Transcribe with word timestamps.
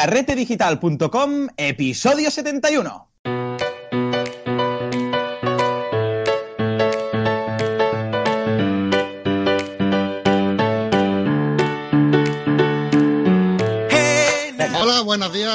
carretedigital.com, 0.00 1.48
episodio 1.58 2.30
71. 2.30 3.09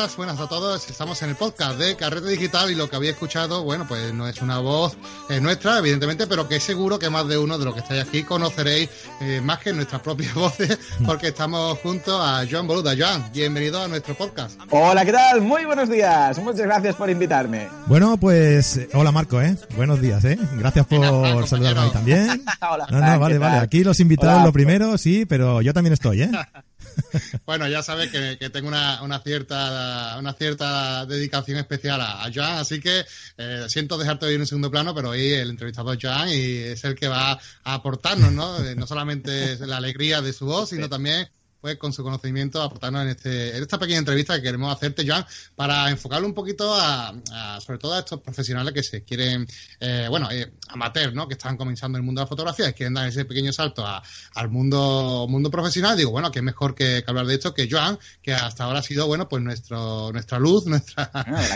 Días, 0.06 0.18
buenas 0.18 0.40
a 0.40 0.48
todos. 0.48 0.90
Estamos 0.90 1.22
en 1.24 1.30
el 1.30 1.36
podcast 1.36 1.80
de 1.80 1.96
Carrete 1.96 2.28
Digital 2.28 2.70
y 2.70 2.76
lo 2.76 2.90
que 2.90 2.96
habéis 2.96 3.14
escuchado, 3.14 3.64
bueno, 3.64 3.86
pues 3.88 4.14
no 4.14 4.28
es 4.28 4.42
una 4.42 4.60
voz 4.60 4.96
eh, 5.30 5.40
nuestra, 5.40 5.80
evidentemente, 5.80 6.28
pero 6.28 6.48
que 6.48 6.60
seguro 6.60 7.00
que 7.00 7.10
más 7.10 7.28
de 7.28 7.38
uno 7.38 7.58
de 7.58 7.66
los 7.66 7.74
que 7.74 7.80
estáis 7.80 8.04
aquí 8.04 8.24
conoceréis 8.24 8.90
eh, 9.22 9.42
más 9.42 9.60
que 9.60 9.74
nuestras 9.74 10.02
propias 10.02 10.34
voces, 10.36 10.78
porque 11.06 11.30
estamos 11.30 11.80
junto 11.80 12.22
a 12.22 12.44
Joan 12.50 12.68
Boluda. 12.68 12.94
Joan, 12.98 13.32
bienvenido 13.34 13.82
a 13.82 13.88
nuestro 13.88 14.16
podcast. 14.16 14.60
Hola, 14.70 15.06
¿qué 15.06 15.12
tal? 15.12 15.42
Muy 15.42 15.66
buenos 15.66 15.90
días. 15.90 16.38
Muchas 16.40 16.62
gracias 16.62 16.96
por 16.96 17.10
invitarme. 17.10 17.68
Bueno, 17.88 18.18
pues 18.18 18.78
eh, 18.78 18.90
hola 18.94 19.12
Marco, 19.12 19.42
¿eh? 19.42 19.58
Buenos 19.76 20.02
días, 20.02 20.24
¿eh? 20.26 20.38
Gracias 20.54 20.86
por 20.86 21.48
saludarme 21.48 21.82
ahí 21.82 21.92
también. 21.92 22.46
Hola, 22.62 22.88
No, 22.92 23.00
no, 23.00 23.20
vale, 23.20 23.38
vale. 23.38 23.58
Aquí 23.58 23.84
los 23.84 24.00
invitados 24.00 24.36
Hola. 24.36 24.46
lo 24.46 24.54
primero, 24.54 24.98
sí, 24.98 25.26
pero 25.26 25.62
yo 25.62 25.74
también 25.74 25.94
estoy, 25.94 26.24
¿eh? 26.24 26.32
Bueno, 27.46 27.68
ya 27.68 27.84
sabes 27.84 28.10
que, 28.12 28.38
que 28.40 28.50
tengo 28.50 28.68
una, 28.68 29.02
una 29.02 29.20
cierta 29.20 30.16
una 30.20 30.34
cierta 30.34 31.06
dedicación 31.06 31.58
especial 31.58 32.02
a, 32.02 32.24
a 32.24 32.32
Joan, 32.34 32.58
así 32.58 32.80
que 32.80 33.06
eh, 33.38 33.66
siento 33.68 33.98
dejarte 33.98 34.26
hoy 34.26 34.36
en 34.36 34.42
un 34.42 34.48
segundo 34.48 34.72
plano, 34.72 34.94
pero 34.96 35.10
hoy 35.10 35.34
el 35.34 35.50
entrevistador 35.50 35.96
es 35.98 36.04
Joan 36.04 36.30
y 36.30 36.58
es 36.58 36.84
el 36.84 36.96
que 36.96 37.08
va 37.08 37.32
a 37.64 37.74
aportarnos, 37.74 38.32
¿no? 38.32 38.64
Eh, 38.64 38.76
No 38.76 38.88
solamente 38.88 39.58
la 39.66 39.78
alegría 39.78 40.22
de 40.22 40.34
su 40.34 40.46
voz, 40.46 40.70
sino 40.70 40.90
también 40.90 41.28
pues 41.62 41.78
con 41.78 41.92
su 41.94 42.04
conocimiento 42.04 42.62
aportarnos 42.62 43.02
en 43.04 43.08
este 43.10 43.58
en 43.58 43.62
esta 43.64 43.80
pequeña 43.80 44.00
entrevista 44.00 44.36
que 44.36 44.44
queremos 44.44 44.72
hacerte, 44.76 45.04
Joan, 45.08 45.26
para 45.56 45.90
enfocarlo 45.90 46.28
un 46.28 46.34
poquito 46.34 46.74
a, 46.74 47.14
a- 47.32 47.60
sobre 47.60 47.80
todo 47.80 47.94
a 47.96 48.00
estos 48.00 48.22
profesionales 48.22 48.74
que 48.74 48.84
se 48.84 49.04
quieren, 49.04 49.48
eh, 49.80 50.06
bueno, 50.10 50.30
eh, 50.32 50.54
amateur, 50.70 51.14
¿no? 51.14 51.28
Que 51.28 51.34
están 51.34 51.58
comenzando 51.58 51.98
en 51.98 52.04
el 52.04 52.06
mundo 52.06 52.20
de 52.22 52.26
la 52.26 52.30
fotografía 52.30 52.70
y 52.70 52.74
quieren 52.74 52.94
dar 52.94 53.08
ese 53.08 53.26
pequeño 53.26 53.52
salto 53.52 53.86
a- 53.86 54.04
al 54.36 54.50
mundo 54.50 55.26
mundo 55.30 55.50
profesional. 55.50 55.98
Digo, 55.98 56.12
bueno, 56.12 56.32
qué 56.32 56.42
mejor 56.42 56.76
que, 56.76 57.02
que 57.04 57.06
hablar 57.08 57.26
de 57.26 57.34
esto 57.36 57.54
que 57.54 57.68
Joan, 57.70 57.98
que 58.22 58.34
hasta 58.34 58.66
ahora 58.66 58.80
ha 58.80 58.84
sido, 58.84 59.08
bueno, 59.08 59.28
pues 59.28 59.42
nuestro 59.42 60.12
nuestra 60.12 60.38
luz, 60.40 60.66
nuestra, 60.68 61.10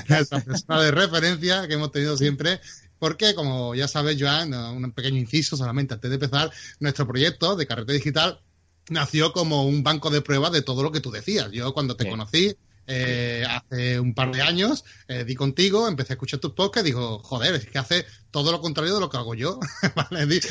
nuestra 0.08 0.39
persona 0.42 0.81
de 0.81 0.92
referencia 0.92 1.67
que 1.67 1.75
hemos 1.75 1.92
tenido 1.92 2.17
siempre. 2.17 2.59
Porque, 2.97 3.33
como 3.33 3.75
ya 3.75 3.88
sabes, 3.88 4.17
Joan, 4.20 4.53
un 4.53 4.92
pequeño 4.92 5.17
inciso 5.20 5.55
solamente 5.55 5.94
antes 5.94 6.09
de 6.09 6.16
empezar, 6.16 6.52
nuestro 6.81 7.08
proyecto 7.08 7.55
de 7.55 7.66
carrete 7.66 7.94
digital 7.94 8.42
nació 8.90 9.34
como 9.34 9.66
un 9.66 9.84
banco 9.84 10.09
de 10.09 10.22
pruebas 10.22 10.52
de 10.52 10.62
todo 10.62 10.84
lo 10.84 10.92
que 10.92 11.02
tú 11.02 11.12
decías. 11.12 11.52
Yo 11.52 11.73
cuando 11.73 11.95
te 11.95 12.09
conocí 12.09 12.56
eh, 12.92 13.45
hace 13.48 14.00
un 14.00 14.16
par 14.16 14.32
de 14.32 14.42
años, 14.42 14.84
eh, 15.08 15.23
di 15.23 15.36
contigo, 15.36 15.88
empecé 15.88 16.14
a 16.14 16.16
escuchar 16.16 16.40
tus 16.40 16.54
podcasts 16.54 16.90
y 16.90 16.92
digo, 16.92 17.20
joder, 17.20 17.54
es 17.56 17.67
que 17.67 17.78
hace 17.78 18.06
todo 18.31 18.52
lo 18.52 18.61
contrario 18.61 18.95
de 18.95 18.99
lo 18.99 19.09
que 19.09 19.17
hago 19.17 19.35
yo. 19.35 19.59
¿vale? 19.95 20.41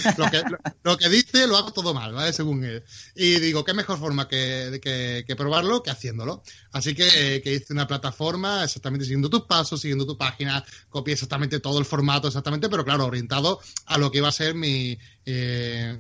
Lo, 0.83 0.99
que, 0.99 1.09
dice 1.09 1.47
lo 1.47 1.57
hago 1.57 1.73
todo 1.73 1.95
mal, 1.95 2.13
¿vale? 2.13 2.33
Según 2.33 2.65
él. 2.65 2.85
Y 3.15 3.39
digo, 3.41 3.65
qué 3.65 3.75
mejor 3.75 3.99
forma 3.99 4.29
que, 4.29 4.81
que, 5.27 5.37
probarlo 5.37 5.83
que 5.83 5.91
haciéndolo. 5.91 6.43
Así 6.73 6.95
que, 6.95 7.41
que 7.43 7.55
hice 7.55 7.73
una 7.73 7.87
plataforma 7.87 8.65
exactamente 8.65 9.05
siguiendo 9.05 9.31
tus 9.31 9.43
pasos, 9.43 9.81
siguiendo 9.81 10.07
tu 10.07 10.17
página, 10.17 10.65
copié 10.89 11.15
exactamente 11.15 11.61
todo 11.61 11.79
el 11.79 11.85
formato 11.85 12.29
exactamente, 12.29 12.69
pero 12.69 12.85
claro, 12.85 13.07
orientado 13.07 13.61
a 13.87 13.99
lo 13.99 14.11
que 14.11 14.19
iba 14.19 14.29
a 14.29 14.33
ser 14.33 14.55
mi, 14.55 14.99
eh, 15.25 15.97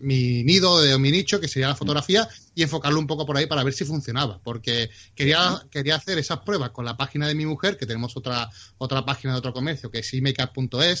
mi 0.00 0.44
nido 0.44 0.80
de 0.80 0.96
mi 0.98 1.10
nicho, 1.10 1.40
que 1.40 1.48
sería 1.48 1.68
la 1.68 1.74
fotografía, 1.74 2.28
y 2.54 2.62
enfocarlo 2.62 3.00
un 3.00 3.06
poco 3.06 3.26
por 3.26 3.36
ahí 3.36 3.46
para 3.46 3.64
ver 3.64 3.72
si 3.72 3.84
funcionaba. 3.84 4.40
Porque 4.42 4.90
quería, 5.14 5.62
quería 5.70 5.96
hacer 5.96 6.18
esas 6.18 6.40
pruebas 6.40 6.70
con 6.70 6.84
la 6.84 6.96
página 6.96 7.26
de 7.26 7.34
mi 7.34 7.46
mujer, 7.46 7.76
que 7.76 7.86
tenemos 7.86 8.16
otra, 8.16 8.48
otra 8.78 9.04
página 9.04 9.32
de 9.32 9.40
otro 9.40 9.52
comercio, 9.52 9.90
que 9.90 9.98
es 9.98 10.14
imakeup.es, 10.14 10.93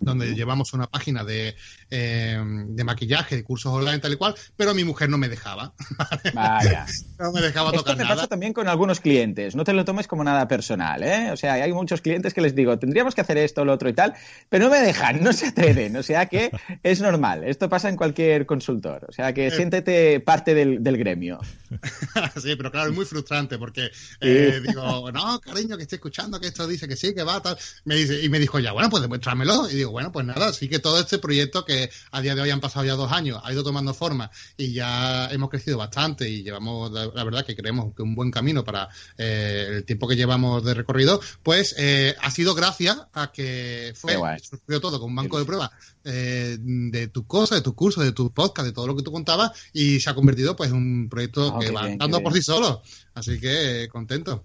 donde 0.00 0.34
llevamos 0.34 0.72
una 0.72 0.86
página 0.86 1.24
de, 1.24 1.56
eh, 1.90 2.36
de 2.68 2.84
maquillaje, 2.84 3.36
de 3.36 3.44
cursos 3.44 3.72
online, 3.72 3.98
tal 3.98 4.12
y 4.12 4.16
cual, 4.16 4.34
pero 4.56 4.74
mi 4.74 4.84
mujer 4.84 5.08
no 5.08 5.18
me 5.18 5.28
dejaba. 5.28 5.72
Vaya. 6.34 6.86
No 7.18 7.32
me 7.32 7.40
dejaba 7.40 7.70
Esto 7.70 7.80
tocar 7.80 7.96
me 7.96 8.02
nada. 8.02 8.16
pasa 8.16 8.26
también 8.28 8.52
con 8.52 8.68
algunos 8.68 9.00
clientes. 9.00 9.54
No 9.54 9.64
te 9.64 9.72
lo 9.72 9.84
tomes 9.84 10.06
como 10.06 10.24
nada 10.24 10.48
personal, 10.48 11.02
¿eh? 11.02 11.30
O 11.30 11.36
sea, 11.36 11.54
hay 11.54 11.72
muchos 11.72 12.00
clientes 12.00 12.34
que 12.34 12.40
les 12.40 12.54
digo, 12.54 12.78
tendríamos 12.78 13.14
que 13.14 13.20
hacer 13.20 13.38
esto, 13.38 13.64
lo 13.64 13.72
otro 13.72 13.88
y 13.88 13.92
tal, 13.92 14.14
pero 14.48 14.64
no 14.64 14.70
me 14.70 14.80
dejan, 14.80 15.22
no 15.22 15.32
se 15.32 15.48
atreven. 15.48 15.96
O 15.96 16.02
sea 16.02 16.26
que 16.26 16.50
es 16.82 17.00
normal. 17.00 17.44
Esto 17.44 17.68
pasa 17.68 17.88
en 17.88 17.96
cualquier 17.96 18.46
consultor. 18.46 19.06
O 19.08 19.12
sea 19.12 19.32
que 19.32 19.50
siéntete 19.50 20.20
parte 20.20 20.54
del, 20.54 20.82
del 20.82 20.96
gremio. 20.98 21.40
sí, 22.42 22.56
pero 22.56 22.70
claro, 22.70 22.90
es 22.90 22.96
muy 22.96 23.04
frustrante 23.04 23.58
porque 23.58 23.90
eh, 24.20 24.60
digo, 24.66 25.10
no, 25.12 25.40
cariño, 25.40 25.76
que 25.76 25.84
estoy 25.84 25.96
escuchando 25.96 26.40
que 26.40 26.48
esto 26.48 26.66
dice 26.66 26.88
que 26.88 26.96
sí, 26.96 27.14
que 27.14 27.22
va, 27.22 27.40
tal. 27.40 27.56
Me 27.84 27.94
dice, 27.94 28.22
y 28.22 28.28
me 28.28 28.38
dijo 28.38 28.58
ya, 28.58 28.72
bueno, 28.72 28.90
pues 28.90 29.02
demuéstramelo. 29.02 29.70
Y 29.70 29.74
digo, 29.74 29.90
bueno, 29.92 30.12
pues 30.12 30.26
nada, 30.26 30.52
sí 30.52 30.68
que 30.68 30.78
todo 30.78 31.00
este 31.00 31.18
proyecto 31.18 31.64
que 31.64 31.75
a 32.10 32.20
día 32.20 32.34
de 32.34 32.40
hoy 32.40 32.50
han 32.50 32.60
pasado 32.60 32.84
ya 32.84 32.94
dos 32.94 33.12
años, 33.12 33.40
ha 33.42 33.52
ido 33.52 33.62
tomando 33.62 33.94
forma 33.94 34.30
y 34.56 34.72
ya 34.72 35.28
hemos 35.30 35.50
crecido 35.50 35.78
bastante 35.78 36.28
y 36.28 36.42
llevamos, 36.42 36.90
la, 36.92 37.06
la 37.06 37.24
verdad, 37.24 37.44
que 37.44 37.56
creemos 37.56 37.94
que 37.94 38.02
un 38.02 38.14
buen 38.14 38.30
camino 38.30 38.64
para 38.64 38.88
eh, 39.18 39.66
el 39.78 39.84
tiempo 39.84 40.08
que 40.08 40.16
llevamos 40.16 40.64
de 40.64 40.74
recorrido, 40.74 41.20
pues 41.42 41.74
eh, 41.78 42.14
ha 42.20 42.30
sido 42.30 42.54
gracias 42.54 42.98
a 43.12 43.32
que 43.32 43.92
fue, 43.96 44.16
surgió 44.42 44.80
todo 44.80 45.00
con 45.00 45.10
un 45.10 45.16
banco 45.16 45.38
de 45.38 45.44
pruebas 45.44 45.70
eh, 46.04 46.56
de 46.60 47.08
tus 47.08 47.26
cosas, 47.26 47.58
de 47.58 47.62
tus 47.62 47.74
cursos, 47.74 48.04
de 48.04 48.12
tus 48.12 48.30
podcasts, 48.30 48.68
de 48.68 48.72
todo 48.74 48.86
lo 48.86 48.96
que 48.96 49.02
tú 49.02 49.12
contabas 49.12 49.52
y 49.72 50.00
se 50.00 50.10
ha 50.10 50.14
convertido 50.14 50.56
pues 50.56 50.70
en 50.70 50.76
un 50.76 51.08
proyecto 51.08 51.54
Ah, 51.54 51.58
que 51.60 51.70
va 51.70 51.86
bien, 51.86 51.98
dando 51.98 52.18
qué 52.18 52.24
por 52.24 52.32
sí 52.32 52.42
solo. 52.42 52.82
Así 53.14 53.38
que 53.40 53.84
eh, 53.84 53.88
contento. 53.88 54.44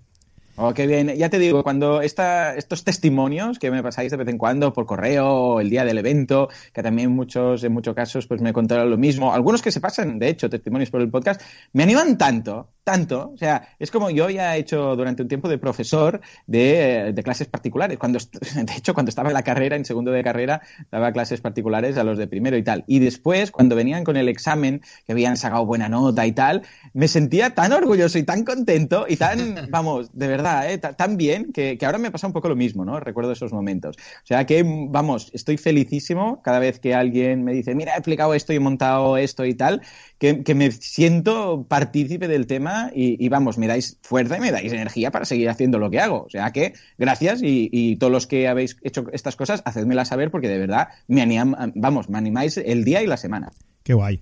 Oh, 0.64 0.76
qué 0.76 0.86
bien. 0.86 1.08
Ya 1.18 1.28
te 1.28 1.40
digo, 1.40 1.64
cuando 1.64 2.04
esta, 2.04 2.56
estos 2.56 2.84
testimonios 2.84 3.58
que 3.58 3.72
me 3.72 3.82
pasáis 3.82 4.12
de 4.12 4.18
vez 4.18 4.28
en 4.28 4.38
cuando 4.38 4.72
por 4.74 4.86
correo, 4.86 5.60
el 5.60 5.72
día 5.72 5.84
del 5.84 5.98
evento, 5.98 6.50
que 6.72 6.84
también 6.84 7.10
muchos, 7.10 7.64
en 7.64 7.74
muchos 7.74 7.96
casos, 7.96 8.28
pues 8.28 8.42
me 8.42 8.54
contaron 8.54 8.92
lo 8.92 8.96
mismo, 8.96 9.34
algunos 9.34 9.64
que 9.64 9.72
se 9.72 9.82
pasan, 9.82 10.20
de 10.20 10.30
hecho, 10.30 10.52
testimonios 10.52 10.92
por 10.92 11.02
el 11.02 11.10
podcast, 11.10 11.42
me 11.74 11.82
animan 11.82 12.16
tanto, 12.16 12.70
tanto. 12.84 13.32
O 13.34 13.38
sea, 13.38 13.68
es 13.80 13.92
como 13.92 14.10
yo 14.10 14.30
ya 14.30 14.56
he 14.56 14.60
hecho 14.60 14.96
durante 14.96 15.22
un 15.22 15.28
tiempo 15.28 15.50
de 15.50 15.58
profesor 15.58 16.22
de, 16.48 17.08
eh, 17.10 17.14
de 17.14 17.24
clases 17.24 17.48
particulares. 17.48 17.98
Cuando, 17.98 18.20
de 18.56 18.74
hecho, 18.78 18.94
cuando 18.94 19.10
estaba 19.10 19.30
en 19.30 19.34
la 19.36 19.44
carrera, 19.44 19.76
en 19.76 19.86
segundo 19.86 20.12
de 20.12 20.24
carrera, 20.24 20.62
daba 20.92 21.12
clases 21.12 21.42
particulares 21.42 21.98
a 21.98 22.04
los 22.04 22.18
de 22.18 22.28
primero 22.28 22.58
y 22.58 22.64
tal. 22.64 22.84
Y 22.88 23.00
después, 23.00 23.52
cuando 23.52 23.76
venían 23.76 24.04
con 24.04 24.18
el 24.18 24.30
examen, 24.30 24.82
que 25.06 25.12
habían 25.12 25.38
sacado 25.38 25.66
buena 25.66 25.90
nota 25.90 26.26
y 26.26 26.32
tal, 26.32 26.64
me 26.94 27.08
sentía 27.08 27.54
tan 27.54 27.74
orgulloso 27.74 28.18
y 28.18 28.24
tan 28.24 28.44
contento 28.44 29.06
y 29.08 29.18
tan, 29.18 29.56
vamos, 29.70 30.10
de 30.14 30.28
verdad, 30.28 30.72
¿eh? 30.72 30.78
Ta- 30.78 30.94
tan 30.94 31.18
bien 31.18 31.52
que, 31.54 31.78
que 31.78 31.86
ahora 31.86 31.98
me 31.98 32.12
pasa 32.12 32.28
un 32.28 32.34
poco 32.34 32.50
lo 32.50 32.56
mismo, 32.56 32.86
¿no? 32.86 33.00
Recuerdo 33.00 33.32
esos 33.32 33.54
momentos. 33.54 33.96
O 33.98 34.26
sea 34.28 34.46
que, 34.46 34.64
vamos, 34.66 35.30
estoy 35.34 35.58
felicísimo 35.58 36.42
cada 36.42 36.60
vez 36.60 36.80
que 36.80 36.94
alguien 36.96 37.44
me 37.44 37.54
dice, 37.54 37.76
mira, 37.76 37.94
he 37.94 37.98
explicado 37.98 38.34
esto 38.34 38.54
y 38.54 38.58
he 38.58 38.60
montado 38.60 39.18
esto 39.18 39.46
y 39.46 39.54
tal, 39.54 39.82
que, 40.18 40.44
que 40.44 40.56
me 40.56 40.72
siento 40.72 41.66
partícipe 41.68 42.28
del 42.28 42.48
tema 42.48 42.71
y, 42.94 43.24
y, 43.24 43.30
vamos, 43.30 43.58
me 43.58 43.68
dais 43.68 43.98
fuerza 44.02 44.38
y 44.38 44.42
me 44.42 44.52
dais 44.52 44.72
energía 44.72 45.12
para 45.12 45.26
seguir 45.26 45.50
haciendo 45.50 45.80
lo 45.80 45.90
que 45.90 46.00
hago. 46.00 46.24
O 46.24 46.30
sea 46.30 46.52
que, 46.52 46.74
gracias 46.98 47.42
y, 47.42 47.70
y 47.72 47.96
todos 47.98 48.12
los 48.12 48.28
que 48.28 48.48
habéis 48.48 48.78
hecho 48.82 49.06
estas 49.14 49.36
cosas, 49.36 49.62
hacedmelas 49.66 50.10
saber 50.10 50.32
porque 50.32 50.48
de 50.48 50.58
verdad 50.58 50.90
me 51.08 51.22
animan, 51.22 51.74
vamos, 51.76 52.10
me 52.10 52.18
animáis 52.18 52.58
el 52.58 52.84
día 52.84 53.02
y 53.02 53.08
la 53.08 53.18
semana. 53.18 53.52
Qué 53.84 53.94
guay. 53.94 54.22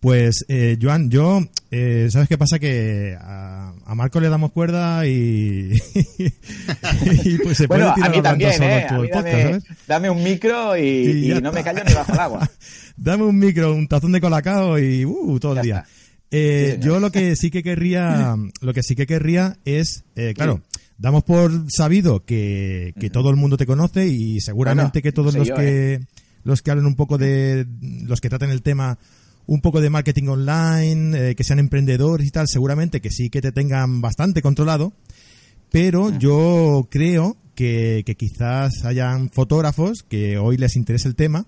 Pues, 0.00 0.46
eh, 0.48 0.78
Joan, 0.80 1.10
yo, 1.10 1.40
eh, 1.70 2.08
¿sabes 2.10 2.26
qué 2.26 2.38
pasa? 2.38 2.58
Que 2.58 3.14
a, 3.20 3.74
a 3.84 3.94
Marco 3.94 4.18
le 4.18 4.30
damos 4.30 4.50
cuerda 4.50 5.06
y, 5.06 5.72
y 7.24 7.38
pues 7.38 7.58
se 7.58 7.68
puede 7.68 7.82
Bueno, 7.82 7.90
a 7.90 7.94
tirar 7.94 8.10
mí 8.10 8.22
también, 8.22 8.62
¿eh? 8.62 8.86
A 8.88 8.94
mí 8.94 9.08
podcast, 9.08 9.26
dame, 9.26 9.42
¿sabes? 9.42 9.64
dame 9.86 10.10
un 10.10 10.22
micro 10.22 10.74
y, 10.74 10.80
Y 10.80 11.10
y 11.10 11.28
ya 11.28 11.40
no 11.42 11.52
me 11.52 11.62
callo 11.62 11.84
ni 11.84 11.92
bajo 11.92 12.14
el 12.14 12.18
agua. 12.18 12.50
Dame 12.96 13.24
un 13.24 13.38
micro, 13.38 13.74
un 13.74 13.88
tazón 13.88 14.12
de 14.12 14.20
colacao 14.20 14.78
y 14.78 15.04
uh, 15.06 15.38
todo 15.38 15.54
el 15.56 15.62
día. 15.62 15.84
está. 15.86 15.99
Eh, 16.30 16.78
Sí, 16.80 16.86
yo 16.86 17.00
lo 17.00 17.10
que 17.10 17.34
sí 17.36 17.50
que 17.50 17.62
querría, 17.62 18.36
lo 18.60 18.72
que 18.72 18.82
sí 18.82 18.94
que 18.94 19.06
querría 19.06 19.58
es, 19.64 20.04
eh, 20.16 20.32
claro, 20.34 20.62
damos 20.98 21.24
por 21.24 21.50
sabido 21.68 22.24
que, 22.24 22.94
que 23.00 23.10
todo 23.10 23.30
el 23.30 23.36
mundo 23.36 23.56
te 23.56 23.66
conoce 23.66 24.06
y 24.06 24.40
seguramente 24.40 25.00
Bueno, 25.00 25.02
que 25.02 25.12
todos 25.12 25.32
sé 25.32 25.38
los 25.38 25.48
yo, 25.48 25.54
que 25.54 26.00
los 26.44 26.62
que 26.62 26.70
hablan 26.70 26.86
un 26.86 26.94
poco 26.94 27.18
de 27.18 27.66
los 28.04 28.20
que 28.20 28.28
traten 28.28 28.50
el 28.50 28.62
tema 28.62 28.98
un 29.46 29.60
poco 29.60 29.80
de 29.80 29.90
marketing 29.90 30.28
online, 30.28 31.30
eh, 31.30 31.34
que 31.34 31.42
sean 31.42 31.58
emprendedores 31.58 32.26
y 32.26 32.30
tal, 32.30 32.46
seguramente 32.46 33.00
que 33.00 33.10
sí 33.10 33.30
que 33.30 33.40
te 33.40 33.50
tengan 33.50 34.00
bastante 34.00 34.42
controlado, 34.42 34.92
pero 35.70 36.16
yo 36.18 36.86
creo 36.90 37.36
que, 37.56 38.04
que 38.06 38.14
quizás 38.14 38.84
hayan 38.84 39.28
fotógrafos 39.30 40.04
que 40.04 40.38
hoy 40.38 40.56
les 40.56 40.76
interese 40.76 41.08
el 41.08 41.16
tema, 41.16 41.46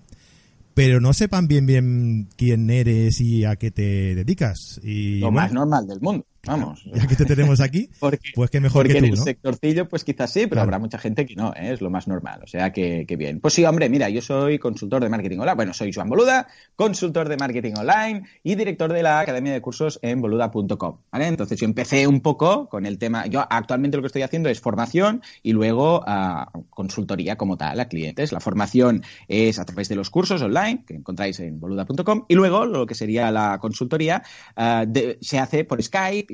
pero 0.73 0.99
no 0.99 1.13
sepan 1.13 1.47
bien 1.47 1.65
bien 1.65 2.29
quién 2.35 2.69
eres 2.69 3.19
y 3.21 3.45
a 3.45 3.55
qué 3.55 3.71
te 3.71 4.15
dedicas. 4.15 4.79
Y 4.83 5.19
Lo 5.19 5.27
bueno, 5.27 5.41
más 5.41 5.53
normal 5.53 5.87
del 5.87 6.01
mundo. 6.01 6.25
Vamos. 6.45 6.83
Ya 6.93 7.07
que 7.07 7.15
te 7.15 7.25
tenemos 7.25 7.59
aquí, 7.59 7.89
pues 8.35 8.49
qué 8.51 8.59
mejor 8.59 8.87
que 8.87 8.93
tú, 8.93 8.99
en 8.99 9.05
el 9.05 9.17
sectorcillo, 9.17 9.87
pues 9.87 10.03
quizás 10.03 10.31
sí, 10.31 10.47
pero 10.47 10.61
habrá 10.61 10.77
mucha 10.77 10.97
gente 10.97 11.25
que 11.25 11.35
no, 11.35 11.53
¿eh? 11.53 11.73
es 11.73 11.81
lo 11.81 11.89
más 11.89 12.07
normal. 12.07 12.41
O 12.43 12.47
sea 12.47 12.71
que, 12.71 13.05
bien. 13.17 13.39
Pues 13.39 13.53
sí, 13.53 13.65
hombre, 13.65 13.89
mira, 13.89 14.09
yo 14.09 14.21
soy 14.21 14.59
consultor 14.59 15.01
de 15.03 15.09
marketing 15.09 15.39
online. 15.39 15.55
Bueno, 15.55 15.73
soy 15.73 15.91
Joan 15.91 16.09
Boluda, 16.09 16.47
consultor 16.75 17.29
de 17.29 17.37
marketing 17.37 17.73
online 17.77 18.23
y 18.43 18.55
director 18.55 18.91
de 18.93 19.03
la 19.03 19.19
Academia 19.19 19.53
de 19.53 19.61
Cursos 19.61 19.99
en 20.01 20.21
boluda.com. 20.21 20.97
¿vale? 21.11 21.27
Entonces 21.27 21.59
yo 21.59 21.65
empecé 21.65 22.07
un 22.07 22.21
poco 22.21 22.69
con 22.69 22.85
el 22.85 22.97
tema. 22.97 23.25
Yo 23.27 23.45
actualmente 23.49 23.97
lo 23.97 24.03
que 24.03 24.07
estoy 24.07 24.21
haciendo 24.21 24.49
es 24.49 24.59
formación 24.59 25.21
y 25.41 25.53
luego 25.53 26.03
ah, 26.05 26.51
consultoría 26.69 27.37
como 27.37 27.57
tal 27.57 27.79
a 27.79 27.87
clientes. 27.87 28.31
La 28.31 28.39
formación 28.39 29.03
es 29.27 29.59
a 29.59 29.65
través 29.65 29.89
de 29.89 29.95
los 29.95 30.09
cursos 30.09 30.41
online 30.41 30.83
que 30.85 30.95
encontráis 30.95 31.39
en 31.39 31.59
boluda.com 31.59 32.25
y 32.27 32.35
luego 32.35 32.65
lo 32.65 32.85
que 32.85 32.95
sería 32.95 33.31
la 33.31 33.57
consultoría 33.59 34.23
ah, 34.55 34.85
se 35.21 35.39
hace 35.39 35.63
por 35.63 35.81
Skype 35.81 36.32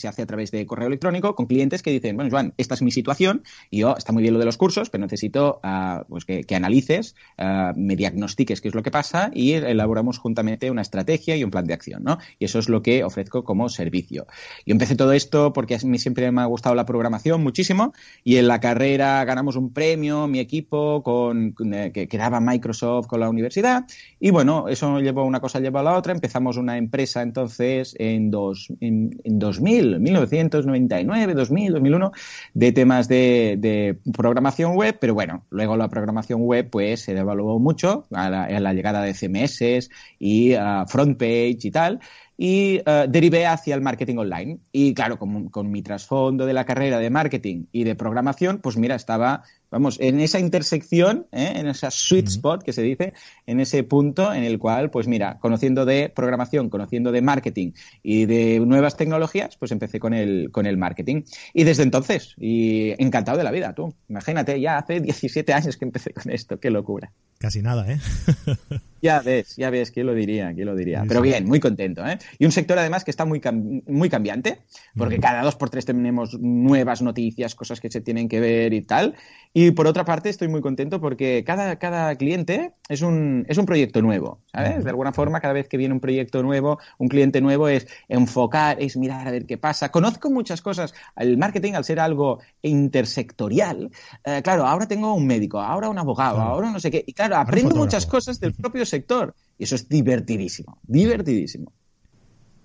se 0.00 0.08
hace 0.08 0.22
a 0.22 0.26
través 0.26 0.50
de 0.50 0.66
correo 0.66 0.88
electrónico 0.88 1.34
con 1.34 1.46
clientes 1.46 1.82
que 1.82 1.90
dicen, 1.90 2.16
bueno, 2.16 2.30
Joan, 2.30 2.54
esta 2.56 2.74
es 2.74 2.82
mi 2.82 2.90
situación 2.90 3.42
y 3.70 3.80
yo, 3.80 3.96
está 3.96 4.12
muy 4.12 4.22
bien 4.22 4.34
lo 4.34 4.40
de 4.40 4.46
los 4.46 4.56
cursos, 4.56 4.90
pero 4.90 5.02
necesito 5.02 5.60
ah, 5.62 6.04
pues 6.08 6.24
que, 6.24 6.44
analices, 6.54 7.14
uh, 7.38 7.72
me 7.76 7.96
diagnostiques 7.96 8.60
qué 8.60 8.68
es 8.68 8.74
lo 8.74 8.82
que 8.82 8.90
pasa 8.90 9.30
y 9.32 9.52
elaboramos 9.52 10.18
juntamente 10.18 10.70
una 10.70 10.82
estrategia 10.82 11.36
y 11.36 11.44
un 11.44 11.50
plan 11.50 11.64
de 11.64 11.74
acción, 11.74 12.02
¿no? 12.02 12.18
Y 12.38 12.46
eso 12.46 12.58
es 12.58 12.68
lo 12.68 12.82
que 12.82 13.04
ofrezco 13.04 13.44
como 13.44 13.68
servicio. 13.68 14.26
Yo 14.66 14.72
empecé 14.72 14.96
todo 14.96 15.12
esto 15.12 15.52
porque 15.52 15.74
a 15.76 15.78
mí 15.84 15.98
siempre 15.98 16.30
me 16.32 16.40
ha 16.42 16.46
gustado 16.46 16.74
la 16.74 16.86
programación 16.86 17.42
muchísimo 17.42 17.92
y 18.24 18.36
en 18.36 18.48
la 18.48 18.60
carrera 18.60 19.24
ganamos 19.24 19.56
un 19.56 19.72
premio, 19.72 20.26
mi 20.26 20.40
equipo, 20.40 21.02
con, 21.02 21.54
eh, 21.72 21.92
que, 21.92 22.18
daba 22.18 22.40
Microsoft 22.40 23.06
con 23.06 23.20
la 23.20 23.30
universidad 23.30 23.86
y 24.18 24.30
bueno, 24.30 24.68
eso 24.68 25.00
llevó 25.00 25.24
una 25.24 25.40
cosa, 25.40 25.60
llevó 25.60 25.78
a 25.78 25.82
la 25.82 25.96
otra, 25.96 26.12
empezamos 26.12 26.56
una 26.56 26.76
empresa 26.76 27.22
entonces 27.22 27.94
en, 27.98 28.30
dos, 28.30 28.68
en 28.80 29.10
2000 29.24 29.89
1999, 29.98 31.34
2000, 31.34 31.72
2001, 31.72 32.12
de 32.54 32.72
temas 32.72 33.08
de, 33.08 33.98
programación 34.16 34.76
web, 34.76 34.98
pero 35.00 35.14
bueno, 35.14 35.44
luego 35.50 35.76
la 35.76 35.88
programación 35.88 36.42
web 36.42 36.68
pues 36.70 37.00
se 37.02 37.14
devaluó 37.14 37.58
mucho 37.58 38.06
a 38.12 38.28
la, 38.30 38.72
llegada 38.74 39.02
de 39.02 39.14
CMS 39.14 39.90
y 40.18 40.54
uh, 40.54 40.86
front 40.86 41.18
page 41.18 41.58
y 41.62 41.70
tal, 41.70 42.00
y 42.36 42.78
uh, 42.80 43.06
derivé 43.06 43.46
hacia 43.46 43.74
el 43.74 43.82
marketing 43.82 44.16
online. 44.16 44.58
Y 44.72 44.94
claro, 44.94 45.18
con, 45.18 45.70
mi 45.70 45.82
trasfondo 45.82 46.46
de 46.46 46.54
la 46.54 46.64
carrera 46.64 46.98
de 46.98 47.10
marketing 47.10 47.66
y 47.70 47.84
de 47.84 47.94
programación, 47.94 48.58
pues 48.58 48.78
mira, 48.78 48.94
estaba 48.94 49.42
vamos, 49.70 49.98
en 50.00 50.20
esa 50.20 50.38
intersección, 50.38 51.26
¿eh? 51.32 51.52
en 51.56 51.66
esa 51.68 51.90
sweet 51.90 52.28
spot 52.28 52.62
que 52.62 52.72
se 52.72 52.82
dice, 52.82 53.12
en 53.46 53.60
ese 53.60 53.82
punto 53.84 54.32
en 54.32 54.44
el 54.44 54.58
cual, 54.58 54.90
pues 54.90 55.06
mira, 55.06 55.38
conociendo 55.38 55.84
de 55.84 56.08
programación, 56.14 56.70
conociendo 56.70 57.12
de 57.12 57.22
marketing 57.22 57.72
y 58.02 58.26
de 58.26 58.60
nuevas 58.60 58.96
tecnologías, 58.96 59.56
pues 59.56 59.72
empecé 59.72 60.00
con 60.00 60.14
el, 60.14 60.50
con 60.52 60.66
el 60.66 60.76
marketing. 60.76 61.22
Y 61.54 61.64
desde 61.64 61.82
entonces, 61.82 62.34
y 62.38 62.90
encantado 63.02 63.38
de 63.38 63.44
la 63.44 63.50
vida, 63.50 63.74
tú. 63.74 63.94
Imagínate, 64.08 64.60
ya 64.60 64.78
hace 64.78 65.00
17 65.00 65.52
años 65.52 65.76
que 65.76 65.84
empecé 65.84 66.12
con 66.12 66.30
esto, 66.30 66.58
qué 66.58 66.70
locura. 66.70 67.12
Casi 67.38 67.62
nada, 67.62 67.90
¿eh? 67.90 67.98
ya 69.02 69.20
ves, 69.20 69.56
ya 69.56 69.70
ves, 69.70 69.90
¿quién 69.90 70.06
lo 70.06 70.14
diría? 70.14 70.52
¿Quién 70.54 70.66
lo 70.66 70.74
diría? 70.74 71.04
Pero 71.06 71.20
bien, 71.20 71.46
muy 71.46 71.60
contento, 71.60 72.06
¿eh? 72.06 72.18
Y 72.38 72.44
un 72.44 72.52
sector 72.52 72.78
además 72.78 73.04
que 73.04 73.10
está 73.10 73.24
muy, 73.24 73.40
muy 73.86 74.08
cambiante, 74.08 74.60
porque 74.96 75.18
cada 75.18 75.42
dos 75.42 75.56
por 75.56 75.70
tres 75.70 75.84
tenemos 75.84 76.38
nuevas 76.38 77.02
noticias, 77.02 77.54
cosas 77.54 77.80
que 77.80 77.90
se 77.90 78.00
tienen 78.00 78.28
que 78.28 78.40
ver 78.40 78.72
y 78.72 78.82
tal. 78.82 79.14
Y 79.52 79.72
por 79.72 79.86
otra 79.86 80.04
parte, 80.04 80.28
estoy 80.28 80.48
muy 80.48 80.60
contento 80.60 81.00
porque 81.00 81.42
cada, 81.44 81.76
cada 81.76 82.14
cliente 82.14 82.72
es 82.88 83.02
un, 83.02 83.44
es 83.48 83.58
un 83.58 83.66
proyecto 83.66 84.00
nuevo, 84.02 84.40
¿sabes? 84.52 84.84
De 84.84 84.90
alguna 84.90 85.12
forma, 85.12 85.40
cada 85.40 85.54
vez 85.54 85.68
que 85.68 85.76
viene 85.76 85.94
un 85.94 86.00
proyecto 86.00 86.42
nuevo, 86.42 86.78
un 86.98 87.08
cliente 87.08 87.40
nuevo, 87.40 87.68
es 87.68 87.88
enfocar, 88.08 88.80
es 88.80 88.96
mirar 88.96 89.26
a 89.26 89.30
ver 89.30 89.46
qué 89.46 89.58
pasa. 89.58 89.90
Conozco 89.90 90.30
muchas 90.30 90.62
cosas. 90.62 90.94
El 91.16 91.36
marketing, 91.36 91.72
al 91.72 91.84
ser 91.84 91.98
algo 91.98 92.38
intersectorial, 92.62 93.90
eh, 94.24 94.40
claro, 94.42 94.66
ahora 94.66 94.86
tengo 94.86 95.14
un 95.14 95.26
médico, 95.26 95.60
ahora 95.60 95.88
un 95.88 95.98
abogado, 95.98 96.40
ahora 96.40 96.70
no 96.70 96.78
sé 96.78 96.90
qué. 96.90 97.02
Y 97.06 97.12
claro, 97.12 97.36
aprendo 97.36 97.74
muchas 97.74 98.06
cosas 98.06 98.38
del 98.38 98.54
propio 98.54 98.86
sector. 98.90 99.34
Y 99.58 99.64
eso 99.64 99.74
es 99.74 99.88
divertidísimo, 99.88 100.78
divertidísimo. 100.86 101.72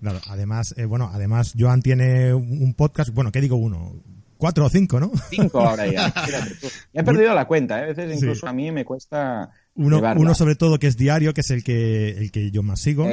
Claro, 0.01 0.19
además, 0.27 0.73
eh, 0.77 0.85
bueno, 0.85 1.09
además 1.13 1.53
Joan 1.57 1.81
tiene 1.81 2.33
un 2.33 2.73
podcast, 2.73 3.11
bueno, 3.13 3.31
¿qué 3.31 3.41
digo 3.41 3.55
uno? 3.55 3.93
Cuatro 4.37 4.65
o 4.65 4.69
cinco, 4.69 4.99
¿no? 4.99 5.11
Cinco 5.29 5.61
ahora 5.61 5.87
ya. 5.87 6.13
he 6.93 7.03
perdido 7.03 7.33
la 7.33 7.47
cuenta, 7.47 7.79
¿eh? 7.79 7.83
a 7.83 7.87
veces 7.87 8.15
incluso 8.15 8.47
a 8.47 8.53
mí 8.53 8.71
me 8.71 8.83
cuesta. 8.83 9.49
Uno, 9.75 10.01
uno, 10.17 10.35
sobre 10.35 10.55
todo 10.55 10.77
que 10.77 10.87
es 10.87 10.97
diario, 10.97 11.33
que 11.33 11.41
es 11.41 11.49
el 11.51 11.63
que, 11.63 12.09
el 12.09 12.31
que 12.31 12.51
yo 12.51 12.61
más 12.61 12.81
sigo, 12.81 13.07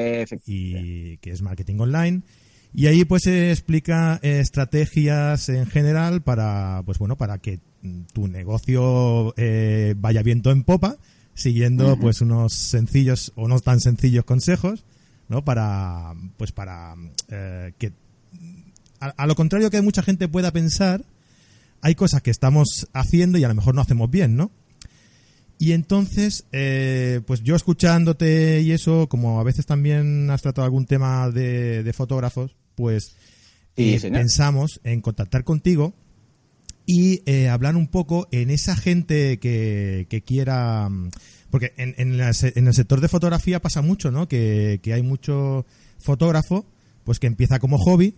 y 0.46 1.16
que 1.18 1.30
es 1.30 1.42
marketing 1.42 1.78
online. 1.78 2.22
Y 2.74 2.86
ahí 2.86 3.04
pues 3.04 3.22
se 3.24 3.50
explica 3.50 4.18
estrategias 4.22 5.48
en 5.48 5.66
general 5.66 6.22
para, 6.22 6.82
pues 6.84 6.98
bueno, 6.98 7.16
para 7.16 7.38
que 7.38 7.60
tu 8.12 8.28
negocio 8.28 9.34
eh, 9.36 9.94
vaya 9.96 10.22
viento 10.22 10.50
en 10.50 10.64
popa 10.64 10.96
siguiendo 11.34 11.98
pues 11.98 12.20
unos 12.20 12.52
sencillos 12.52 13.32
o 13.36 13.48
no 13.48 13.58
tan 13.60 13.80
sencillos 13.80 14.24
consejos, 14.24 14.84
¿no? 15.28 15.44
Para, 15.44 16.14
pues 16.36 16.52
para 16.52 16.94
eh, 17.28 17.72
que, 17.78 17.92
a, 19.00 19.26
lo 19.26 19.34
contrario 19.34 19.70
que 19.70 19.82
mucha 19.82 20.02
gente 20.02 20.28
pueda 20.28 20.52
pensar, 20.52 21.04
hay 21.80 21.94
cosas 21.94 22.22
que 22.22 22.30
estamos 22.30 22.88
haciendo 22.92 23.38
y 23.38 23.44
a 23.44 23.48
lo 23.48 23.54
mejor 23.54 23.74
no 23.74 23.80
hacemos 23.80 24.10
bien, 24.10 24.36
¿no? 24.36 24.50
Y 25.58 25.72
entonces, 25.72 26.44
eh, 26.52 27.20
pues 27.26 27.42
yo 27.42 27.54
escuchándote 27.54 28.60
y 28.62 28.72
eso, 28.72 29.08
como 29.08 29.40
a 29.40 29.44
veces 29.44 29.64
también 29.64 30.28
has 30.30 30.42
tratado 30.42 30.64
algún 30.64 30.86
tema 30.86 31.30
de, 31.30 31.92
fotógrafos, 31.94 32.56
pues 32.74 33.14
eh, 33.76 33.98
pensamos 34.00 34.80
en 34.82 35.00
contactar 35.00 35.44
contigo 35.44 35.94
y 36.86 37.22
eh, 37.26 37.48
hablar 37.48 37.76
un 37.76 37.86
poco 37.86 38.28
en 38.32 38.50
esa 38.50 38.76
gente 38.76 39.38
que, 39.38 40.06
que 40.08 40.22
quiera... 40.22 40.88
Porque 41.50 41.74
en, 41.76 41.94
en, 41.98 42.18
el 42.18 42.74
sector 42.74 43.00
de 43.00 43.08
fotografía 43.08 43.60
pasa 43.60 43.82
mucho, 43.82 44.10
¿no? 44.10 44.26
Que, 44.26 44.80
hay 44.86 45.02
mucho 45.02 45.66
fotógrafo 45.98 46.64
pues 47.04 47.18
que 47.18 47.26
empieza 47.26 47.58
como 47.58 47.78
hobby, 47.78 48.14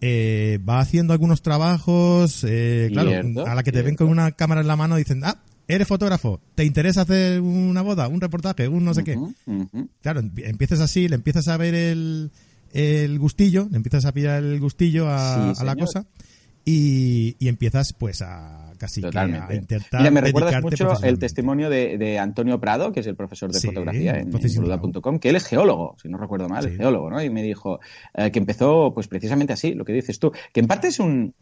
eh, 0.00 0.58
va 0.66 0.80
haciendo 0.80 1.12
algunos 1.12 1.42
trabajos, 1.42 2.44
eh, 2.48 2.88
claro, 2.92 3.44
a 3.44 3.54
la 3.54 3.62
que 3.64 3.72
te 3.72 3.82
ven 3.82 3.96
con 3.96 4.08
una 4.08 4.32
cámara 4.32 4.60
en 4.60 4.68
la 4.68 4.76
mano 4.76 4.96
dicen, 4.96 5.22
ah, 5.24 5.42
eres 5.66 5.88
fotógrafo, 5.88 6.40
¿te 6.54 6.64
interesa 6.64 7.02
hacer 7.02 7.40
una 7.40 7.82
boda, 7.82 8.06
un 8.08 8.20
reportaje, 8.20 8.68
un 8.68 8.84
no 8.84 8.94
sé 8.94 9.02
qué? 9.02 9.18
Claro, 10.00 10.20
empiezas 10.20 10.80
así, 10.80 11.08
le 11.08 11.16
empiezas 11.16 11.48
a 11.48 11.56
ver 11.56 11.74
el, 11.74 12.30
el 12.72 13.18
gustillo, 13.18 13.66
le 13.70 13.76
empiezas 13.76 14.04
a 14.04 14.12
pillar 14.12 14.42
el 14.42 14.60
gustillo 14.60 15.08
a, 15.08 15.50
a 15.50 15.64
la 15.64 15.74
cosa 15.76 16.06
y, 16.64 17.36
empiezas 17.46 17.92
pues 17.92 18.22
a 18.22 18.72
casi 18.78 19.02
a 19.04 19.48
intentar 19.52 20.00
Mira, 20.00 20.10
me 20.10 20.20
recuerdas 20.20 20.62
mucho 20.62 21.02
el 21.02 21.18
testimonio 21.18 21.68
de, 21.68 22.18
Antonio 22.18 22.60
Prado, 22.60 22.92
que 22.92 23.00
es 23.00 23.06
el 23.06 23.16
profesor 23.16 23.52
de 23.52 23.60
fotografía 23.60 24.18
en, 24.18 24.30
en 24.34 25.18
que 25.20 25.28
él 25.28 25.36
es 25.36 25.44
geólogo, 25.44 25.96
si 26.00 26.08
no 26.08 26.18
recuerdo 26.18 26.48
mal, 26.48 26.66
es 26.66 26.76
geólogo, 26.76 27.10
¿no? 27.10 27.22
Y 27.22 27.30
me 27.30 27.42
dijo 27.42 27.80
eh, 28.14 28.30
que 28.30 28.38
empezó 28.38 28.92
pues 28.94 29.08
precisamente 29.08 29.52
así, 29.52 29.74
lo 29.74 29.84
que 29.84 29.92
dices 29.92 30.18
tú, 30.18 30.32
que 30.52 30.60
en 30.60 30.66
parte 30.66 30.88
es 30.88 31.00
un, 31.00 31.34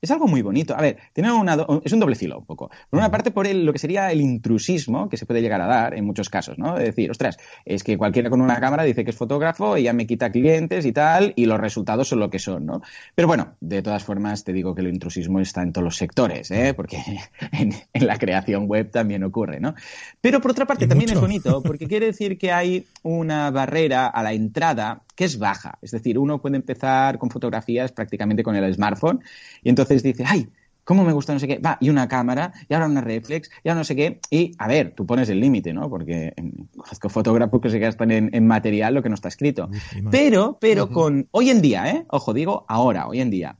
es 0.00 0.10
algo 0.10 0.26
muy 0.26 0.42
bonito. 0.42 0.76
A 0.76 0.80
ver, 0.80 0.98
tiene 1.12 1.32
una 1.32 1.56
es 1.84 1.92
un 1.92 2.00
doble 2.00 2.14
filo 2.14 2.38
un 2.38 2.44
poco. 2.44 2.70
Por 2.90 2.98
una 2.98 3.10
parte, 3.10 3.30
por 3.30 3.46
el, 3.46 3.64
lo 3.64 3.72
que 3.72 3.78
sería 3.78 4.10
el 4.12 4.20
intrusismo 4.20 5.08
que 5.08 5.16
se 5.16 5.26
puede 5.26 5.42
llegar 5.42 5.60
a 5.60 5.66
dar 5.66 5.94
en 5.94 6.04
muchos 6.04 6.28
casos, 6.28 6.58
¿no? 6.58 6.76
Es 6.78 6.84
decir, 6.84 7.10
ostras, 7.10 7.38
es 7.64 7.82
que 7.82 7.96
cualquiera 7.96 8.30
con 8.30 8.40
una 8.40 8.60
cámara 8.60 8.84
dice 8.84 9.04
que 9.04 9.10
es 9.10 9.16
fotógrafo 9.16 9.76
y 9.76 9.84
ya 9.84 9.92
me 9.92 10.06
quita 10.06 10.30
clientes 10.30 10.84
y 10.86 10.92
tal, 10.92 11.32
y 11.36 11.46
los 11.46 11.60
resultados 11.60 12.08
son 12.08 12.20
lo 12.20 12.30
que 12.30 12.38
son, 12.38 12.66
¿no? 12.66 12.82
Pero 13.14 13.28
bueno, 13.28 13.54
de 13.60 13.82
todas 13.82 14.04
formas, 14.04 14.44
te 14.44 14.52
digo 14.52 14.74
que 14.74 14.82
el 14.82 14.88
intrusismo 14.88 15.40
está 15.40 15.62
en 15.62 15.72
todos 15.72 15.84
los 15.84 15.96
sectores, 15.96 16.50
¿eh? 16.50 16.74
Porque 16.74 16.98
en, 17.52 18.06
la 18.06 18.18
creación 18.18 18.66
web 18.66 18.90
también 18.90 19.24
ocurre, 19.24 19.60
¿no? 19.60 19.74
Pero 20.20 20.40
por 20.40 20.50
otra 20.50 20.66
parte, 20.66 20.86
también 20.86 21.10
es 21.10 21.20
bonito, 21.20 21.62
porque 21.62 21.86
quiere 21.86 22.06
decir 22.06 22.38
que 22.38 22.52
hay 22.52 22.86
una 23.02 23.50
barrera 23.50 24.06
a 24.06 24.22
la 24.22 24.32
entrada 24.32 25.02
que 25.16 25.24
es 25.24 25.38
baja. 25.38 25.78
Es 25.82 25.90
decir, 25.90 26.18
uno 26.18 26.40
puede 26.40 26.56
empezar 26.56 27.18
con 27.18 27.30
fotografías 27.30 27.90
prácticamente 27.90 28.44
con 28.44 28.54
el 28.54 28.72
smartphone 28.72 29.20
y 29.64 29.70
entonces 29.70 30.02
dice, 30.02 30.22
ay, 30.24 30.48
¿cómo 30.84 31.04
me 31.04 31.12
gusta 31.12 31.32
no 31.32 31.40
sé 31.40 31.48
qué? 31.48 31.58
Va, 31.58 31.78
y 31.80 31.90
una 31.90 32.06
cámara, 32.06 32.52
y 32.68 32.74
ahora 32.74 32.86
una 32.86 33.00
reflex, 33.00 33.50
y 33.64 33.68
ahora 33.68 33.80
no 33.80 33.84
sé 33.84 33.96
qué. 33.96 34.20
Y, 34.30 34.52
a 34.58 34.68
ver, 34.68 34.92
tú 34.94 35.04
pones 35.04 35.28
el 35.28 35.40
límite, 35.40 35.72
¿no? 35.72 35.90
Porque 35.90 36.32
conozco 36.76 37.08
fotógrafos 37.08 37.60
que 37.60 37.70
se 37.70 37.80
gastan 37.80 38.12
en, 38.12 38.46
material 38.46 38.94
lo 38.94 39.02
que 39.02 39.08
no 39.08 39.16
está 39.16 39.28
escrito. 39.28 39.68
pero, 40.12 40.58
pero 40.60 40.88
con, 40.88 41.26
hoy 41.32 41.50
en 41.50 41.60
día, 41.60 41.90
¿eh? 41.90 42.06
Ojo, 42.08 42.32
digo 42.32 42.64
ahora, 42.68 43.08
hoy 43.08 43.20
en 43.20 43.30
día 43.30 43.56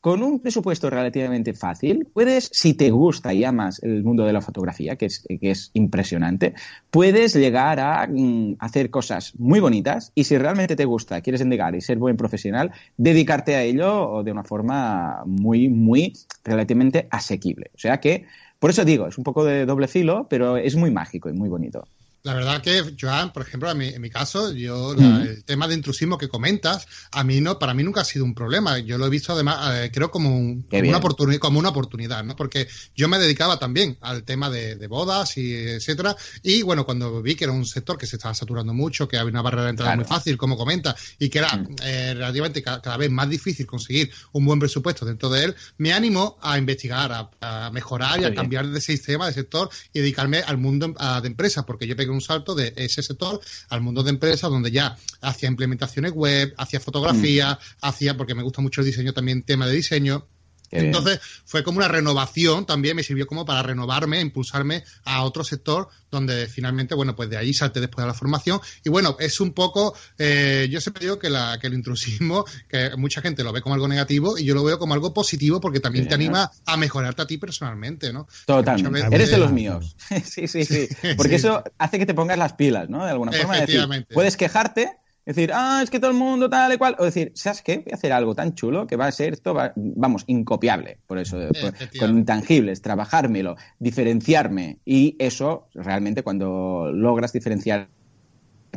con 0.00 0.22
un 0.22 0.40
presupuesto 0.40 0.90
relativamente 0.90 1.54
fácil, 1.54 2.06
puedes, 2.12 2.50
si 2.52 2.74
te 2.74 2.90
gusta 2.90 3.34
y 3.34 3.44
amas 3.44 3.82
el 3.82 4.04
mundo 4.04 4.24
de 4.24 4.32
la 4.32 4.40
fotografía, 4.40 4.96
que 4.96 5.06
es, 5.06 5.26
que 5.28 5.50
es 5.50 5.70
impresionante, 5.74 6.54
puedes 6.90 7.34
llegar 7.34 7.80
a 7.80 8.06
mm, 8.06 8.56
hacer 8.60 8.90
cosas 8.90 9.34
muy 9.38 9.60
bonitas 9.60 10.12
y 10.14 10.24
si 10.24 10.38
realmente 10.38 10.76
te 10.76 10.84
gusta, 10.84 11.20
quieres 11.20 11.40
endegar 11.40 11.74
y 11.74 11.80
ser 11.80 11.98
buen 11.98 12.16
profesional, 12.16 12.72
dedicarte 12.96 13.56
a 13.56 13.62
ello 13.62 14.22
de 14.22 14.32
una 14.32 14.44
forma 14.44 15.22
muy, 15.26 15.68
muy 15.68 16.12
relativamente 16.44 17.08
asequible. 17.10 17.70
O 17.74 17.78
sea 17.78 18.00
que, 18.00 18.26
por 18.58 18.70
eso 18.70 18.84
digo, 18.84 19.06
es 19.06 19.18
un 19.18 19.24
poco 19.24 19.44
de 19.44 19.66
doble 19.66 19.88
filo, 19.88 20.26
pero 20.28 20.56
es 20.56 20.76
muy 20.76 20.90
mágico 20.90 21.28
y 21.28 21.32
muy 21.32 21.48
bonito. 21.48 21.84
La 22.24 22.34
verdad 22.34 22.60
que, 22.60 22.94
Joan, 23.00 23.32
por 23.32 23.42
ejemplo, 23.42 23.70
en 23.70 23.78
mi, 23.78 23.88
en 23.88 24.02
mi 24.02 24.10
caso, 24.10 24.52
yo 24.52 24.94
la, 24.94 25.22
el 25.22 25.44
tema 25.44 25.68
de 25.68 25.74
intrusismo 25.74 26.18
que 26.18 26.28
comentas, 26.28 26.86
a 27.12 27.22
mí 27.22 27.40
no, 27.40 27.58
para 27.58 27.74
mí 27.74 27.84
nunca 27.84 28.00
ha 28.00 28.04
sido 28.04 28.24
un 28.24 28.34
problema. 28.34 28.78
Yo 28.80 28.98
lo 28.98 29.06
he 29.06 29.10
visto 29.10 29.32
además, 29.32 29.76
eh, 29.76 29.90
creo 29.92 30.10
como, 30.10 30.36
un, 30.36 30.62
como 30.62 30.88
una 30.88 30.98
oportunidad, 30.98 31.38
como 31.38 31.58
una 31.58 31.68
oportunidad, 31.68 32.24
¿no? 32.24 32.34
Porque 32.34 32.66
yo 32.96 33.08
me 33.08 33.18
dedicaba 33.18 33.58
también 33.58 33.96
al 34.00 34.24
tema 34.24 34.50
de, 34.50 34.76
de, 34.76 34.86
bodas 34.88 35.38
y 35.38 35.54
etcétera. 35.54 36.16
Y 36.42 36.62
bueno, 36.62 36.84
cuando 36.84 37.22
vi 37.22 37.36
que 37.36 37.44
era 37.44 37.52
un 37.52 37.64
sector 37.64 37.96
que 37.96 38.06
se 38.06 38.16
estaba 38.16 38.34
saturando 38.34 38.74
mucho, 38.74 39.06
que 39.06 39.16
había 39.16 39.30
una 39.30 39.42
barrera 39.42 39.64
de 39.64 39.70
entrada 39.70 39.92
claro. 39.92 40.08
muy 40.08 40.16
fácil, 40.16 40.36
como 40.36 40.56
comenta, 40.56 40.96
y 41.18 41.28
que 41.28 41.38
era 41.38 41.56
mm. 41.56 41.76
eh, 41.84 42.14
relativamente 42.14 42.62
cada, 42.62 42.82
cada, 42.82 42.96
vez 42.96 43.10
más 43.10 43.28
difícil 43.28 43.64
conseguir 43.64 44.10
un 44.32 44.44
buen 44.44 44.58
presupuesto 44.58 45.06
dentro 45.06 45.30
de 45.30 45.44
él, 45.44 45.56
me 45.76 45.92
animó 45.92 46.36
a 46.42 46.58
investigar, 46.58 47.12
a, 47.12 47.30
a 47.40 47.70
mejorar 47.70 48.20
y 48.20 48.24
a 48.24 48.34
cambiar 48.34 48.66
de 48.66 48.80
sistema, 48.80 49.26
de 49.26 49.32
sector 49.32 49.70
y 49.92 50.00
dedicarme 50.00 50.38
al 50.38 50.58
mundo 50.58 50.94
a, 50.98 51.20
de 51.20 51.28
empresas, 51.28 51.64
porque 51.64 51.86
yo 51.86 51.96
un 52.10 52.20
salto 52.20 52.54
de 52.54 52.72
ese 52.76 53.02
sector 53.02 53.40
al 53.68 53.80
mundo 53.80 54.02
de 54.02 54.10
empresas 54.10 54.50
donde 54.50 54.70
ya 54.70 54.96
hacía 55.20 55.48
implementaciones 55.48 56.12
web, 56.12 56.54
hacía 56.56 56.80
fotografía, 56.80 57.54
mm. 57.54 57.86
hacía, 57.86 58.16
porque 58.16 58.34
me 58.34 58.42
gusta 58.42 58.62
mucho 58.62 58.80
el 58.80 58.86
diseño 58.86 59.12
también, 59.12 59.42
tema 59.42 59.66
de 59.66 59.74
diseño. 59.74 60.26
Qué 60.68 60.78
Entonces 60.78 61.18
bien. 61.18 61.42
fue 61.44 61.62
como 61.62 61.78
una 61.78 61.88
renovación, 61.88 62.66
también 62.66 62.96
me 62.96 63.02
sirvió 63.02 63.26
como 63.26 63.44
para 63.44 63.62
renovarme, 63.62 64.20
impulsarme 64.20 64.84
a 65.04 65.22
otro 65.22 65.44
sector 65.44 65.88
donde 66.10 66.46
finalmente, 66.46 66.94
bueno, 66.94 67.14
pues 67.14 67.28
de 67.28 67.36
ahí 67.36 67.52
salte 67.52 67.80
después 67.80 68.02
de 68.02 68.08
la 68.08 68.14
formación. 68.14 68.60
Y 68.84 68.88
bueno, 68.88 69.16
es 69.20 69.40
un 69.40 69.52
poco, 69.52 69.94
eh, 70.18 70.68
yo 70.70 70.80
siempre 70.80 71.04
digo 71.04 71.18
que, 71.18 71.30
la, 71.30 71.58
que 71.60 71.66
el 71.66 71.74
intrusismo, 71.74 72.44
que 72.68 72.96
mucha 72.96 73.20
gente 73.20 73.44
lo 73.44 73.52
ve 73.52 73.60
como 73.60 73.74
algo 73.74 73.88
negativo 73.88 74.38
y 74.38 74.44
yo 74.44 74.54
lo 74.54 74.64
veo 74.64 74.78
como 74.78 74.94
algo 74.94 75.12
positivo 75.12 75.60
porque 75.60 75.80
también 75.80 76.04
bien, 76.04 76.08
te 76.08 76.14
anima 76.14 76.50
¿no? 76.66 76.72
a 76.72 76.76
mejorarte 76.76 77.22
a 77.22 77.26
ti 77.26 77.38
personalmente, 77.38 78.12
¿no? 78.12 78.26
Totalmente. 78.46 79.14
Eres 79.14 79.30
de 79.30 79.38
los 79.38 79.52
míos. 79.52 79.96
sí, 80.24 80.48
sí, 80.48 80.64
sí. 80.64 80.88
Porque 81.16 81.38
sí. 81.38 81.46
eso 81.46 81.62
hace 81.78 81.98
que 81.98 82.06
te 82.06 82.14
pongas 82.14 82.38
las 82.38 82.54
pilas, 82.54 82.88
¿no? 82.88 83.04
De 83.04 83.10
alguna 83.10 83.32
forma. 83.32 83.58
Decir, 83.58 84.06
puedes 84.12 84.36
quejarte, 84.36 84.96
es 85.28 85.36
decir, 85.36 85.50
ah, 85.52 85.80
es 85.82 85.90
que 85.90 86.00
todo 86.00 86.10
el 86.10 86.16
mundo 86.16 86.48
tal 86.48 86.72
y 86.72 86.78
cual. 86.78 86.96
O 86.98 87.04
decir, 87.04 87.32
¿sabes 87.34 87.60
qué? 87.60 87.80
Voy 87.80 87.92
a 87.92 87.96
hacer 87.96 88.12
algo 88.14 88.34
tan 88.34 88.54
chulo 88.54 88.86
que 88.86 88.96
va 88.96 89.08
a 89.08 89.12
ser 89.12 89.34
esto, 89.34 89.52
va, 89.52 89.74
vamos, 89.76 90.24
incopiable. 90.26 91.00
Por 91.06 91.18
eso, 91.18 91.36
por, 91.60 91.74
con 91.98 92.16
intangibles, 92.16 92.80
trabajármelo, 92.80 93.56
diferenciarme. 93.78 94.78
Y 94.86 95.16
eso, 95.18 95.68
realmente, 95.74 96.22
cuando 96.22 96.90
logras 96.94 97.34
diferenciar 97.34 97.90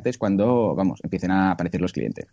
es 0.04 0.18
cuando, 0.18 0.76
vamos, 0.76 1.00
empiecen 1.02 1.32
a 1.32 1.52
aparecer 1.52 1.80
los 1.80 1.94
clientes. 1.94 2.26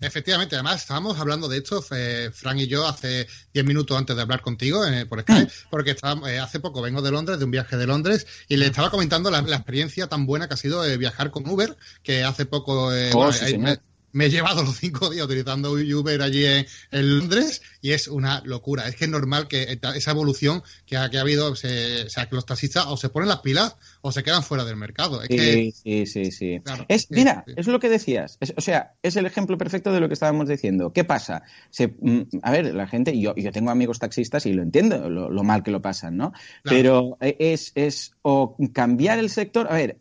Efectivamente, 0.00 0.54
además 0.54 0.82
estábamos 0.82 1.18
hablando 1.18 1.48
de 1.48 1.58
esto, 1.58 1.84
eh, 1.90 2.30
Frank 2.32 2.58
y 2.58 2.66
yo, 2.68 2.86
hace 2.86 3.26
10 3.52 3.66
minutos 3.66 3.96
antes 3.96 4.14
de 4.14 4.22
hablar 4.22 4.40
contigo 4.40 4.86
eh, 4.86 5.06
por 5.06 5.20
Skype, 5.22 5.50
porque 5.70 5.90
estaba, 5.90 6.30
eh, 6.30 6.38
hace 6.38 6.60
poco 6.60 6.82
vengo 6.82 7.02
de 7.02 7.10
Londres, 7.10 7.38
de 7.38 7.44
un 7.44 7.50
viaje 7.50 7.76
de 7.76 7.86
Londres, 7.86 8.26
y 8.46 8.56
le 8.56 8.66
estaba 8.66 8.90
comentando 8.90 9.30
la, 9.30 9.42
la 9.42 9.56
experiencia 9.56 10.06
tan 10.06 10.24
buena 10.26 10.46
que 10.46 10.54
ha 10.54 10.58
sido 10.58 10.82
viajar 10.98 11.30
con 11.30 11.48
Uber, 11.48 11.76
que 12.02 12.22
hace 12.22 12.46
poco... 12.46 12.88
oh, 12.88 13.10
bueno, 13.12 13.32
sí, 13.32 13.58
me, 13.58 13.78
me 14.12 14.26
he 14.26 14.30
llevado 14.30 14.62
los 14.62 14.76
cinco 14.76 15.10
días 15.10 15.26
utilizando 15.26 15.72
Uber 15.72 16.22
allí 16.22 16.44
en, 16.44 16.66
en, 16.90 17.18
Londres 17.18 17.62
y 17.80 17.92
es 17.92 18.08
una 18.08 18.40
locura. 18.44 18.88
Es 18.88 18.96
que 18.96 19.04
es 19.04 19.10
normal 19.10 19.48
que 19.48 19.78
esa 19.94 20.10
evolución 20.10 20.62
que 20.86 20.96
ha, 20.96 21.10
que 21.10 21.18
ha 21.18 21.22
habido, 21.22 21.54
se, 21.56 22.04
o 22.04 22.10
sea, 22.10 22.26
que 22.26 22.34
los 22.34 22.46
taxistas 22.46 22.86
o 22.86 22.96
se 22.96 23.08
ponen 23.08 23.28
las 23.28 23.40
pilas 23.40 23.76
o 24.00 24.12
se 24.12 24.22
quedan 24.22 24.42
fuera 24.42 24.64
del 24.64 24.76
mercado. 24.76 25.22
Es 25.22 25.28
sí, 25.28 25.36
que, 25.36 25.72
sí, 25.72 26.06
sí, 26.06 26.32
sí. 26.32 26.60
Claro, 26.64 26.86
es, 26.88 27.10
mira, 27.10 27.44
sí. 27.46 27.54
es 27.56 27.66
lo 27.66 27.80
que 27.80 27.88
decías. 27.88 28.38
Es, 28.40 28.54
o 28.56 28.60
sea, 28.60 28.94
es 29.02 29.16
el 29.16 29.26
ejemplo 29.26 29.58
perfecto 29.58 29.92
de 29.92 30.00
lo 30.00 30.08
que 30.08 30.14
estábamos 30.14 30.48
diciendo. 30.48 30.92
¿Qué 30.92 31.04
pasa? 31.04 31.42
Se, 31.70 31.88
mm, 31.88 32.22
a 32.42 32.50
ver, 32.50 32.74
la 32.74 32.86
gente, 32.86 33.18
yo, 33.18 33.34
yo 33.34 33.52
tengo 33.52 33.70
amigos 33.70 33.98
taxistas 33.98 34.46
y 34.46 34.52
lo 34.52 34.62
entiendo, 34.62 35.10
lo, 35.10 35.30
lo 35.30 35.42
mal 35.42 35.62
que 35.62 35.70
lo 35.70 35.82
pasan, 35.82 36.16
¿no? 36.16 36.32
Claro. 36.32 36.38
Pero 36.62 37.18
es, 37.20 37.72
es 37.74 38.12
o 38.22 38.56
cambiar 38.72 39.18
el 39.18 39.30
sector. 39.30 39.66
A 39.70 39.74
ver, 39.74 39.98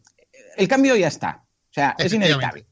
el 0.57 0.67
cambio 0.67 0.95
ya 0.95 1.07
está. 1.07 1.43
O 1.69 1.73
sea, 1.73 1.95
es 1.97 2.13
inevitable. 2.13 2.66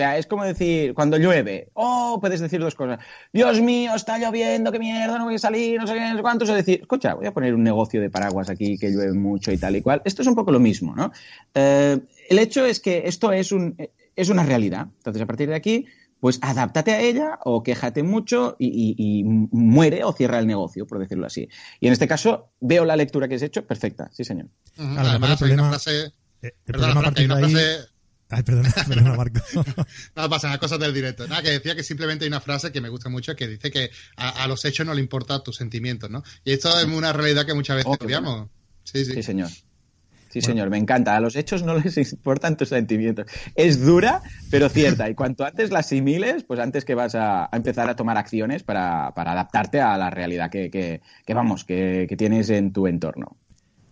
O 0.00 0.02
sea, 0.02 0.16
es 0.16 0.26
como 0.26 0.44
decir, 0.44 0.94
cuando 0.94 1.18
llueve, 1.18 1.68
oh, 1.74 2.16
puedes 2.22 2.40
decir 2.40 2.58
dos 2.58 2.74
cosas. 2.74 3.00
Dios 3.34 3.60
mío, 3.60 3.94
está 3.94 4.16
lloviendo, 4.16 4.72
qué 4.72 4.78
mierda, 4.78 5.18
no 5.18 5.26
voy 5.26 5.34
a 5.34 5.38
salir, 5.38 5.78
no 5.78 5.86
sé 5.86 5.92
qué, 5.92 6.00
no 6.00 6.16
sé 6.16 6.22
cuántos. 6.22 6.48
O 6.48 6.54
decir, 6.54 6.80
escucha, 6.80 7.12
voy 7.12 7.26
a 7.26 7.34
poner 7.34 7.54
un 7.54 7.62
negocio 7.62 8.00
de 8.00 8.08
paraguas 8.08 8.48
aquí 8.48 8.78
que 8.78 8.88
llueve 8.88 9.12
mucho 9.12 9.52
y 9.52 9.58
tal 9.58 9.76
y 9.76 9.82
cual. 9.82 10.00
Esto 10.06 10.22
es 10.22 10.28
un 10.28 10.34
poco 10.34 10.52
lo 10.52 10.58
mismo, 10.58 10.96
¿no? 10.96 11.12
Eh, 11.54 12.00
el 12.30 12.38
hecho 12.38 12.64
es 12.64 12.80
que 12.80 13.02
esto 13.04 13.30
es, 13.30 13.52
un, 13.52 13.76
es 14.16 14.30
una 14.30 14.42
realidad. 14.42 14.86
Entonces, 14.96 15.20
a 15.20 15.26
partir 15.26 15.50
de 15.50 15.54
aquí, 15.54 15.84
pues 16.18 16.38
adáptate 16.40 16.92
a 16.92 17.00
ella 17.02 17.38
o 17.44 17.62
quéjate 17.62 18.02
mucho 18.02 18.56
y, 18.58 18.68
y, 18.68 18.94
y, 18.96 19.22
muere 19.22 20.02
o 20.02 20.14
cierra 20.14 20.38
el 20.38 20.46
negocio, 20.46 20.86
por 20.86 20.98
decirlo 20.98 21.26
así. 21.26 21.46
Y 21.78 21.88
en 21.88 21.92
este 21.92 22.08
caso, 22.08 22.48
veo 22.60 22.86
la 22.86 22.96
lectura 22.96 23.28
que 23.28 23.34
has 23.34 23.42
hecho, 23.42 23.66
perfecta, 23.66 24.08
sí, 24.14 24.24
señor. 24.24 24.46
Uh 24.78 24.82
-huh. 24.82 24.98
Además, 24.98 25.30
hay 25.32 25.36
problema, 25.36 25.62
una 25.64 25.70
frase... 25.72 26.06
Eh, 26.06 26.12
el 26.40 26.52
perdona, 26.64 26.92
problema 26.94 27.12
hay 27.18 27.24
una 27.26 27.36
frase... 27.36 27.90
Ay, 28.30 28.42
perdona, 28.44 28.70
perdona, 28.88 29.14
Marco. 29.14 29.40
no 30.16 30.30
pasa, 30.30 30.56
cosas 30.58 30.78
del 30.78 30.94
directo. 30.94 31.26
Nada, 31.26 31.42
que 31.42 31.50
decía 31.50 31.74
que 31.74 31.82
simplemente 31.82 32.24
hay 32.24 32.28
una 32.28 32.40
frase 32.40 32.70
que 32.70 32.80
me 32.80 32.88
gusta 32.88 33.08
mucho 33.08 33.34
que 33.34 33.48
dice 33.48 33.70
que 33.70 33.90
a, 34.16 34.44
a 34.44 34.48
los 34.48 34.64
hechos 34.64 34.86
no 34.86 34.94
le 34.94 35.00
importan 35.00 35.42
tus 35.42 35.56
sentimientos, 35.56 36.10
¿no? 36.10 36.22
Y 36.44 36.52
esto 36.52 36.70
es 36.78 36.84
una 36.84 37.12
realidad 37.12 37.44
que 37.44 37.54
muchas 37.54 37.76
veces 37.76 37.92
oh, 38.00 38.04
obviamos. 38.04 38.34
Bueno. 38.34 38.50
Sí, 38.84 39.04
sí. 39.04 39.14
Sí, 39.14 39.22
señor. 39.22 39.48
Sí, 39.48 40.38
bueno. 40.38 40.46
señor, 40.46 40.70
me 40.70 40.78
encanta. 40.78 41.16
A 41.16 41.20
los 41.20 41.34
hechos 41.34 41.64
no 41.64 41.74
les 41.78 41.96
importan 42.12 42.56
tus 42.56 42.68
sentimientos. 42.68 43.26
Es 43.56 43.84
dura, 43.84 44.22
pero 44.50 44.68
cierta. 44.68 45.10
Y 45.10 45.14
cuanto 45.14 45.44
antes 45.44 45.72
la 45.72 45.80
asimiles, 45.80 46.44
pues 46.44 46.60
antes 46.60 46.84
que 46.84 46.94
vas 46.94 47.16
a, 47.16 47.44
a 47.44 47.56
empezar 47.56 47.90
a 47.90 47.96
tomar 47.96 48.16
acciones 48.16 48.62
para, 48.62 49.12
para, 49.14 49.32
adaptarte 49.32 49.80
a 49.80 49.98
la 49.98 50.10
realidad 50.10 50.50
que, 50.50 50.70
que, 50.70 51.00
que 51.26 51.34
vamos, 51.34 51.64
que, 51.64 52.06
que, 52.08 52.16
tienes 52.16 52.48
en 52.50 52.72
tu 52.72 52.86
entorno. 52.86 53.36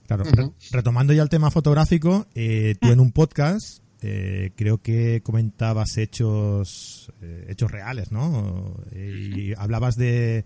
Claro, 0.06 0.24
uh 0.24 0.28
-huh. 0.28 0.52
retomando 0.70 1.12
ya 1.12 1.22
el 1.22 1.28
tema 1.28 1.50
fotográfico, 1.50 2.28
eh, 2.34 2.76
tú 2.80 2.88
en 2.92 3.00
un 3.00 3.12
podcast 3.12 3.82
eh, 4.02 4.52
creo 4.56 4.78
que 4.78 5.22
comentabas 5.22 5.96
hechos 5.98 7.12
eh, 7.22 7.46
hechos 7.48 7.70
reales, 7.70 8.12
¿no? 8.12 8.76
Y 8.92 9.54
hablabas 9.54 9.96
de 9.96 10.44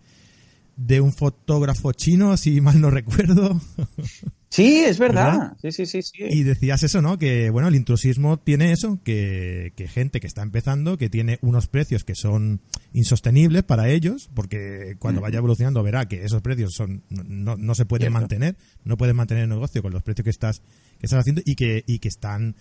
de 0.77 1.01
un 1.01 1.13
fotógrafo 1.13 1.93
chino, 1.93 2.37
si 2.37 2.61
mal 2.61 2.81
no 2.81 2.91
recuerdo. 2.91 3.61
Sí, 4.53 4.85
es 4.85 4.99
verdad. 4.99 5.33
¿verdad? 5.33 5.57
Sí, 5.63 5.73
sí, 5.73 5.87
sí, 5.87 6.03
sí. 6.03 6.25
Y 6.29 6.43
decías 6.43 6.83
eso, 6.83 7.01
¿no? 7.01 7.17
Que, 7.17 7.49
bueno, 7.49 7.69
el 7.69 7.75
intrusismo 7.75 8.39
tiene 8.39 8.73
eso, 8.73 9.01
que, 9.03 9.73
que, 9.77 9.89
gente 9.89 10.21
que 10.21 10.27
está 10.27 10.43
empezando, 10.43 10.99
que 10.99 11.09
tiene 11.09 11.39
unos 11.41 11.69
precios 11.69 12.05
que 12.05 12.15
son 12.15 12.61
insostenibles 12.93 13.63
para 13.63 13.89
ellos, 13.89 14.29
porque 14.35 14.97
cuando 14.99 15.23
mm. 15.23 15.25
vaya 15.25 15.39
evolucionando 15.39 15.83
verá 15.83 16.07
que 16.07 16.23
esos 16.23 16.43
precios 16.43 16.75
son 16.75 17.03
no, 17.09 17.57
no 17.57 17.75
se 17.75 17.87
pueden 17.87 18.09
Cierto. 18.09 18.21
mantener, 18.21 18.57
no 18.85 18.99
pueden 18.99 19.17
mantener 19.17 19.45
el 19.45 19.49
negocio 19.49 19.81
con 19.81 19.95
los 19.95 20.03
precios 20.03 20.25
que 20.25 20.31
estás, 20.31 20.61
que 20.99 21.07
estás 21.07 21.21
haciendo 21.21 21.41
y 21.47 21.55
que, 21.55 21.83
y 21.87 21.99
que 21.99 22.09
están 22.09 22.55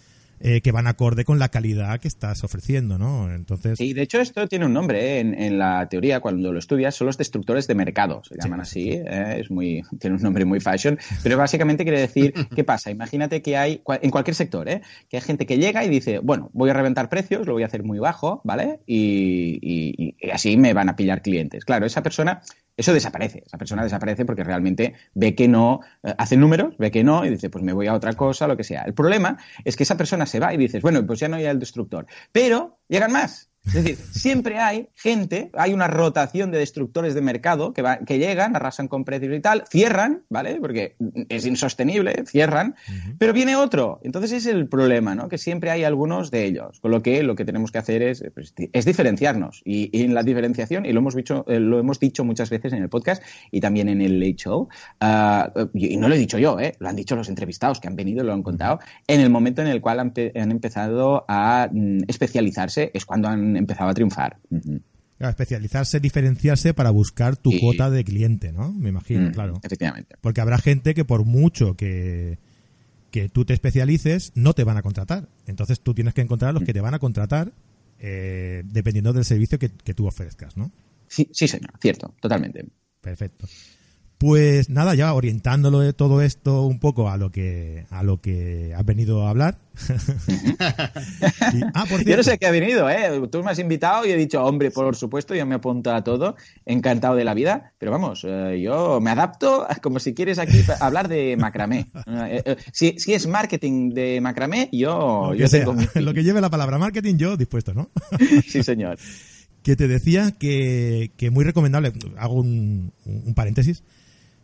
eh, 0.44 0.62
que 0.62 0.72
van 0.72 0.88
acorde 0.88 1.26
con 1.26 1.40
la 1.40 1.50
calidad 1.50 2.00
que 2.00 2.08
estás 2.08 2.44
ofreciendo, 2.44 2.98
¿no? 2.98 3.32
Entonces. 3.34 3.80
Y 3.80 3.94
de 3.94 4.02
hecho 4.02 4.20
esto 4.20 4.48
tiene 4.48 4.66
un 4.66 4.74
nombre 4.74 5.18
¿eh? 5.18 5.20
en, 5.20 5.40
en, 5.40 5.58
la 5.58 5.88
teoría 5.88 6.20
cuando 6.20 6.52
lo 6.52 6.60
estudias 6.60 6.96
son 6.96 7.08
los 7.08 7.18
destructores 7.18 7.68
de 7.68 7.76
mercado, 7.76 8.22
se 8.24 8.36
llaman 8.42 8.66
sí, 8.66 8.90
así, 8.90 8.92
sí. 8.92 9.04
¿eh? 9.06 9.36
es 9.40 9.52
muy 9.52 9.84
tiene 10.00 10.16
un 10.16 10.22
nombre 10.22 10.46
muy 10.46 10.60
fashion, 10.60 10.98
pero 11.24 11.38
básicamente 11.38 11.84
quiere 11.84 12.00
decir 12.00 12.34
qué 12.56 12.64
pasa. 12.64 12.92
Imagínate 12.92 13.42
que 13.42 13.58
hay 13.58 13.82
en 14.02 14.12
cualquier 14.12 14.36
sector, 14.36 14.68
¿eh? 14.70 14.82
que 15.10 15.18
hay 15.18 15.22
gente 15.22 15.46
que 15.46 15.58
llega 15.58 15.84
y 15.84 15.90
dice, 15.90 16.20
bueno, 16.20 16.50
voy 16.54 16.70
a 16.70 16.74
reventar 16.74 17.10
precios, 17.10 17.46
lo 17.46 17.54
voy 17.54 17.64
a 17.64 17.68
hacer 17.68 17.84
muy 17.84 18.00
bajo, 18.00 18.42
¿vale? 18.44 18.80
Y, 18.86 19.60
y, 19.62 20.16
y 20.20 20.30
así 20.32 20.58
me 20.58 20.74
van 20.74 20.90
a 20.90 20.96
pillar 20.96 21.22
clientes. 21.22 21.66
Claro, 21.66 21.86
esa 21.86 22.02
persona 22.02 22.42
eso 22.82 22.94
desaparece. 22.94 23.44
Esa 23.46 23.58
persona 23.58 23.84
desaparece 23.84 24.26
porque 24.26 24.44
realmente 24.44 24.94
ve 25.14 25.36
que 25.36 25.48
no, 25.48 25.82
eh, 26.04 26.14
hace 26.18 26.38
números, 26.38 26.76
ve 26.78 26.92
que 26.92 27.04
no 27.04 27.26
y 27.26 27.30
dice, 27.30 27.50
pues 27.50 27.64
me 27.64 27.74
voy 27.74 27.88
a 27.88 27.94
otra 27.94 28.14
cosa, 28.14 28.48
lo 28.48 28.58
que 28.58 28.64
sea. 28.64 28.84
El 28.84 28.94
problema 28.94 29.38
es 29.64 29.76
que 29.76 29.84
esa 29.84 29.98
persona 29.98 30.26
se 30.26 30.40
va 30.40 30.54
y 30.54 30.58
dices, 30.58 30.82
bueno, 30.82 31.06
pues 31.06 31.20
ya 31.20 31.28
no 31.28 31.38
hay 31.38 31.46
el 31.46 31.60
destructor. 31.60 32.08
Pero 32.32 32.80
llegan 32.88 33.12
más. 33.12 33.51
Es 33.66 33.74
decir, 33.74 33.98
siempre 34.12 34.58
hay 34.58 34.90
gente, 34.96 35.52
hay 35.54 35.74
una 35.74 35.88
rotación 35.88 36.50
de 36.50 36.58
destructores 36.58 37.14
de 37.14 37.22
mercado 37.22 37.74
que, 37.74 37.84
va, 37.84 38.00
que 38.00 38.18
llegan, 38.18 38.56
arrasan 38.56 38.88
con 38.88 39.06
precios 39.06 39.36
y 39.36 39.40
tal, 39.40 39.66
cierran, 39.70 40.24
¿vale? 40.30 40.58
Porque 40.60 40.96
es 41.30 41.46
insostenible, 41.46 42.24
cierran, 42.26 42.76
uh 42.88 42.92
-huh. 42.92 43.16
pero 43.20 43.34
viene 43.34 43.56
otro. 43.56 44.00
Entonces 44.04 44.32
es 44.32 44.46
el 44.48 44.68
problema, 44.68 45.14
¿no? 45.14 45.30
Que 45.30 45.38
siempre 45.38 45.70
hay 45.70 45.84
algunos 45.84 46.32
de 46.32 46.46
ellos. 46.46 46.80
Con 46.80 46.90
lo 46.90 47.04
que 47.04 47.22
lo 47.22 47.36
que 47.36 47.46
tenemos 47.46 47.72
que 47.72 47.78
hacer 47.78 48.02
es, 48.02 48.24
pues, 48.34 48.54
es 48.58 48.86
diferenciarnos. 48.86 49.62
Y, 49.64 49.96
y, 49.98 50.04
en 50.04 50.16
la 50.16 50.24
diferenciación, 50.24 50.88
y 50.88 50.92
lo 50.92 51.00
hemos, 51.00 51.16
dicho, 51.16 51.46
eh, 51.48 51.60
lo 51.60 51.78
hemos 51.78 52.00
dicho 52.00 52.24
muchas 52.26 52.50
veces 52.50 52.74
en 52.74 52.82
el 52.82 52.90
podcast 52.90 53.22
y 53.52 53.62
también 53.62 53.90
en 53.90 54.02
el 54.02 54.20
Late 54.20 54.38
Show, 54.38 54.70
uh, 55.02 55.68
y 55.76 55.98
no 55.98 56.10
lo 56.10 56.16
he 56.16 56.18
dicho 56.18 56.40
yo, 56.40 56.60
¿eh? 56.60 56.74
Lo 56.80 56.90
han 56.90 56.96
dicho 56.96 57.16
los 57.16 57.30
entrevistados 57.30 57.80
que 57.80 57.88
han 57.88 57.96
venido 57.96 58.24
y 58.24 58.26
lo 58.26 58.34
han 58.34 58.44
contado, 58.44 58.80
en 59.08 59.22
el 59.22 59.30
momento 59.30 59.62
en 59.62 59.68
el 59.68 59.82
cual 59.82 60.00
han, 60.00 60.14
han 60.36 60.52
empezado 60.52 61.26
a 61.28 61.70
mm, 61.72 62.06
especializarse 62.08 62.90
es 62.94 63.06
cuando 63.06 63.28
han 63.28 63.51
empezaba 63.58 63.92
a 63.92 63.94
triunfar. 63.94 64.38
Uh 64.50 64.58
-huh. 64.58 64.82
Claro, 65.18 65.30
especializarse, 65.30 66.00
diferenciarse 66.00 66.74
para 66.74 66.90
buscar 66.90 67.38
tu 67.38 67.52
sí. 67.52 67.60
cuota 67.60 67.92
de 67.92 68.04
cliente, 68.04 68.52
¿no? 68.52 68.74
Me 68.74 68.90
imagino, 68.90 69.30
mm, 69.30 69.32
claro. 69.34 69.60
Efectivamente. 69.62 70.16
Porque 70.20 70.42
habrá 70.42 70.58
gente 70.58 70.96
que 70.96 71.06
por 71.06 71.26
mucho 71.26 71.76
que, 71.76 72.40
que 73.12 73.30
tú 73.30 73.46
te 73.46 73.54
especialices, 73.54 74.32
no 74.34 74.54
te 74.54 74.64
van 74.64 74.78
a 74.78 74.82
contratar. 74.82 75.30
Entonces 75.46 75.80
tú 75.80 75.94
tienes 75.94 76.16
que 76.16 76.22
encontrar 76.22 76.50
a 76.50 76.54
los 76.54 76.64
mm. 76.64 76.66
que 76.66 76.74
te 76.74 76.82
van 76.82 76.96
a 76.96 77.00
contratar 77.00 77.52
eh, 78.00 78.64
dependiendo 78.66 79.14
del 79.14 79.24
servicio 79.24 79.60
que, 79.60 79.70
que, 79.70 79.94
tú 79.94 80.08
ofrezcas, 80.08 80.58
¿no? 80.58 80.72
Sí, 81.08 81.30
sí, 81.32 81.48
señor, 81.48 81.72
cierto, 81.80 82.16
totalmente. 82.20 82.66
Perfecto. 83.00 83.46
Pues 84.22 84.70
nada, 84.70 84.94
ya 84.94 85.16
orientándolo 85.16 85.80
de 85.80 85.94
todo 85.94 86.22
esto 86.22 86.62
un 86.68 86.78
poco 86.78 87.10
a 87.10 87.18
lo 87.18 87.32
que 87.32 87.88
a 87.90 88.04
lo 88.04 88.22
que 88.22 88.72
has 88.78 88.86
venido 88.86 89.26
a 89.26 89.32
hablar. 89.32 89.58
y, 91.56 91.62
ah, 91.74 91.86
por 91.90 92.06
Yo 92.06 92.18
no 92.18 92.22
sé 92.22 92.38
qué 92.38 92.46
ha 92.46 92.52
venido, 92.52 92.88
¿eh? 92.88 93.20
Tú 93.32 93.44
me 93.44 93.50
has 93.50 93.58
invitado 93.58 94.06
y 94.06 94.12
he 94.12 94.16
dicho, 94.16 94.44
hombre, 94.46 94.70
por 94.70 94.96
supuesto, 94.96 95.34
yo 95.34 95.44
me 95.48 95.56
apunto 95.56 95.92
a 95.92 96.04
todo, 96.04 96.36
encantado 96.68 97.16
de 97.16 97.24
la 97.24 97.34
vida, 97.34 97.74
pero 97.80 97.92
vamos, 97.92 98.24
eh, 98.24 98.62
yo 98.62 99.02
me 99.02 99.10
adapto 99.10 99.66
como 99.82 99.98
si 99.98 100.14
quieres 100.14 100.38
aquí 100.38 100.62
hablar 100.80 101.08
de 101.08 101.36
macramé. 101.36 101.88
Eh, 102.06 102.44
eh, 102.46 102.56
si, 102.72 103.00
si, 103.00 103.16
es 103.16 103.26
marketing 103.26 103.90
de 103.90 104.22
macramé, 104.22 104.70
yo, 104.72 105.34
yo 105.34 105.50
tengo 105.50 105.74
Lo 105.96 106.14
que 106.14 106.24
lleve 106.24 106.42
la 106.42 106.52
palabra 106.52 106.78
marketing, 106.78 107.16
yo 107.18 107.38
dispuesto, 107.38 107.74
¿no? 107.74 107.90
sí, 108.48 108.62
señor. 108.62 109.00
que 109.64 109.76
te 109.76 109.88
decía 109.88 110.30
que, 110.38 111.10
que 111.18 111.32
muy 111.32 111.44
recomendable, 111.44 111.92
hago 112.20 112.36
un, 112.36 112.94
un 113.04 113.34
paréntesis, 113.34 113.82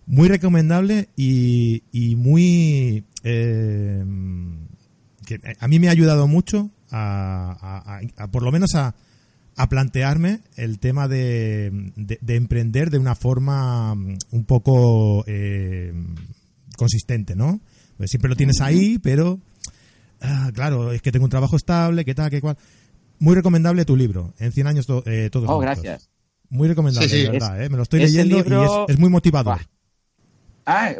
muy 0.07 0.27
recomendable 0.27 1.09
y, 1.15 1.83
y 1.91 2.15
muy... 2.15 3.03
Eh, 3.23 4.03
que 5.25 5.39
a 5.59 5.67
mí 5.67 5.79
me 5.79 5.89
ha 5.89 5.91
ayudado 5.91 6.27
mucho 6.27 6.71
a, 6.89 7.99
por 8.31 8.43
lo 8.43 8.51
menos 8.51 8.75
a, 8.75 8.95
a 9.57 9.69
plantearme 9.69 10.39
el 10.55 10.79
tema 10.79 11.09
de, 11.09 11.91
de, 11.95 12.35
emprender 12.35 12.89
de 12.89 12.97
una 12.97 13.13
forma 13.13 13.91
un 13.91 14.45
poco 14.45 15.25
eh, 15.27 15.93
consistente, 16.77 17.35
¿no? 17.35 17.59
Pues 17.97 18.09
siempre 18.09 18.29
lo 18.29 18.37
tienes 18.37 18.61
ahí, 18.61 18.99
pero 18.99 19.39
ah, 20.21 20.51
claro, 20.53 20.93
es 20.93 21.01
que 21.01 21.11
tengo 21.11 21.25
un 21.25 21.31
trabajo 21.31 21.57
estable, 21.57 22.05
qué 22.05 22.15
tal, 22.15 22.29
qué 22.29 22.39
cual. 22.39 22.57
Muy 23.19 23.35
recomendable 23.35 23.83
tu 23.83 23.97
libro, 23.97 24.33
En 24.37 24.51
100 24.51 24.67
años 24.67 24.85
eh, 25.05 25.29
todos. 25.31 25.49
Oh, 25.49 25.59
gracias. 25.59 26.09
Muy 26.49 26.69
recomendable, 26.69 27.07
de 27.07 27.29
verdad, 27.29 27.61
¿eh? 27.61 27.69
Me 27.69 27.75
lo 27.75 27.83
estoy 27.83 27.99
leyendo 27.99 28.37
y 28.37 28.91
es, 28.91 28.99
muy 28.99 29.09
motivador. 29.09 29.59
Ah, 30.69 30.93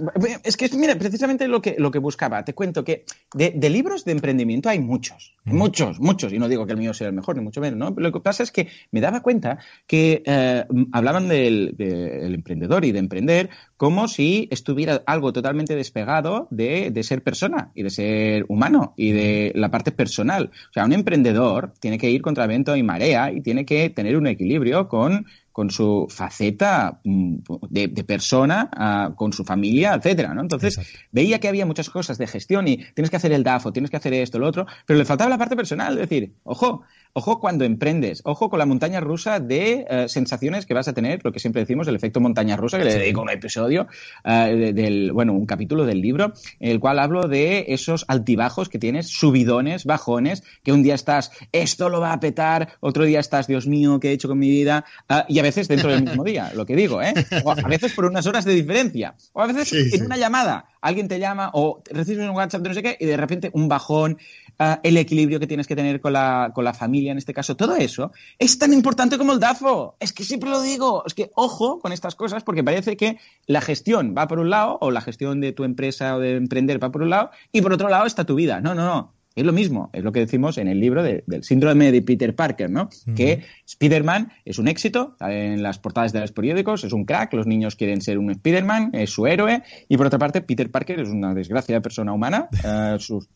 es 0.45 0.55
que, 0.55 0.69
mira, 0.77 0.95
precisamente 0.95 1.45
lo 1.45 1.61
que, 1.61 1.75
lo 1.77 1.91
que 1.91 1.99
buscaba. 1.99 2.45
Te 2.45 2.53
cuento 2.53 2.85
que 2.85 3.03
de, 3.33 3.69
libros 3.69 4.05
de 4.05 4.13
emprendimiento 4.13 4.69
hay 4.69 4.79
muchos, 4.79 5.35
muchos, 5.43 5.99
muchos, 5.99 6.31
y 6.31 6.39
no 6.39 6.47
digo 6.47 6.65
que 6.65 6.71
el 6.71 6.77
mío 6.77 6.93
sea 6.93 7.07
el 7.09 7.13
mejor, 7.13 7.35
ni 7.35 7.43
mucho 7.43 7.59
menos, 7.59 7.77
¿no? 7.77 7.93
Pero 7.93 8.07
lo 8.07 8.13
que 8.13 8.21
pasa 8.21 8.43
es 8.43 8.51
que 8.53 8.69
me 8.91 9.01
daba 9.01 9.19
cuenta 9.19 9.57
que 9.85 10.23
eh, 10.25 10.63
hablaban 10.93 11.27
del, 11.27 11.75
emprendedor 11.77 12.85
y 12.85 12.93
de 12.93 12.99
emprender 12.99 13.49
como 13.75 14.07
si 14.07 14.47
estuviera 14.51 15.03
algo 15.05 15.33
totalmente 15.33 15.75
despegado 15.75 16.47
de, 16.49 16.89
de 16.89 17.03
ser 17.03 17.21
persona 17.21 17.71
y 17.75 17.83
de 17.83 17.89
ser 17.89 18.45
humano 18.47 18.93
y 18.95 19.11
de 19.11 19.51
la 19.53 19.69
parte 19.69 19.91
personal. 19.91 20.49
O 20.69 20.73
sea, 20.73 20.85
un 20.85 20.93
emprendedor 20.93 21.73
tiene 21.81 21.97
que 21.97 22.09
ir 22.09 22.21
contra 22.21 22.47
viento 22.47 22.73
y 22.77 22.83
marea 22.83 23.33
y 23.33 23.41
tiene 23.41 23.65
que 23.65 23.89
tener 23.89 24.15
un 24.15 24.27
equilibrio 24.27 24.87
con 24.87 25.25
con 25.57 25.71
su 25.71 26.05
faceta 26.07 26.99
mm, 27.03 27.37
de, 27.71 28.03
persona, 28.03 28.69
ah, 28.73 29.13
con 29.15 29.33
su 29.33 29.43
familia, 29.43 29.95
etcétera, 29.95 30.35
¿no? 30.35 30.41
Entonces, 30.41 30.79
veía 31.11 31.39
que 31.39 31.47
había 31.47 31.65
muchas 31.65 31.89
cosas 31.89 32.19
de 32.19 32.27
gestión 32.27 32.67
y 32.67 32.77
tienes 32.93 33.09
que 33.09 33.15
hacer 33.15 33.31
el 33.31 33.43
DAFO, 33.43 33.73
tienes 33.73 33.89
que 33.89 33.97
hacer 33.97 34.13
esto, 34.13 34.37
lo 34.37 34.45
otro, 34.45 34.67
pero 34.85 34.99
le 34.99 35.05
faltaba 35.05 35.31
la 35.31 35.37
parte 35.39 35.55
personal, 35.55 35.93
es 35.93 36.07
decir, 36.07 36.35
ojo, 36.43 36.83
ojo 37.17 37.39
cuando 37.39 37.65
emprendes, 37.65 38.21
ojo 38.25 38.47
con 38.47 38.59
la 38.59 38.67
montaña 38.67 38.99
rusa 38.99 39.39
de 39.39 39.87
eh, 39.89 40.05
sensaciones 40.07 40.67
que 40.67 40.75
vas 40.75 40.87
a 40.87 40.93
tener, 40.93 41.21
lo 41.23 41.31
que 41.31 41.39
siempre 41.39 41.63
decimos, 41.63 41.87
el 41.87 41.95
efecto 41.95 42.19
montaña 42.19 42.55
rusa, 42.55 42.77
que 42.77 42.85
le 42.85 42.93
dedico 42.93 43.23
un 43.23 43.31
episodio, 43.31 43.87
eh, 44.23 44.71
del, 44.75 45.11
bueno, 45.13 45.33
un 45.33 45.47
capítulo 45.47 45.83
del 45.83 45.99
libro, 45.99 46.33
en 46.59 46.69
el 46.69 46.79
cual 46.79 46.99
hablo 46.99 47.27
de 47.27 47.65
esos 47.69 48.05
altibajos 48.07 48.69
que 48.69 48.77
tienes, 48.77 49.07
subidones, 49.07 49.85
bajones, 49.85 50.43
que 50.63 50.71
un 50.71 50.83
día 50.83 50.93
estás, 50.93 51.31
esto 51.51 51.89
lo 51.89 51.99
va 51.99 52.13
a 52.13 52.19
petar, 52.19 52.77
otro 52.81 53.03
día 53.03 53.19
estás, 53.19 53.47
Dios 53.47 53.65
mío, 53.65 53.99
¿qué 53.99 54.09
he 54.09 54.11
hecho 54.11 54.27
con 54.27 54.37
mi 54.37 54.51
vida? 54.51 54.85
Ah, 55.09 55.25
y 55.27 55.39
a 55.39 55.41
veces 55.41 55.67
dentro 55.67 55.89
del 55.89 56.03
mismo 56.03 56.23
día, 56.23 56.51
lo 56.53 56.67
que 56.67 56.75
digo, 56.75 57.01
¿eh? 57.01 57.15
O 57.43 57.49
a 57.49 57.55
veces 57.67 57.93
por 57.93 58.05
unas 58.05 58.27
horas 58.27 58.45
de 58.45 58.53
diferencia, 58.53 59.15
o 59.33 59.41
a 59.41 59.47
veces 59.47 59.73
en 59.95 60.05
una 60.05 60.17
llamada, 60.17 60.67
alguien 60.81 61.07
te 61.07 61.19
llama 61.19 61.49
o 61.53 61.81
recibes 61.89 62.29
un 62.29 62.35
WhatsApp 62.35 62.61
de 62.61 62.69
no 62.69 62.75
sé 62.75 62.83
qué 62.83 62.97
y 62.99 63.05
de 63.05 63.17
repente 63.17 63.49
un 63.53 63.67
bajón, 63.67 64.19
ah, 64.59 64.79
el 64.83 64.97
equilibrio 64.97 65.39
que 65.39 65.47
tienes 65.47 65.67
que 65.67 65.75
tener 65.75 66.01
con 66.01 66.13
la, 66.13 66.51
con 66.53 66.63
la 66.63 66.73
familia 66.73 67.11
en 67.11 67.17
este 67.17 67.33
caso, 67.33 67.55
todo 67.55 67.75
eso 67.75 68.11
es 68.39 68.57
tan 68.59 68.73
importante 68.73 69.17
como 69.17 69.33
el 69.33 69.39
DAFO. 69.39 69.95
Es 69.99 70.13
que 70.13 70.23
siempre 70.23 70.49
lo 70.49 70.61
digo, 70.61 71.03
es 71.05 71.13
que 71.13 71.31
ojo 71.35 71.79
con 71.79 71.91
estas 71.91 72.15
cosas 72.15 72.43
porque 72.43 72.63
parece 72.63 72.97
que 72.97 73.17
la 73.45 73.61
gestión 73.61 74.15
va 74.17 74.27
por 74.27 74.39
un 74.39 74.49
lado 74.49 74.77
o 74.81 74.91
la 74.91 75.01
gestión 75.01 75.41
de 75.41 75.51
tu 75.51 75.63
empresa 75.63 76.15
o 76.15 76.19
de 76.19 76.35
emprender 76.35 76.81
va 76.81 76.91
por 76.91 77.01
un 77.01 77.09
lado 77.09 77.31
y 77.51 77.61
por 77.61 77.73
otro 77.73 77.89
lado 77.89 78.05
está 78.05 78.25
tu 78.25 78.35
vida. 78.35 78.61
No, 78.61 78.75
no, 78.75 78.85
no. 78.85 79.16
Es 79.37 79.45
lo 79.45 79.53
mismo, 79.53 79.91
es 79.93 80.03
lo 80.03 80.11
que 80.11 80.21
decimos 80.21 80.57
en 80.57 80.67
el 80.67 80.79
libro 80.79 81.03
del 81.03 81.43
síndrome 81.43 81.91
de 81.91 82.01
Peter 82.01 82.35
Parker, 82.35 82.71
¿no? 82.71 82.89
Que 83.15 83.43
Spider-Man 83.67 84.31
es 84.45 84.57
un 84.57 84.67
éxito 84.67 85.15
en 85.19 85.61
las 85.61 85.77
portadas 85.77 86.11
de 86.11 86.21
los 86.21 86.31
periódicos, 86.31 86.83
es 86.83 86.91
un 86.91 87.05
crack, 87.05 87.33
los 87.33 87.45
niños 87.45 87.75
quieren 87.75 88.01
ser 88.01 88.17
un 88.17 88.31
Spider-Man, 88.31 88.89
es 88.93 89.11
su 89.11 89.27
héroe, 89.27 89.61
y 89.87 89.95
por 89.95 90.07
otra 90.07 90.17
parte, 90.17 90.41
Peter 90.41 90.71
Parker 90.71 91.01
es 91.01 91.09
una 91.09 91.35
desgracia 91.35 91.75
de 91.75 91.81
persona 91.81 92.13
humana, 92.13 92.49
eh, 92.65 92.97
sus, 92.97 93.27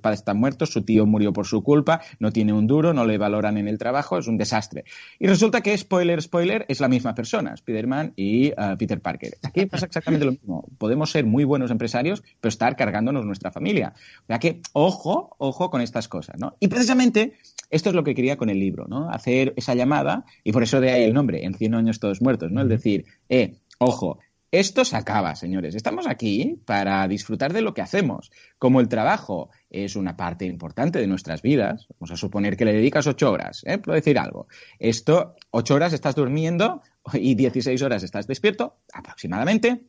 padres 0.00 0.20
están 0.20 0.38
muertos, 0.38 0.70
su 0.70 0.80
tío 0.80 1.04
murió 1.04 1.30
por 1.30 1.46
su 1.46 1.62
culpa, 1.62 2.00
no 2.20 2.32
tiene 2.32 2.54
un 2.54 2.66
duro, 2.66 2.94
no 2.94 3.04
le 3.04 3.18
valoran 3.18 3.58
en 3.58 3.68
el 3.68 3.76
trabajo, 3.76 4.16
es 4.16 4.28
un 4.28 4.38
desastre. 4.38 4.84
Y 5.18 5.26
resulta 5.26 5.60
que, 5.60 5.76
spoiler, 5.76 6.22
spoiler, 6.22 6.64
es 6.68 6.80
la 6.80 6.88
misma 6.88 7.14
persona, 7.14 7.52
Spider-Man 7.52 8.14
y 8.16 8.46
eh, 8.46 8.54
Peter 8.78 9.02
Parker. 9.02 9.36
Aquí 9.42 9.66
pasa 9.66 9.84
exactamente 9.84 10.24
lo 10.24 10.32
mismo. 10.32 10.64
Podemos 10.78 11.10
ser 11.10 11.26
muy 11.26 11.44
buenos 11.44 11.70
empresarios, 11.70 12.22
pero 12.40 12.48
estar 12.48 12.76
cargándonos 12.76 13.26
nuestra 13.26 13.50
familia. 13.52 13.92
O 14.22 14.26
sea 14.26 14.38
que, 14.38 14.62
ojo, 14.72 15.17
ojo, 15.38 15.70
con 15.70 15.80
estas 15.80 16.08
cosas, 16.08 16.36
¿no? 16.38 16.56
Y 16.60 16.68
precisamente 16.68 17.34
esto 17.70 17.90
es 17.90 17.94
lo 17.94 18.04
que 18.04 18.14
quería 18.14 18.36
con 18.36 18.50
el 18.50 18.58
libro, 18.58 18.86
¿no? 18.88 19.10
Hacer 19.10 19.54
esa 19.56 19.74
llamada, 19.74 20.24
y 20.44 20.52
por 20.52 20.62
eso 20.62 20.80
de 20.80 20.90
ahí 20.90 21.04
el 21.04 21.14
nombre, 21.14 21.44
en 21.44 21.54
100 21.54 21.74
años 21.74 22.00
todos 22.00 22.22
muertos, 22.22 22.50
¿no? 22.50 22.60
El 22.60 22.68
decir, 22.68 23.04
eh, 23.28 23.56
ojo, 23.78 24.18
esto 24.50 24.84
se 24.86 24.96
acaba, 24.96 25.34
señores. 25.34 25.74
Estamos 25.74 26.06
aquí 26.06 26.62
para 26.64 27.06
disfrutar 27.06 27.52
de 27.52 27.60
lo 27.60 27.74
que 27.74 27.82
hacemos. 27.82 28.30
Como 28.58 28.80
el 28.80 28.88
trabajo 28.88 29.50
es 29.68 29.94
una 29.94 30.16
parte 30.16 30.46
importante 30.46 30.98
de 30.98 31.06
nuestras 31.06 31.42
vidas, 31.42 31.86
vamos 31.98 32.12
a 32.12 32.16
suponer 32.16 32.56
que 32.56 32.64
le 32.64 32.72
dedicas 32.72 33.06
ocho 33.06 33.30
horas, 33.30 33.62
¿eh? 33.66 33.76
Puedo 33.76 33.96
decir 33.96 34.18
algo. 34.18 34.48
Esto, 34.78 35.34
ocho 35.50 35.74
horas 35.74 35.92
estás 35.92 36.14
durmiendo 36.14 36.80
y 37.12 37.34
16 37.34 37.82
horas 37.82 38.02
estás 38.02 38.26
despierto, 38.26 38.78
aproximadamente 38.92 39.82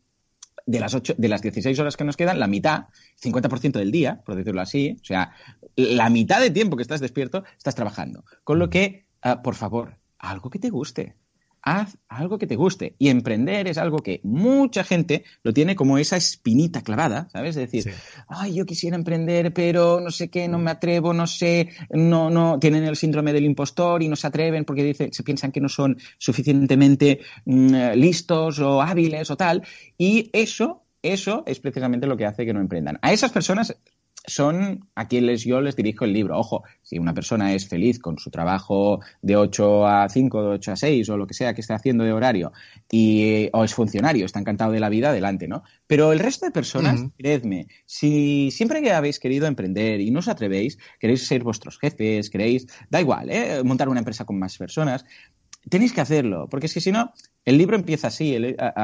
de 0.70 0.80
las, 0.80 0.94
ocho, 0.94 1.16
de 1.18 1.28
las 1.28 1.42
16 1.42 1.80
horas 1.80 1.98
que 1.98 2.04
nos 2.04 2.16
quedan, 2.16 2.40
la 2.40 2.46
mitad, 2.46 2.86
50% 3.20 3.72
del 3.72 3.92
día, 3.92 4.22
por 4.24 4.36
decirlo 4.36 4.62
así, 4.62 4.96
o 5.02 5.04
sea, 5.04 5.32
la 5.76 6.12
mitad 6.12 6.40
de 6.40 6.52
tiempo 6.52 6.78
que 6.78 6.84
estás 6.84 7.02
despierto, 7.02 7.44
estás 7.58 7.74
trabajando. 7.74 8.24
Con 8.44 8.60
lo 8.60 8.70
que, 8.70 9.08
ah, 9.24 9.42
por 9.42 9.56
favor, 9.56 9.98
algo 10.20 10.52
que 10.52 10.60
te 10.60 10.70
guste 10.70 11.16
haz 11.62 11.98
algo 12.08 12.38
que 12.38 12.48
te 12.48 12.56
guste. 12.56 12.96
Y 12.98 13.10
emprender 13.10 13.68
es 13.68 13.78
algo 13.78 13.98
que 14.00 14.22
mucha 14.24 14.84
gente 14.84 15.24
lo 15.44 15.54
tiene 15.54 15.76
como 15.76 15.98
esa 15.98 16.18
espinita 16.18 16.82
clavada, 16.82 17.30
¿sabes? 17.32 17.56
Es 17.56 17.72
decir, 17.72 17.94
ay, 18.28 18.56
yo 18.56 18.66
quisiera 18.66 18.96
emprender, 18.96 19.54
pero 19.54 20.00
no 20.00 20.12
sé 20.12 20.30
qué, 20.30 20.48
no 20.48 20.58
me 20.58 20.72
atrevo, 20.72 21.14
no 21.14 21.28
sé, 21.28 21.70
no, 21.90 22.30
no, 22.30 22.60
tienen 22.60 22.84
el 22.84 22.96
síndrome 22.96 23.34
del 23.34 23.46
impostor 23.46 24.04
y 24.04 24.08
no 24.08 24.16
se 24.16 24.28
atreven 24.28 24.66
porque 24.66 24.84
dicen, 24.84 25.14
se 25.14 25.24
piensan 25.24 25.52
que 25.52 25.62
no 25.62 25.70
son 25.70 25.98
suficientemente 26.18 27.20
mm, 27.46 27.92
listos 27.96 28.60
o 28.60 28.82
hábiles 28.82 29.30
o 29.32 29.38
tal. 29.38 29.64
Y 29.98 30.30
eso, 30.34 30.86
eso 31.02 31.44
es 31.46 31.60
precisamente 31.60 32.08
lo 32.08 32.18
que 32.18 32.26
hace 32.26 32.46
que 32.46 32.54
no 32.54 32.60
emprendan. 32.60 33.00
A 33.02 33.14
esas 33.14 33.32
personas 33.32 33.76
son 34.30 34.88
a 34.96 35.08
quienes 35.08 35.44
yo 35.44 35.62
les 35.62 35.76
dirijo 35.76 36.06
el 36.06 36.14
libro. 36.14 36.38
Ojo, 36.38 36.64
si 36.82 36.98
una 36.98 37.14
persona 37.14 37.54
es 37.54 37.68
feliz 37.68 38.00
con 38.00 38.18
su 38.18 38.30
trabajo 38.30 39.02
de 39.22 39.36
8 39.36 39.88
a 39.88 40.10
5, 40.10 40.44
de 40.44 40.50
8 40.50 40.72
a 40.72 40.76
6 40.76 41.10
o 41.10 41.18
lo 41.18 41.28
que 41.28 41.34
sea 41.34 41.54
que 41.54 41.62
esté 41.62 41.74
haciendo 41.74 42.04
de 42.04 42.14
horario 42.14 42.52
y, 42.92 43.50
o 43.54 43.64
es 43.64 43.74
funcionario, 43.74 44.26
está 44.26 44.40
encantado 44.40 44.72
de 44.72 44.80
la 44.80 44.90
vida, 44.90 45.10
adelante, 45.10 45.48
¿no? 45.48 45.64
Pero 45.88 46.14
el 46.14 46.20
resto 46.20 46.46
de 46.46 46.52
personas, 46.52 47.02
creedme, 47.18 47.68
si 47.86 48.52
siempre 48.52 48.82
que 48.82 48.92
habéis 48.92 49.20
querido 49.20 49.48
emprender 49.48 50.02
y 50.02 50.12
no 50.12 50.20
os 50.20 50.28
atrevéis, 50.28 50.78
queréis 51.00 51.28
ser 51.28 51.44
vuestros 51.44 51.80
jefes, 51.80 52.30
queréis, 52.30 52.68
da 52.90 53.02
igual, 53.02 53.30
¿eh? 53.30 53.62
montar 53.64 53.90
una 53.90 54.00
empresa 54.00 54.26
con 54.26 54.40
más 54.40 54.58
personas, 54.58 55.06
tenéis 55.68 55.94
que 55.94 56.02
hacerlo, 56.02 56.48
porque 56.50 56.68
es 56.68 56.74
que 56.74 56.82
si 56.82 56.92
no, 56.92 57.12
el 57.46 57.58
libro 57.58 57.76
empieza 57.76 58.08
así, 58.08 58.38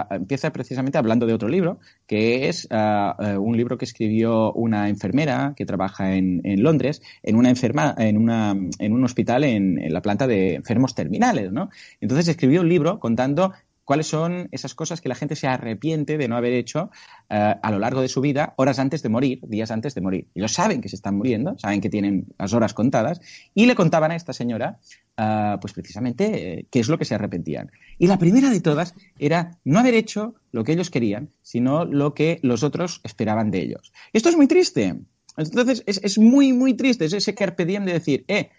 empieza 0.10 0.52
precisamente 0.52 0.98
hablando 0.98 1.26
de 1.26 1.34
otro 1.34 1.48
libro, 1.48 1.80
que 2.08 2.50
es 2.50 2.68
un 2.72 3.58
libro 3.58 3.78
que 3.78 3.86
escribió 3.86 4.52
una 4.54 4.90
enfermera 4.90 5.54
que 5.56 5.66
trabaja 5.66 6.16
en, 6.16 6.42
Londres, 6.64 7.02
en 7.24 7.36
una 7.36 7.50
enferma, 7.50 7.94
en, 7.98 8.18
una, 8.18 8.56
en 8.80 8.94
un 8.94 9.04
hospital 9.04 9.44
en, 9.44 9.80
en, 9.80 9.94
la 9.94 10.02
planta 10.02 10.28
de 10.28 10.56
enfermos 10.56 10.96
terminales, 10.96 11.52
¿no? 11.52 11.70
Entonces 12.02 12.28
escribió 12.28 12.62
un 12.62 12.70
libro 12.70 13.00
contando 13.00 13.54
cuáles 13.86 14.08
son 14.08 14.50
esas 14.52 14.76
cosas 14.76 15.00
que 15.00 15.08
la 15.08 15.16
gente 15.16 15.36
se 15.36 15.48
arrepiente 15.48 16.18
de 16.18 16.28
no 16.28 16.36
haber 16.36 16.54
hecho 16.54 16.90
eh, 17.30 17.56
a 17.62 17.72
lo 17.72 17.80
largo 17.80 18.02
de 18.02 18.08
su 18.08 18.20
vida, 18.20 18.54
horas 18.58 18.80
antes 18.80 19.02
de 19.04 19.10
morir, 19.10 19.40
días 19.44 19.72
antes 19.72 19.94
de 19.96 20.02
morir. 20.02 20.28
Ellos 20.34 20.52
saben 20.52 20.82
que 20.82 20.90
se 20.90 20.96
están 20.96 21.16
muriendo, 21.16 21.58
saben 21.58 21.80
que 21.80 21.90
tienen 21.90 22.26
las 22.38 22.54
horas 22.54 22.74
contadas, 22.74 23.22
y 23.54 23.68
le 23.68 23.76
contaban 23.76 24.12
a 24.12 24.16
esta 24.16 24.34
señora, 24.34 24.80
eh, 25.18 25.56
pues 25.62 25.74
precisamente, 25.74 26.60
eh, 26.60 26.66
qué 26.70 26.80
es 26.80 26.90
lo 26.90 26.98
que 26.98 27.06
se 27.06 27.16
arrepentían. 27.16 27.72
Y 27.98 28.08
la 28.08 28.18
primera 28.18 28.50
de 28.50 28.60
todas 28.60 28.96
era 29.20 29.60
no 29.64 29.80
haber 29.80 29.94
hecho 29.94 30.36
lo 30.52 30.64
que 30.64 30.74
ellos 30.74 30.90
querían, 30.90 31.30
sino 31.44 31.86
lo 31.86 32.14
que 32.14 32.40
los 32.42 32.64
otros 32.64 33.02
esperaban 33.04 33.52
de 33.52 33.62
ellos. 33.62 33.94
esto 34.12 34.30
es 34.30 34.36
muy 34.36 34.48
triste. 34.48 34.96
Entonces, 35.38 35.84
es, 35.86 36.00
es 36.04 36.18
muy, 36.18 36.54
muy 36.54 36.74
triste, 36.74 37.06
es 37.06 37.14
ese 37.14 37.36
carpe 37.36 37.66
diem 37.66 37.86
de 37.86 37.94
decir, 37.94 38.26
eh, 38.28 38.50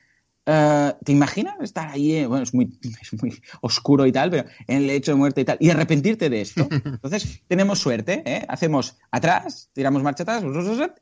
eh, 0.46 0.94
¿Te 1.04 1.12
imaginas 1.12 1.56
estar 1.60 1.88
ahí? 1.88 2.16
Eh, 2.16 2.26
bueno, 2.26 2.44
es 2.44 2.54
muy, 2.54 2.78
es 3.02 3.20
muy, 3.20 3.40
oscuro 3.60 4.06
y 4.06 4.12
tal, 4.12 4.30
pero 4.30 4.48
en 4.68 4.78
el 4.78 4.86
lecho 4.86 5.10
de 5.10 5.16
muerte 5.16 5.40
y 5.40 5.44
tal, 5.44 5.56
y 5.60 5.70
arrepentirte 5.70 6.30
de 6.30 6.40
esto. 6.40 6.68
Entonces, 6.84 7.42
tenemos 7.48 7.80
suerte, 7.80 8.22
¿eh? 8.24 8.44
hacemos 8.48 8.96
atrás, 9.10 9.70
tiramos 9.72 10.02
marcha 10.02 10.22
atrás, 10.22 10.44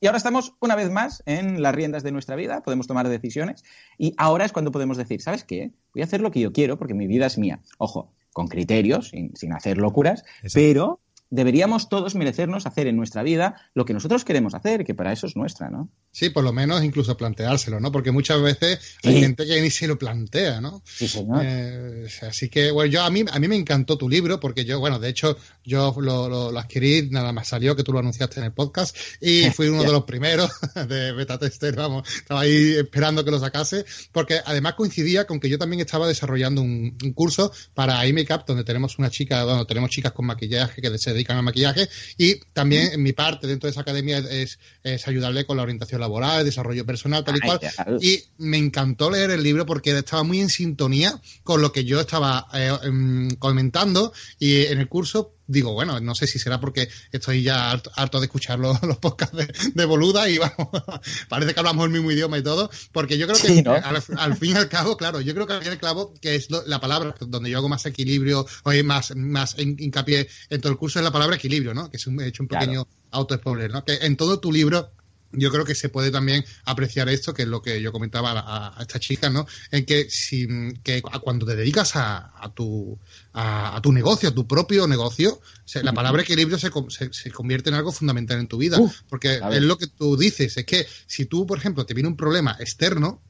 y 0.00 0.06
ahora 0.06 0.16
estamos 0.16 0.54
una 0.60 0.74
vez 0.74 0.90
más 0.90 1.22
en 1.26 1.62
las 1.62 1.74
riendas 1.74 2.02
de 2.02 2.12
nuestra 2.12 2.36
vida, 2.36 2.62
podemos 2.62 2.86
tomar 2.86 3.08
decisiones, 3.08 3.62
y 3.98 4.14
ahora 4.16 4.46
es 4.46 4.52
cuando 4.52 4.72
podemos 4.72 4.96
decir, 4.96 5.20
¿sabes 5.20 5.44
qué? 5.44 5.72
Voy 5.92 6.02
a 6.02 6.06
hacer 6.06 6.20
lo 6.22 6.30
que 6.30 6.40
yo 6.40 6.52
quiero 6.52 6.78
porque 6.78 6.94
mi 6.94 7.06
vida 7.06 7.26
es 7.26 7.38
mía. 7.38 7.60
Ojo, 7.78 8.12
con 8.32 8.48
criterios, 8.48 9.10
sin, 9.10 9.36
sin 9.36 9.52
hacer 9.52 9.78
locuras, 9.78 10.24
pero 10.54 11.00
deberíamos 11.30 11.88
todos 11.88 12.14
merecernos 12.14 12.66
hacer 12.66 12.86
en 12.86 12.96
nuestra 12.96 13.22
vida 13.22 13.56
lo 13.74 13.84
que 13.84 13.92
nosotros 13.92 14.24
queremos 14.24 14.54
hacer, 14.54 14.84
que 14.84 14.94
para 14.94 15.12
eso 15.12 15.26
es 15.26 15.36
nuestra, 15.36 15.68
¿no? 15.68 15.90
Sí, 16.14 16.30
por 16.30 16.44
lo 16.44 16.52
menos 16.52 16.84
incluso 16.84 17.16
planteárselo, 17.16 17.80
¿no? 17.80 17.90
Porque 17.90 18.12
muchas 18.12 18.40
veces 18.40 18.78
hay 19.02 19.18
gente 19.18 19.44
que 19.46 19.60
ni 19.60 19.68
se 19.68 19.88
lo 19.88 19.98
plantea, 19.98 20.60
¿no? 20.60 20.80
Sí, 20.86 21.08
señor. 21.08 21.42
Eh, 21.44 22.06
así 22.22 22.48
que, 22.48 22.70
bueno, 22.70 22.88
yo 22.88 23.02
a 23.02 23.10
mí, 23.10 23.24
a 23.28 23.40
mí 23.40 23.48
me 23.48 23.56
encantó 23.56 23.98
tu 23.98 24.08
libro, 24.08 24.38
porque 24.38 24.64
yo, 24.64 24.78
bueno, 24.78 25.00
de 25.00 25.08
hecho, 25.08 25.36
yo 25.64 25.92
lo, 25.98 26.28
lo, 26.28 26.56
adquirí, 26.56 27.08
nada 27.10 27.32
más 27.32 27.48
salió, 27.48 27.74
que 27.74 27.82
tú 27.82 27.92
lo 27.92 27.98
anunciaste 27.98 28.38
en 28.38 28.46
el 28.46 28.52
podcast, 28.52 28.96
y 29.20 29.50
fui 29.50 29.66
uno 29.66 29.82
de 29.82 29.90
los 29.90 30.04
primeros 30.04 30.52
de 30.88 31.10
beta 31.10 31.36
tester, 31.36 31.74
vamos, 31.74 32.08
estaba 32.08 32.42
ahí 32.42 32.74
esperando 32.74 33.24
que 33.24 33.32
lo 33.32 33.40
sacase, 33.40 33.84
porque 34.12 34.38
además 34.44 34.74
coincidía 34.74 35.26
con 35.26 35.40
que 35.40 35.48
yo 35.48 35.58
también 35.58 35.80
estaba 35.80 36.06
desarrollando 36.06 36.62
un, 36.62 36.96
un 37.02 37.12
curso 37.12 37.50
para 37.74 38.06
iMakeup, 38.06 38.46
donde 38.46 38.62
tenemos 38.62 39.00
una 39.00 39.10
chica, 39.10 39.44
bueno, 39.44 39.66
tenemos 39.66 39.90
chicas 39.90 40.12
con 40.12 40.26
maquillaje 40.26 40.80
que 40.80 40.96
se 40.96 41.12
dedican 41.12 41.38
al 41.38 41.42
maquillaje, 41.42 41.88
y 42.18 42.36
también 42.52 42.92
en 42.92 43.02
mi 43.02 43.12
parte 43.12 43.48
dentro 43.48 43.66
de 43.66 43.72
esa 43.72 43.80
academia 43.80 44.18
es, 44.18 44.60
es 44.84 45.08
ayudarle 45.08 45.44
con 45.44 45.56
la 45.56 45.64
orientación 45.64 46.03
laboral, 46.04 46.44
desarrollo 46.44 46.84
personal, 46.84 47.24
tal 47.24 47.36
y 47.36 47.40
cual. 47.40 47.60
Y 48.00 48.22
me 48.38 48.58
encantó 48.58 49.10
leer 49.10 49.30
el 49.30 49.42
libro 49.42 49.66
porque 49.66 49.96
estaba 49.96 50.22
muy 50.22 50.40
en 50.40 50.50
sintonía 50.50 51.20
con 51.42 51.60
lo 51.60 51.72
que 51.72 51.84
yo 51.84 52.00
estaba 52.00 52.46
eh, 52.54 52.72
em, 52.84 53.30
comentando 53.36 54.12
y 54.38 54.66
en 54.66 54.78
el 54.78 54.88
curso 54.88 55.34
digo, 55.46 55.72
bueno, 55.72 56.00
no 56.00 56.14
sé 56.14 56.26
si 56.26 56.38
será 56.38 56.60
porque 56.60 56.88
estoy 57.12 57.42
ya 57.42 57.70
harto, 57.70 58.20
de 58.20 58.26
escuchar 58.26 58.58
los, 58.60 58.78
podcasts 58.98 59.36
de, 59.74 59.84
Boluda 59.84 60.28
y 60.28 60.38
vamos, 60.38 60.68
parece 61.28 61.54
que 61.54 61.60
hablamos 61.60 61.84
el 61.86 61.92
mismo 61.92 62.10
idioma 62.10 62.38
y 62.38 62.42
todo, 62.42 62.70
porque 62.92 63.18
yo 63.18 63.26
creo 63.26 63.38
que 63.38 63.70
al, 64.18 64.36
fin 64.36 64.52
y 64.52 64.54
al 64.54 64.68
cabo, 64.68 64.96
claro, 64.96 65.20
yo 65.20 65.34
creo 65.34 65.46
que 65.46 65.54
al 65.54 65.60
fin 65.60 65.68
y 65.68 65.72
al 65.72 65.78
cabo, 65.78 66.14
que 66.20 66.34
es 66.34 66.48
la 66.50 66.80
palabra 66.80 67.14
donde 67.20 67.50
yo 67.50 67.58
hago 67.58 67.68
más 67.68 67.84
equilibrio, 67.86 68.46
o 68.62 68.72
más, 68.84 69.14
más 69.16 69.56
hincapié 69.58 70.28
en 70.50 70.60
todo 70.60 70.72
el 70.72 70.78
curso, 70.78 70.98
es 70.98 71.04
la 71.04 71.12
palabra 71.12 71.36
equilibrio, 71.36 71.74
¿no? 71.74 71.90
Que 71.90 71.96
es 71.96 72.06
un, 72.06 72.20
he 72.20 72.26
hecho 72.26 72.42
un 72.42 72.48
pequeño 72.48 72.86
auto-spoiler, 73.10 73.70
¿no? 73.70 73.84
Que 73.84 73.94
en 73.94 74.16
todo 74.16 74.40
tu 74.40 74.50
libro 74.50 74.90
yo 75.36 75.50
creo 75.50 75.64
que 75.64 75.74
se 75.74 75.88
puede 75.88 76.10
también 76.10 76.44
apreciar 76.64 77.08
esto, 77.08 77.34
que 77.34 77.42
es 77.42 77.48
lo 77.48 77.62
que 77.62 77.80
yo 77.80 77.92
comentaba 77.92 78.32
a, 78.34 78.82
esta 78.82 79.00
chica, 79.00 79.30
¿no? 79.30 79.46
En 79.70 79.84
que, 79.84 80.08
si, 80.10 80.46
que 80.82 81.02
cuando 81.02 81.46
te 81.46 81.56
dedicas 81.56 81.92
a, 81.96 82.52
tu, 82.54 82.98
a, 83.32 83.78
tu 83.82 83.92
negocio, 83.92 84.28
a 84.28 84.34
tu 84.34 84.46
propio 84.46 84.86
negocio, 84.86 85.40
la 85.82 85.92
palabra 85.92 86.22
equilibrio 86.22 86.58
se, 86.58 86.70
se, 87.12 87.30
convierte 87.30 87.70
en 87.70 87.76
algo 87.76 87.92
fundamental 87.92 88.38
en 88.38 88.48
tu 88.48 88.58
vida. 88.58 88.78
porque 89.08 89.40
es 89.50 89.62
lo 89.62 89.78
que 89.78 89.86
tú 89.86 90.16
dices, 90.16 90.56
es 90.56 90.64
que 90.64 90.86
si 91.06 91.26
tú, 91.26 91.46
por 91.46 91.58
ejemplo, 91.58 91.86
te 91.86 91.94
viene 91.94 92.08
un 92.08 92.16
problema 92.16 92.56
externo, 92.58 93.22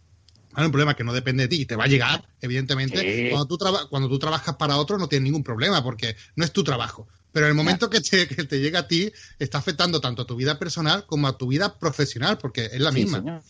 un 0.63 0.71
problema 0.71 0.95
que 0.95 1.05
no 1.05 1.13
depende 1.13 1.45
de 1.45 1.49
ti 1.49 1.63
y 1.63 1.67
te 1.67 1.77
va 1.77 1.85
a 1.85 1.89
llegar, 1.89 2.29
evidentemente. 2.41 3.31
Cuando, 3.31 3.47
tú 3.47 3.59
cuando 3.91 4.09
tú 4.09 4.19
trabajas 4.19 4.57
para 4.57 4.77
otro 4.77 4.99
no 4.99 5.09
tienes 5.09 5.25
ningún 5.25 5.43
problema 5.43 5.83
porque 5.83 6.17
no 6.37 6.45
es 6.45 6.53
tu 6.53 6.63
trabajo. 6.63 7.09
Pero 7.35 7.47
en 7.47 7.51
el 7.51 7.57
momento 7.57 7.91
que 7.91 8.01
te, 8.01 8.29
que 8.29 8.45
te 8.45 8.61
llega 8.61 8.79
a 8.79 8.89
ti, 8.89 9.13
está 9.41 9.59
afectando 9.59 10.01
tanto 10.01 10.23
a 10.23 10.25
tu 10.25 10.37
vida 10.37 10.57
personal 10.57 11.05
como 11.05 11.27
a 11.27 11.37
tu 11.37 11.49
vida 11.49 11.79
profesional, 11.81 12.39
porque 12.39 12.67
es 12.67 12.79
la 12.81 12.93
misma. 12.93 13.43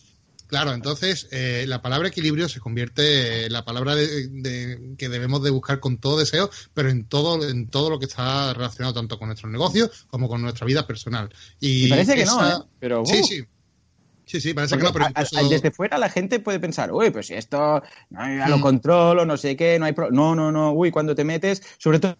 Claro, 0.47 0.73
entonces 0.73 1.27
eh, 1.31 1.65
la 1.67 1.83
palabra 1.83 2.07
equilibrio 2.07 2.49
se 2.49 2.59
convierte 2.59 3.45
en 3.45 3.53
la 3.53 3.63
palabra 3.63 3.93
de, 3.93 4.95
que 4.97 5.07
debemos 5.07 5.43
de 5.43 5.51
buscar 5.51 5.79
con 5.79 5.99
todo 5.99 6.17
deseo, 6.17 6.49
pero 6.73 6.89
en 6.89 7.05
todo 7.05 7.47
en 7.47 7.67
todo 7.67 7.91
lo 7.91 7.99
que 7.99 8.05
está 8.05 8.53
relacionado 8.53 8.95
tanto 8.95 9.19
con 9.19 9.27
nuestros 9.27 9.51
negocios 9.51 10.07
como 10.09 10.27
con 10.27 10.41
nuestra 10.41 10.65
vida 10.65 10.87
personal. 10.87 11.29
Y, 11.59 11.87
parece 11.87 12.15
que 12.15 12.25
no, 12.25 12.47
¿eh? 12.47 12.63
pero 12.79 13.05
sí, 13.05 13.23
sí. 13.23 13.43
Sí, 14.25 14.41
sí, 14.41 14.55
parece 14.55 14.77
que 14.77 14.83
no, 14.83 14.91
pero 14.91 15.05
desde 15.47 15.69
fuera 15.69 15.99
la 15.99 16.09
gente 16.09 16.39
puede 16.39 16.59
pensar, 16.59 16.91
uy, 16.91 17.11
pues 17.11 17.27
si 17.27 17.35
esto 17.35 17.83
no, 18.09 18.37
ya 18.37 18.49
lo 18.49 18.57
mm. 18.57 18.61
controlo, 18.61 19.25
no 19.25 19.37
sé 19.37 19.55
qué, 19.55 19.77
no 19.77 19.85
hay 19.85 19.93
no, 20.11 20.33
no, 20.33 20.51
no, 20.51 20.73
uy, 20.73 20.89
cuando 20.89 21.13
te 21.13 21.23
metes, 21.23 21.61
sobre 21.77 21.99
todo 21.99 22.17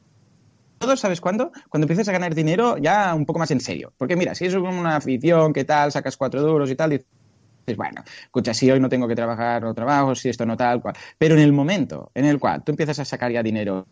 todo, 0.78 0.98
¿sabes 0.98 1.22
cuándo? 1.22 1.52
Cuando 1.70 1.86
empiezas 1.86 2.08
a 2.08 2.12
ganar 2.12 2.36
dinero 2.36 2.78
ya 2.78 3.14
un 3.14 3.26
poco 3.26 3.40
más 3.40 3.52
en 3.52 3.60
serio. 3.60 3.94
Porque 3.98 4.16
mira, 4.16 4.36
si 4.36 4.46
es 4.46 4.54
una 4.54 4.98
afición, 4.98 5.54
¿qué 5.54 5.64
tal? 5.64 5.92
Sacas 5.92 6.18
cuatro 6.18 6.42
duros 6.42 6.70
y 6.70 6.76
tal, 6.76 6.94
y 6.94 6.98
dices, 6.98 7.78
bueno, 7.78 8.04
escucha, 8.24 8.54
si 8.54 8.70
hoy 8.70 8.80
no 8.80 8.90
tengo 8.90 9.08
que 9.08 9.16
trabajar, 9.16 9.64
no 9.64 9.74
trabajo, 9.74 10.16
si 10.16 10.30
esto 10.30 10.46
no 10.46 10.58
tal, 10.58 10.82
cual. 10.82 10.96
Pero 11.18 11.36
en 11.36 11.42
el 11.42 11.54
momento 11.54 12.12
en 12.14 12.26
el 12.26 12.40
cual 12.40 12.64
tú 12.64 12.72
empiezas 12.72 13.00
a 13.00 13.06
sacar 13.06 13.32
ya 13.32 13.44
dinero 13.44 13.88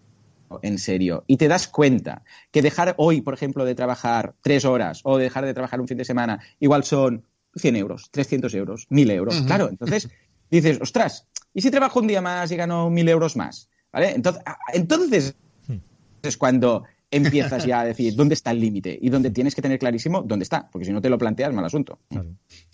en 0.61 0.77
serio 0.77 1.23
y 1.25 1.37
te 1.37 1.47
das 1.47 1.67
cuenta 1.67 2.23
que 2.51 2.61
dejar 2.61 2.93
hoy, 2.97 3.21
por 3.21 3.33
ejemplo, 3.33 3.65
de 3.65 3.75
trabajar 3.75 4.35
tres 4.41 4.65
horas 4.65 5.01
o 5.03 5.17
dejar 5.17 5.45
de 5.45 5.53
trabajar 5.53 5.81
un 5.81 5.87
fin 5.87 5.97
de 5.97 6.05
semana, 6.05 6.39
igual 6.59 6.83
son 6.83 7.25
100 7.55 7.75
euros, 7.75 8.09
300 8.11 8.53
euros, 8.53 8.85
1000 8.89 9.11
euros. 9.11 9.41
Claro, 9.41 9.69
entonces 9.69 10.09
dices, 10.49 10.79
ostras, 10.81 11.27
¿y 11.53 11.61
si 11.61 11.71
trabajo 11.71 11.99
un 11.99 12.07
día 12.07 12.21
más 12.21 12.51
y 12.51 12.55
gano 12.55 12.89
1000 12.89 13.09
euros 13.09 13.35
más? 13.35 13.69
¿Vale? 13.91 14.11
Entonces, 14.11 14.43
entonces 14.73 15.35
es 16.23 16.37
cuando 16.37 16.83
empiezas 17.11 17.65
ya 17.65 17.81
a 17.81 17.85
decir 17.85 18.15
dónde 18.15 18.33
está 18.33 18.51
el 18.51 18.59
límite 18.59 18.97
y 18.99 19.09
donde 19.09 19.29
tienes 19.29 19.53
que 19.53 19.61
tener 19.61 19.77
clarísimo 19.77 20.23
dónde 20.25 20.43
está, 20.43 20.67
porque 20.71 20.85
si 20.85 20.91
no 20.91 21.01
te 21.01 21.09
lo 21.09 21.17
planteas, 21.17 21.53
mal 21.53 21.63
asunto. 21.63 21.99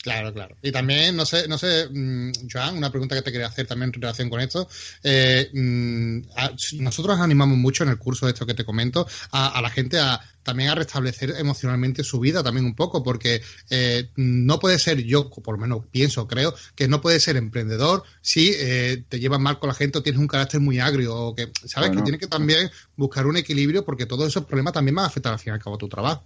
Claro, 0.02 0.34
claro. 0.34 0.56
Y 0.62 0.72
también, 0.72 1.16
no 1.16 1.26
sé, 1.26 1.48
no 1.50 1.58
sé, 1.58 1.90
mm, 1.90 2.32
Joan, 2.50 2.78
una 2.78 2.90
pregunta 2.90 3.16
que 3.16 3.22
te 3.22 3.32
quería 3.34 3.48
hacer 3.48 3.68
también 3.68 3.92
en 3.94 4.02
relación 4.02 4.30
con 4.30 4.40
esto. 4.40 4.70
Eh, 5.04 5.50
mm, 5.54 6.82
nosotros 6.82 7.20
animamos 7.20 7.58
mucho 7.58 7.84
en 7.84 7.90
el 7.90 7.98
curso 7.98 8.26
de 8.26 8.32
esto 8.32 8.46
que 8.46 8.54
te 8.54 8.64
comento 8.64 9.06
a, 9.32 9.62
la 9.62 9.70
gente 9.70 10.00
a 10.00 10.22
también 10.50 10.72
a 10.72 10.76
restablecer 10.76 11.36
emocionalmente 11.38 12.04
su 12.04 12.20
vida 12.20 12.42
también 12.42 12.66
un 12.66 12.74
poco, 12.74 13.04
porque 13.04 13.42
eh, 13.70 14.10
no 14.16 14.60
puede 14.60 14.80
ser, 14.80 15.04
yo 15.04 15.30
por 15.30 15.56
lo 15.56 15.62
menos 15.62 15.86
pienso, 15.92 16.28
creo, 16.28 16.56
que 16.74 16.88
no 16.88 17.02
puede 17.02 17.20
ser 17.20 17.38
emprendedor 17.38 18.02
si 18.22 18.52
eh, 18.56 19.04
te 19.08 19.20
llevas 19.20 19.40
mal 19.40 19.60
con 19.60 19.68
la 19.68 19.76
gente 19.76 20.00
o 20.00 20.04
tienes 20.04 20.20
un 20.20 20.28
carácter 20.28 20.60
muy 20.60 20.80
agrio, 20.80 21.16
o 21.16 21.36
que, 21.36 21.52
¿sabes? 21.66 21.92
Que 21.92 22.02
tienes 22.02 22.20
que 22.20 22.26
también 22.26 22.72
buscar 22.98 23.28
un 23.28 23.38
equilibrio 23.38 23.86
porque 23.86 24.08
todos 24.08 24.28
esos 24.28 24.46
problemas 24.46 24.74
también 24.74 24.96
van 24.96 25.06
a 25.06 25.10
afectar 25.10 25.32
al 25.32 25.38
fin 25.38 25.52
y 25.52 25.54
al 25.54 25.62
cabo 25.62 25.76
a 25.76 25.80
tu 25.80 25.88
trabajo. 25.88 26.26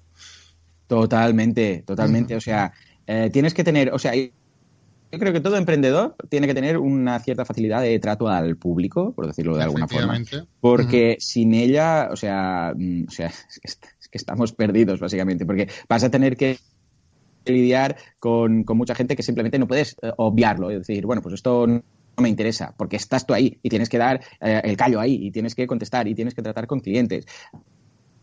Totalmente, 0.87 1.83
totalmente. 1.85 2.37
O 2.37 2.41
sea, 2.41 2.71
eh, 3.05 3.29
tienes 3.33 3.53
que 3.53 3.65
tener, 3.65 3.93
o 3.93 3.99
sea, 3.99 4.13
yo 5.13 5.19
creo 5.19 5.31
que 5.31 5.41
todo 5.41 5.57
emprendedor 5.57 6.15
tiene 6.29 6.47
que 6.47 6.55
tener 6.55 6.79
una 6.79 7.19
cierta 7.19 7.45
facilidad 7.45 7.83
de 7.83 7.99
trato 7.99 8.29
al 8.29 8.55
público, 8.55 9.13
por 9.13 9.27
decirlo 9.27 9.55
de 9.55 9.63
alguna 9.63 9.87
forma. 9.87 10.19
Porque 10.59 11.17
sin 11.19 11.53
ella, 11.53 12.09
o 12.11 12.15
sea, 12.15 12.73
mm, 12.75 13.03
o 13.07 13.11
sea 13.11 13.31
que, 14.13 14.17
estamos 14.17 14.53
perdidos, 14.53 14.99
básicamente, 14.99 15.45
porque 15.45 15.67
vas 15.89 16.03
a 16.03 16.09
tener 16.09 16.37
que 16.37 16.57
lidiar 17.45 17.97
con, 18.19 18.63
mucha 18.67 18.95
gente 18.95 19.15
que 19.15 19.23
simplemente 19.23 19.59
no 19.59 19.67
puedes 19.67 19.97
eh, 20.01 20.11
obviarlo 20.17 20.71
y 20.71 20.75
decir, 20.75 21.05
bueno, 21.05 21.21
pues 21.21 21.33
esto 21.35 21.67
no 21.67 21.81
me 22.21 22.29
interesa, 22.29 22.73
porque 22.77 22.95
estás 22.95 23.25
tú 23.25 23.33
ahí 23.33 23.59
y 23.63 23.69
tienes 23.69 23.89
que 23.89 23.97
dar 23.97 24.21
eh, 24.39 24.61
el 24.63 24.77
callo 24.77 24.99
ahí 24.99 25.17
y 25.19 25.31
tienes 25.31 25.55
que 25.55 25.67
contestar 25.67 26.07
y 26.07 26.15
tienes 26.15 26.35
que 26.35 26.41
tratar 26.41 26.67
con 26.67 26.79
clientes. 26.79 27.25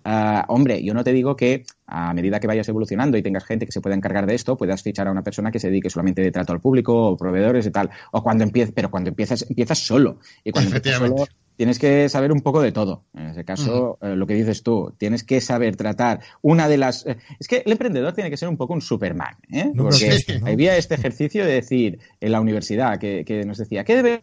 Ah, 0.04 0.44
hombre, 0.48 0.82
yo 0.82 0.94
no 0.94 1.04
te 1.04 1.12
digo 1.12 1.36
que 1.36 1.64
a 1.86 2.14
medida 2.14 2.40
que 2.40 2.46
vayas 2.46 2.68
evolucionando 2.68 3.18
y 3.18 3.22
tengas 3.22 3.44
gente 3.44 3.66
que 3.66 3.72
se 3.72 3.80
pueda 3.80 3.96
encargar 3.96 4.26
de 4.26 4.34
esto, 4.34 4.56
puedas 4.56 4.82
fichar 4.82 5.08
a 5.08 5.10
una 5.10 5.22
persona 5.22 5.50
que 5.50 5.58
se 5.58 5.68
dedique 5.68 5.90
solamente 5.90 6.22
de 6.22 6.30
trato 6.30 6.52
al 6.52 6.60
público 6.60 6.94
o 6.94 7.16
proveedores 7.16 7.66
y 7.66 7.70
tal. 7.70 7.90
O 8.12 8.22
cuando 8.22 8.44
empieces, 8.44 8.72
pero 8.74 8.90
cuando 8.90 9.10
empiezas, 9.10 9.46
empiezas 9.48 9.78
solo. 9.78 10.18
Y 10.44 10.52
cuando 10.52 10.76
empiezas 10.76 11.00
solo, 11.00 11.26
tienes 11.56 11.78
que 11.78 12.08
saber 12.08 12.32
un 12.32 12.40
poco 12.40 12.62
de 12.62 12.72
todo. 12.72 13.04
En 13.14 13.26
ese 13.26 13.44
caso, 13.44 13.98
eh, 14.00 14.16
lo 14.16 14.26
que 14.26 14.34
dices 14.34 14.62
tú, 14.62 14.94
tienes 14.96 15.24
que 15.24 15.42
saber 15.42 15.76
tratar 15.76 16.20
una 16.40 16.68
de 16.68 16.78
las. 16.78 17.04
Eh, 17.06 17.18
es 17.38 17.48
que 17.48 17.62
el 17.66 17.72
emprendedor 17.72 18.14
tiene 18.14 18.30
que 18.30 18.38
ser 18.38 18.48
un 18.48 18.56
poco 18.56 18.72
un 18.72 18.80
Superman, 18.80 19.36
¿eh? 19.52 19.70
Porque 19.76 20.24
había 20.46 20.76
este 20.78 20.94
ejercicio 20.94 21.44
de 21.44 21.52
decir 21.52 21.98
en 22.20 22.32
la 22.32 22.40
universidad 22.40 22.98
que, 22.98 23.24
que 23.26 23.44
nos 23.44 23.58
decía, 23.58 23.84
¿qué 23.84 23.96
debe 23.96 24.22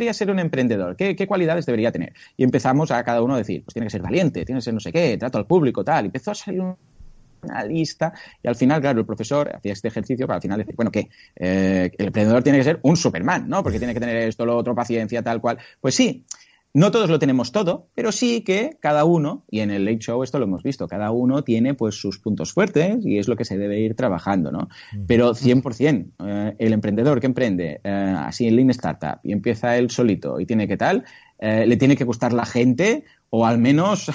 debería 0.00 0.14
ser 0.14 0.30
un 0.30 0.38
emprendedor? 0.38 0.96
¿Qué, 0.96 1.26
cualidades 1.26 1.66
debería 1.66 1.92
tener? 1.92 2.14
Y 2.36 2.44
empezamos 2.44 2.90
a 2.90 3.04
cada 3.04 3.20
uno 3.22 3.34
a 3.34 3.38
decir, 3.38 3.62
pues 3.62 3.74
tiene 3.74 3.86
que 3.86 3.90
ser 3.90 4.00
valiente, 4.00 4.46
tiene 4.46 4.60
que 4.60 4.64
ser 4.64 4.74
no 4.74 4.80
sé 4.80 4.92
qué, 4.92 5.18
trato 5.18 5.36
al 5.36 5.46
público, 5.46 5.84
tal. 5.84 6.06
Y 6.06 6.06
empezó 6.06 6.30
a 6.30 6.34
salir 6.34 6.62
una 6.62 7.64
lista 7.64 8.12
y 8.42 8.48
al 8.48 8.56
final, 8.56 8.80
claro, 8.80 9.00
el 9.00 9.06
profesor 9.06 9.54
hacía 9.54 9.74
este 9.74 9.88
ejercicio 9.88 10.26
para 10.26 10.36
al 10.36 10.42
final 10.42 10.58
decir, 10.58 10.74
bueno, 10.74 10.90
¿qué? 10.90 11.10
Eh, 11.36 11.90
el 11.98 12.06
emprendedor 12.06 12.42
tiene 12.42 12.58
que 12.58 12.64
ser 12.64 12.80
un 12.82 12.96
Superman, 12.96 13.46
¿no? 13.46 13.62
Porque 13.62 13.78
tiene 13.78 13.92
que 13.92 14.00
tener 14.00 14.16
esto, 14.16 14.46
lo 14.46 14.56
otro, 14.56 14.74
paciencia, 14.74 15.22
tal 15.22 15.40
cual. 15.40 15.58
Pues 15.80 15.94
sí, 15.94 16.24
no 16.72 16.90
todos 16.90 17.10
lo 17.10 17.18
tenemos 17.18 17.50
todo, 17.50 17.88
pero 17.94 18.12
sí 18.12 18.42
que 18.42 18.76
cada 18.80 19.04
uno, 19.04 19.44
y 19.50 19.60
en 19.60 19.70
el 19.70 19.84
Late 19.84 19.98
Show 19.98 20.22
esto 20.22 20.38
lo 20.38 20.44
hemos 20.44 20.62
visto, 20.62 20.86
cada 20.86 21.10
uno 21.10 21.42
tiene 21.42 21.74
pues 21.74 21.96
sus 21.96 22.18
puntos 22.18 22.52
fuertes 22.52 23.04
y 23.04 23.18
es 23.18 23.26
lo 23.26 23.36
que 23.36 23.44
se 23.44 23.58
debe 23.58 23.80
ir 23.80 23.96
trabajando, 23.96 24.52
¿no? 24.52 24.68
Pero 25.06 25.34
100%, 25.34 26.12
eh, 26.24 26.54
el 26.58 26.72
emprendedor 26.72 27.20
que 27.20 27.26
emprende 27.26 27.80
eh, 27.82 28.14
así 28.16 28.46
en 28.46 28.56
Lean 28.56 28.70
Startup 28.70 29.18
y 29.24 29.32
empieza 29.32 29.76
él 29.76 29.90
solito 29.90 30.38
y 30.38 30.46
tiene 30.46 30.68
que 30.68 30.76
tal, 30.76 31.04
eh, 31.40 31.66
le 31.66 31.76
tiene 31.76 31.96
que 31.96 32.04
gustar 32.04 32.32
la 32.32 32.46
gente 32.46 33.04
o 33.30 33.46
al 33.46 33.58
menos, 33.58 34.10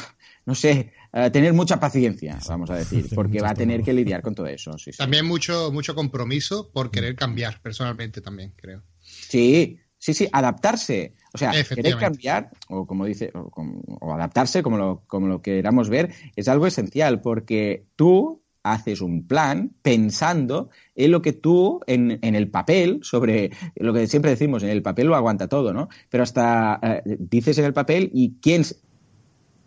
no 0.46 0.56
sé, 0.56 0.94
tener 1.32 1.54
mucha 1.54 1.80
paciencia, 1.80 2.38
vamos 2.50 2.70
a 2.70 2.76
decir, 2.76 3.08
porque 3.16 3.40
va 3.40 3.52
a 3.52 3.54
tener 3.54 3.84
que 3.84 3.94
lidiar 3.94 4.22
con 4.22 4.36
todo 4.36 4.48
eso. 4.48 4.76
También 4.98 5.26
mucho, 5.26 5.72
mucho 5.72 5.96
compromiso 5.96 6.70
por 6.74 6.92
querer 6.92 7.16
cambiar 7.16 7.62
personalmente 7.62 8.20
también, 8.20 8.52
creo. 8.58 8.84
Sí, 9.00 9.80
Sí, 10.06 10.14
sí, 10.14 10.30
adaptarse. 10.32 11.16
O 11.34 11.38
sea, 11.40 11.52
querer 11.64 11.98
cambiar, 11.98 12.52
o 12.70 12.86
como 12.86 13.06
dice, 13.06 13.32
o, 13.34 14.14
adaptarse, 14.14 14.62
como 14.62 14.78
lo, 14.78 15.02
como 15.08 15.26
lo 15.26 15.42
queramos 15.42 15.90
ver, 15.90 16.14
es 16.36 16.48
algo 16.48 16.68
esencial, 16.68 17.22
porque 17.22 17.88
tú 17.96 18.40
haces 18.62 19.02
un 19.02 19.26
plan 19.26 19.72
pensando 19.82 20.70
en 20.94 21.10
lo 21.10 21.24
que 21.24 21.34
tú, 21.34 21.80
en, 21.88 22.20
en, 22.22 22.36
el 22.36 22.52
papel, 22.52 23.00
sobre 23.02 23.50
lo 23.78 23.96
que 23.96 24.06
siempre 24.06 24.30
decimos, 24.30 24.62
en 24.62 24.70
el 24.70 24.84
papel 24.84 25.08
lo 25.08 25.16
aguanta 25.16 25.48
todo, 25.48 25.74
¿no? 25.74 25.90
Pero 26.12 26.22
hasta 26.22 26.80
eh, 26.84 27.02
dices 27.18 27.58
en 27.58 27.66
el 27.66 27.74
papel 27.74 28.12
y 28.14 28.36
quién 28.44 28.64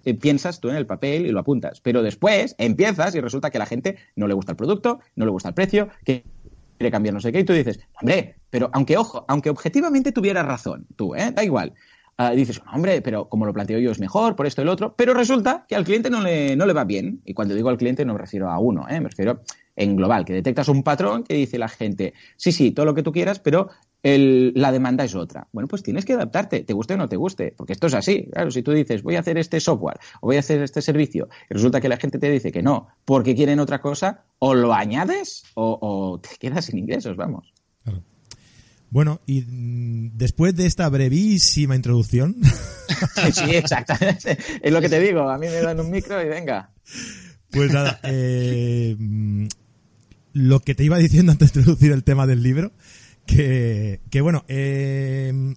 eh, 0.04 0.14
piensas 0.14 0.60
tú 0.60 0.70
en 0.70 0.76
el 0.76 0.86
papel 0.86 1.26
y 1.26 1.32
lo 1.32 1.40
apuntas. 1.40 1.80
Pero 1.80 2.02
después 2.02 2.54
empiezas 2.58 3.14
y 3.14 3.20
resulta 3.20 3.50
que 3.50 3.58
a 3.58 3.60
la 3.60 3.66
gente 3.66 3.96
no 4.14 4.28
le 4.28 4.34
gusta 4.34 4.52
el 4.52 4.56
producto, 4.56 5.00
no 5.16 5.24
le 5.24 5.32
gusta 5.32 5.48
el 5.48 5.54
precio, 5.54 5.88
que 6.04 6.24
quiere 6.78 6.90
cambiar 6.90 7.14
no 7.14 7.20
sé 7.20 7.32
qué, 7.32 7.40
y 7.40 7.44
tú 7.44 7.52
dices, 7.52 7.80
hombre, 8.00 8.36
pero 8.50 8.70
aunque, 8.72 8.96
ojo, 8.96 9.24
aunque 9.28 9.50
objetivamente 9.50 10.12
tuvieras 10.12 10.46
razón, 10.46 10.86
tú, 10.96 11.14
¿eh? 11.14 11.32
Da 11.34 11.44
igual. 11.44 11.74
Uh, 12.20 12.34
dices, 12.34 12.60
hombre, 12.72 13.00
pero 13.00 13.28
como 13.28 13.46
lo 13.46 13.52
planteo 13.52 13.78
yo 13.78 13.92
es 13.92 14.00
mejor, 14.00 14.34
por 14.34 14.46
esto 14.46 14.62
y 14.62 14.64
lo 14.64 14.72
otro, 14.72 14.94
pero 14.96 15.14
resulta 15.14 15.66
que 15.68 15.76
al 15.76 15.84
cliente 15.84 16.10
no 16.10 16.20
le, 16.20 16.56
no 16.56 16.66
le 16.66 16.72
va 16.72 16.84
bien. 16.84 17.20
Y 17.24 17.34
cuando 17.34 17.54
digo 17.54 17.68
al 17.68 17.78
cliente 17.78 18.04
no 18.04 18.14
me 18.14 18.18
refiero 18.18 18.50
a 18.50 18.58
uno, 18.58 18.88
¿eh? 18.88 19.00
me 19.00 19.08
refiero 19.08 19.42
en 19.78 19.96
global, 19.96 20.24
que 20.24 20.32
detectas 20.32 20.68
un 20.68 20.82
patrón 20.82 21.24
que 21.24 21.34
dice 21.34 21.56
la 21.58 21.68
gente, 21.68 22.12
sí, 22.36 22.52
sí, 22.52 22.72
todo 22.72 22.84
lo 22.84 22.94
que 22.94 23.02
tú 23.02 23.12
quieras, 23.12 23.38
pero 23.38 23.70
la 24.02 24.72
demanda 24.72 25.04
es 25.04 25.14
otra. 25.14 25.48
Bueno, 25.52 25.68
pues 25.68 25.82
tienes 25.82 26.04
que 26.04 26.12
adaptarte, 26.12 26.62
te 26.62 26.72
guste 26.72 26.94
o 26.94 26.96
no 26.96 27.08
te 27.08 27.16
guste, 27.16 27.54
porque 27.56 27.72
esto 27.72 27.86
es 27.86 27.94
así. 27.94 28.28
Claro, 28.32 28.50
si 28.50 28.62
tú 28.62 28.72
dices, 28.72 29.02
voy 29.02 29.16
a 29.16 29.20
hacer 29.20 29.38
este 29.38 29.60
software 29.60 29.98
o 30.20 30.28
voy 30.28 30.36
a 30.36 30.40
hacer 30.40 30.62
este 30.62 30.82
servicio, 30.82 31.28
y 31.50 31.54
resulta 31.54 31.80
que 31.80 31.88
la 31.88 31.96
gente 31.96 32.18
te 32.18 32.30
dice 32.30 32.52
que 32.52 32.62
no, 32.62 32.88
porque 33.04 33.34
quieren 33.34 33.60
otra 33.60 33.80
cosa, 33.80 34.24
o 34.38 34.54
lo 34.54 34.74
añades 34.74 35.44
o, 35.54 36.20
te 36.22 36.36
quedas 36.38 36.66
sin 36.66 36.78
ingresos, 36.78 37.16
vamos. 37.16 37.52
Bueno, 38.90 39.20
y 39.26 39.42
mm, 39.42 40.16
después 40.16 40.56
de 40.56 40.66
esta 40.66 40.88
brevísima 40.88 41.76
introducción. 41.76 42.36
sí, 43.32 43.54
exactamente. 43.54 44.38
Es 44.62 44.72
lo 44.72 44.80
que 44.80 44.88
te 44.88 44.98
digo. 44.98 45.28
A 45.28 45.36
mí 45.36 45.46
me 45.46 45.60
dan 45.60 45.78
un 45.78 45.90
micro 45.90 46.22
y 46.22 46.26
venga. 46.26 46.72
Pues 47.50 47.70
nada, 47.70 48.00
eh, 48.04 48.96
mm, 48.98 49.46
lo 50.38 50.60
que 50.60 50.74
te 50.74 50.84
iba 50.84 50.98
diciendo 50.98 51.32
antes 51.32 51.52
de 51.52 51.60
introducir 51.60 51.92
el 51.92 52.04
tema 52.04 52.26
del 52.26 52.42
libro 52.42 52.72
que, 53.28 54.20
bueno, 54.22 54.44
eh, 54.48 55.54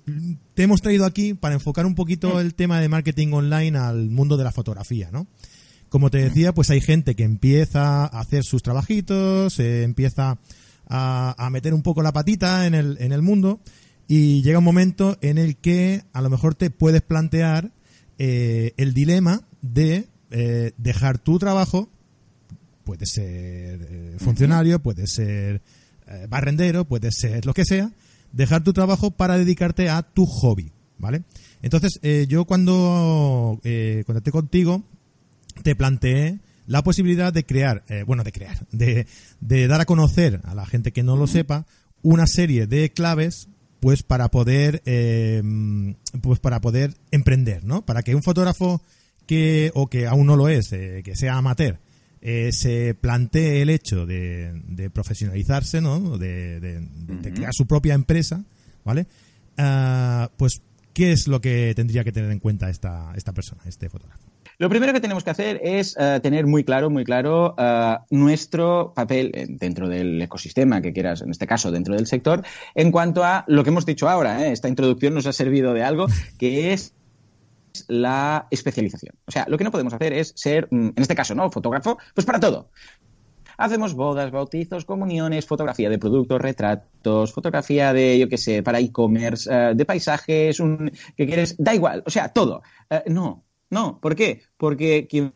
te 0.54 0.64
hemos 0.64 0.82
traído 0.82 1.06
aquí 1.06 1.34
para 1.34 1.56
enfocar 1.56 1.86
un 1.86 1.96
poquito 1.96 2.40
el 2.42 2.54
tema 2.54 2.82
de 2.82 2.90
marketing 2.90 3.32
online 3.32 3.78
al 3.78 4.10
mundo 4.10 4.38
de 4.38 4.44
la 4.44 4.52
fotografía, 4.52 5.10
¿no? 5.12 5.28
Como 5.90 6.10
te 6.10 6.20
decía, 6.20 6.54
pues 6.54 6.70
hay 6.70 6.82
gente 6.82 7.16
que 7.16 7.24
empieza 7.24 8.06
a 8.06 8.20
hacer 8.20 8.44
sus 8.44 8.62
trabajitos, 8.62 9.60
eh, 9.60 9.84
empieza 9.84 10.38
a, 10.88 11.50
meter 11.52 11.74
un 11.74 11.82
poco 11.82 12.02
la 12.02 12.12
patita 12.12 12.66
en 12.66 12.76
el, 12.76 12.98
en 13.00 13.14
el 13.14 13.22
mundo 13.22 13.62
y 14.08 14.42
llega 14.42 14.60
un 14.60 14.66
momento 14.66 15.18
en 15.22 15.38
el 15.38 15.56
que 15.56 16.04
a 16.14 16.22
lo 16.22 16.30
mejor 16.30 16.56
te 16.56 16.70
puedes 16.70 17.02
plantear 17.02 17.72
eh, 18.18 18.74
el 18.78 18.94
dilema 18.94 19.48
de 19.62 20.08
dejar 20.78 21.20
tu 21.20 21.40
trabajo, 21.40 21.90
puede 22.92 23.06
ser 23.06 24.18
funcionario, 24.18 24.80
puede 24.80 25.08
ser 25.08 25.62
eh, 26.08 26.28
barrendero, 26.28 26.84
puede 26.84 27.10
ser 27.14 27.46
lo 27.46 27.54
que 27.54 27.64
sea, 27.64 27.90
dejar 28.34 28.66
tu 28.66 28.74
trabajo 28.74 29.12
para 29.12 29.38
dedicarte 29.38 29.90
a 29.90 30.02
tu 30.02 30.26
hobby, 30.26 30.74
¿vale? 30.98 31.24
Entonces, 31.62 32.02
eh, 32.04 32.26
yo 32.28 32.44
cuando 32.44 33.62
eh, 33.64 34.04
contacté 34.06 34.32
contigo, 34.32 34.84
te 35.64 35.74
planteé 35.74 36.40
la 36.68 36.84
posibilidad 36.84 37.32
de 37.32 37.46
crear, 37.46 37.86
eh, 37.88 38.04
bueno, 38.06 38.26
de 38.26 38.34
crear, 38.34 38.68
de, 38.74 39.08
de 39.40 39.68
dar 39.68 39.80
a 39.80 39.86
conocer 39.86 40.42
a 40.44 40.54
la 40.54 40.66
gente 40.66 40.92
que 40.92 41.02
no 41.02 41.16
lo 41.16 41.28
sepa 41.28 41.66
una 42.02 42.28
serie 42.28 42.68
de 42.68 42.92
claves 42.92 43.48
pues 43.80 44.04
para 44.04 44.30
poder 44.30 44.84
pues 46.22 46.40
para 46.40 46.62
poder 46.62 46.94
emprender 47.10 47.64
no 47.64 47.84
para 47.84 48.04
que 48.04 48.14
un 48.14 48.22
fotógrafo 48.22 48.82
que 49.26 49.72
o 49.74 49.88
que 49.88 50.06
aún 50.06 50.28
no 50.28 50.36
lo 50.36 50.50
es 50.50 50.70
que 50.70 51.16
sea 51.16 51.38
amateur 51.38 51.80
eh, 52.22 52.52
se 52.52 52.94
plantee 52.94 53.62
el 53.62 53.70
hecho 53.70 54.06
de, 54.06 54.90
profesionalizarse, 54.94 55.82
¿no? 55.82 56.18
De, 56.18 56.88
crear 57.34 57.54
su 57.54 57.66
propia 57.66 57.94
empresa, 57.94 58.44
¿vale? 58.84 59.08
Ah, 59.58 60.30
pues, 60.38 60.62
¿qué 60.94 61.12
es 61.12 61.28
lo 61.28 61.42
que 61.42 61.74
tendría 61.76 62.04
que 62.04 62.12
tener 62.12 62.32
en 62.32 62.40
cuenta 62.40 62.70
esta, 62.70 63.12
esta 63.16 63.34
persona, 63.34 63.62
este 63.66 63.90
fotógrafo? 63.90 64.32
Lo 64.62 64.70
primero 64.70 64.94
que 64.94 65.00
tenemos 65.00 65.24
que 65.24 65.32
hacer 65.32 65.60
es 65.64 65.96
eh, 66.00 66.20
tener 66.22 66.46
muy 66.46 66.64
claro, 66.64 66.92
muy 66.92 67.04
claro 67.04 67.56
eh, 67.58 67.98
nuestro 68.12 68.94
papel 68.96 69.32
dentro 69.60 69.90
del 69.90 70.22
ecosistema 70.22 70.84
que 70.84 70.94
quieras, 70.94 71.24
en 71.24 71.32
este 71.32 71.48
caso 71.48 71.72
dentro 71.72 71.96
del 71.96 72.06
sector, 72.06 72.44
en 72.76 72.92
cuanto 72.92 73.24
a 73.24 73.44
lo 73.48 73.64
que 73.64 73.72
hemos 73.72 73.88
dicho 73.88 74.08
ahora. 74.08 74.46
Esta 74.46 74.68
introducción 74.68 75.16
nos 75.16 75.26
ha 75.26 75.34
servido 75.34 75.74
de 75.74 75.82
algo 75.82 76.06
que 76.38 76.74
es 76.74 76.94
la 77.88 78.48
especialización. 78.52 79.16
O 79.26 79.32
sea, 79.32 79.46
lo 79.48 79.58
que 79.58 79.64
no 79.64 79.72
podemos 79.72 79.94
hacer 79.94 80.14
es 80.14 80.34
ser, 80.36 80.68
mm, 80.72 80.88
en 80.96 81.02
este 81.02 81.16
caso, 81.16 81.36
¿no? 81.36 81.50
Fotógrafo, 81.52 81.98
pues 82.14 82.26
para 82.26 82.40
todo. 82.40 82.70
Hacemos 83.58 83.94
bodas, 83.94 84.32
bautizos, 84.32 84.86
comuniones, 84.86 85.46
fotografía 85.46 85.90
de 85.90 86.00
productos, 86.00 86.42
retratos, 86.42 87.32
fotografía 87.32 87.94
de, 87.94 88.18
yo 88.18 88.28
qué 88.28 88.38
sé, 88.38 88.64
para 88.64 88.80
e-commerce, 88.80 89.50
eh, 89.52 89.74
de 89.76 89.86
paisajes, 89.86 90.60
un, 90.60 90.92
que 91.16 91.28
quieres, 91.28 91.56
da 91.60 91.76
igual, 91.76 92.04
o 92.06 92.10
sea, 92.10 92.30
todo. 92.30 92.64
Eh, 92.90 93.04
no, 93.08 93.46
no, 93.70 94.00
¿por 94.02 94.16
qué? 94.16 94.42
Porque 94.58 95.08
quien 95.08 95.34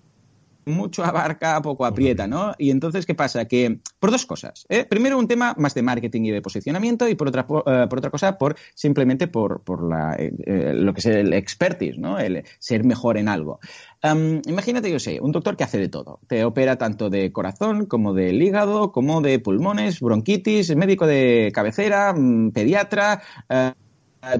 mucho 0.65 1.04
abarca, 1.04 1.62
poco 1.62 1.86
aprieta, 1.86 2.28
¿no? 2.28 2.54
Y 2.58 2.71
entonces, 2.71 3.06
¿qué 3.06 3.15
pasa? 3.15 3.45
Que 3.45 3.80
por 3.99 4.12
dos 4.12 4.25
cosas. 4.25 4.65
¿eh? 4.69 4.86
Primero, 4.86 5.17
un 5.17 5.28
tema 5.28 5.56
más 5.58 5.73
de 5.73 5.82
marketing 5.82 6.23
y 6.23 6.32
de 6.32 6.41
posicionamiento 6.41 7.08
y 7.08 7.15
por 7.15 7.28
otra, 7.28 7.41
eh, 7.41 7.88
por, 7.89 7.99
otra 7.99 8.10
cosa, 8.10 8.38
por 8.38 8.56
simplemente 8.73 9.28
por, 9.28 9.62
por 9.63 9.88
la, 9.88 10.15
eh, 10.17 10.73
lo 10.73 10.93
que 10.93 10.99
es 10.99 11.06
el 11.06 11.34
expertise, 11.34 11.97
¿no? 11.97 12.19
El 12.19 12.43
ser 12.60 12.84
mejor 12.84 13.17
en 13.17 13.28
algo. 13.28 13.60
imagínate, 14.04 14.91
yo 14.91 14.99
sé, 14.99 15.19
un 15.19 15.32
doctor 15.32 15.56
que 15.58 15.63
hace 15.63 15.78
de 15.78 15.89
todo. 15.89 16.19
Te 16.28 16.43
opera 16.45 16.78
tanto 16.78 17.10
de 17.10 17.32
corazón 17.32 17.86
como 17.86 18.13
del 18.13 18.41
hígado, 18.41 18.91
como 18.91 19.21
de 19.21 19.39
pulmones, 19.39 19.99
bronquitis, 19.99 20.75
médico 20.75 21.08
de 21.08 21.51
cabecera, 21.54 22.13
mm, 22.13 22.51
pediatra, 22.51 23.21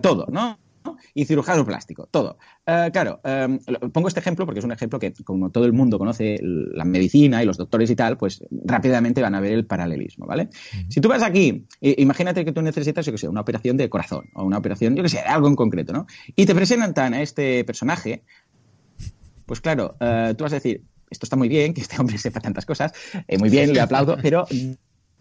todo, 0.02 0.26
¿no? 0.30 0.58
Y 1.14 1.26
cirujano 1.26 1.66
plástico, 1.66 2.08
todo. 2.10 2.38
Eh, 2.66 2.90
claro, 2.92 3.20
eh, 3.24 3.60
pongo 3.92 4.08
este 4.08 4.20
ejemplo 4.20 4.46
porque 4.46 4.60
es 4.60 4.66
un 4.66 4.72
ejemplo 4.72 5.00
que, 5.00 5.14
como 5.24 5.50
todo 5.50 5.66
el 5.66 5.74
mundo 5.74 5.98
conoce 5.98 6.40
la 6.42 6.86
medicina 6.86 7.42
y 7.42 7.46
los 7.46 7.58
doctores 7.58 7.90
y 7.90 7.96
tal, 7.96 8.18
pues 8.18 8.44
rápidamente 8.66 9.22
van 9.22 9.36
a 9.36 9.40
ver 9.40 9.54
el 9.54 9.66
paralelismo, 9.66 10.26
¿vale? 10.26 10.50
Si 10.90 11.02
tú 11.02 11.10
vas 11.10 11.24
aquí, 11.24 11.66
imagínate 11.82 12.46
que 12.46 12.52
tú 12.52 12.62
necesitas, 12.62 13.06
yo 13.06 13.12
que 13.12 13.18
sé, 13.18 13.28
una 13.28 13.42
operación 13.42 13.78
de 13.78 13.90
corazón 13.90 14.30
o 14.34 14.44
una 14.44 14.58
operación, 14.58 14.96
yo 14.96 15.04
que 15.04 15.10
sé, 15.10 15.20
algo 15.20 15.48
en 15.48 15.56
concreto, 15.56 15.94
¿no? 15.94 16.06
Y 16.36 16.46
te 16.46 16.56
presentan 16.56 17.14
a 17.14 17.22
este 17.22 17.64
personaje, 17.64 18.24
pues 19.46 19.62
claro, 19.62 19.96
eh, 20.00 20.34
tú 20.38 20.44
vas 20.44 20.54
a 20.54 20.56
decir, 20.56 20.84
esto 21.10 21.26
está 21.26 21.36
muy 21.36 21.50
bien, 21.50 21.74
que 21.74 21.82
este 21.82 22.00
hombre 22.00 22.18
sepa 22.18 22.40
tantas 22.40 22.66
cosas, 22.66 22.94
muy 23.40 23.50
bien, 23.50 23.74
le 23.74 23.82
aplaudo, 23.82 24.18
pero 24.22 24.46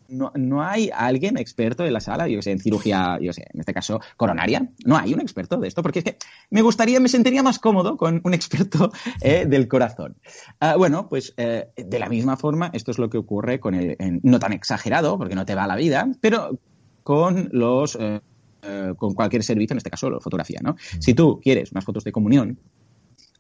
no, 0.09 0.33
no, 0.35 0.63
hay 0.63 0.91
alguien 0.95 1.37
experto 1.39 1.85
en 1.85 1.93
la 1.93 2.01
sala, 2.01 2.29
yo 2.29 2.43
sé, 2.43 2.53
en 2.53 2.59
cirugía, 2.59 3.19
yo 3.21 3.33
sé, 3.33 3.47
en 3.53 3.61
este 3.61 3.73
caso 3.73 4.01
coronaria, 4.17 4.69
no 4.85 4.97
hay 4.97 5.15
un 5.15 5.21
experto 5.21 5.57
de 5.57 5.69
esto, 5.69 5.83
porque 5.83 6.01
es 6.01 6.05
que 6.05 6.19
me 6.51 6.63
gustaría, 6.63 7.01
me 7.01 7.09
sentiría 7.09 7.43
más 7.43 7.59
cómodo 7.59 7.97
con 7.97 8.21
un 8.25 8.35
experto 8.35 8.93
eh, 9.21 9.47
del 9.47 9.69
corazón. 9.69 10.17
Ah, 10.61 10.77
bueno, 10.77 11.09
pues 11.09 11.35
eh, 11.37 11.69
de 11.77 11.99
la 11.99 12.09
misma 12.09 12.37
forma, 12.37 12.71
esto 12.73 12.91
es 12.91 12.99
lo 12.99 13.11
que 13.11 13.19
ocurre 13.19 13.61
con 13.61 13.75
el, 13.75 13.97
no 14.23 14.39
tan 14.39 14.53
exagerado, 14.53 15.19
porque 15.19 15.35
no 15.35 15.45
te 15.45 15.55
va 15.55 15.67
la 15.67 15.77
vida, 15.77 16.09
pero 16.21 16.59
con 17.03 17.49
los... 17.53 17.97
Eh, 18.01 18.21
con 18.97 19.13
cualquier 19.13 19.43
servicio, 19.45 19.75
en 19.75 19.77
este 19.77 19.91
caso, 19.91 20.09
la 20.09 20.21
fotografía, 20.21 20.59
¿no? 20.63 20.73
Mm. 20.73 21.01
Si 21.01 21.13
tú 21.13 21.39
quieres 21.43 21.71
unas 21.73 21.85
fotos 21.85 22.03
de 22.03 22.13
comunión, 22.13 22.59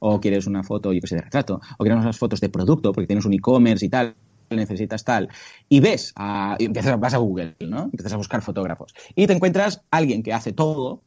o 0.07 0.20
quieres 0.20 0.46
una 0.46 0.62
foto, 0.62 0.92
yo 0.92 1.00
que 1.00 1.07
sé, 1.07 1.16
de 1.16 1.22
retrato, 1.22 1.62
o 1.79 1.83
quieres 1.83 2.03
unas 2.03 2.18
fotos 2.18 2.38
de 2.38 2.50
producto, 2.50 2.92
porque 2.92 3.07
tienes 3.07 3.24
un 3.24 3.33
e-commerce 3.33 3.87
y 3.87 3.88
tal, 3.88 4.14
necesitas 4.51 5.05
tal, 5.05 5.29
y 5.69 5.81
ves, 5.81 6.13
a, 6.17 6.57
y 6.59 6.67
empiezas, 6.67 6.99
vas 6.99 7.15
a 7.15 7.19
Google, 7.19 7.57
¿no? 7.61 7.85
Empiezas 7.85 8.13
a 8.13 8.17
buscar 8.17 8.43
fotógrafos 8.43 8.95
y 9.15 9.27
te 9.27 9.33
encuentras 9.33 9.83
alguien 9.91 10.23
que 10.23 10.33
hace 10.33 10.53
todo, 10.53 11.03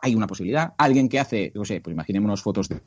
hay 0.00 0.14
una 0.14 0.26
posibilidad, 0.26 0.74
alguien 0.78 1.08
que 1.08 1.18
hace, 1.18 1.52
no 1.54 1.64
sé, 1.64 1.80
pues 1.80 1.92
imaginémonos 1.92 2.42
fotos 2.42 2.68
de, 2.68 2.80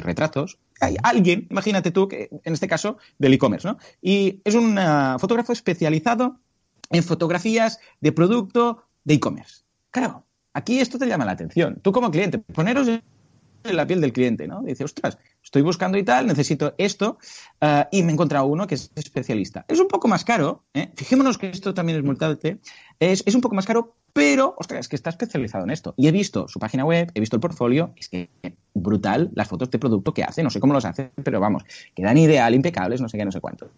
retratos, 0.00 0.58
hay 0.82 0.96
alguien, 1.02 1.46
imagínate 1.50 1.90
tú, 1.90 2.08
que 2.08 2.28
en 2.44 2.52
este 2.52 2.68
caso 2.68 2.98
del 3.18 3.32
e-commerce, 3.32 3.66
¿no? 3.66 3.78
Y 4.02 4.42
es 4.44 4.54
un 4.54 4.78
fotógrafo 5.18 5.54
especializado 5.54 6.40
en 6.90 7.02
fotografías 7.02 7.80
de 8.00 8.12
producto 8.12 8.84
de 9.04 9.14
e-commerce. 9.14 9.62
Claro, 9.90 10.26
aquí 10.52 10.80
esto 10.80 10.98
te 10.98 11.06
llama 11.06 11.24
la 11.24 11.32
atención. 11.32 11.80
Tú 11.80 11.92
como 11.92 12.10
cliente, 12.10 12.38
poneros 12.38 12.86
en 12.88 13.02
la 13.64 13.86
piel 13.86 14.02
del 14.02 14.12
cliente, 14.12 14.46
¿no? 14.46 14.62
Dice, 14.62 14.84
ostras, 14.84 15.18
estoy 15.48 15.62
buscando 15.62 15.96
y 15.96 16.02
tal, 16.02 16.26
necesito 16.26 16.74
esto, 16.76 17.16
uh, 17.62 17.84
y 17.90 18.02
me 18.02 18.10
he 18.10 18.12
encontrado 18.12 18.44
uno 18.44 18.66
que 18.66 18.74
es 18.74 18.92
especialista. 18.94 19.64
Es 19.66 19.80
un 19.80 19.88
poco 19.88 20.06
más 20.06 20.22
caro, 20.22 20.66
¿eh? 20.74 20.92
fijémonos 20.94 21.38
que 21.38 21.48
esto 21.48 21.72
también 21.72 21.96
es 21.96 22.04
multante, 22.04 22.60
Es, 23.00 23.22
es 23.26 23.34
un 23.34 23.40
poco 23.40 23.54
más 23.54 23.66
caro, 23.66 23.94
pero, 24.12 24.54
ostras, 24.58 24.80
es 24.80 24.88
que 24.88 24.96
está 24.96 25.10
especializado 25.10 25.64
en 25.64 25.70
esto. 25.70 25.94
Y 25.96 26.08
he 26.08 26.12
visto 26.12 26.48
su 26.48 26.58
página 26.58 26.84
web, 26.84 27.10
he 27.14 27.20
visto 27.20 27.36
el 27.36 27.40
portfolio, 27.40 27.92
es 27.96 28.08
que 28.08 28.30
brutal 28.74 29.30
las 29.34 29.48
fotos 29.48 29.70
de 29.70 29.78
producto 29.78 30.14
que 30.14 30.22
hace, 30.22 30.42
no 30.42 30.50
sé 30.50 30.60
cómo 30.60 30.72
los 30.72 30.84
hace, 30.84 31.10
pero 31.22 31.40
vamos, 31.40 31.64
quedan 31.94 32.16
ideal, 32.16 32.54
impecables, 32.54 33.00
no 33.00 33.08
sé 33.08 33.18
qué, 33.18 33.24
no 33.24 33.32
sé 33.32 33.40
cuánto. 33.40 33.70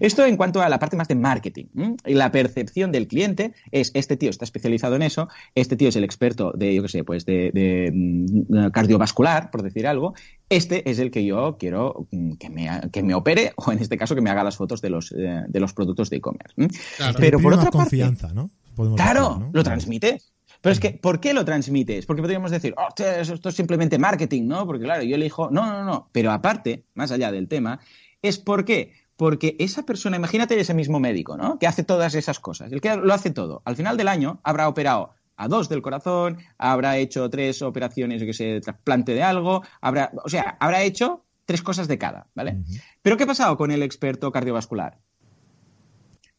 Esto 0.00 0.24
en 0.24 0.36
cuanto 0.36 0.62
a 0.62 0.68
la 0.68 0.78
parte 0.78 0.96
más 0.96 1.08
de 1.08 1.14
marketing. 1.14 1.66
Y 2.06 2.14
la 2.14 2.30
percepción 2.32 2.92
del 2.92 3.06
cliente 3.06 3.54
es, 3.70 3.90
este 3.94 4.16
tío 4.16 4.30
está 4.30 4.44
especializado 4.44 4.96
en 4.96 5.02
eso, 5.02 5.28
este 5.54 5.76
tío 5.76 5.88
es 5.88 5.96
el 5.96 6.04
experto 6.04 6.52
de, 6.52 6.74
yo 6.74 6.82
qué 6.82 6.88
sé, 6.88 7.04
pues 7.04 7.24
de, 7.24 7.90
mm, 7.92 8.70
cardiovascular, 8.72 9.50
por 9.50 9.62
decir 9.62 9.86
algo, 9.86 10.14
este 10.48 10.90
es 10.90 10.98
el 10.98 11.10
que 11.10 11.24
yo 11.24 11.56
quiero 11.58 12.06
mm, 12.10 12.34
que 12.34 12.50
me, 12.50 12.68
que 12.90 13.02
me 13.02 13.14
opere, 13.14 13.52
o 13.56 13.72
en 13.72 13.78
este 13.78 13.96
caso 13.96 14.14
que 14.14 14.20
me 14.20 14.30
haga 14.30 14.44
las 14.44 14.56
fotos 14.56 14.80
de 14.80 14.90
los, 14.90 15.12
eh, 15.12 15.44
de 15.48 15.60
los 15.60 15.72
productos 15.72 16.10
de 16.10 16.16
e-commerce. 16.16 16.54
Pero 17.18 17.38
por 17.38 17.54
otra 17.54 17.70
confianza, 17.70 18.32
¿no? 18.34 18.41
Claro, 18.96 19.50
lo 19.52 19.62
transmites. 19.62 20.32
Pero 20.60 20.72
es 20.72 20.80
que, 20.80 20.90
¿por 20.92 21.18
qué 21.18 21.34
lo 21.34 21.44
transmites? 21.44 22.06
Porque 22.06 22.22
podríamos 22.22 22.52
decir, 22.52 22.74
oh, 22.78 22.88
esto 22.96 23.48
es 23.48 23.54
simplemente 23.54 23.98
marketing, 23.98 24.46
¿no? 24.46 24.64
Porque 24.64 24.84
claro, 24.84 25.02
yo 25.02 25.16
elijo, 25.16 25.50
no, 25.50 25.66
no, 25.66 25.84
no. 25.84 26.08
Pero 26.12 26.30
aparte, 26.30 26.84
más 26.94 27.10
allá 27.10 27.32
del 27.32 27.48
tema, 27.48 27.80
es 28.22 28.38
por 28.38 28.64
qué. 28.64 28.92
Porque 29.16 29.56
esa 29.58 29.82
persona, 29.82 30.16
imagínate 30.16 30.58
ese 30.58 30.72
mismo 30.72 31.00
médico, 31.00 31.36
¿no? 31.36 31.58
Que 31.58 31.66
hace 31.66 31.82
todas 31.82 32.14
esas 32.14 32.38
cosas. 32.38 32.70
El 32.72 32.80
que 32.80 32.96
lo 32.96 33.12
hace 33.12 33.30
todo. 33.30 33.62
Al 33.64 33.76
final 33.76 33.96
del 33.96 34.08
año 34.08 34.40
habrá 34.44 34.68
operado 34.68 35.10
a 35.36 35.48
dos 35.48 35.68
del 35.68 35.82
corazón, 35.82 36.38
habrá 36.58 36.96
hecho 36.98 37.28
tres 37.28 37.62
operaciones, 37.62 38.20
yo 38.20 38.26
que 38.26 38.32
sé, 38.32 38.44
de 38.44 38.60
trasplante 38.60 39.14
de 39.14 39.22
algo, 39.22 39.62
habrá, 39.80 40.12
o 40.24 40.28
sea, 40.28 40.56
habrá 40.60 40.82
hecho 40.82 41.24
tres 41.44 41.62
cosas 41.62 41.88
de 41.88 41.98
cada, 41.98 42.28
¿vale? 42.34 42.62
Pero 43.02 43.16
¿qué 43.16 43.24
ha 43.24 43.26
pasado 43.26 43.56
con 43.56 43.72
el 43.72 43.82
experto 43.82 44.30
cardiovascular? 44.30 44.98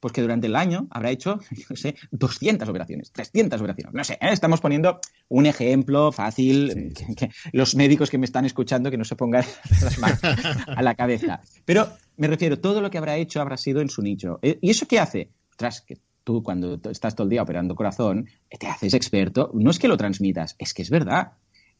Pues 0.03 0.11
que 0.11 0.21
durante 0.21 0.47
el 0.47 0.57
año 0.57 0.85
habrá 0.89 1.11
hecho, 1.11 1.39
yo 1.51 1.63
no 1.69 1.75
sé, 1.77 1.95
200 2.11 2.67
operaciones, 2.67 3.13
300 3.13 3.61
operaciones. 3.61 3.93
No 3.93 4.03
sé, 4.03 4.15
¿eh? 4.15 4.33
estamos 4.33 4.59
poniendo 4.59 4.99
un 5.29 5.45
ejemplo 5.45 6.11
fácil, 6.11 6.93
que, 6.93 7.29
los 7.53 7.73
médicos 7.75 8.09
que 8.09 8.17
me 8.17 8.25
están 8.25 8.43
escuchando 8.43 8.91
que 8.91 8.97
no 8.97 9.05
se 9.05 9.15
pongan 9.15 9.45
las 9.81 9.97
manos 9.99 10.19
a 10.67 10.81
la 10.81 10.95
cabeza. 10.95 11.39
Pero 11.63 11.87
me 12.17 12.27
refiero, 12.27 12.59
todo 12.59 12.81
lo 12.81 12.91
que 12.91 12.97
habrá 12.97 13.15
hecho 13.15 13.39
habrá 13.39 13.55
sido 13.55 13.79
en 13.79 13.87
su 13.87 14.01
nicho. 14.01 14.39
¿Eh? 14.41 14.59
¿Y 14.59 14.71
eso 14.71 14.89
qué 14.89 14.99
hace? 14.99 15.29
Tras 15.55 15.79
que 15.79 16.01
tú 16.25 16.43
cuando 16.43 16.81
estás 16.91 17.15
todo 17.15 17.23
el 17.23 17.29
día 17.29 17.41
operando 17.41 17.73
corazón, 17.73 18.27
te 18.59 18.67
haces 18.67 18.93
experto, 18.93 19.51
no 19.53 19.71
es 19.71 19.79
que 19.79 19.87
lo 19.87 19.95
transmitas, 19.95 20.57
es 20.59 20.73
que 20.73 20.81
es 20.81 20.89
verdad. 20.89 21.31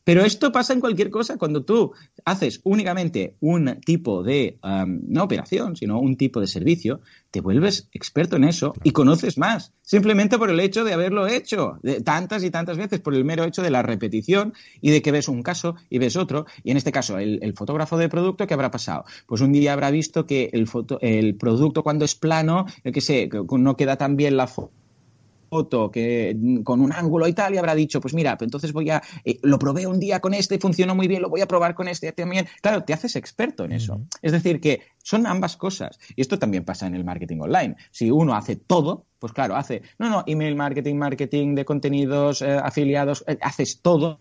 Pero 0.03 0.23
esto 0.25 0.51
pasa 0.51 0.73
en 0.73 0.79
cualquier 0.79 1.09
cosa. 1.09 1.37
Cuando 1.37 1.63
tú 1.63 1.93
haces 2.25 2.59
únicamente 2.63 3.35
un 3.39 3.79
tipo 3.85 4.23
de, 4.23 4.57
no 4.61 5.23
operación, 5.23 5.75
sino 5.75 5.99
un 5.99 6.17
tipo 6.17 6.39
de 6.39 6.47
servicio, 6.47 7.01
te 7.31 7.41
vuelves 7.41 7.89
experto 7.93 8.35
en 8.35 8.43
eso 8.43 8.73
y 8.83 8.91
conoces 8.91 9.37
más. 9.37 9.71
Simplemente 9.81 10.37
por 10.37 10.49
el 10.49 10.59
hecho 10.59 10.83
de 10.83 10.93
haberlo 10.93 11.27
hecho 11.27 11.79
tantas 12.03 12.43
y 12.43 12.51
tantas 12.51 12.77
veces, 12.77 12.99
por 12.99 13.15
el 13.15 13.25
mero 13.25 13.43
hecho 13.43 13.61
de 13.61 13.71
la 13.71 13.81
repetición 13.81 14.53
y 14.81 14.91
de 14.91 15.01
que 15.01 15.11
ves 15.11 15.27
un 15.27 15.41
caso 15.41 15.75
y 15.89 15.99
ves 15.99 16.15
otro. 16.15 16.45
Y 16.63 16.71
en 16.71 16.77
este 16.77 16.91
caso, 16.91 17.17
el, 17.17 17.53
fotógrafo 17.53 17.97
de 17.97 18.09
producto, 18.09 18.47
¿qué 18.47 18.53
habrá 18.53 18.71
pasado? 18.71 19.05
Pues 19.27 19.41
un 19.41 19.53
día 19.53 19.73
habrá 19.73 19.91
visto 19.91 20.25
que 20.25 20.49
el, 20.53 20.67
foto, 20.67 20.99
el 21.01 21.35
producto 21.35 21.83
cuando 21.83 22.03
es 22.03 22.15
plano, 22.15 22.65
que 22.83 23.01
sé, 23.01 23.29
no 23.49 23.77
queda 23.77 23.95
tan 23.95 24.15
bien 24.15 24.37
la 24.37 24.47
foto 24.47 24.82
foto 25.53 25.91
que 25.91 26.35
mm, 26.35 26.63
con 26.63 26.81
un 26.81 26.91
ángulo 26.91 27.27
y 27.27 27.33
tal 27.33 27.53
y 27.53 27.57
habrá 27.57 27.75
dicho, 27.75 28.01
pues 28.01 28.13
mira, 28.15 28.37
pues 28.37 28.47
entonces 28.47 28.73
voy 28.73 28.89
a, 28.89 29.03
eh, 29.23 29.37
lo 29.43 29.59
probé 29.59 29.85
un 29.85 29.99
día 29.99 30.19
con 30.19 30.33
este, 30.33 30.57
funcionó 30.57 30.95
muy 30.95 31.07
bien, 31.07 31.21
lo 31.21 31.29
voy 31.29 31.41
a 31.41 31.47
probar 31.47 31.75
con 31.75 31.87
este 31.87 32.11
también. 32.11 32.47
Claro, 32.61 32.83
te 32.83 32.93
haces 32.93 33.15
experto 33.15 33.65
en 33.65 33.73
eso. 33.73 34.01
Es 34.21 34.31
decir, 34.31 34.59
que 34.59 34.81
son 35.03 35.27
ambas 35.27 35.57
cosas. 35.57 35.99
Y 36.15 36.21
esto 36.21 36.39
también 36.39 36.65
pasa 36.65 36.87
en 36.87 36.95
el 36.95 37.03
marketing 37.03 37.39
online. 37.41 37.75
Si 37.91 38.09
uno 38.09 38.35
hace 38.35 38.55
todo, 38.55 39.05
pues 39.19 39.31
claro, 39.31 39.55
hace, 39.55 39.83
no, 39.99 40.09
no, 40.09 40.23
email 40.25 40.55
marketing, 40.55 40.95
marketing 40.95 41.55
de 41.55 41.65
contenidos, 41.65 42.41
eh, 42.41 42.57
afiliados, 42.61 43.23
eh, 43.27 43.37
haces 43.41 43.81
todo 43.81 44.19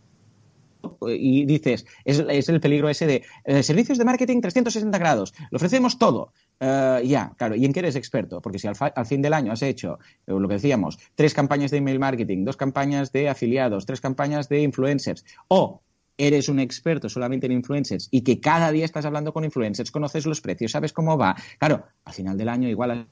y 1.09 1.45
dices, 1.45 1.87
es, 2.05 2.49
el 2.49 2.61
peligro 2.61 2.89
ese 2.89 3.07
de 3.07 3.63
servicios 3.63 3.99
de 3.99 4.05
marketing 4.05 4.41
360 4.41 4.99
grados, 4.99 5.35
lo 5.51 5.57
ofrecemos 5.57 5.99
todo. 5.99 6.33
Eh, 6.65 7.03
ya, 7.07 7.35
claro. 7.37 7.57
¿Y 7.57 7.65
en 7.65 7.73
qué 7.73 7.81
eres 7.81 7.97
experto? 7.97 8.41
Porque 8.41 8.61
si 8.61 8.69
al, 8.69 8.77
fin 9.05 9.21
del 9.21 9.33
año 9.33 9.51
has 9.51 9.63
hecho, 9.63 9.99
eh, 10.29 10.33
lo 10.33 10.47
que 10.47 10.55
decíamos, 10.55 10.97
tres 11.17 11.35
campañas 11.35 11.73
de 11.73 11.79
email 11.79 11.99
marketing, 11.99 12.45
dos 12.45 12.57
campañas 12.57 13.11
de 13.11 13.29
afiliados, 13.29 13.85
tres 13.85 14.01
campañas 14.01 14.49
de 14.49 14.63
influencers, 14.63 15.25
o 15.49 15.83
eres 16.17 16.49
un 16.49 16.61
experto 16.61 17.09
solamente 17.09 17.47
en 17.47 17.53
influencers 17.53 18.07
y 18.13 18.21
que 18.21 18.39
cada 18.39 18.71
día 18.71 18.85
estás 18.85 19.05
hablando 19.05 19.33
con 19.33 19.45
influencers, 19.45 19.91
conoces 19.91 20.25
los 20.25 20.41
precios, 20.41 20.71
sabes 20.71 20.93
cómo 20.93 21.19
va, 21.19 21.35
claro, 21.59 21.85
al 22.05 22.13
final 22.13 22.37
del 22.37 22.49
año 22.49 22.69
igual 22.69 23.09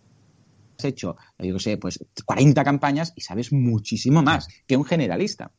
has 0.79 0.85
hecho, 0.85 1.17
yo 1.39 1.59
sé, 1.59 1.77
pues 1.77 1.99
40 2.25 2.63
campañas 2.63 3.13
y 3.17 3.23
sabes 3.23 3.53
muchísimo 3.53 4.23
más 4.23 4.47
que 4.67 4.77
un 4.77 4.85
generalista. 4.85 5.51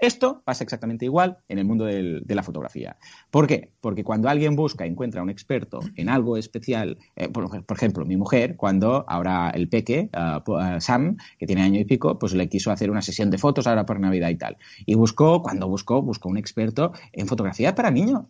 Esto 0.00 0.42
pasa 0.44 0.62
exactamente 0.62 1.04
igual 1.04 1.38
en 1.48 1.58
el 1.58 1.64
mundo 1.64 1.84
de 1.84 2.34
la 2.34 2.42
fotografía. 2.44 2.96
¿Por 3.30 3.48
qué? 3.48 3.72
Porque 3.80 4.04
cuando 4.04 4.28
alguien 4.28 4.54
busca, 4.54 4.86
encuentra 4.86 5.22
un 5.22 5.30
experto 5.30 5.80
en 5.96 6.08
algo 6.08 6.36
especial, 6.36 6.98
eh, 7.16 7.28
por, 7.28 7.64
ejemplo, 7.68 8.04
mi 8.06 8.16
mujer, 8.16 8.56
cuando 8.56 9.04
ahora 9.08 9.50
el 9.50 9.68
peque, 9.68 10.08
eh, 10.12 10.80
Sam, 10.80 11.16
que 11.38 11.46
tiene 11.46 11.62
año 11.62 11.80
y 11.80 11.84
pico, 11.84 12.18
pues 12.18 12.32
le 12.34 12.48
quiso 12.48 12.70
hacer 12.70 12.90
una 12.90 13.02
sesión 13.02 13.30
de 13.30 13.38
fotos 13.38 13.66
ahora 13.66 13.86
por 13.86 13.98
Navidad 13.98 14.28
y 14.28 14.36
tal. 14.36 14.56
Y 14.86 14.94
buscó, 14.94 15.42
cuando 15.42 15.66
buscó, 15.68 16.00
buscó 16.00 16.28
un 16.28 16.38
experto 16.38 16.92
en 17.12 17.26
fotografía 17.26 17.74
para 17.74 17.90
niños. 17.90 18.26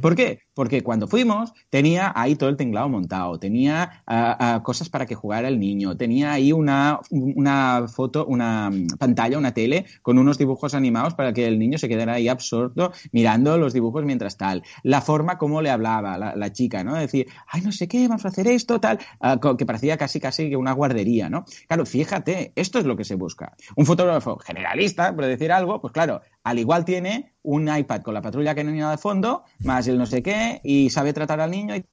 ¿Por 0.00 0.14
qué? 0.14 0.40
Porque 0.54 0.82
cuando 0.82 1.08
fuimos 1.08 1.52
tenía 1.68 2.12
ahí 2.14 2.36
todo 2.36 2.48
el 2.48 2.56
tinglado 2.56 2.88
montado, 2.88 3.38
tenía 3.38 4.02
ah, 4.06 4.36
ah, 4.38 4.62
cosas 4.62 4.88
para 4.88 5.06
que 5.06 5.14
jugara 5.14 5.48
el 5.48 5.58
niño, 5.58 5.96
tenía 5.96 6.32
ahí 6.32 6.52
una, 6.52 7.00
una, 7.10 7.86
foto, 7.88 8.24
una 8.26 8.70
pantalla, 8.98 9.38
una 9.38 9.52
tele 9.52 9.86
con 10.02 10.18
unos 10.18 10.38
dibujos 10.38 10.74
animados 10.74 11.14
para 11.14 11.32
que 11.32 11.46
el 11.46 11.58
niño 11.58 11.78
se 11.78 11.88
quedara 11.88 12.14
ahí 12.14 12.28
absorto 12.28 12.92
mirando 13.12 13.58
los 13.58 13.72
dibujos 13.72 14.04
mientras 14.04 14.36
tal. 14.36 14.62
La 14.82 15.00
forma 15.00 15.38
como 15.38 15.62
le 15.62 15.70
hablaba 15.70 16.18
la, 16.18 16.52
chica, 16.52 16.84
¿no? 16.84 16.94
Decir, 16.94 17.26
ay, 17.48 17.62
no 17.62 17.72
sé 17.72 17.88
qué, 17.88 18.06
vamos 18.06 18.24
a 18.24 18.28
hacer 18.28 18.46
esto, 18.46 18.78
tal, 18.78 18.98
ah, 19.20 19.40
que 19.58 19.66
parecía 19.66 19.96
casi 19.96 20.20
casi 20.20 20.50
que 20.50 20.56
una 20.56 20.72
guardería, 20.72 21.28
¿no? 21.28 21.44
Claro, 21.66 21.84
fíjate, 21.84 22.52
esto 22.54 22.78
es 22.78 22.84
lo 22.84 22.96
que 22.96 23.04
se 23.04 23.16
busca. 23.16 23.56
Un 23.76 23.86
fotógrafo 23.86 24.38
generalista, 24.38 25.14
por 25.14 25.26
decir 25.26 25.50
algo, 25.50 25.80
pues 25.80 25.92
claro, 25.92 26.20
al 26.44 26.58
igual 26.58 26.84
tiene 26.84 27.32
un 27.42 27.74
iPad 27.74 28.02
con 28.02 28.14
la 28.14 28.22
patrulla 28.22 28.54
que 28.54 28.62
niño 28.62 28.90
de 28.90 28.98
fondo, 28.98 29.44
más 29.60 29.88
el 29.88 29.98
no 29.98 30.06
sé 30.06 30.22
qué, 30.22 30.60
y 30.62 30.90
sabe 30.90 31.12
tratar 31.12 31.40
al 31.40 31.50
niño 31.50 31.74
y 31.74 31.84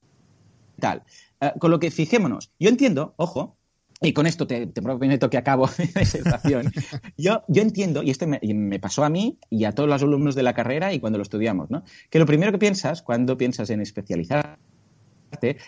tal. 0.79 1.03
Eh, 1.39 1.53
con 1.59 1.71
lo 1.71 1.79
que 1.79 1.89
fijémonos, 1.89 2.51
yo 2.59 2.69
entiendo, 2.69 3.13
ojo, 3.17 3.57
y 4.01 4.13
con 4.13 4.27
esto 4.27 4.47
te, 4.47 4.67
prometo 4.67 5.29
que 5.29 5.37
acabo 5.37 5.69
mi 5.77 5.85
disertación. 5.85 6.71
Yo, 7.17 7.43
yo 7.47 7.61
entiendo, 7.61 8.01
y 8.01 8.09
esto 8.09 8.25
me, 8.25 8.39
me, 8.41 8.79
pasó 8.79 9.03
a 9.03 9.09
mí 9.09 9.37
y 9.51 9.65
a 9.65 9.73
todos 9.73 9.87
los 9.87 10.01
alumnos 10.01 10.33
de 10.33 10.41
la 10.41 10.55
carrera 10.55 10.91
y 10.91 10.99
cuando 10.99 11.19
lo 11.19 11.21
estudiamos, 11.21 11.69
¿no? 11.69 11.83
que 12.09 12.17
lo 12.17 12.25
primero 12.25 12.51
que 12.51 12.57
piensas 12.57 13.03
cuando 13.03 13.37
piensas 13.37 13.69
en 13.69 13.79
especializarte 13.79 14.57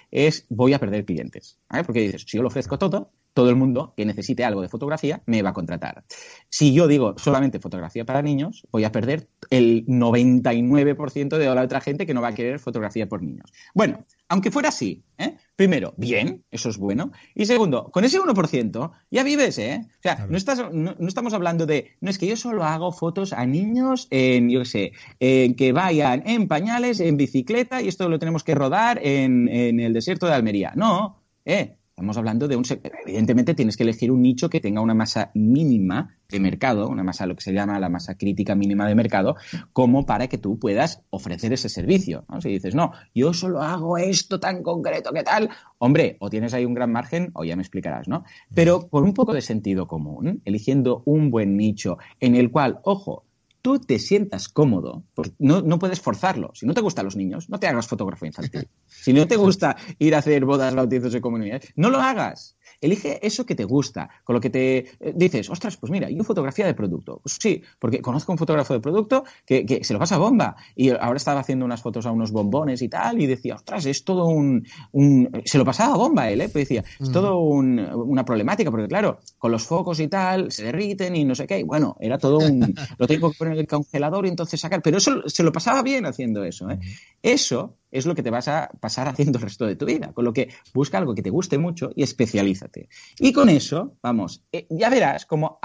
es 0.09 0.47
voy 0.49 0.73
a 0.73 0.79
perder 0.79 1.05
clientes. 1.05 1.59
Porque 1.85 2.01
dices, 2.01 2.25
si 2.27 2.37
yo 2.37 2.41
lo 2.41 2.47
ofrezco 2.47 2.79
todo, 2.79 3.11
todo 3.33 3.49
el 3.49 3.55
mundo 3.55 3.93
que 3.97 4.05
necesite 4.05 4.43
algo 4.43 4.61
de 4.61 4.69
fotografía 4.69 5.21
me 5.25 5.41
va 5.41 5.49
a 5.49 5.53
contratar. 5.53 6.03
Si 6.49 6.73
yo 6.73 6.87
digo 6.87 7.15
solamente 7.17 7.59
fotografía 7.59 8.05
para 8.05 8.21
niños, 8.21 8.67
voy 8.71 8.83
a 8.83 8.91
perder 8.91 9.27
el 9.49 9.85
99% 9.87 11.37
de 11.37 11.53
la 11.53 11.61
otra 11.61 11.81
gente 11.81 12.05
que 12.05 12.13
no 12.13 12.21
va 12.21 12.29
a 12.29 12.35
querer 12.35 12.59
fotografía 12.59 13.07
por 13.07 13.23
niños. 13.23 13.51
Bueno, 13.73 14.05
aunque 14.29 14.51
fuera 14.51 14.69
así, 14.69 15.03
¿eh? 15.17 15.37
primero, 15.55 15.93
bien, 15.97 16.43
eso 16.51 16.69
es 16.69 16.77
bueno. 16.77 17.11
Y 17.35 17.45
segundo, 17.45 17.91
con 17.91 18.03
ese 18.03 18.19
1% 18.19 18.91
ya 19.11 19.23
vives, 19.23 19.57
¿eh? 19.57 19.85
O 19.85 20.01
sea, 20.01 20.25
no, 20.29 20.37
estás, 20.37 20.63
no, 20.71 20.95
estamos 21.07 21.33
hablando 21.33 21.65
de, 21.65 21.91
no 22.01 22.09
es 22.09 22.17
que 22.17 22.27
yo 22.27 22.37
solo 22.37 22.63
hago 22.63 22.91
fotos 22.91 23.33
a 23.33 23.45
niños 23.45 24.07
en, 24.09 24.49
yo 24.49 24.59
qué 24.59 24.65
sé, 24.65 24.91
en 25.19 25.55
que 25.55 25.71
vayan 25.71 26.23
en 26.25 26.47
pañales, 26.47 26.99
en 26.99 27.17
bicicleta, 27.17 27.81
y 27.81 27.87
esto 27.87 28.09
lo 28.09 28.19
tenemos 28.19 28.43
que 28.43 28.55
rodar 28.55 28.99
en, 29.03 29.49
en 29.49 29.79
el 29.79 29.93
desierto 29.93 30.25
de 30.25 30.33
Almería. 30.33 30.73
No, 30.75 31.21
¿eh? 31.45 31.77
Estamos 31.93 32.17
hablando 32.17 32.47
de 32.47 32.55
un 32.55 32.63
evidentemente 33.05 33.53
tienes 33.53 33.77
que 33.77 33.83
elegir 33.83 34.11
un 34.11 34.23
nicho 34.23 34.49
que 34.49 34.59
tenga 34.59 34.81
una 34.81 34.95
masa 34.95 35.29
mínima 35.35 36.17
de 36.27 36.39
mercado, 36.39 36.89
una 36.89 37.03
masa 37.03 37.27
lo 37.27 37.35
que 37.35 37.43
se 37.43 37.53
llama 37.53 37.79
la 37.79 37.87
masa 37.87 38.17
crítica 38.17 38.55
mínima 38.55 38.87
de 38.87 38.95
mercado, 38.95 39.35
como 39.73 40.07
para 40.07 40.27
que 40.27 40.39
tú 40.39 40.57
puedas 40.57 41.03
ofrecer 41.11 41.53
ese 41.53 41.69
servicio. 41.69 42.25
Si 42.39 42.49
dices, 42.49 42.73
no, 42.73 42.93
yo 43.13 43.31
solo 43.31 43.61
hago 43.61 43.99
esto 43.99 44.39
tan 44.39 44.63
concreto, 44.63 45.11
¿qué 45.13 45.21
tal? 45.21 45.51
Hombre, 45.77 46.17
o 46.19 46.31
tienes 46.31 46.55
ahí 46.55 46.65
un 46.65 46.73
gran 46.73 46.91
margen 46.91 47.29
o 47.35 47.43
ya 47.43 47.55
me 47.55 47.61
explicarás, 47.61 48.07
¿no? 48.07 48.23
Pero 48.55 48.87
por 48.87 49.03
un 49.03 49.13
poco 49.13 49.31
de 49.31 49.41
sentido 49.41 49.85
común, 49.85 50.41
eligiendo 50.45 51.03
un 51.05 51.29
buen 51.29 51.57
nicho 51.57 51.99
en 52.19 52.33
el 52.35 52.49
cual, 52.49 52.79
ojo, 52.85 53.25
tú 53.63 53.79
te 53.79 53.97
sientas 53.97 54.49
cómodo, 54.49 55.05
porque 55.15 55.31
no, 55.39 55.61
no, 55.61 55.79
puedes 55.79 56.01
forzarlo. 56.01 56.51
Si 56.53 56.65
no 56.65 56.73
te 56.73 56.81
gustan 56.81 57.05
los 57.05 57.15
niños, 57.15 57.49
no 57.49 57.59
te 57.59 57.67
hagas 57.67 57.87
fotógrafo 57.87 58.25
infantil. 58.25 58.67
Si 58.85 59.13
no 59.13 59.25
te 59.25 59.35
gusta 59.37 59.77
ir 59.97 60.13
a 60.13 60.19
hacer 60.19 60.43
bodas, 60.43 60.75
bautizos 60.75 61.15
y 61.15 61.21
comunidades, 61.21 61.71
no 61.77 61.89
lo 61.89 61.99
hagas. 61.99 62.57
Elige 62.85 63.25
eso 63.25 63.45
que 63.45 63.55
te 63.55 63.63
gusta, 63.63 64.09
con 64.23 64.35
lo 64.35 64.41
que 64.41 64.49
te 64.49 64.77
eh, 64.77 65.13
dices, 65.15 65.49
ostras, 65.49 65.77
pues 65.77 65.91
mira, 65.91 66.09
yo 66.09 66.23
fotografía 66.23 66.65
de 66.65 66.73
producto. 66.73 67.19
Pues 67.23 67.37
sí, 67.39 67.61
porque 67.79 68.01
conozco 68.01 68.31
un 68.31 68.37
fotógrafo 68.37 68.73
de 68.73 68.79
producto 68.79 69.23
que, 69.45 69.65
que, 69.65 69.83
se 69.83 69.93
lo 69.93 69.99
pasa 69.99 70.17
bomba 70.17 70.55
y 70.75 70.89
ahora 70.89 71.17
estaba 71.17 71.39
haciendo 71.39 71.65
unas 71.65 71.81
fotos 71.81 72.05
a 72.05 72.11
unos 72.11 72.31
bombones 72.31 72.81
y 72.81 72.89
tal 72.89 73.21
y 73.21 73.27
decía, 73.27 73.55
ostras, 73.55 73.85
es 73.85 74.03
todo 74.03 74.25
un... 74.25 74.65
un... 74.91 75.29
se 75.45 75.57
lo 75.57 75.65
pasaba 75.65 75.97
bomba 75.97 76.29
él, 76.29 76.41
¿eh? 76.41 76.49
Pues 76.49 76.67
decía, 76.67 76.83
es 76.99 77.11
todo 77.11 77.39
un, 77.39 77.79
una 77.79 78.25
problemática, 78.25 78.71
porque 78.71 78.87
claro, 78.87 79.19
con 79.37 79.51
los 79.51 79.63
focos 79.63 79.99
y 79.99 80.07
tal, 80.07 80.51
se 80.51 80.65
derriten 80.65 81.15
y 81.15 81.25
no 81.25 81.35
sé 81.35 81.47
qué. 81.47 81.59
Y 81.59 81.63
bueno, 81.63 81.95
era 81.99 82.17
todo 82.17 82.39
un... 82.39 82.73
lo 82.97 83.07
tengo 83.07 83.31
que 83.31 83.37
poner 83.37 83.53
en 83.53 83.59
el 83.61 83.67
congelador 83.67 84.25
y 84.25 84.29
entonces 84.29 84.59
sacar. 84.59 84.81
Pero 84.81 84.97
eso 84.97 85.21
se 85.27 85.43
lo 85.43 85.51
pasaba 85.51 85.81
bien 85.81 86.05
haciendo 86.05 86.43
eso. 86.43 86.69
¿eh? 86.69 86.79
Eso 87.21 87.77
es 87.93 88.05
lo 88.05 88.15
que 88.15 88.23
te 88.23 88.29
vas 88.29 88.47
a 88.47 88.69
pasar 88.79 89.07
haciendo 89.09 89.37
el 89.37 89.43
resto 89.43 89.65
de 89.65 89.75
tu 89.75 89.85
vida. 89.85 90.11
Con 90.13 90.25
lo 90.25 90.33
que 90.33 90.49
busca 90.73 90.97
algo 90.97 91.15
que 91.15 91.21
te 91.21 91.29
guste 91.29 91.57
mucho 91.57 91.91
y 91.95 92.03
especialízate. 92.03 92.89
Y 93.19 93.31
con 93.31 93.49
eso, 93.49 93.95
vamos, 94.01 94.43
eh, 94.51 94.67
ya 94.69 94.89
verás 94.89 95.25
como 95.25 95.59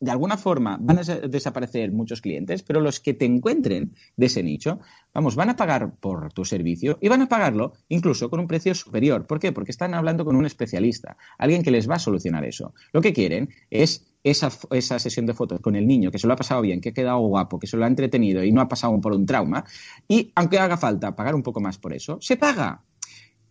de 0.00 0.10
alguna 0.10 0.36
forma 0.36 0.78
van 0.80 0.98
a 0.98 1.02
desaparecer 1.02 1.90
muchos 1.92 2.20
clientes, 2.20 2.62
pero 2.62 2.80
los 2.80 3.00
que 3.00 3.14
te 3.14 3.24
encuentren 3.24 3.94
de 4.16 4.26
ese 4.26 4.42
nicho, 4.42 4.78
vamos, 5.12 5.34
van 5.34 5.50
a 5.50 5.56
pagar 5.56 5.96
por 5.96 6.32
tu 6.32 6.44
servicio 6.44 6.98
y 7.00 7.08
van 7.08 7.22
a 7.22 7.28
pagarlo 7.28 7.72
incluso 7.88 8.30
con 8.30 8.40
un 8.40 8.46
precio 8.46 8.74
superior. 8.74 9.26
¿Por 9.26 9.40
qué? 9.40 9.52
Porque 9.52 9.72
están 9.72 9.94
hablando 9.94 10.24
con 10.24 10.36
un 10.36 10.46
especialista, 10.46 11.16
alguien 11.36 11.62
que 11.62 11.70
les 11.70 11.90
va 11.90 11.96
a 11.96 12.00
solucionar 12.00 12.44
eso. 12.44 12.74
Lo 12.92 13.00
que 13.00 13.12
quieren 13.12 13.50
es 13.70 14.06
esa, 14.24 14.50
esa, 14.70 14.98
sesión 14.98 15.26
de 15.26 15.34
fotos 15.34 15.60
con 15.60 15.76
el 15.76 15.86
niño, 15.86 16.10
que 16.10 16.18
se 16.18 16.26
lo 16.26 16.32
ha 16.32 16.36
pasado 16.36 16.60
bien, 16.60 16.80
que 16.80 16.90
ha 16.90 16.94
quedado 16.94 17.18
guapo, 17.20 17.58
que 17.58 17.66
se 17.66 17.76
lo 17.76 17.84
ha 17.84 17.88
entretenido 17.88 18.42
y 18.44 18.52
no 18.52 18.60
ha 18.60 18.68
pasado 18.68 19.00
por 19.00 19.12
un 19.12 19.26
trauma, 19.26 19.64
y 20.06 20.32
aunque 20.34 20.58
haga 20.58 20.76
falta 20.76 21.14
pagar 21.16 21.34
un 21.34 21.42
poco 21.42 21.60
más 21.60 21.78
por 21.78 21.92
eso, 21.92 22.18
se 22.20 22.36
paga. 22.36 22.82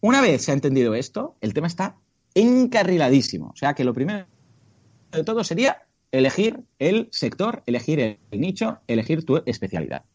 Una 0.01 0.21
vez 0.21 0.43
se 0.43 0.51
ha 0.51 0.53
entendido 0.53 0.93
esto, 0.93 1.35
el 1.41 1.53
tema 1.53 1.67
está 1.67 1.97
encarriladísimo. 2.35 3.47
O 3.47 3.55
sea 3.55 3.73
que 3.73 3.83
lo 3.83 3.93
primero 3.93 4.27
de 5.11 5.23
todo 5.23 5.43
sería 5.43 5.87
elegir 6.11 6.63
el 6.79 7.09
sector, 7.11 7.63
elegir 7.65 7.99
el 7.99 8.17
nicho, 8.31 8.79
elegir 8.87 9.25
tu 9.25 9.41
especialidad. 9.45 10.05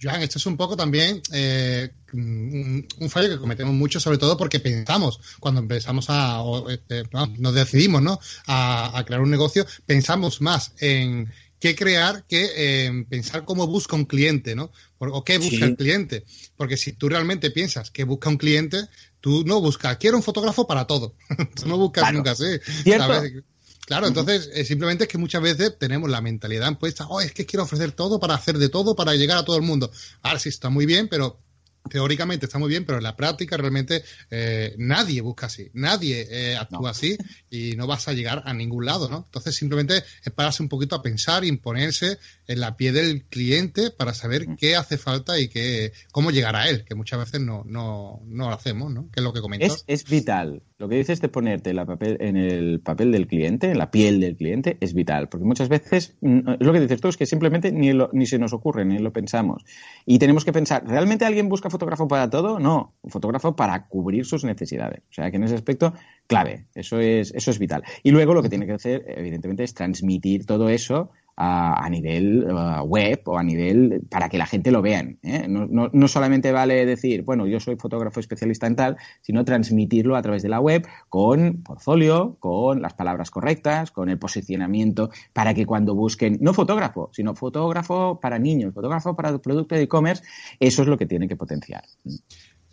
Joan, 0.00 0.22
esto 0.22 0.38
es 0.38 0.46
un 0.46 0.56
poco 0.56 0.76
también 0.76 1.22
eh, 1.32 1.90
un, 2.12 2.86
fallo 3.08 3.28
que 3.28 3.38
cometemos 3.38 3.74
mucho, 3.74 4.00
sobre 4.00 4.18
todo 4.18 4.36
porque 4.36 4.60
pensamos, 4.60 5.20
cuando 5.40 5.60
empezamos 5.60 6.06
a, 6.08 6.42
este, 6.68 7.04
nos 7.38 7.54
decidimos 7.54 8.02
¿no? 8.02 8.18
a, 8.46 9.02
crear 9.06 9.22
un 9.22 9.30
negocio, 9.30 9.66
pensamos 9.86 10.40
más 10.40 10.72
en 10.80 11.32
qué 11.58 11.74
crear 11.74 12.24
que 12.26 12.84
en 12.84 13.06
pensar 13.06 13.44
cómo 13.44 13.66
busca 13.66 13.96
un 13.96 14.04
cliente, 14.04 14.54
¿no? 14.54 14.70
O 14.98 15.24
qué 15.24 15.38
busca 15.38 15.64
el 15.64 15.76
cliente. 15.76 16.24
Porque 16.56 16.76
si 16.76 16.92
tú 16.92 17.08
realmente 17.08 17.50
piensas 17.50 17.90
que 17.90 18.04
busca 18.04 18.28
un 18.28 18.36
cliente, 18.36 18.82
tú 19.20 19.44
no 19.46 19.60
buscas, 19.60 19.96
quiero 19.96 20.18
un 20.18 20.22
fotógrafo 20.22 20.66
para 20.66 20.86
todo. 20.86 21.14
tú 21.56 21.66
no 21.66 21.78
buscas 21.78 22.12
nunca 22.12 22.32
así. 22.32 22.44
Claro, 23.86 24.06
entonces 24.06 24.50
eh, 24.54 24.64
simplemente 24.64 25.04
es 25.04 25.08
que 25.08 25.18
muchas 25.18 25.42
veces 25.42 25.78
tenemos 25.78 26.08
la 26.08 26.22
mentalidad 26.22 26.78
puesta, 26.78 27.06
oh, 27.08 27.20
es 27.20 27.32
que 27.32 27.44
quiero 27.44 27.64
ofrecer 27.64 27.92
todo 27.92 28.18
para 28.18 28.34
hacer 28.34 28.56
de 28.58 28.70
todo, 28.70 28.96
para 28.96 29.14
llegar 29.14 29.36
a 29.36 29.44
todo 29.44 29.56
el 29.56 29.62
mundo. 29.62 29.90
Ahora 30.22 30.38
sí 30.38 30.48
está 30.48 30.70
muy 30.70 30.86
bien, 30.86 31.08
pero 31.08 31.38
teóricamente 31.88 32.46
está 32.46 32.58
muy 32.58 32.68
bien, 32.68 32.84
pero 32.84 32.98
en 32.98 33.04
la 33.04 33.16
práctica 33.16 33.56
realmente 33.56 34.02
eh, 34.30 34.74
nadie 34.78 35.20
busca 35.20 35.46
así, 35.46 35.70
nadie 35.74 36.26
eh, 36.30 36.56
actúa 36.56 36.90
así 36.90 37.16
y 37.50 37.76
no 37.76 37.86
vas 37.86 38.08
a 38.08 38.12
llegar 38.12 38.42
a 38.46 38.54
ningún 38.54 38.86
lado, 38.86 39.08
¿no? 39.08 39.24
Entonces 39.26 39.54
simplemente 39.54 40.02
es 40.24 40.32
pararse 40.32 40.62
un 40.62 40.68
poquito 40.68 40.96
a 40.96 41.02
pensar 41.02 41.44
y 41.44 41.54
ponerse 41.56 42.18
en 42.46 42.60
la 42.60 42.76
piel 42.76 42.94
del 42.94 43.24
cliente 43.24 43.90
para 43.90 44.14
saber 44.14 44.48
mm. 44.48 44.56
qué 44.56 44.76
hace 44.76 44.98
falta 44.98 45.38
y 45.38 45.48
qué, 45.48 45.92
cómo 46.12 46.30
llegar 46.30 46.56
a 46.56 46.68
él, 46.68 46.84
que 46.84 46.94
muchas 46.94 47.18
veces 47.18 47.40
no, 47.40 47.64
no, 47.66 48.20
no 48.26 48.48
lo 48.48 48.54
hacemos, 48.54 48.92
¿no? 48.92 49.10
Que 49.10 49.20
es 49.20 49.24
lo 49.24 49.32
que 49.32 49.40
comentas. 49.40 49.84
Es, 49.86 50.04
vital. 50.04 50.62
Lo 50.78 50.88
que 50.88 50.96
dices 50.96 51.20
de 51.20 51.28
ponerte 51.28 51.72
la 51.72 51.86
papel, 51.86 52.18
en 52.20 52.36
el 52.36 52.80
papel 52.80 53.12
del 53.12 53.26
cliente, 53.26 53.70
en 53.70 53.78
la 53.78 53.90
piel 53.90 54.20
del 54.20 54.36
cliente, 54.36 54.76
es 54.80 54.92
vital. 54.92 55.28
Porque 55.28 55.46
muchas 55.46 55.68
veces, 55.68 56.16
mm, 56.20 56.40
lo 56.58 56.72
que 56.72 56.80
dices 56.80 57.00
tú 57.00 57.08
es 57.08 57.16
que 57.16 57.26
simplemente 57.26 57.72
ni, 57.72 57.90
ni 58.12 58.26
se 58.26 58.38
nos 58.38 58.52
ocurre, 58.52 58.84
ni 58.84 58.98
lo 58.98 59.12
pensamos. 59.12 59.64
Y 60.04 60.18
tenemos 60.18 60.44
que 60.44 60.52
pensar, 60.52 60.84
¿realmente 60.86 61.24
alguien 61.24 61.48
busca 61.48 61.70
fotógrafo 61.74 62.08
para 62.08 62.30
todo? 62.30 62.58
No, 62.58 62.94
un 63.02 63.10
fotógrafo 63.10 63.54
para 63.54 63.86
cubrir 63.88 64.24
sus 64.24 64.44
necesidades. 64.44 65.02
O 65.10 65.12
sea 65.12 65.30
que 65.30 65.36
en 65.36 65.44
ese 65.44 65.54
aspecto, 65.54 65.92
clave, 66.26 66.66
eso 66.74 66.98
es, 67.00 67.32
eso 67.34 67.50
es 67.50 67.58
vital. 67.58 67.84
Y 68.02 68.10
luego 68.10 68.32
lo 68.34 68.42
que 68.42 68.48
tiene 68.48 68.66
que 68.66 68.72
hacer, 68.72 69.04
evidentemente, 69.08 69.64
es 69.64 69.74
transmitir 69.74 70.46
todo 70.46 70.68
eso 70.68 71.10
a, 71.36 71.88
nivel 71.90 72.46
eh, 72.48 72.80
web 72.84 73.20
o 73.24 73.38
a 73.38 73.42
nivel 73.42 74.02
para 74.08 74.28
que 74.28 74.38
la 74.38 74.46
gente 74.46 74.70
lo 74.70 74.82
vean. 74.82 75.18
¿eh? 75.22 75.46
No, 75.48 75.66
no, 75.66 75.90
no, 75.92 76.08
solamente 76.08 76.52
vale 76.52 76.86
decir, 76.86 77.22
bueno, 77.22 77.46
yo 77.46 77.60
soy 77.60 77.76
fotógrafo 77.76 78.20
especialista 78.20 78.66
en 78.66 78.76
tal, 78.76 78.96
sino 79.20 79.44
transmitirlo 79.44 80.16
a 80.16 80.22
través 80.22 80.42
de 80.42 80.48
la 80.48 80.60
web 80.60 80.86
con 81.08 81.62
portfolio, 81.62 82.36
con 82.38 82.82
las 82.82 82.94
palabras 82.94 83.30
correctas, 83.30 83.90
con 83.90 84.08
el 84.08 84.18
posicionamiento, 84.18 85.10
para 85.32 85.54
que 85.54 85.66
cuando 85.66 85.94
busquen, 85.94 86.38
no 86.40 86.54
fotógrafo, 86.54 87.10
sino 87.12 87.34
fotógrafo 87.34 88.20
para 88.20 88.38
niños, 88.38 88.74
fotógrafo 88.74 89.16
para 89.16 89.36
producto 89.38 89.74
de 89.74 89.82
e-commerce, 89.82 90.22
eso 90.60 90.82
es 90.82 90.88
lo 90.88 90.96
que 90.96 91.06
tiene 91.06 91.28
que 91.28 91.36
potenciar. 91.36 91.84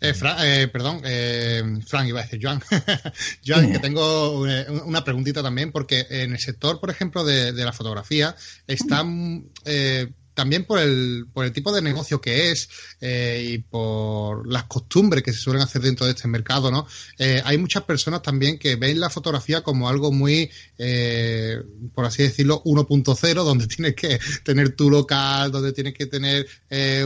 Eh, 0.02 0.14
eh, 0.40 0.68
perdón, 0.68 1.00
eh, 1.04 1.62
Frank 1.86 2.08
iba 2.08 2.18
a 2.18 2.24
decir 2.24 2.40
Joan. 2.42 2.60
Joan, 3.46 3.70
que 3.70 3.78
tengo 3.78 4.40
una 4.84 5.04
preguntita 5.04 5.44
también, 5.44 5.70
porque 5.70 6.04
en 6.10 6.32
el 6.32 6.40
sector, 6.40 6.80
por 6.80 6.90
ejemplo, 6.90 7.24
de, 7.24 7.52
la 7.52 7.72
fotografía, 7.72 8.34
están 8.66 9.50
también 10.34 10.64
por 10.64 10.78
el, 10.80 11.26
por 11.32 11.44
el 11.44 11.52
tipo 11.52 11.72
de 11.72 11.82
negocio 11.82 12.20
que 12.20 12.50
es 12.50 12.68
y 13.00 13.58
por 13.58 14.50
las 14.50 14.64
costumbres 14.64 15.22
que 15.22 15.32
se 15.32 15.38
suelen 15.38 15.62
hacer 15.62 15.82
dentro 15.82 16.06
de 16.06 16.12
este 16.12 16.26
mercado, 16.26 16.70
¿no? 16.70 16.86
hay 17.44 17.58
muchas 17.58 17.84
personas 17.84 18.22
también 18.22 18.58
que 18.58 18.76
ven 18.76 18.98
la 18.98 19.10
fotografía 19.10 19.60
como 19.60 19.88
algo 19.88 20.10
muy, 20.10 20.50
por 21.94 22.06
así 22.06 22.24
decirlo, 22.24 22.62
1.0, 22.64 23.44
donde 23.44 23.66
tienes 23.68 23.94
que 23.94 24.18
tener 24.42 24.74
tu 24.74 24.90
local, 24.90 25.52
donde 25.52 25.72
tienes 25.72 25.94
que 25.94 26.06
tener 26.06 26.46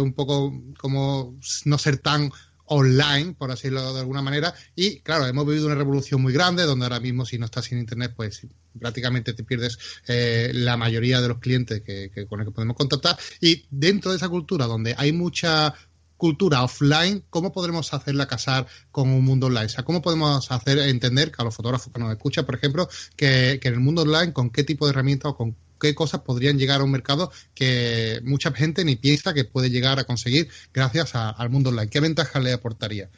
un 0.00 0.12
poco 0.14 0.54
como 0.78 1.36
no 1.64 1.78
ser 1.78 1.98
tan 1.98 2.30
online, 2.66 3.34
por 3.34 3.50
así 3.50 3.68
decirlo 3.68 3.92
de 3.92 4.00
alguna 4.00 4.22
manera. 4.22 4.54
Y 4.74 5.00
claro, 5.00 5.26
hemos 5.26 5.46
vivido 5.46 5.66
una 5.66 5.74
revolución 5.74 6.22
muy 6.22 6.32
grande 6.32 6.64
donde 6.64 6.84
ahora 6.84 7.00
mismo 7.00 7.24
si 7.24 7.38
no 7.38 7.46
estás 7.46 7.66
sin 7.66 7.78
internet, 7.78 8.12
pues 8.14 8.46
prácticamente 8.78 9.32
te 9.32 9.44
pierdes 9.44 9.78
eh, 10.06 10.50
la 10.54 10.76
mayoría 10.76 11.20
de 11.20 11.28
los 11.28 11.38
clientes 11.38 11.82
que, 11.82 12.10
con 12.28 12.38
los 12.38 12.48
que 12.48 12.54
podemos 12.54 12.76
contactar. 12.76 13.18
Y 13.40 13.64
dentro 13.70 14.10
de 14.10 14.18
esa 14.18 14.28
cultura 14.28 14.66
donde 14.66 14.94
hay 14.96 15.12
mucha 15.12 15.74
cultura 16.16 16.62
offline, 16.62 17.24
¿cómo 17.28 17.52
podremos 17.52 17.92
hacerla 17.92 18.26
casar 18.26 18.66
con 18.90 19.10
un 19.10 19.24
mundo 19.24 19.48
online? 19.48 19.66
O 19.66 19.70
sea, 19.70 19.84
¿cómo 19.84 20.00
podemos 20.00 20.50
hacer 20.50 20.78
entender 20.78 21.30
que 21.30 21.42
a 21.42 21.44
los 21.44 21.54
fotógrafos 21.54 21.92
que 21.92 22.00
nos 22.00 22.10
escuchan, 22.10 22.46
por 22.46 22.54
ejemplo, 22.54 22.88
que, 23.16 23.58
que 23.60 23.68
en 23.68 23.74
el 23.74 23.80
mundo 23.80 24.02
online, 24.02 24.32
con 24.32 24.50
qué 24.50 24.64
tipo 24.64 24.86
de 24.86 24.92
herramientas 24.92 25.32
o 25.32 25.36
con 25.36 25.56
qué 25.80 25.94
cosas 25.94 26.20
podrían 26.22 26.58
llegar 26.58 26.80
a 26.80 26.84
un 26.84 26.90
mercado 26.90 27.30
que 27.54 28.20
mucha 28.24 28.52
gente 28.52 28.84
ni 28.84 28.96
piensa 28.96 29.34
que 29.34 29.44
puede 29.44 29.70
llegar 29.70 29.98
a 29.98 30.04
conseguir 30.04 30.48
gracias 30.72 31.14
al 31.14 31.50
mundo 31.50 31.70
online. 31.70 31.88
¿Qué 31.88 32.00
ventajas 32.00 32.42
le 32.42 32.52
aportaría? 32.52 33.08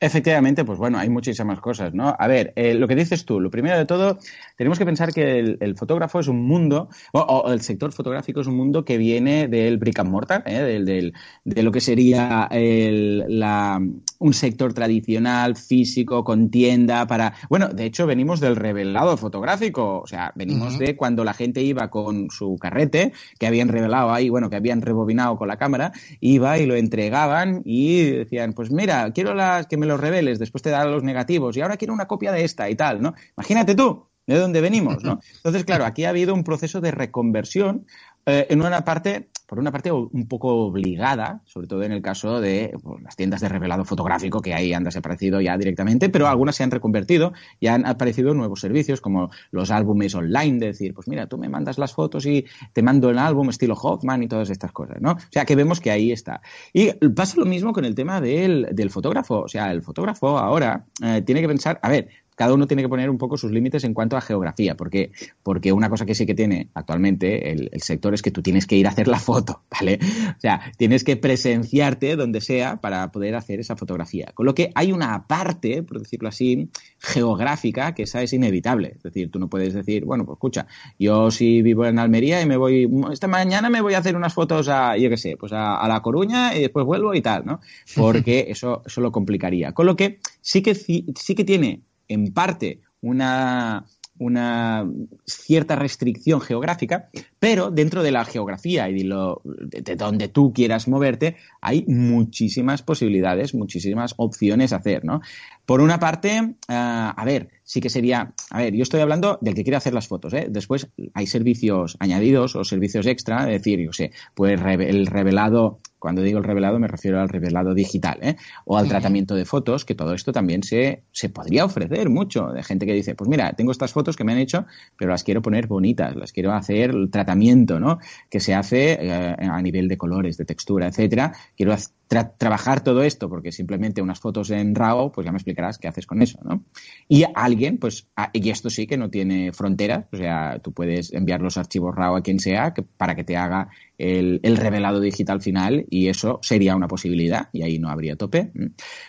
Efectivamente, 0.00 0.64
pues 0.64 0.78
bueno, 0.78 0.98
hay 0.98 1.08
muchísimas 1.08 1.60
cosas, 1.60 1.92
¿no? 1.92 2.14
A 2.16 2.28
ver, 2.28 2.52
eh, 2.54 2.74
lo 2.74 2.86
que 2.86 2.94
dices 2.94 3.24
tú, 3.24 3.40
lo 3.40 3.50
primero 3.50 3.76
de 3.76 3.84
todo, 3.84 4.18
tenemos 4.56 4.78
que 4.78 4.84
pensar 4.84 5.12
que 5.12 5.56
el, 5.58 5.76
fotógrafo 5.76 6.20
es 6.20 6.28
un 6.28 6.46
mundo, 6.46 6.88
o, 7.12 7.50
el 7.50 7.62
sector 7.62 7.90
fotográfico 7.92 8.40
es 8.40 8.46
un 8.46 8.56
mundo 8.56 8.84
que 8.84 8.96
viene 8.96 9.48
del 9.48 9.76
brick 9.76 9.98
and 9.98 10.10
mortar, 10.10 10.44
¿eh? 10.46 10.60
del, 10.84 11.12
de 11.44 11.62
lo 11.64 11.72
que 11.72 11.80
sería 11.80 12.46
el, 12.52 13.24
la, 13.40 13.80
un 14.20 14.34
sector 14.34 14.72
tradicional, 14.72 15.56
físico, 15.56 16.22
con 16.22 16.50
tienda, 16.50 17.08
para... 17.08 17.34
Bueno, 17.48 17.68
de 17.68 17.84
hecho, 17.84 18.06
venimos 18.06 18.38
del 18.38 18.54
revelado 18.54 19.16
fotográfico, 19.16 20.00
o 20.00 20.06
sea, 20.06 20.32
venimos 20.36 20.78
de 20.78 20.96
cuando 20.96 21.24
la 21.24 21.34
gente 21.34 21.60
iba 21.62 21.90
con 21.90 22.30
su 22.30 22.56
carrete, 22.56 23.12
que 23.40 23.48
habían 23.48 23.68
revelado 23.68 24.12
ahí, 24.12 24.28
bueno, 24.28 24.48
que 24.48 24.56
habían 24.56 24.80
rebobinado 24.80 25.36
con 25.36 25.48
la 25.48 25.56
cámara, 25.56 25.90
iba 26.20 26.56
y 26.58 26.66
lo 26.66 26.76
entregaban 26.76 27.62
y 27.64 28.10
decían, 28.10 28.52
pues 28.52 28.70
mira, 28.70 29.10
quiero 29.12 29.34
las 29.34 29.66
que 29.66 29.76
me 29.76 29.87
los 29.88 30.00
reveles, 30.00 30.38
después 30.38 30.62
te 30.62 30.70
da 30.70 30.84
los 30.84 31.02
negativos 31.02 31.56
y 31.56 31.60
ahora 31.60 31.76
quiero 31.76 31.94
una 31.94 32.06
copia 32.06 32.32
de 32.32 32.44
esta 32.44 32.70
y 32.70 32.76
tal, 32.76 33.02
¿no? 33.02 33.14
Imagínate 33.36 33.74
tú, 33.74 34.06
de 34.28 34.38
dónde 34.38 34.60
venimos, 34.60 35.02
¿no? 35.02 35.20
Entonces, 35.36 35.64
claro, 35.64 35.84
aquí 35.84 36.04
ha 36.04 36.10
habido 36.10 36.34
un 36.34 36.44
proceso 36.44 36.80
de 36.80 36.90
reconversión 36.90 37.86
eh, 38.28 38.46
en 38.50 38.60
una 38.60 38.84
parte, 38.84 39.30
por 39.46 39.58
una 39.58 39.72
parte 39.72 39.90
un 39.90 40.28
poco 40.28 40.66
obligada, 40.66 41.40
sobre 41.46 41.66
todo 41.66 41.82
en 41.82 41.92
el 41.92 42.02
caso 42.02 42.42
de 42.42 42.76
pues, 42.82 43.02
las 43.02 43.16
tiendas 43.16 43.40
de 43.40 43.48
revelado 43.48 43.86
fotográfico 43.86 44.42
que 44.42 44.52
ahí 44.52 44.74
han 44.74 44.84
desaparecido 44.84 45.40
ya 45.40 45.56
directamente, 45.56 46.10
pero 46.10 46.28
algunas 46.28 46.54
se 46.54 46.62
han 46.62 46.70
reconvertido 46.70 47.32
y 47.58 47.68
han 47.68 47.86
aparecido 47.86 48.34
nuevos 48.34 48.60
servicios 48.60 49.00
como 49.00 49.30
los 49.50 49.70
álbumes 49.70 50.14
online, 50.14 50.58
de 50.58 50.66
decir, 50.66 50.92
pues 50.92 51.08
mira, 51.08 51.26
tú 51.26 51.38
me 51.38 51.48
mandas 51.48 51.78
las 51.78 51.94
fotos 51.94 52.26
y 52.26 52.44
te 52.74 52.82
mando 52.82 53.08
el 53.08 53.18
álbum 53.18 53.48
estilo 53.48 53.72
Hoffman 53.74 54.22
y 54.22 54.28
todas 54.28 54.50
estas 54.50 54.72
cosas, 54.72 54.98
¿no? 55.00 55.12
O 55.12 55.18
sea, 55.30 55.46
que 55.46 55.56
vemos 55.56 55.80
que 55.80 55.90
ahí 55.90 56.12
está. 56.12 56.42
Y 56.74 56.92
pasa 56.92 57.40
lo 57.40 57.46
mismo 57.46 57.72
con 57.72 57.86
el 57.86 57.94
tema 57.94 58.20
del, 58.20 58.68
del 58.72 58.90
fotógrafo, 58.90 59.40
o 59.40 59.48
sea, 59.48 59.72
el 59.72 59.80
fotógrafo 59.80 60.36
ahora 60.36 60.84
eh, 61.02 61.22
tiene 61.22 61.40
que 61.40 61.48
pensar, 61.48 61.80
a 61.82 61.88
ver, 61.88 62.08
cada 62.38 62.54
uno 62.54 62.68
tiene 62.68 62.84
que 62.84 62.88
poner 62.88 63.10
un 63.10 63.18
poco 63.18 63.36
sus 63.36 63.50
límites 63.50 63.82
en 63.82 63.94
cuanto 63.94 64.16
a 64.16 64.20
geografía, 64.20 64.76
porque, 64.76 65.10
porque 65.42 65.72
una 65.72 65.90
cosa 65.90 66.06
que 66.06 66.14
sí 66.14 66.24
que 66.24 66.36
tiene 66.36 66.68
actualmente 66.72 67.50
el, 67.50 67.68
sector 67.82 68.14
es 68.14 68.22
que 68.22 68.30
tú 68.30 68.42
tienes 68.42 68.64
que 68.64 68.76
ir 68.76 68.86
a 68.86 68.90
hacer 68.90 69.08
la 69.08 69.18
foto, 69.18 69.62
¿vale? 69.72 69.98
O 70.36 70.40
sea, 70.40 70.60
tienes 70.76 71.02
que 71.02 71.16
presenciarte 71.16 72.14
donde 72.14 72.40
sea 72.40 72.76
para 72.76 73.10
poder 73.10 73.34
hacer 73.34 73.58
esa 73.58 73.74
fotografía. 73.74 74.30
Con 74.34 74.46
lo 74.46 74.54
que 74.54 74.70
hay 74.76 74.92
una 74.92 75.26
parte, 75.26 75.82
por 75.82 75.98
decirlo 75.98 76.28
así, 76.28 76.70
geográfica, 77.00 77.92
que 77.92 78.04
esa 78.04 78.22
es 78.22 78.32
inevitable. 78.32 78.92
Es 78.94 79.02
decir, 79.02 79.32
tú 79.32 79.40
no 79.40 79.48
puedes 79.48 79.74
decir, 79.74 80.04
bueno, 80.04 80.24
pues 80.24 80.36
escucha, 80.36 80.68
yo 80.96 81.32
si 81.32 81.60
vivo 81.62 81.86
en 81.86 81.98
Almería 81.98 82.40
y 82.40 82.46
me 82.46 82.56
voy, 82.56 82.88
esta 83.10 83.26
mañana 83.26 83.68
me 83.68 83.80
voy 83.80 83.94
a 83.94 83.98
hacer 83.98 84.14
unas 84.14 84.32
fotos 84.32 84.68
a, 84.68 84.96
yo 84.96 85.10
qué 85.10 85.16
sé, 85.16 85.36
pues 85.36 85.50
a, 85.52 85.88
La 85.88 86.02
Coruña 86.02 86.56
y 86.56 86.60
después 86.60 86.86
vuelvo 86.86 87.14
y 87.14 87.20
tal, 87.20 87.44
¿no? 87.46 87.58
Porque 87.96 88.46
eso, 88.48 88.84
eso 88.86 89.00
lo 89.00 89.10
complicaría. 89.10 89.72
Con 89.72 89.86
lo 89.86 89.96
que 89.96 90.20
sí 90.40 90.62
que, 90.62 90.76
sí 90.76 91.34
que 91.34 91.44
tiene 91.44 91.82
en 92.08 92.32
parte 92.32 92.80
una, 93.00 93.86
una 94.18 94.86
cierta 95.24 95.76
restricción 95.76 96.40
geográfica, 96.40 97.08
pero 97.38 97.70
dentro 97.70 98.02
de 98.02 98.10
la 98.10 98.24
geografía 98.24 98.88
y 98.88 98.94
de, 98.94 99.04
lo, 99.04 99.42
de, 99.44 99.96
donde 99.96 100.28
tú 100.28 100.52
quieras 100.52 100.88
moverte, 100.88 101.36
hay 101.60 101.84
muchísimas 101.86 102.82
posibilidades, 102.82 103.54
muchísimas 103.54 104.14
opciones 104.16 104.72
a 104.72 104.76
hacer, 104.76 105.04
¿no? 105.04 105.20
Por 105.64 105.80
una 105.80 105.98
parte, 105.98 106.54
ah, 106.68 107.14
a 107.16 107.24
ver, 107.24 107.48
sí 107.68 107.82
que 107.82 107.90
sería, 107.90 108.32
a 108.48 108.58
ver, 108.62 108.74
yo 108.74 108.82
estoy 108.82 109.00
hablando 109.00 109.38
del 109.42 109.54
que 109.54 109.62
quiere 109.62 109.76
hacer 109.76 109.92
las 109.92 110.08
fotos, 110.08 110.32
¿eh? 110.32 110.46
Después 110.48 110.88
hay 111.12 111.26
servicios 111.26 111.98
añadidos 112.00 112.56
o 112.56 112.64
servicios 112.64 113.06
extra, 113.06 113.40
es 113.42 113.58
decir, 113.62 113.78
yo 113.78 113.92
sé, 113.92 114.10
pues 114.34 114.58
el 114.58 115.06
revelado 115.06 115.80
cuando 115.98 116.22
digo 116.22 116.38
el 116.38 116.44
revelado 116.44 116.78
me 116.78 116.88
refiero 116.88 117.20
al 117.20 117.28
revelado 117.28 117.74
digital, 117.74 118.20
¿eh? 118.22 118.36
O 118.64 118.78
al 118.78 118.88
tratamiento 118.88 119.34
de 119.34 119.44
fotos, 119.44 119.84
que 119.84 119.94
todo 119.94 120.14
esto 120.14 120.32
también 120.32 120.62
se, 120.62 121.02
se 121.12 121.28
podría 121.28 121.66
ofrecer 121.66 122.08
mucho. 122.08 122.52
De 122.52 122.62
gente 122.62 122.86
que 122.86 122.94
dice, 122.94 123.14
pues 123.14 123.28
mira, 123.28 123.52
tengo 123.52 123.72
estas 123.72 123.92
fotos 123.92 124.16
que 124.16 124.24
me 124.24 124.32
han 124.32 124.38
hecho, 124.38 124.64
pero 124.96 125.10
las 125.10 125.24
quiero 125.24 125.42
poner 125.42 125.66
bonitas, 125.66 126.16
las 126.16 126.32
quiero 126.32 126.52
hacer 126.52 126.90
el 126.90 127.10
tratamiento, 127.10 127.80
¿no? 127.80 127.98
Que 128.30 128.40
se 128.40 128.54
hace 128.54 128.92
eh, 128.92 129.36
a 129.38 129.60
nivel 129.60 129.88
de 129.88 129.98
colores, 129.98 130.38
de 130.38 130.44
textura, 130.44 130.86
etcétera. 130.86 131.32
Quiero 131.56 131.74
trabajar 132.08 132.82
todo 132.82 133.02
esto, 133.02 133.28
porque 133.28 133.52
simplemente 133.52 134.00
unas 134.00 134.18
fotos 134.18 134.50
en 134.50 134.74
RAW, 134.74 135.12
pues 135.12 135.26
ya 135.26 135.30
me 135.30 135.36
explicarás 135.36 135.78
qué 135.78 135.88
haces 135.88 136.06
con 136.06 136.22
eso, 136.22 136.38
¿no? 136.42 136.64
Y 137.06 137.24
alguien, 137.34 137.76
pues, 137.76 138.08
y 138.32 138.48
esto 138.48 138.70
sí 138.70 138.86
que 138.86 138.96
no 138.96 139.10
tiene 139.10 139.52
fronteras, 139.52 140.06
o 140.12 140.16
sea, 140.16 140.58
tú 140.62 140.72
puedes 140.72 141.12
enviar 141.12 141.42
los 141.42 141.58
archivos 141.58 141.94
RAW 141.94 142.16
a 142.16 142.22
quien 142.22 142.40
sea 142.40 142.72
que, 142.72 142.82
para 142.82 143.14
que 143.14 143.24
te 143.24 143.36
haga 143.36 143.68
el, 143.98 144.40
revelado 144.56 145.00
digital 145.00 145.42
final 145.42 145.84
y 145.90 146.08
eso 146.08 146.38
sería 146.42 146.74
una 146.74 146.88
posibilidad 146.88 147.48
y 147.52 147.62
ahí 147.62 147.78
no 147.78 147.90
habría 147.90 148.16
tope. 148.16 148.52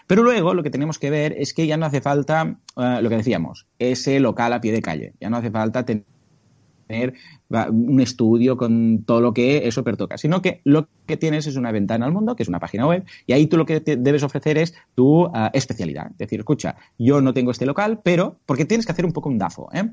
Pero 0.06 0.24
luego 0.24 0.54
lo 0.54 0.64
que 0.64 0.70
tenemos 0.70 1.00
que 1.00 1.10
ver 1.10 1.36
es 1.38 1.54
que 1.54 1.68
ya 1.68 1.78
no 1.78 1.86
hace 1.86 2.02
falta, 2.02 2.58
eh, 2.76 3.00
lo 3.02 3.10
que 3.10 3.18
decíamos, 3.18 3.66
ese 3.80 4.20
local 4.20 4.52
a 4.52 4.62
pie 4.62 4.74
de 4.74 4.82
calle, 4.82 5.14
ya 5.22 5.30
no 5.30 5.38
hace 5.38 5.52
falta 5.52 5.86
tener 5.86 6.04
un 6.90 8.00
estudio 8.02 8.58
con 8.58 9.04
todo 9.04 9.22
lo 9.22 9.34
que 9.34 9.68
eso 9.68 9.84
pertoca, 9.84 10.18
sino 10.18 10.42
que 10.42 10.62
lo 10.64 10.88
que 11.06 11.18
tienes 11.18 11.48
es 11.48 11.56
una 11.56 11.72
ventana 11.72 12.06
al 12.06 12.12
mundo, 12.12 12.36
que 12.36 12.44
es 12.44 12.50
una 12.50 12.60
página 12.60 12.88
web, 12.88 13.06
y 13.28 13.34
ahí 13.34 13.48
tú 13.48 13.58
lo 13.58 13.66
que 13.66 13.80
debes 13.80 14.24
ofrecer 14.24 14.58
es 14.58 14.74
tu 14.96 15.26
ah, 15.34 15.52
especialidad. 15.54 16.12
Es 16.12 16.18
decir, 16.18 16.40
escucha, 16.40 16.76
yo 16.98 17.22
no 17.22 17.34
tengo 17.34 17.52
este 17.52 17.66
local, 17.66 18.02
pero, 18.04 18.40
porque 18.46 18.66
tienes 18.66 18.86
que 18.86 18.92
hacer 18.92 19.06
un 19.06 19.14
poco 19.14 19.30
un 19.30 19.38
DAFO, 19.38 19.70
¿eh? 19.74 19.90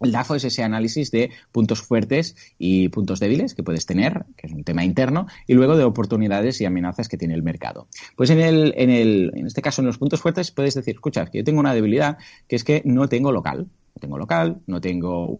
El 0.00 0.12
DAFO 0.12 0.34
es 0.34 0.44
ese 0.44 0.62
análisis 0.62 1.10
de 1.10 1.30
puntos 1.52 1.80
fuertes 1.80 2.36
y 2.58 2.90
puntos 2.90 3.18
débiles 3.18 3.54
que 3.54 3.62
puedes 3.62 3.86
tener, 3.86 4.26
que 4.36 4.46
es 4.46 4.52
un 4.52 4.62
tema 4.62 4.84
interno, 4.84 5.26
y 5.46 5.54
luego 5.54 5.74
de 5.74 5.84
oportunidades 5.84 6.60
y 6.60 6.66
amenazas 6.66 7.08
que 7.08 7.16
tiene 7.16 7.32
el 7.32 7.42
mercado. 7.42 7.88
Pues 8.14 8.28
en, 8.28 8.40
el, 8.40 8.74
en, 8.76 8.90
el, 8.90 9.32
en 9.34 9.46
este 9.46 9.62
caso, 9.62 9.80
en 9.80 9.86
los 9.86 9.96
puntos 9.96 10.20
fuertes, 10.20 10.50
puedes 10.50 10.74
decir, 10.74 10.96
escucha, 10.96 11.24
que 11.24 11.38
yo 11.38 11.44
tengo 11.44 11.60
una 11.60 11.72
debilidad, 11.72 12.18
que 12.46 12.56
es 12.56 12.64
que 12.64 12.82
no 12.84 13.08
tengo 13.08 13.32
local. 13.32 13.68
No 13.94 14.00
tengo 14.00 14.18
local, 14.18 14.60
no 14.66 14.82
tengo 14.82 15.38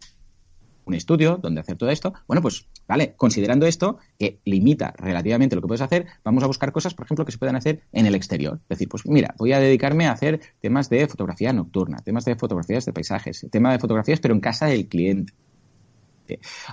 un 0.86 0.94
estudio 0.94 1.38
donde 1.42 1.60
hacer 1.60 1.76
todo 1.76 1.90
esto. 1.90 2.14
Bueno, 2.26 2.40
pues 2.40 2.66
vale, 2.88 3.14
considerando 3.16 3.66
esto, 3.66 3.98
que 4.18 4.38
limita 4.44 4.94
relativamente 4.96 5.56
lo 5.56 5.62
que 5.62 5.68
puedes 5.68 5.82
hacer, 5.82 6.06
vamos 6.24 6.42
a 6.42 6.46
buscar 6.46 6.72
cosas, 6.72 6.94
por 6.94 7.04
ejemplo, 7.04 7.24
que 7.24 7.32
se 7.32 7.38
puedan 7.38 7.56
hacer 7.56 7.82
en 7.92 8.06
el 8.06 8.14
exterior. 8.14 8.60
Es 8.62 8.78
decir, 8.78 8.88
pues 8.88 9.04
mira, 9.06 9.34
voy 9.36 9.52
a 9.52 9.60
dedicarme 9.60 10.06
a 10.06 10.12
hacer 10.12 10.40
temas 10.60 10.88
de 10.88 11.06
fotografía 11.08 11.52
nocturna, 11.52 11.98
temas 11.98 12.24
de 12.24 12.36
fotografías 12.36 12.84
de 12.86 12.92
paisajes, 12.92 13.46
tema 13.50 13.72
de 13.72 13.78
fotografías, 13.78 14.20
pero 14.20 14.32
en 14.32 14.40
casa 14.40 14.66
del 14.66 14.86
cliente. 14.86 15.34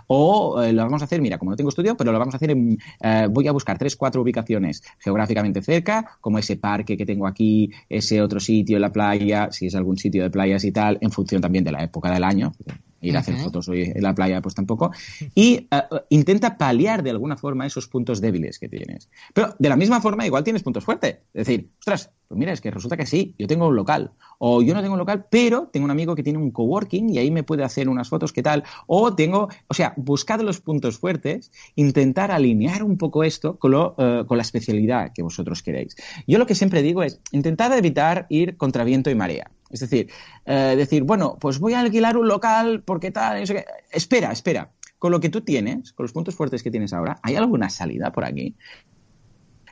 O 0.08 0.62
eh, 0.64 0.74
lo 0.74 0.84
vamos 0.84 1.02
a 1.02 1.06
hacer, 1.06 1.22
mira, 1.22 1.38
como 1.38 1.52
no 1.52 1.58
tengo 1.58 1.70
estudio, 1.70 1.96
pero 1.96 2.12
lo 2.12 2.18
vamos 2.18 2.34
a 2.34 2.38
hacer 2.38 2.52
en, 2.52 2.80
eh, 3.02 3.28
voy 3.30 3.48
a 3.48 3.52
buscar 3.52 3.78
tres, 3.78 3.96
cuatro 3.96 4.22
ubicaciones 4.22 4.82
geográficamente 4.98 5.62
cerca, 5.62 6.18
como 6.22 6.40
ese 6.40 6.58
parque 6.58 6.98
que 6.98 7.06
tengo 7.06 7.28
aquí, 7.28 7.72
ese 7.90 8.22
otro 8.22 8.40
sitio 8.40 8.80
la 8.80 8.92
playa, 8.92 9.52
si 9.52 9.68
es 9.68 9.76
algún 9.76 9.98
sitio 9.98 10.24
de 10.24 10.32
playas 10.32 10.64
y 10.64 10.72
tal, 10.72 10.98
en 11.02 11.12
función 11.12 11.42
también 11.42 11.64
de 11.64 11.72
la 11.72 11.84
época 11.84 12.12
del 12.12 12.24
año 12.24 12.54
ir 13.04 13.16
a 13.16 13.20
hacer 13.20 13.36
fotos 13.38 13.68
hoy 13.70 13.92
en 13.94 14.02
la 14.02 14.16
playa, 14.16 14.42
pues 14.42 14.56
tampoco. 14.56 14.92
Y 15.36 15.68
eh, 15.70 15.82
intenta 16.10 16.58
paliar 16.58 17.04
de 17.04 17.12
alguna 17.12 17.38
forma 17.38 17.66
esos 17.66 17.88
puntos 17.88 18.22
débiles 18.22 18.60
que 18.60 18.70
tienes. 18.70 19.10
Pero 19.34 19.56
de 19.60 19.70
la 19.70 19.76
misma 19.76 20.02
forma, 20.02 20.26
igual 20.26 20.44
tienes 20.44 20.64
puntos 20.64 20.84
fuertes. 20.84 21.18
Es 21.34 21.48
decir, 21.48 21.70
ostras, 21.80 22.10
pues 22.28 22.40
mira, 22.40 22.54
es 22.54 22.62
que 22.62 22.72
resulta 22.72 22.98
que 22.98 23.06
sí, 23.06 23.36
yo 23.38 23.48
tengo 23.48 23.68
un 23.68 23.76
local. 23.76 24.12
O 24.40 24.62
yo 24.62 24.74
no 24.74 24.82
tengo 24.82 24.94
un 24.94 25.00
local, 25.00 25.26
pero 25.30 25.70
tengo 25.72 25.86
un 25.86 25.92
amigo 25.92 26.16
que 26.16 26.24
tiene 26.24 26.40
un 26.40 26.52
coworking 26.52 27.10
y 27.10 27.18
ahí 27.18 27.30
me 27.30 27.44
puede 27.44 27.64
hacer 27.64 27.90
unas 27.90 28.10
fotos, 28.10 28.34
¿qué 28.34 28.42
tal? 28.42 28.64
O 28.88 29.14
tengo, 29.14 29.50
o 29.68 29.74
sea, 29.74 29.94
buscad 29.98 30.42
los 30.42 30.60
puntos 30.60 30.98
fuertes, 30.98 31.52
intentar 31.76 32.32
alinear 32.32 32.84
un 32.84 32.98
poco 32.98 33.24
esto 33.24 33.58
con, 33.58 33.72
lo, 33.72 33.96
eh, 33.98 34.24
con 34.28 34.38
la 34.38 34.44
especialidad 34.44 35.12
que 35.14 35.22
vosotros 35.22 35.62
queréis. 35.62 35.96
Yo 36.28 36.40
lo 36.40 36.46
que 36.46 36.56
siempre 36.56 36.82
digo 36.82 37.04
es, 37.04 37.20
intentad 37.32 37.78
evitar 37.78 38.26
ir 38.30 38.58
contra 38.58 38.84
viento 38.84 39.10
y 39.10 39.16
marea. 39.16 39.52
Es 39.74 39.80
decir, 39.80 40.10
eh, 40.46 40.76
decir, 40.78 41.04
bueno, 41.04 41.36
pues 41.42 41.60
voy 41.60 41.74
a 41.74 41.80
alquilar 41.80 42.16
un 42.16 42.28
local 42.28 42.84
porque 42.86 43.10
tal. 43.10 43.44
Espera, 43.92 44.32
espera. 44.32 44.72
Con 45.00 45.12
lo 45.12 45.20
que 45.20 45.30
tú 45.30 45.42
tienes, 45.42 45.92
con 45.94 46.06
los 46.06 46.14
puntos 46.14 46.36
fuertes 46.36 46.64
que 46.64 46.72
tienes 46.72 46.94
ahora, 46.94 47.20
¿hay 47.24 47.36
alguna 47.36 47.70
salida 47.70 48.12
por 48.14 48.24
aquí? 48.24 48.56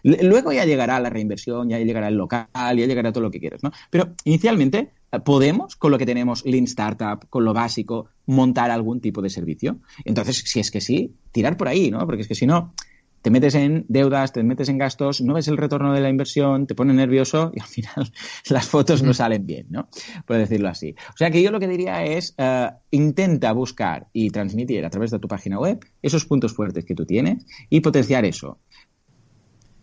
Luego 0.04 0.52
ya 0.52 0.66
llegará 0.66 1.00
la 1.00 1.12
reinversión, 1.12 1.70
ya 1.70 1.78
llegará 1.78 2.08
el 2.08 2.16
local, 2.16 2.48
ya 2.54 2.74
llegará 2.88 3.12
todo 3.14 3.24
lo 3.24 3.32
que 3.32 3.40
quieras, 3.40 3.62
¿no? 3.64 3.72
Pero 3.92 4.16
inicialmente 4.24 4.92
eh, 5.12 5.20
podemos, 5.20 5.76
con 5.76 5.92
lo 5.92 6.00
que 6.00 6.08
tenemos 6.08 6.44
Lean 6.44 6.64
Startup, 6.64 7.24
con 7.30 7.46
lo 7.46 7.54
básico, 7.54 8.08
montar 8.26 8.72
algún 8.72 9.00
tipo 9.00 9.22
de 9.22 9.30
servicio. 9.30 9.78
Entonces, 10.04 10.38
si 10.38 10.60
es 10.60 10.72
que 10.72 10.82
sí, 10.82 11.14
tirar 11.32 11.56
por 11.56 11.68
ahí, 11.68 11.92
¿no? 11.92 12.00
Porque 12.08 12.24
es 12.24 12.28
que 12.28 12.36
si 12.36 12.48
no, 12.48 12.74
te 13.22 13.30
metes 13.30 13.56
en 13.56 13.86
deudas, 13.88 14.34
te 14.34 14.44
metes 14.44 14.70
en 14.70 14.78
gastos, 14.78 15.22
no 15.22 15.34
ves 15.34 15.48
el 15.48 15.58
retorno 15.58 15.94
de 15.94 16.02
la 16.02 16.10
inversión, 16.10 16.68
te 16.68 16.76
pone 16.76 16.94
nervioso 16.94 17.52
y 17.56 17.60
al 17.60 17.68
final 17.68 18.12
las 18.50 18.68
fotos 18.68 19.04
no 19.04 19.14
salen 19.14 19.46
bien, 19.46 19.68
¿no? 19.70 19.90
Por 20.26 20.38
decirlo 20.38 20.70
así. 20.70 20.96
O 21.14 21.18
sea 21.18 21.30
que 21.32 21.42
yo 21.42 21.52
lo 21.52 21.60
que 21.60 21.68
diría 21.68 22.04
es, 22.04 22.34
eh, 22.38 22.70
intenta 22.92 23.52
buscar 23.52 24.08
y 24.14 24.30
transmitir 24.30 24.86
a 24.86 24.90
través 24.90 25.12
de 25.12 25.20
tu 25.20 25.28
página 25.28 25.60
web 25.60 25.80
esos 26.02 26.26
puntos 26.26 26.54
fuertes 26.54 26.86
que 26.86 26.96
tú 26.96 27.06
tienes 27.06 27.46
y 27.70 27.82
potenciar 27.82 28.26
eso. 28.26 28.60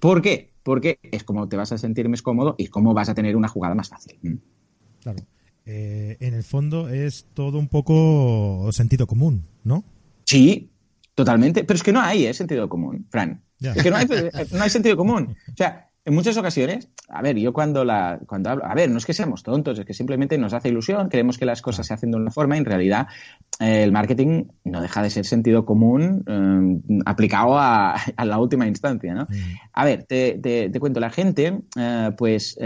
¿Por 0.01 0.22
qué? 0.22 0.53
Porque 0.62 0.99
es 1.03 1.24
como 1.24 1.49
te 1.49 1.57
vas 1.57 1.72
a 1.72 1.78
sentir 1.78 2.09
más 2.09 2.22
cómodo 2.22 2.55
y 2.59 2.68
cómo 2.68 2.95
vas 2.95 3.09
a 3.09 3.14
tener 3.14 3.36
una 3.36 3.49
jugada 3.49 3.74
más 3.74 3.89
fácil. 3.89 4.18
¿Mm? 4.22 4.34
Claro. 5.03 5.18
Eh, 5.66 6.16
en 6.20 6.34
el 6.34 6.45
fondo 6.45 6.89
es 6.89 7.26
todo 7.34 7.59
un 7.59 7.68
poco 7.68 8.70
sentido 8.72 9.07
común, 9.07 9.45
¿no? 9.64 9.84
Sí, 10.24 10.70
Totalmente, 11.18 11.64
pero 11.64 11.76
es 11.76 11.82
que 11.82 11.92
no 11.92 12.00
hay 12.00 12.26
¿eh? 12.26 12.32
sentido 12.32 12.68
común, 12.68 13.08
Fran. 13.10 13.42
Es 13.60 13.82
que 13.82 13.90
no 13.90 13.96
hay, 13.96 14.06
no 14.52 14.62
hay 14.62 14.70
sentido 14.70 14.96
común. 14.96 15.36
O 15.52 15.56
sea, 15.56 15.88
en 16.09 16.14
muchas 16.14 16.38
ocasiones, 16.38 16.88
a 17.11 17.20
ver, 17.20 17.36
yo 17.36 17.52
cuando 17.52 17.84
la 17.84 18.18
cuando 18.26 18.48
hablo, 18.48 18.64
a 18.64 18.74
ver, 18.74 18.90
no 18.90 18.96
es 18.96 19.04
que 19.04 19.12
seamos 19.12 19.42
tontos, 19.42 19.78
es 19.78 19.84
que 19.84 19.92
simplemente 19.92 20.38
nos 20.38 20.54
hace 20.54 20.70
ilusión, 20.70 21.11
creemos 21.11 21.36
que 21.36 21.44
las 21.44 21.61
cosas 21.61 21.86
se 21.86 21.92
hacen 21.92 22.11
de 22.11 22.16
una 22.16 22.30
forma 22.30 22.56
y 22.56 22.61
en 22.61 22.64
realidad 22.64 23.09
eh, 23.61 23.82
el 23.82 23.92
marketing 23.92 24.44
no 24.64 24.80
deja 24.80 25.02
de 25.02 25.11
ser 25.11 25.26
sentido 25.26 25.66
común 25.66 26.24
eh, 26.26 27.00
aplicado 27.04 27.59
a, 27.59 27.96
la 28.24 28.38
última 28.38 28.66
instancia, 28.66 29.12
¿no? 29.12 29.26
A 29.74 29.84
ver, 29.84 30.04
te, 30.04 30.38
te, 30.38 30.80
cuento, 30.80 30.98
la 30.98 31.11
gente, 31.11 31.61
eh, 31.78 32.11
pues 32.16 32.56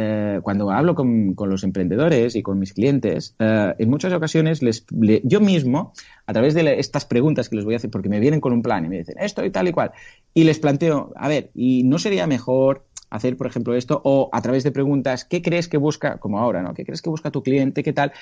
cuando 0.43 0.71
hablo 0.71 0.95
con, 0.95 1.35
con, 1.35 1.51
los 1.51 1.65
emprendedores 1.65 2.37
y 2.37 2.43
con 2.43 2.61
mis 2.61 2.73
clientes, 2.73 3.35
en 3.41 3.91
muchas 3.91 4.13
ocasiones 4.13 4.63
les, 4.63 4.87
yo 5.25 5.41
mismo, 5.41 5.95
a 6.27 6.33
través 6.33 6.55
de 6.55 6.79
estas 6.79 7.07
preguntas 7.07 7.49
que 7.49 7.57
les 7.57 7.65
voy 7.65 7.75
a 7.75 7.79
hacer, 7.79 7.91
porque 7.91 8.09
me 8.09 8.21
vienen 8.21 8.41
con 8.41 8.53
un 8.53 8.63
plan 8.63 8.85
y 8.85 8.89
me 8.89 8.99
dicen 8.99 9.17
esto 9.19 9.45
y 9.45 9.51
tal 9.51 9.67
y 9.67 9.73
cual, 9.73 9.91
y 10.33 10.45
les 10.45 10.61
planteo, 10.61 11.13
a 11.17 11.27
ver, 11.27 11.51
¿y 11.55 11.83
no 11.83 11.99
sería 11.99 12.29
mejor 12.29 12.87
hacer, 13.13 13.37
por 13.37 13.47
ejemplo, 13.47 13.75
esto, 13.75 14.01
o 14.05 14.31
a 14.33 14.41
través 14.41 14.65
de 14.65 14.73
preguntas, 14.73 15.25
¿qué 15.25 15.43
crees 15.43 15.69
que 15.69 15.77
busca, 15.77 16.19
como 16.19 16.39
ahora, 16.39 16.63
¿no? 16.63 16.73
¿Qué 16.73 16.85
crees 16.85 17.03
que 17.03 17.11
busca 17.11 17.31
tu 17.31 17.43
cliente? 17.43 17.83
¿Qué 17.83 17.93
tal? 17.93 18.13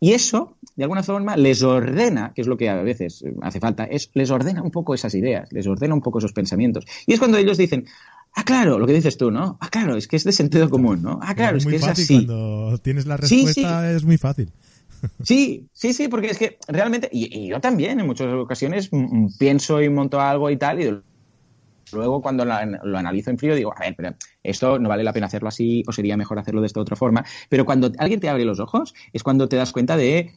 Y 0.00 0.12
eso, 0.12 0.56
de 0.74 0.82
alguna 0.82 1.04
forma, 1.04 1.36
les 1.36 1.62
ordena, 1.62 2.32
que 2.34 2.42
es 2.42 2.48
lo 2.48 2.56
que 2.56 2.68
a 2.68 2.82
veces 2.82 3.24
hace 3.42 3.60
falta, 3.60 3.84
es, 3.84 4.10
les 4.14 4.30
ordena 4.30 4.60
un 4.60 4.72
poco 4.72 4.92
esas 4.92 5.14
ideas, 5.14 5.52
les 5.52 5.68
ordena 5.68 5.94
un 5.94 6.02
poco 6.02 6.18
esos 6.18 6.32
pensamientos. 6.32 6.84
Y 7.06 7.14
es 7.14 7.20
cuando 7.20 7.38
ellos 7.38 7.56
dicen, 7.56 7.86
ah, 8.34 8.44
claro, 8.44 8.78
lo 8.80 8.86
que 8.86 8.92
dices 8.92 9.16
tú, 9.16 9.30
¿no? 9.30 9.56
Ah, 9.60 9.68
claro, 9.70 9.96
es 9.96 10.08
que 10.08 10.16
es 10.16 10.24
de 10.24 10.32
sentido 10.32 10.68
común, 10.68 11.00
¿no? 11.00 11.20
Ah, 11.22 11.36
claro, 11.36 11.56
es, 11.56 11.64
que 11.64 11.76
es 11.76 11.84
así. 11.84 12.26
Cuando 12.26 12.76
tienes 12.78 13.06
la 13.06 13.16
respuesta 13.16 13.92
es 13.92 14.04
muy 14.04 14.18
fácil. 14.18 14.50
Sí, 15.22 15.66
sí, 15.74 15.92
sí, 15.92 16.08
porque 16.08 16.28
es 16.28 16.38
que 16.38 16.56
realmente, 16.66 17.10
y, 17.12 17.38
y, 17.38 17.48
yo 17.48 17.60
también 17.60 18.00
en 18.00 18.06
muchas 18.06 18.32
ocasiones 18.32 18.88
pienso 19.38 19.82
y 19.82 19.90
monto 19.90 20.18
algo 20.18 20.48
y 20.48 20.56
tal, 20.56 20.80
y 20.80 20.98
luego 21.94 22.20
cuando 22.20 22.44
lo, 22.44 22.54
lo, 22.82 22.98
analizo 22.98 23.30
en 23.30 23.38
frío 23.38 23.54
digo, 23.54 23.72
a 23.76 23.80
ver, 23.80 23.94
pero 23.96 24.14
esto 24.42 24.78
no 24.78 24.88
vale 24.88 25.04
la 25.04 25.12
pena 25.12 25.26
hacerlo 25.26 25.48
así 25.48 25.82
o 25.86 25.92
sería 25.92 26.16
mejor 26.16 26.38
hacerlo 26.38 26.60
de 26.60 26.66
esta 26.66 26.80
otra 26.80 26.96
forma. 26.96 27.24
Pero 27.48 27.64
cuando 27.64 27.92
alguien 27.98 28.20
te 28.20 28.28
abre 28.28 28.44
los 28.44 28.60
ojos 28.60 28.94
es 29.12 29.22
cuando 29.22 29.48
te 29.48 29.56
das 29.56 29.72
cuenta 29.72 29.96
de 29.96 30.32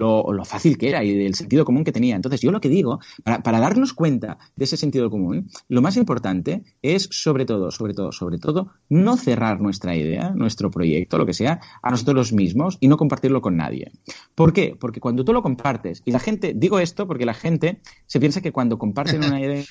lo, 0.00 0.44
fácil 0.44 0.78
que 0.78 0.88
era 0.88 1.04
y 1.04 1.14
del 1.14 1.34
sentido 1.34 1.64
común 1.64 1.84
que 1.84 1.92
tenía. 1.92 2.16
Entonces, 2.16 2.40
yo 2.40 2.50
lo 2.50 2.60
que 2.60 2.68
digo, 2.68 3.00
para, 3.24 3.60
darnos 3.60 3.92
cuenta 3.92 4.38
de 4.56 4.64
ese 4.64 4.76
sentido 4.76 5.10
común, 5.10 5.50
lo 5.68 5.82
más 5.82 5.96
importante 5.96 6.62
es, 6.82 7.08
sobre 7.10 7.44
todo, 7.44 7.70
sobre 7.70 7.94
todo, 7.94 8.12
sobre 8.12 8.38
todo, 8.38 8.72
no 8.88 9.16
cerrar 9.16 9.60
nuestra 9.60 9.94
idea, 9.94 10.32
nuestro 10.34 10.70
proyecto, 10.70 11.18
lo 11.18 11.26
que 11.26 11.34
sea, 11.34 11.60
a 11.82 11.90
nosotros 11.90 12.32
mismos 12.32 12.78
y 12.80 12.88
no 12.88 12.96
compartirlo 12.96 13.42
con 13.42 13.56
nadie. 13.56 13.92
¿Por 14.34 14.52
qué? 14.52 14.76
Porque 14.78 15.00
cuando 15.00 15.24
tú 15.24 15.32
lo 15.32 15.42
compartes, 15.42 16.02
y 16.04 16.12
la 16.12 16.18
gente, 16.18 16.54
digo 16.56 16.78
esto 16.78 17.06
porque 17.06 17.26
la 17.26 17.34
gente 17.34 17.80
se 18.06 18.20
piensa 18.20 18.40
que 18.40 18.52
cuando 18.52 18.78
comparten 18.78 19.22
una 19.22 19.40
idea 19.40 19.64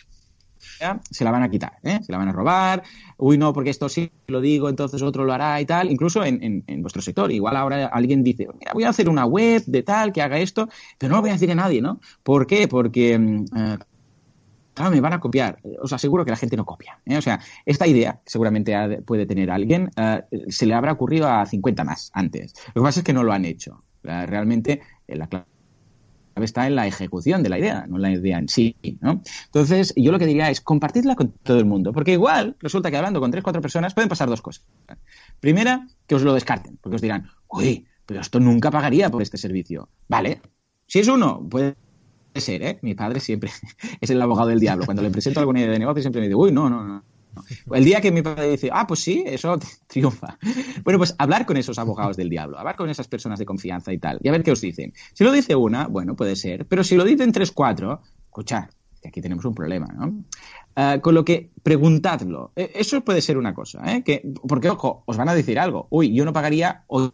se 1.09 1.23
la 1.23 1.31
van 1.31 1.43
a 1.43 1.49
quitar, 1.49 1.73
¿eh? 1.83 1.99
se 2.01 2.11
la 2.11 2.17
van 2.17 2.29
a 2.29 2.31
robar, 2.31 2.83
uy, 3.17 3.37
no, 3.37 3.53
porque 3.53 3.69
esto 3.69 3.89
sí 3.89 4.11
lo 4.27 4.41
digo, 4.41 4.69
entonces 4.69 5.01
otro 5.01 5.25
lo 5.25 5.33
hará 5.33 5.59
y 5.61 5.65
tal, 5.65 5.91
incluso 5.91 6.23
en, 6.23 6.63
vuestro 6.81 7.01
sector. 7.01 7.31
Igual 7.31 7.55
ahora 7.55 7.87
alguien 7.87 8.23
dice, 8.23 8.47
mira, 8.59 8.73
voy 8.73 8.83
a 8.83 8.89
hacer 8.89 9.09
una 9.09 9.25
web 9.25 9.63
de 9.65 9.83
tal 9.83 10.11
que 10.11 10.21
haga 10.21 10.37
esto, 10.39 10.69
pero 10.97 11.09
no 11.09 11.17
lo 11.17 11.21
voy 11.21 11.31
a 11.31 11.33
decir 11.33 11.51
a 11.51 11.55
nadie, 11.55 11.81
¿no? 11.81 11.99
¿Por 12.23 12.47
qué? 12.47 12.67
Porque... 12.67 13.17
Mm, 13.17 13.45
eh, 13.55 13.77
claro, 14.73 14.91
me 14.91 15.01
van 15.01 15.13
a 15.13 15.19
copiar. 15.19 15.59
Os 15.81 15.91
aseguro 15.91 16.23
que 16.23 16.31
la 16.31 16.37
gente 16.37 16.55
no 16.55 16.65
copia. 16.65 16.99
¿eh? 17.05 17.17
O 17.17 17.21
sea, 17.21 17.39
esta 17.65 17.85
idea, 17.85 18.21
seguramente 18.25 19.01
puede 19.05 19.25
tener 19.25 19.51
alguien, 19.51 19.91
se 20.47 20.65
le 20.65 20.73
habrá 20.73 20.93
ocurrido 20.93 21.27
a 21.27 21.45
50 21.45 21.83
más 21.83 22.11
antes. 22.13 22.53
Lo 22.73 22.81
que 22.81 22.85
pasa 22.87 22.99
es 23.01 23.03
que 23.03 23.13
no 23.13 23.23
lo 23.23 23.33
han 23.33 23.45
hecho. 23.45 23.83
Realmente, 24.03 24.81
la 25.07 25.27
está 26.45 26.67
en 26.67 26.75
la 26.75 26.87
ejecución 26.87 27.43
de 27.43 27.49
la 27.49 27.59
idea, 27.59 27.85
no 27.87 27.97
en 27.97 28.01
la 28.01 28.11
idea 28.11 28.37
en 28.37 28.49
sí, 28.49 28.75
¿no? 29.01 29.21
Entonces, 29.45 29.93
yo 29.95 30.11
lo 30.11 30.19
que 30.19 30.25
diría 30.25 30.49
es 30.49 30.61
compartirla 30.61 31.15
con 31.15 31.31
todo 31.31 31.59
el 31.59 31.65
mundo, 31.65 31.93
porque 31.93 32.13
igual 32.13 32.55
resulta 32.59 32.91
que 32.91 32.97
hablando 32.97 33.19
con 33.19 33.31
tres, 33.31 33.43
cuatro 33.43 33.61
personas 33.61 33.93
pueden 33.93 34.09
pasar 34.09 34.29
dos 34.29 34.41
cosas. 34.41 34.65
Primera, 35.39 35.87
que 36.07 36.15
os 36.15 36.23
lo 36.23 36.33
descarten, 36.33 36.77
porque 36.81 36.95
os 36.95 37.01
dirán, 37.01 37.29
uy, 37.47 37.85
pero 38.05 38.21
esto 38.21 38.39
nunca 38.39 38.71
pagaría 38.71 39.09
por 39.09 39.21
este 39.21 39.37
servicio. 39.37 39.89
Vale, 40.07 40.41
si 40.87 40.99
es 40.99 41.07
uno, 41.07 41.47
puede 41.47 41.75
ser, 42.35 42.63
¿eh? 42.63 42.79
Mi 42.81 42.95
padre 42.95 43.19
siempre 43.19 43.51
es 44.01 44.09
el 44.09 44.21
abogado 44.21 44.49
del 44.49 44.59
diablo. 44.59 44.85
Cuando 44.85 45.03
le 45.03 45.11
presento 45.11 45.39
alguna 45.39 45.59
idea 45.59 45.71
de 45.71 45.79
negocio 45.79 46.01
siempre 46.01 46.21
me 46.21 46.27
dice, 46.27 46.35
uy, 46.35 46.51
no, 46.51 46.69
no, 46.69 46.83
no. 46.83 47.03
El 47.73 47.85
día 47.85 48.01
que 48.01 48.11
mi 48.11 48.21
padre 48.21 48.49
dice, 48.51 48.69
ah, 48.71 48.85
pues 48.87 49.01
sí, 49.01 49.23
eso 49.25 49.57
triunfa. 49.87 50.37
Bueno, 50.83 50.97
pues 50.97 51.15
hablar 51.17 51.45
con 51.45 51.57
esos 51.57 51.79
abogados 51.79 52.17
del 52.17 52.29
diablo, 52.29 52.57
hablar 52.57 52.75
con 52.75 52.89
esas 52.89 53.07
personas 53.07 53.39
de 53.39 53.45
confianza 53.45 53.93
y 53.93 53.97
tal, 53.97 54.19
y 54.21 54.27
a 54.27 54.31
ver 54.31 54.43
qué 54.43 54.51
os 54.51 54.61
dicen. 54.61 54.93
Si 55.13 55.23
lo 55.23 55.31
dice 55.31 55.55
una, 55.55 55.87
bueno, 55.87 56.15
puede 56.15 56.35
ser, 56.35 56.65
pero 56.65 56.83
si 56.83 56.95
lo 56.95 57.03
dicen 57.03 57.31
tres, 57.31 57.51
cuatro, 57.51 58.01
escuchad, 58.25 58.65
que 59.01 59.09
aquí 59.09 59.21
tenemos 59.21 59.45
un 59.45 59.55
problema, 59.55 59.87
¿no? 59.87 60.23
Ah, 60.75 60.99
con 61.01 61.15
lo 61.15 61.25
que 61.25 61.51
preguntadlo. 61.63 62.51
E, 62.55 62.71
eso 62.75 63.01
puede 63.01 63.21
ser 63.21 63.37
una 63.37 63.53
cosa, 63.53 63.81
¿eh? 63.93 64.03
Que, 64.03 64.23
porque, 64.47 64.69
ojo, 64.69 65.03
os 65.05 65.17
van 65.17 65.29
a 65.29 65.35
decir 65.35 65.59
algo. 65.59 65.87
Uy, 65.89 66.13
yo 66.13 66.25
no 66.25 66.33
pagaría, 66.33 66.83
o 66.87 67.11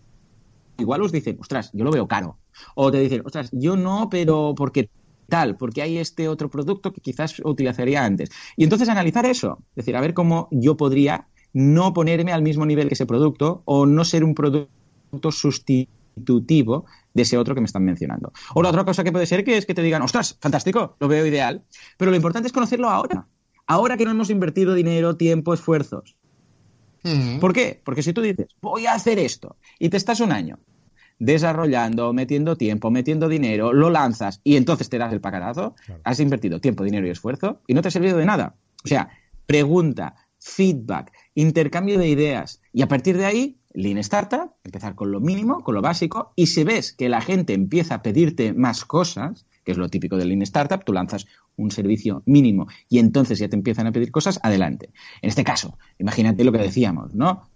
igual 0.77 1.01
os 1.01 1.11
dicen, 1.11 1.37
ostras, 1.39 1.71
yo 1.73 1.83
lo 1.83 1.91
veo 1.91 2.07
caro. 2.07 2.37
O 2.75 2.91
te 2.91 2.99
dicen, 2.99 3.21
ostras, 3.25 3.49
yo 3.51 3.75
no, 3.75 4.09
pero 4.09 4.53
porque 4.55 4.89
tal, 5.27 5.57
porque 5.57 5.81
hay 5.81 5.97
este 5.97 6.27
otro 6.27 6.49
producto 6.49 6.93
que 6.93 7.01
quizás 7.01 7.41
utilizaría 7.43 8.03
antes. 8.03 8.29
Y 8.55 8.63
entonces 8.63 8.89
analizar 8.89 9.25
eso, 9.25 9.59
es 9.69 9.75
decir, 9.77 9.95
a 9.95 10.01
ver 10.01 10.13
cómo 10.13 10.47
yo 10.51 10.77
podría 10.77 11.27
no 11.53 11.93
ponerme 11.93 12.33
al 12.33 12.41
mismo 12.41 12.65
nivel 12.65 12.87
que 12.87 12.95
ese 12.95 13.05
producto 13.05 13.61
o 13.65 13.85
no 13.85 14.03
ser 14.03 14.23
un 14.23 14.35
producto 14.35 15.31
sustitutivo 15.31 16.85
de 17.13 17.21
ese 17.21 17.37
otro 17.37 17.55
que 17.55 17.61
me 17.61 17.65
están 17.65 17.85
mencionando. 17.85 18.33
O 18.53 18.61
la 18.61 18.69
otra 18.69 18.83
cosa 18.83 19.03
que 19.03 19.11
puede 19.11 19.25
ser 19.25 19.43
que 19.43 19.57
es 19.57 19.65
que 19.65 19.73
te 19.73 19.81
digan, 19.81 20.01
ostras, 20.01 20.37
fantástico, 20.41 20.97
lo 20.99 21.07
veo 21.07 21.25
ideal, 21.25 21.63
pero 21.97 22.11
lo 22.11 22.17
importante 22.17 22.47
es 22.47 22.53
conocerlo 22.53 22.89
ahora. 22.89 23.27
Ahora 23.67 23.97
que 23.97 24.05
no 24.05 24.11
hemos 24.11 24.29
invertido 24.29 24.73
dinero, 24.73 25.15
tiempo, 25.15 25.53
esfuerzos. 25.53 26.17
¿Por 27.39 27.53
qué? 27.53 27.81
Porque 27.83 28.01
si 28.01 28.13
tú 28.13 28.21
dices, 28.21 28.47
voy 28.61 28.87
a 28.87 28.93
hacer 28.93 29.19
esto, 29.19 29.57
y 29.79 29.89
te 29.89 29.97
estás 29.97 30.19
un 30.21 30.31
año 30.31 30.59
desarrollando, 31.19 32.13
metiendo 32.13 32.57
tiempo, 32.57 32.91
metiendo 32.91 33.29
dinero, 33.29 33.73
lo 33.73 33.89
lanzas 33.89 34.41
y 34.43 34.57
entonces 34.57 34.89
te 34.89 34.97
das 34.97 35.13
el 35.13 35.21
pacarazo, 35.21 35.75
has 36.03 36.19
invertido 36.19 36.59
tiempo, 36.59 36.83
dinero 36.83 37.07
y 37.07 37.11
esfuerzo 37.11 37.61
y 37.67 37.73
no 37.73 37.81
te 37.81 37.87
ha 37.87 37.91
servido 37.91 38.17
de 38.17 38.25
nada. 38.25 38.55
O 38.83 38.87
sea, 38.87 39.09
pregunta, 39.45 40.15
feedback, 40.39 41.11
intercambio 41.33 41.97
de 41.97 42.09
ideas 42.09 42.61
y 42.73 42.81
a 42.81 42.87
partir 42.87 43.17
de 43.17 43.25
ahí, 43.25 43.57
Lean 43.73 43.97
Startup, 43.97 44.51
empezar 44.63 44.95
con 44.95 45.11
lo 45.11 45.19
mínimo, 45.19 45.61
con 45.63 45.75
lo 45.75 45.81
básico 45.81 46.31
y 46.35 46.47
si 46.47 46.63
ves 46.63 46.93
que 46.93 47.09
la 47.09 47.21
gente 47.21 47.53
empieza 47.53 47.95
a 47.95 48.01
pedirte 48.01 48.53
más 48.53 48.85
cosas, 48.85 49.45
que 49.65 49.71
es 49.71 49.77
lo 49.77 49.89
típico 49.89 50.17
del 50.17 50.29
Lean 50.29 50.43
Startup, 50.43 50.81
tú 50.83 50.93
lanzas 50.93 51.25
un 51.57 51.71
servicio 51.71 52.23
mínimo 52.25 52.67
y 52.89 52.99
entonces 52.99 53.39
ya 53.39 53.49
te 53.49 53.55
empiezan 53.55 53.87
a 53.87 53.91
pedir 53.91 54.11
cosas, 54.11 54.39
adelante. 54.43 54.91
En 55.21 55.29
este 55.29 55.43
caso, 55.43 55.77
imagínate 55.97 56.43
lo 56.43 56.51
que 56.51 56.59
decíamos, 56.59 57.15
¿no? 57.15 57.49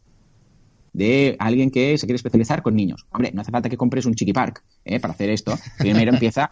De 0.93 1.35
alguien 1.39 1.71
que 1.71 1.97
se 1.97 2.05
quiere 2.05 2.15
especializar 2.17 2.61
con 2.61 2.75
niños. 2.75 3.05
Hombre, 3.11 3.31
no 3.33 3.41
hace 3.41 3.51
falta 3.51 3.69
que 3.69 3.77
compres 3.77 4.05
un 4.05 4.13
chiqui 4.15 4.33
park 4.33 4.63
¿eh? 4.85 4.99
para 4.99 5.13
hacer 5.13 5.29
esto. 5.29 5.57
Primero 5.77 6.11
empieza 6.11 6.49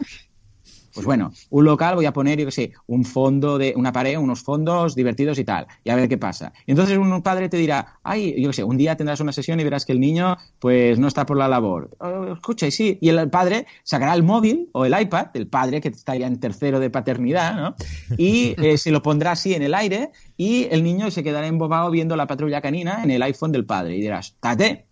pues 0.98 1.06
bueno, 1.06 1.30
un 1.50 1.64
local 1.64 1.94
voy 1.94 2.06
a 2.06 2.12
poner, 2.12 2.40
yo 2.40 2.46
qué 2.46 2.50
sé, 2.50 2.72
un 2.88 3.04
fondo 3.04 3.56
de 3.56 3.72
una 3.76 3.92
pared, 3.92 4.18
unos 4.18 4.42
fondos 4.42 4.96
divertidos 4.96 5.38
y 5.38 5.44
tal, 5.44 5.68
y 5.84 5.90
a 5.90 5.94
ver 5.94 6.08
qué 6.08 6.18
pasa. 6.18 6.52
Y 6.66 6.72
entonces 6.72 6.98
un 6.98 7.22
padre 7.22 7.48
te 7.48 7.56
dirá, 7.56 8.00
ay, 8.02 8.34
yo 8.36 8.48
qué 8.48 8.54
sé, 8.54 8.64
un 8.64 8.76
día 8.76 8.96
tendrás 8.96 9.20
una 9.20 9.30
sesión 9.30 9.60
y 9.60 9.64
verás 9.64 9.84
que 9.84 9.92
el 9.92 10.00
niño 10.00 10.36
pues 10.58 10.98
no 10.98 11.06
está 11.06 11.24
por 11.24 11.36
la 11.36 11.46
labor. 11.46 11.90
Oh, 12.00 12.32
escucha, 12.32 12.66
y 12.66 12.72
sí, 12.72 12.98
y 13.00 13.10
el 13.10 13.30
padre 13.30 13.66
sacará 13.84 14.12
el 14.12 14.24
móvil 14.24 14.70
o 14.72 14.86
el 14.86 15.00
iPad, 15.00 15.28
el 15.34 15.46
padre 15.46 15.80
que 15.80 15.86
está 15.86 16.16
ya 16.16 16.26
en 16.26 16.40
tercero 16.40 16.80
de 16.80 16.90
paternidad, 16.90 17.54
¿no? 17.54 17.76
Y 18.16 18.56
eh, 18.60 18.76
se 18.76 18.90
lo 18.90 19.00
pondrá 19.00 19.30
así 19.30 19.54
en 19.54 19.62
el 19.62 19.74
aire 19.74 20.10
y 20.36 20.66
el 20.72 20.82
niño 20.82 21.12
se 21.12 21.22
quedará 21.22 21.46
embobado 21.46 21.92
viendo 21.92 22.16
la 22.16 22.26
patrulla 22.26 22.60
canina 22.60 23.04
en 23.04 23.12
el 23.12 23.22
iPhone 23.22 23.52
del 23.52 23.66
padre 23.66 23.96
y 23.96 24.00
dirás, 24.00 24.34
tate, 24.40 24.88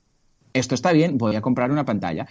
esto 0.52 0.74
está 0.74 0.92
bien, 0.92 1.18
voy 1.18 1.36
a 1.36 1.42
comprar 1.42 1.70
una 1.70 1.84
pantalla. 1.84 2.26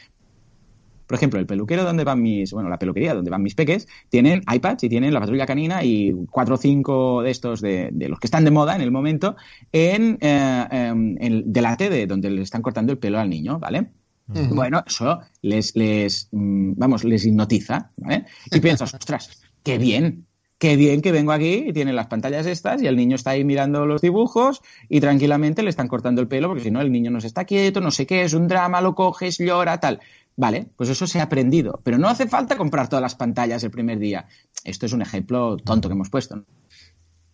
Por 1.07 1.15
ejemplo, 1.15 1.39
el 1.39 1.45
peluquero 1.45 1.83
donde 1.83 2.03
van 2.03 2.21
mis, 2.21 2.51
bueno, 2.51 2.69
la 2.69 2.79
peluquería 2.79 3.13
donde 3.13 3.31
van 3.31 3.43
mis 3.43 3.55
peques, 3.55 3.87
tienen 4.09 4.41
iPads 4.51 4.83
y 4.83 4.89
tienen 4.89 5.13
la 5.13 5.19
patrulla 5.19 5.45
canina 5.45 5.83
y 5.83 6.13
cuatro 6.31 6.55
o 6.55 6.57
cinco 6.57 7.21
de 7.21 7.31
estos 7.31 7.61
de, 7.61 7.91
los 8.09 8.19
que 8.19 8.27
están 8.27 8.45
de 8.45 8.51
moda 8.51 8.75
en 8.75 8.81
el 8.81 8.91
momento 8.91 9.35
en, 9.71 10.17
eh, 10.21 10.67
em, 10.71 11.15
delante 11.45 11.89
de 11.89 12.07
donde 12.07 12.29
le 12.29 12.41
están 12.41 12.61
cortando 12.61 12.91
el 12.91 12.97
pelo 12.97 13.19
al 13.19 13.29
niño, 13.29 13.59
¿vale? 13.59 13.91
Bueno, 14.27 14.83
eso 14.87 15.19
les, 15.41 15.75
les, 15.75 16.29
mm, 16.31 16.73
vamos, 16.77 17.03
les 17.03 17.25
hipnotiza, 17.25 17.91
¿vale? 17.97 18.25
Y 18.51 18.59
piensas, 18.59 18.93
ostras, 18.95 19.43
qué 19.63 19.77
bien, 19.77 20.25
qué 20.57 20.75
bien 20.77 21.01
que 21.01 21.11
vengo 21.11 21.31
aquí 21.31 21.65
y 21.67 21.73
tienen 21.73 21.95
las 21.95 22.07
pantallas 22.07 22.45
estas 22.47 22.81
y 22.81 22.87
el 22.87 22.95
niño 22.95 23.15
está 23.15 23.31
ahí 23.31 23.43
mirando 23.43 23.85
los 23.85 24.01
dibujos 24.01 24.61
y 24.89 24.99
tranquilamente 24.99 25.61
le 25.61 25.69
están 25.69 25.87
cortando 25.87 26.21
el 26.21 26.27
pelo 26.27 26.47
porque 26.47 26.63
si 26.63 26.71
no 26.71 26.81
el 26.81 26.91
niño 26.91 27.11
no 27.11 27.21
se 27.21 27.27
está 27.27 27.45
quieto, 27.45 27.81
no 27.81 27.91
sé 27.91 28.07
qué, 28.07 28.23
es 28.23 28.33
un 28.33 28.47
drama, 28.47 28.81
lo 28.81 28.95
coges, 28.95 29.37
llora, 29.37 29.79
tal. 29.79 29.99
Vale, 30.37 30.69
pues 30.75 30.89
eso 30.89 31.07
se 31.07 31.19
ha 31.19 31.23
aprendido. 31.23 31.81
Pero 31.83 31.97
no 31.97 32.07
hace 32.07 32.27
falta 32.27 32.57
comprar 32.57 32.89
todas 32.89 33.01
las 33.01 33.15
pantallas 33.15 33.63
el 33.63 33.71
primer 33.71 33.99
día. 33.99 34.27
Esto 34.63 34.85
es 34.85 34.93
un 34.93 35.01
ejemplo 35.01 35.57
tonto 35.57 35.87
que 35.87 35.93
hemos 35.93 36.09
puesto. 36.09 36.45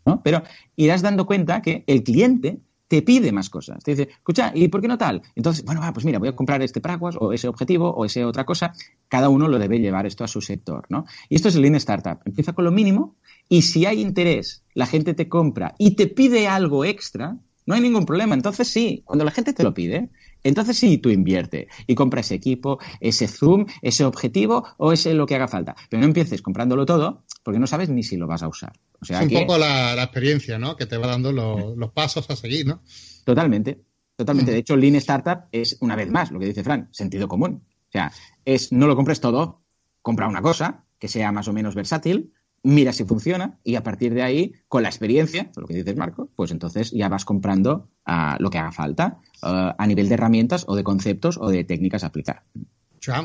¿no? 0.05 0.21
Pero 0.23 0.43
irás 0.75 1.01
dando 1.01 1.25
cuenta 1.25 1.61
que 1.61 1.83
el 1.87 2.03
cliente 2.03 2.61
te 2.91 3.01
pide 3.01 3.31
más 3.31 3.49
cosas. 3.49 3.81
Te 3.83 3.91
dice, 3.91 4.09
escucha, 4.11 4.51
¿y 4.53 4.67
por 4.67 4.81
qué 4.81 4.89
no 4.89 4.97
tal? 4.97 5.21
Entonces, 5.35 5.63
bueno, 5.63 5.81
pues 5.93 6.05
mira, 6.05 6.19
voy 6.19 6.27
a 6.27 6.35
comprar 6.35 6.61
este 6.61 6.81
paraguas 6.81 7.15
o 7.17 7.31
ese 7.31 7.47
objetivo 7.47 7.89
o 7.89 8.03
esa 8.03 8.27
otra 8.27 8.45
cosa. 8.45 8.73
Cada 9.07 9.29
uno 9.29 9.47
lo 9.47 9.59
debe 9.59 9.79
llevar 9.79 10.05
esto 10.05 10.25
a 10.25 10.27
su 10.27 10.41
sector, 10.41 10.87
¿no? 10.89 11.05
Y 11.29 11.35
esto 11.35 11.47
es 11.47 11.55
el 11.55 11.61
Lean 11.61 11.75
Startup. 11.75 12.19
Empieza 12.25 12.51
con 12.51 12.65
lo 12.65 12.71
mínimo 12.71 13.15
y 13.47 13.61
si 13.61 13.85
hay 13.85 14.01
interés, 14.01 14.65
la 14.73 14.87
gente 14.87 15.13
te 15.13 15.29
compra 15.29 15.73
y 15.77 15.95
te 15.95 16.07
pide 16.07 16.49
algo 16.49 16.83
extra, 16.83 17.37
no 17.65 17.75
hay 17.75 17.81
ningún 17.81 18.05
problema. 18.05 18.35
Entonces 18.35 18.67
sí, 18.67 19.01
cuando 19.05 19.25
la 19.25 19.31
gente 19.31 19.53
te 19.53 19.63
lo 19.63 19.73
pide, 19.73 20.09
entonces 20.43 20.77
sí, 20.77 20.97
tú 20.97 21.09
invierte 21.09 21.67
y 21.87 21.95
compra 21.95 22.21
ese 22.21 22.35
equipo, 22.35 22.79
ese 22.99 23.27
Zoom, 23.27 23.65
ese 23.81 24.05
objetivo 24.05 24.65
o 24.77 24.91
ese 24.91 25.13
lo 25.13 25.25
que 25.25 25.35
haga 25.35 25.47
falta. 25.47 25.75
Pero 25.89 26.01
no 26.01 26.07
empieces 26.07 26.41
comprándolo 26.41 26.85
todo 26.85 27.23
porque 27.43 27.59
no 27.59 27.67
sabes 27.67 27.89
ni 27.89 28.03
si 28.03 28.17
lo 28.17 28.27
vas 28.27 28.43
a 28.43 28.47
usar. 28.47 28.73
O 29.01 29.05
sea, 29.05 29.21
es 29.21 29.31
un 29.31 29.39
poco 29.39 29.57
la, 29.57 30.01
experiencia, 30.01 30.59
¿no? 30.59 30.75
Que 30.75 30.85
te 30.85 30.97
va 30.97 31.07
dando 31.07 31.31
los, 31.31 31.91
pasos 31.91 32.29
a 32.29 32.35
seguir, 32.35 32.67
¿no? 32.67 32.81
Totalmente, 33.25 33.81
totalmente. 34.15 34.51
De 34.51 34.59
hecho, 34.59 34.75
Lean 34.75 34.95
Startup 34.95 35.45
es, 35.51 35.77
una 35.81 35.95
vez 35.95 36.09
más, 36.09 36.31
lo 36.31 36.39
que 36.39 36.45
dice 36.45 36.63
Fran, 36.63 36.89
sentido 36.91 37.27
común. 37.27 37.63
O 37.89 37.91
sea, 37.91 38.11
es 38.45 38.71
no 38.71 38.87
lo 38.87 38.95
compres 38.95 39.19
todo, 39.19 39.63
compra 40.01 40.27
una 40.27 40.41
cosa 40.41 40.85
que 40.99 41.07
sea 41.07 41.31
más 41.31 41.47
o 41.47 41.53
menos 41.53 41.73
versátil, 41.73 42.31
mira 42.63 42.93
si 42.93 43.05
funciona 43.05 43.59
y 43.63 43.75
a 43.75 43.83
partir 43.83 44.13
de 44.13 44.23
ahí, 44.23 44.53
con 44.67 44.83
la 44.83 44.89
experiencia, 44.89 45.51
lo 45.55 45.67
que 45.67 45.75
dices 45.75 45.95
Marco, 45.95 46.29
pues 46.35 46.51
entonces 46.51 46.91
ya 46.91 47.09
vas 47.09 47.25
comprando 47.25 47.89
ah, 48.05 48.37
lo 48.39 48.49
que 48.49 48.59
haga 48.59 48.71
falta 48.71 49.19
ah, 49.41 49.75
a 49.77 49.87
nivel 49.87 50.07
de 50.07 50.15
herramientas 50.15 50.65
o 50.67 50.75
de 50.75 50.83
conceptos 50.83 51.37
o 51.39 51.49
de 51.49 51.63
técnicas 51.63 52.03
a 52.03 52.07
aplicar. 52.07 52.43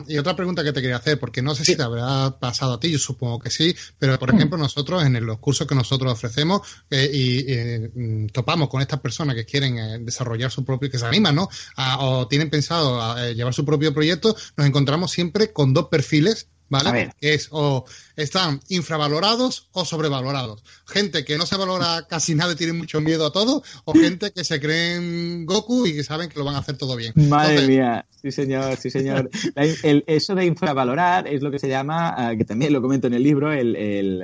Y 0.09 0.17
otra 0.17 0.35
pregunta 0.35 0.65
que 0.65 0.73
te 0.73 0.81
quería 0.81 0.97
hacer, 0.97 1.21
porque 1.21 1.43
no 1.43 1.55
sé 1.55 1.63
si 1.63 1.77
te 1.77 1.83
habrá 1.83 2.39
pasado 2.39 2.75
a 2.75 2.81
ti, 2.81 2.91
yo 2.91 2.99
supongo 2.99 3.39
que 3.39 3.51
sí, 3.51 3.77
pero 3.99 4.19
por 4.19 4.33
mm. 4.33 4.37
ejemplo 4.37 4.57
nosotros 4.57 5.05
en 5.05 5.27
los 5.27 5.39
cursos 5.39 5.67
que 5.67 5.75
nosotros 5.75 6.11
ofrecemos 6.11 6.63
eh, 6.89 7.11
y 7.13 7.53
eh, 7.53 7.91
mm, 7.95 8.29
topamos 8.29 8.71
con 8.71 8.81
estas 8.81 9.01
personas 9.01 9.37
que 9.37 9.45
quieren 9.45 9.79
eh, 9.79 9.99
desarrollar 10.01 10.51
su 10.51 10.65
propio, 10.65 10.91
que 10.91 10.99
se 10.99 11.05
animan, 11.05 11.35
¿no? 11.35 11.51
o 11.99 12.27
tienen 12.27 12.49
pensado 12.49 13.17
llevar 13.35 13.53
su 13.53 13.67
propio 13.67 13.93
proyecto, 13.93 14.35
nos 14.57 14.67
encontramos 14.67 15.11
siempre 15.11 15.53
con 15.53 15.75
dos 15.75 15.89
perfiles 15.89 16.49
¿vale? 16.69 17.11
Que 17.21 17.35
es 17.35 17.49
o 17.51 17.85
están 18.17 18.61
infravalorados 18.69 19.69
o 19.73 19.85
sobrevalorados. 19.85 20.65
Gente 20.87 21.25
que 21.25 21.39
no 21.39 21.47
se 21.47 21.57
valora 21.57 22.07
casi 22.09 22.35
nada 22.35 22.53
y 22.53 22.57
tiene 22.57 22.73
mucho 22.73 23.01
miedo 23.01 23.27
a 23.27 23.33
todo, 23.33 23.63
o 23.85 23.93
gente 23.93 24.33
que 24.33 24.45
se 24.45 24.61
creen 24.61 25.47
Goku 25.47 25.87
y 25.87 25.95
que 25.95 26.05
saben 26.05 26.29
que 26.29 26.39
lo 26.39 26.45
van 26.45 26.57
a 26.57 26.59
hacer 26.59 26.77
todo 26.77 26.97
bien. 26.97 27.13
Madre 27.29 27.67
mía, 27.67 28.07
sí 28.23 28.33
señor, 28.33 28.77
sí 28.77 28.91
señor. 28.91 29.31
eso 30.07 30.35
de 30.35 30.45
infravalorar 30.45 31.27
es 31.29 31.43
lo 31.43 31.51
que 31.51 31.59
se 31.59 31.69
llama, 31.69 32.15
ah, 32.17 32.37
que 32.37 32.45
también 32.45 32.73
lo 32.73 32.83
comento 32.83 33.07
en 33.07 33.15
el 33.15 33.23
libro, 33.23 33.53
el, 33.53 33.77
el, 33.77 34.23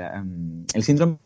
el 0.74 0.82
síndrome 0.82 1.18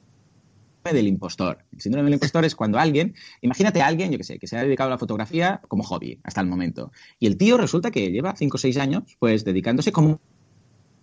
del 0.92 1.06
impostor. 1.06 1.58
El 1.72 1.80
síndrome 1.80 2.04
del 2.04 2.14
impostor 2.14 2.44
es 2.44 2.54
cuando 2.54 2.78
alguien, 2.78 3.14
imagínate 3.40 3.80
a 3.80 3.86
alguien, 3.86 4.10
yo 4.10 4.18
que 4.18 4.24
sé, 4.24 4.38
que 4.38 4.46
se 4.46 4.56
ha 4.56 4.62
dedicado 4.62 4.88
a 4.88 4.92
la 4.92 4.98
fotografía 4.98 5.60
como 5.68 5.82
hobby 5.82 6.20
hasta 6.22 6.40
el 6.40 6.46
momento. 6.46 6.92
Y 7.18 7.26
el 7.26 7.36
tío 7.36 7.56
resulta 7.56 7.90
que 7.90 8.10
lleva 8.10 8.36
5 8.36 8.56
o 8.56 8.58
6 8.58 8.76
años, 8.78 9.02
pues 9.18 9.44
dedicándose 9.44 9.92
como 9.92 10.20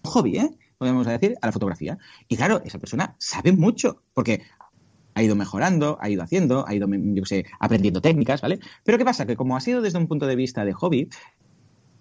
hobby, 0.04 0.38
¿eh? 0.38 0.50
podemos 0.78 1.06
decir, 1.06 1.36
a 1.42 1.48
la 1.48 1.52
fotografía. 1.52 1.98
Y 2.28 2.36
claro, 2.36 2.62
esa 2.66 2.80
persona 2.80 3.16
sabe 3.18 3.54
mucho, 3.54 4.04
porque 4.14 4.42
ha 5.16 5.24
ido 5.24 5.36
mejorando, 5.36 5.98
ha 6.02 6.10
ido 6.10 6.24
haciendo, 6.24 6.68
ha 6.68 6.74
ido, 6.74 6.88
yo 6.90 7.26
sé, 7.26 7.46
aprendiendo 7.60 8.02
técnicas, 8.02 8.42
¿vale? 8.42 8.60
Pero 8.84 8.98
¿qué 8.98 9.06
pasa? 9.06 9.26
Que 9.26 9.36
como 9.36 9.56
ha 9.56 9.62
sido 9.62 9.82
desde 9.82 9.98
un 9.98 10.08
punto 10.08 10.28
de 10.28 10.36
vista 10.36 10.66
de 10.66 10.74
hobby, 10.74 11.10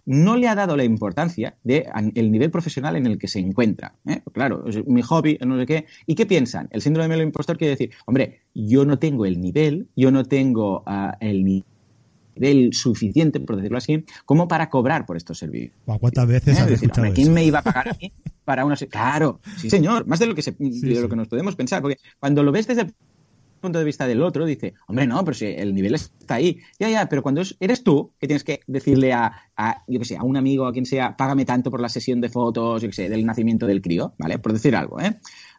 no 0.05 0.37
le 0.37 0.49
ha 0.49 0.55
dado 0.55 0.77
la 0.77 0.85
importancia 0.85 1.57
del 1.63 1.85
el 2.15 2.33
nivel 2.33 2.51
profesional 2.51 2.97
en 2.97 3.07
el 3.07 3.19
que 3.19 3.29
se 3.29 3.39
encuentra. 3.39 3.95
¿eh? 4.07 4.21
Claro, 4.33 4.67
es 4.67 4.85
mi 4.87 5.03
hobby, 5.03 5.39
no 5.47 5.59
sé 5.59 5.67
qué. 5.67 5.87
¿Y 6.07 6.15
qué 6.15 6.27
piensan? 6.27 6.69
El 6.73 6.83
síndrome 6.83 7.15
del 7.15 7.25
impostor 7.25 7.57
quiere 7.57 7.73
decir, 7.73 7.91
hombre, 8.07 8.41
yo 8.55 8.85
no 8.85 8.99
tengo 8.99 9.27
el 9.27 9.41
nivel, 9.41 9.89
yo 9.95 10.11
no 10.11 10.25
tengo 10.25 10.83
uh, 10.87 11.13
el 11.21 11.45
nivel 11.45 11.72
del 12.35 12.73
suficiente, 12.73 13.41
por 13.41 13.57
decirlo 13.57 13.79
así, 13.79 14.05
como 14.25 14.49
para 14.49 14.71
cobrar 14.71 15.07
por 15.07 15.17
estos 15.17 15.39
servicios. 15.39 15.77
¿Cuántas 15.85 16.27
veces 16.27 16.59
¿Eh? 16.59 16.75
escuchado 16.75 17.13
¿Quién 17.13 17.33
me 17.33 17.45
iba 17.45 17.61
a 17.61 17.63
pagar 17.63 17.89
a 17.89 17.97
mí 18.01 18.13
para 18.45 18.65
una... 18.65 18.77
Claro, 18.77 19.41
sí 19.59 19.71
señor, 19.71 20.07
más 20.07 20.19
de 20.19 20.27
lo 20.27 20.35
que, 20.35 20.43
se, 20.43 20.55
de 20.59 21.01
lo 21.01 21.09
que 21.09 21.17
nos 21.17 21.29
podemos 21.29 21.57
pensar, 21.57 21.83
porque 21.83 21.99
cuando 22.19 22.43
lo 22.43 22.53
ves 22.53 22.67
desde 22.67 22.83
el 22.83 22.95
punto 23.61 23.79
de 23.79 23.85
vista 23.85 24.07
del 24.07 24.23
otro, 24.23 24.45
dice, 24.45 24.75
hombre, 24.89 25.07
no, 25.07 25.25
pero 25.25 25.35
si 25.35 25.47
el 25.47 25.73
nivel 25.75 25.95
está 25.95 26.35
ahí. 26.35 26.59
Ya, 26.79 26.91
ya, 26.91 27.09
pero 27.09 27.23
cuando 27.23 27.43
eres 27.61 27.83
tú 27.85 28.13
que 28.19 28.27
tienes 28.27 28.45
que 28.45 28.61
decirle 28.67 29.13
a, 29.13 29.33
a, 29.57 29.85
yo 29.87 29.99
que 30.01 30.05
sé, 30.05 30.17
a 30.17 30.25
un 30.25 30.37
amigo, 30.37 30.67
a 30.67 30.73
quien 30.73 30.85
sea, 30.85 31.17
págame 31.17 31.45
tanto 31.45 31.71
por 31.71 31.81
la 31.81 31.89
sesión 31.89 32.21
de 32.21 32.29
fotos, 32.29 32.83
yo 32.83 32.89
que 32.89 32.95
sé, 32.95 33.09
del 33.09 33.25
nacimiento 33.25 33.67
del 33.67 33.81
crío, 33.81 34.15
¿vale? 34.19 34.39
Por 34.39 34.53
decir 34.53 34.75
algo, 34.75 35.01
¿eh? 35.01 35.19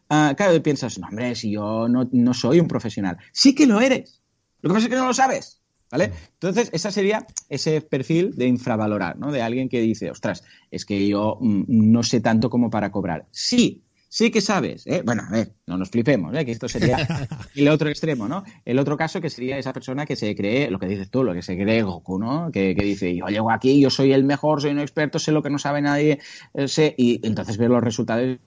Uh, 0.09 0.35
claro, 0.35 0.61
piensas, 0.61 0.99
no, 0.99 1.07
hombre, 1.07 1.33
si 1.33 1.51
yo 1.51 1.87
no, 1.87 2.07
no 2.11 2.33
soy 2.33 2.59
un 2.59 2.67
profesional. 2.67 3.17
Sí 3.31 3.55
que 3.55 3.65
lo 3.65 3.79
eres. 3.79 4.21
Lo 4.61 4.69
que 4.69 4.73
pasa 4.75 4.85
es 4.87 4.89
que 4.91 4.99
no 4.99 5.07
lo 5.07 5.13
sabes. 5.13 5.62
¿Vale? 5.93 6.11
Entonces, 6.33 6.71
esa 6.73 6.89
sería 6.89 7.27
ese 7.49 7.79
perfil 7.81 8.35
de 8.35 8.47
infravalorar, 8.47 9.15
¿no? 9.19 9.31
De 9.31 9.43
alguien 9.43 9.69
que 9.69 9.79
dice, 9.79 10.09
ostras, 10.09 10.43
es 10.71 10.85
que 10.85 11.07
yo 11.07 11.37
mm, 11.39 11.65
no 11.67 12.01
sé 12.01 12.19
tanto 12.19 12.49
como 12.49 12.71
para 12.71 12.91
cobrar. 12.91 13.27
Sí, 13.29 13.83
sí 14.09 14.31
que 14.31 14.41
sabes. 14.41 14.87
¿eh? 14.87 15.03
Bueno, 15.05 15.21
a 15.27 15.31
ver, 15.31 15.51
no 15.67 15.77
nos 15.77 15.91
flipemos, 15.91 16.35
¿eh? 16.35 16.45
que 16.45 16.51
esto 16.51 16.67
sería 16.67 16.97
el 17.55 17.67
otro 17.67 17.89
extremo, 17.89 18.27
¿no? 18.27 18.43
El 18.65 18.79
otro 18.79 18.97
caso 18.97 19.21
que 19.21 19.29
sería 19.29 19.59
esa 19.59 19.71
persona 19.71 20.07
que 20.07 20.15
se 20.15 20.35
cree, 20.35 20.71
lo 20.71 20.79
que 20.79 20.87
dices 20.87 21.11
tú, 21.11 21.23
lo 21.23 21.35
que 21.35 21.43
se 21.43 21.55
cree 21.55 21.83
Goku, 21.83 22.17
¿no? 22.17 22.49
Que, 22.51 22.73
dice, 22.73 23.15
yo 23.15 23.27
llego 23.27 23.51
aquí, 23.51 23.79
yo 23.79 23.91
soy 23.91 24.13
el 24.13 24.23
mejor, 24.23 24.63
soy 24.63 24.71
un 24.71 24.79
experto, 24.79 25.19
sé 25.19 25.31
lo 25.31 25.43
que 25.43 25.51
no 25.51 25.59
sabe 25.59 25.83
nadie, 25.83 26.17
eh, 26.55 26.67
sé, 26.67 26.95
y 26.97 27.23
entonces 27.23 27.57
ves 27.57 27.69
los 27.69 27.83
resultados 27.83 28.39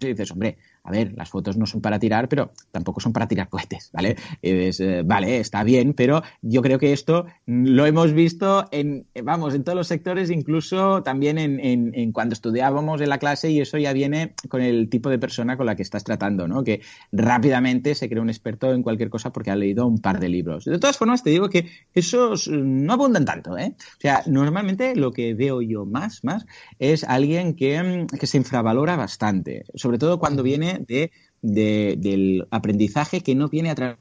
y 0.00 0.06
dices, 0.06 0.30
hombre, 0.30 0.56
a 0.82 0.90
ver, 0.90 1.12
las 1.14 1.28
fotos 1.28 1.56
no 1.56 1.66
son 1.66 1.80
para 1.80 1.98
tirar, 1.98 2.28
pero 2.28 2.52
tampoco 2.70 3.00
son 3.00 3.12
para 3.12 3.28
tirar 3.28 3.48
cohetes, 3.48 3.90
¿vale? 3.92 4.16
Eh, 4.42 5.02
vale, 5.04 5.38
está 5.38 5.62
bien, 5.62 5.94
pero 5.94 6.22
yo 6.42 6.62
creo 6.62 6.78
que 6.78 6.92
esto 6.92 7.26
lo 7.46 7.86
hemos 7.86 8.12
visto 8.12 8.66
en, 8.70 9.06
vamos, 9.22 9.54
en 9.54 9.64
todos 9.64 9.76
los 9.76 9.88
sectores, 9.88 10.30
incluso 10.30 11.02
también 11.02 11.38
en, 11.38 11.60
en, 11.94 12.12
cuando 12.12 12.32
estudiábamos 12.32 13.00
en 13.00 13.08
la 13.08 13.18
clase 13.18 13.50
y 13.50 13.60
eso 13.60 13.78
ya 13.78 13.92
viene 13.92 14.34
con 14.48 14.62
el 14.62 14.88
tipo 14.88 15.10
de 15.10 15.18
persona 15.18 15.56
con 15.56 15.66
la 15.66 15.76
que 15.76 15.82
estás 15.82 16.04
tratando, 16.04 16.48
¿no? 16.48 16.64
Que 16.64 16.80
rápidamente 17.12 17.94
se 17.94 18.08
cree 18.08 18.20
un 18.20 18.30
experto 18.30 18.72
en 18.72 18.82
cualquier 18.82 19.10
cosa 19.10 19.32
porque 19.32 19.50
ha 19.50 19.56
leído 19.56 19.86
un 19.86 20.00
par 20.00 20.18
de 20.18 20.28
libros. 20.28 20.64
De 20.64 20.78
todas 20.78 20.96
formas, 20.96 21.22
te 21.22 21.30
digo 21.30 21.48
que 21.48 21.68
esos 21.94 22.48
no 22.48 22.92
abundan 22.92 23.24
tanto, 23.24 23.58
¿eh? 23.58 23.74
O 23.76 24.00
sea, 24.00 24.22
normalmente 24.26 24.96
lo 24.96 25.12
que 25.12 25.34
veo 25.34 25.60
yo 25.62 25.84
más, 25.84 26.24
más, 26.24 26.46
es 26.78 27.04
alguien 27.04 27.54
que, 27.54 28.06
que 28.18 28.26
se 28.26 28.38
infravalora 28.38 28.96
bastante, 28.96 29.64
sobre 29.74 29.98
todo 29.98 30.18
cuando 30.18 30.42
viene 30.42 30.79
de, 30.86 31.10
del 31.42 32.46
aprendizaje 32.50 33.20
que 33.20 33.34
no 33.34 33.48
viene 33.48 33.70
a 33.70 33.74
través 33.74 33.98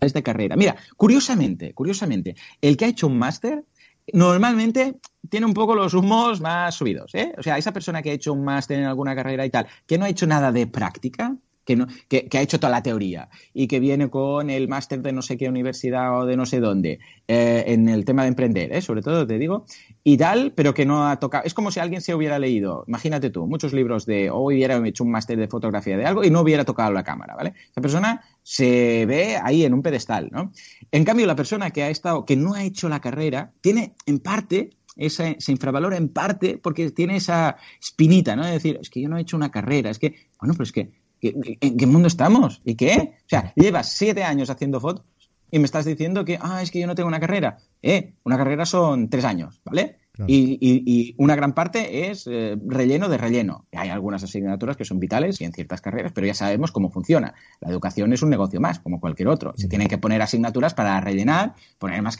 de 0.00 0.22
carrera. 0.22 0.56
Mira, 0.56 0.76
curiosamente, 0.96 1.74
curiosamente, 1.74 2.36
el 2.60 2.76
que 2.76 2.86
ha 2.86 2.88
hecho 2.88 3.06
un 3.06 3.18
máster 3.18 3.64
normalmente 4.12 4.96
tiene 5.28 5.46
un 5.46 5.54
poco 5.54 5.74
los 5.74 5.94
humos 5.94 6.40
más 6.40 6.74
subidos. 6.74 7.14
¿eh? 7.14 7.32
O 7.38 7.42
sea, 7.42 7.58
esa 7.58 7.72
persona 7.72 8.02
que 8.02 8.10
ha 8.10 8.14
hecho 8.14 8.32
un 8.32 8.44
máster 8.44 8.78
en 8.78 8.86
alguna 8.86 9.14
carrera 9.14 9.44
y 9.44 9.50
tal, 9.50 9.66
que 9.86 9.98
no 9.98 10.04
ha 10.04 10.08
hecho 10.08 10.26
nada 10.26 10.52
de 10.52 10.66
práctica, 10.66 11.36
que, 11.64 12.28
ha 12.38 12.42
hecho 12.42 12.58
toda 12.58 12.70
la 12.70 12.82
teoría 12.82 13.28
y 13.52 13.66
que 13.66 13.80
viene 13.80 14.10
con 14.10 14.50
el 14.50 14.68
máster 14.68 15.02
de 15.02 15.12
no 15.12 15.22
sé 15.22 15.36
qué 15.36 15.48
universidad 15.48 16.18
o 16.18 16.26
de 16.26 16.36
no 16.36 16.46
sé 16.46 16.60
dónde 16.60 16.98
eh, 17.28 17.64
en 17.66 17.88
el 17.88 18.04
tema 18.04 18.22
de 18.22 18.28
emprender, 18.28 18.72
¿eh? 18.72 18.82
sobre 18.82 19.02
todo 19.02 19.26
te 19.26 19.38
digo, 19.38 19.64
y 20.02 20.16
tal, 20.16 20.52
pero 20.52 20.74
que 20.74 20.86
no 20.86 21.08
ha 21.08 21.18
tocado. 21.18 21.44
Es 21.44 21.54
como 21.54 21.70
si 21.70 21.80
alguien 21.80 22.00
se 22.00 22.14
hubiera 22.14 22.38
leído, 22.38 22.84
imagínate 22.86 23.30
tú, 23.30 23.46
muchos 23.46 23.72
libros 23.72 24.06
de, 24.06 24.30
o 24.30 24.46
hubiera 24.46 24.76
hecho 24.86 25.04
un 25.04 25.10
máster 25.10 25.38
de 25.38 25.48
fotografía 25.48 25.96
de 25.96 26.06
algo 26.06 26.24
y 26.24 26.30
no 26.30 26.40
hubiera 26.40 26.64
tocado 26.64 26.92
la 26.92 27.04
cámara, 27.04 27.34
¿vale? 27.36 27.54
Esa 27.70 27.80
persona 27.80 28.22
se 28.42 29.06
ve 29.06 29.36
ahí 29.42 29.64
en 29.64 29.74
un 29.74 29.82
pedestal, 29.82 30.28
¿no? 30.32 30.52
En 30.90 31.04
cambio, 31.04 31.26
la 31.26 31.36
persona 31.36 31.70
que 31.70 31.82
ha 31.82 31.90
estado, 31.90 32.24
que 32.24 32.36
no 32.36 32.54
ha 32.54 32.64
hecho 32.64 32.88
la 32.88 33.00
carrera, 33.00 33.52
tiene 33.60 33.94
en 34.06 34.18
parte 34.18 34.70
esa, 34.96 35.34
se 35.38 35.52
infravalora 35.52 35.96
en 35.96 36.08
parte 36.08 36.58
porque 36.58 36.90
tiene 36.90 37.16
esa 37.16 37.56
espinita, 37.80 38.36
¿no? 38.36 38.44
De 38.44 38.52
decir, 38.52 38.78
es 38.80 38.90
que 38.90 39.00
yo 39.00 39.08
no 39.08 39.16
he 39.16 39.22
hecho 39.22 39.36
una 39.36 39.50
carrera, 39.50 39.90
es 39.90 39.98
que, 39.98 40.14
bueno, 40.38 40.54
pues 40.54 40.68
es 40.68 40.72
que 40.72 40.90
¿En 41.22 41.76
qué 41.76 41.86
mundo 41.86 42.08
estamos? 42.08 42.62
¿Y 42.64 42.74
qué? 42.74 43.14
O 43.24 43.28
sea, 43.28 43.52
llevas 43.54 43.92
siete 43.92 44.24
años 44.24 44.50
haciendo 44.50 44.80
fotos 44.80 45.04
y 45.50 45.58
me 45.58 45.64
estás 45.64 45.84
diciendo 45.84 46.24
que, 46.24 46.38
ah, 46.40 46.62
es 46.62 46.70
que 46.70 46.80
yo 46.80 46.86
no 46.86 46.94
tengo 46.94 47.08
una 47.08 47.20
carrera. 47.20 47.58
Eh, 47.82 48.14
una 48.24 48.36
carrera 48.36 48.64
son 48.64 49.08
tres 49.08 49.24
años, 49.24 49.60
¿vale? 49.64 49.98
Y, 50.26 51.14
una 51.16 51.34
gran 51.34 51.54
parte 51.54 52.10
es 52.10 52.26
eh, 52.26 52.56
relleno 52.66 53.08
de 53.08 53.16
relleno. 53.16 53.66
Hay 53.72 53.88
algunas 53.88 54.22
asignaturas 54.22 54.76
que 54.76 54.84
son 54.84 55.00
vitales 55.00 55.40
y 55.40 55.44
en 55.44 55.52
ciertas 55.52 55.80
carreras, 55.80 56.12
pero 56.12 56.26
ya 56.26 56.34
sabemos 56.34 56.72
cómo 56.72 56.90
funciona. 56.90 57.34
La 57.60 57.70
educación 57.70 58.12
es 58.12 58.22
un 58.22 58.28
negocio 58.28 58.60
más, 58.60 58.80
como 58.80 59.00
cualquier 59.00 59.28
otro. 59.28 59.54
Se 59.56 59.68
tienen 59.68 59.88
que 59.88 59.96
poner 59.96 60.20
asignaturas 60.20 60.74
para 60.74 61.00
rellenar, 61.00 61.54
poner 61.78 62.02
más 62.02 62.18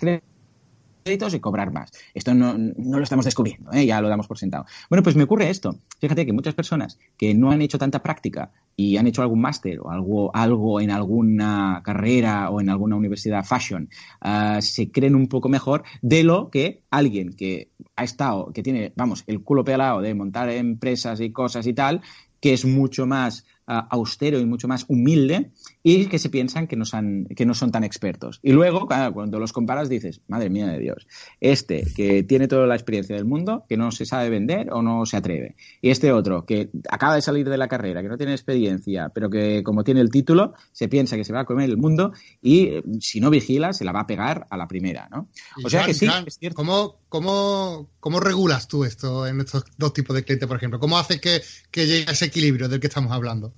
créditos 1.03 1.34
y 1.34 1.40
cobrar 1.40 1.72
más. 1.72 1.90
Esto 2.14 2.34
no, 2.34 2.57
lo 2.57 3.03
estamos 3.03 3.24
descubriendo, 3.24 3.72
¿eh? 3.72 3.86
ya 3.86 4.01
lo 4.01 4.09
damos 4.09 4.26
por 4.26 4.38
sentado. 4.38 4.66
Bueno, 4.88 5.03
pues 5.03 5.16
me 5.16 5.24
ocurre 5.24 5.51
esto. 5.51 5.78
Fíjate 6.01 6.26
que 6.26 6.32
muchas 6.32 6.55
personas 6.55 6.98
que 7.16 7.34
no 7.34 7.51
han 7.51 7.62
hecho 7.62 7.78
tanta 7.78 8.03
práctica 8.03 8.51
y 8.76 8.96
han 8.96 9.07
hecho 9.07 9.22
algún 9.22 9.40
máster 9.40 9.80
o 9.80 9.90
algo, 9.90 10.34
algo 10.34 10.80
en 10.80 10.90
alguna 10.90 11.82
carrera 11.84 12.51
o 12.51 12.61
en 12.61 12.70
alguna 12.70 12.96
universidad 12.96 13.44
fashion, 13.44 13.88
ah, 14.20 14.59
se 14.62 14.90
creen 14.90 15.14
un 15.14 15.28
poco 15.28 15.48
mejor 15.48 15.84
de 16.03 16.24
lo 16.24 16.51
que 16.51 16.82
alguien 16.90 17.32
que 17.34 17.68
ha 17.96 18.05
estado, 18.05 18.53
que 18.53 18.62
tiene, 18.62 18.92
vamos, 18.96 19.24
el 19.26 19.42
culo 19.42 19.64
pelado 19.64 20.01
de 20.01 20.14
montar 20.14 20.48
empresas 20.51 21.20
y 21.20 21.30
cosas 21.30 21.66
y 21.66 21.74
tal, 21.74 22.01
que 22.40 22.55
es 22.55 22.64
mucho 22.64 23.07
más 23.07 23.44
austero 23.70 24.38
y 24.40 24.46
mucho 24.46 24.68
más 24.68 24.84
humilde 24.88 25.52
y 25.82 26.06
que 26.06 26.18
se 26.18 26.28
piensan 26.28 26.66
que 26.66 26.76
no, 26.76 26.84
son, 26.84 27.26
que 27.36 27.46
no 27.46 27.54
son 27.54 27.70
tan 27.70 27.84
expertos. 27.84 28.40
Y 28.42 28.52
luego, 28.52 28.86
cuando 28.86 29.38
los 29.38 29.52
comparas, 29.52 29.88
dices, 29.88 30.20
madre 30.28 30.50
mía 30.50 30.66
de 30.66 30.78
Dios, 30.78 31.06
este 31.40 31.84
que 31.94 32.22
tiene 32.22 32.48
toda 32.48 32.66
la 32.66 32.74
experiencia 32.74 33.16
del 33.16 33.24
mundo, 33.24 33.64
que 33.68 33.76
no 33.76 33.90
se 33.90 34.04
sabe 34.04 34.28
vender 34.28 34.72
o 34.72 34.82
no 34.82 35.06
se 35.06 35.16
atreve. 35.16 35.56
Y 35.80 35.90
este 35.90 36.12
otro 36.12 36.44
que 36.44 36.70
acaba 36.90 37.14
de 37.14 37.22
salir 37.22 37.48
de 37.48 37.56
la 37.56 37.68
carrera, 37.68 38.02
que 38.02 38.08
no 38.08 38.16
tiene 38.16 38.32
experiencia, 38.32 39.10
pero 39.14 39.30
que 39.30 39.62
como 39.62 39.84
tiene 39.84 40.00
el 40.00 40.10
título, 40.10 40.54
se 40.72 40.88
piensa 40.88 41.16
que 41.16 41.24
se 41.24 41.32
va 41.32 41.40
a 41.40 41.44
comer 41.44 41.70
el 41.70 41.76
mundo 41.76 42.12
y 42.42 42.70
si 43.00 43.20
no 43.20 43.30
vigila, 43.30 43.72
se 43.72 43.84
la 43.84 43.92
va 43.92 44.00
a 44.00 44.06
pegar 44.06 44.46
a 44.50 44.56
la 44.56 44.68
primera. 44.68 45.08
¿no? 45.10 45.28
O 45.64 45.70
sea 45.70 45.86
que 45.86 45.94
sí, 45.94 46.06
es 46.26 46.38
cierto. 46.38 46.56
¿cómo, 46.56 47.00
cómo, 47.08 47.90
cómo 48.00 48.20
regulas 48.20 48.68
tú 48.68 48.84
esto 48.84 49.26
en 49.26 49.40
estos 49.40 49.64
dos 49.76 49.92
tipos 49.92 50.14
de 50.14 50.24
clientes, 50.24 50.46
por 50.46 50.56
ejemplo? 50.56 50.78
¿Cómo 50.80 50.98
hace 50.98 51.20
que, 51.20 51.42
que 51.70 51.86
llegue 51.86 52.08
a 52.08 52.12
ese 52.12 52.26
equilibrio 52.26 52.68
del 52.68 52.80
que 52.80 52.88
estamos 52.88 53.12
hablando? 53.12 53.54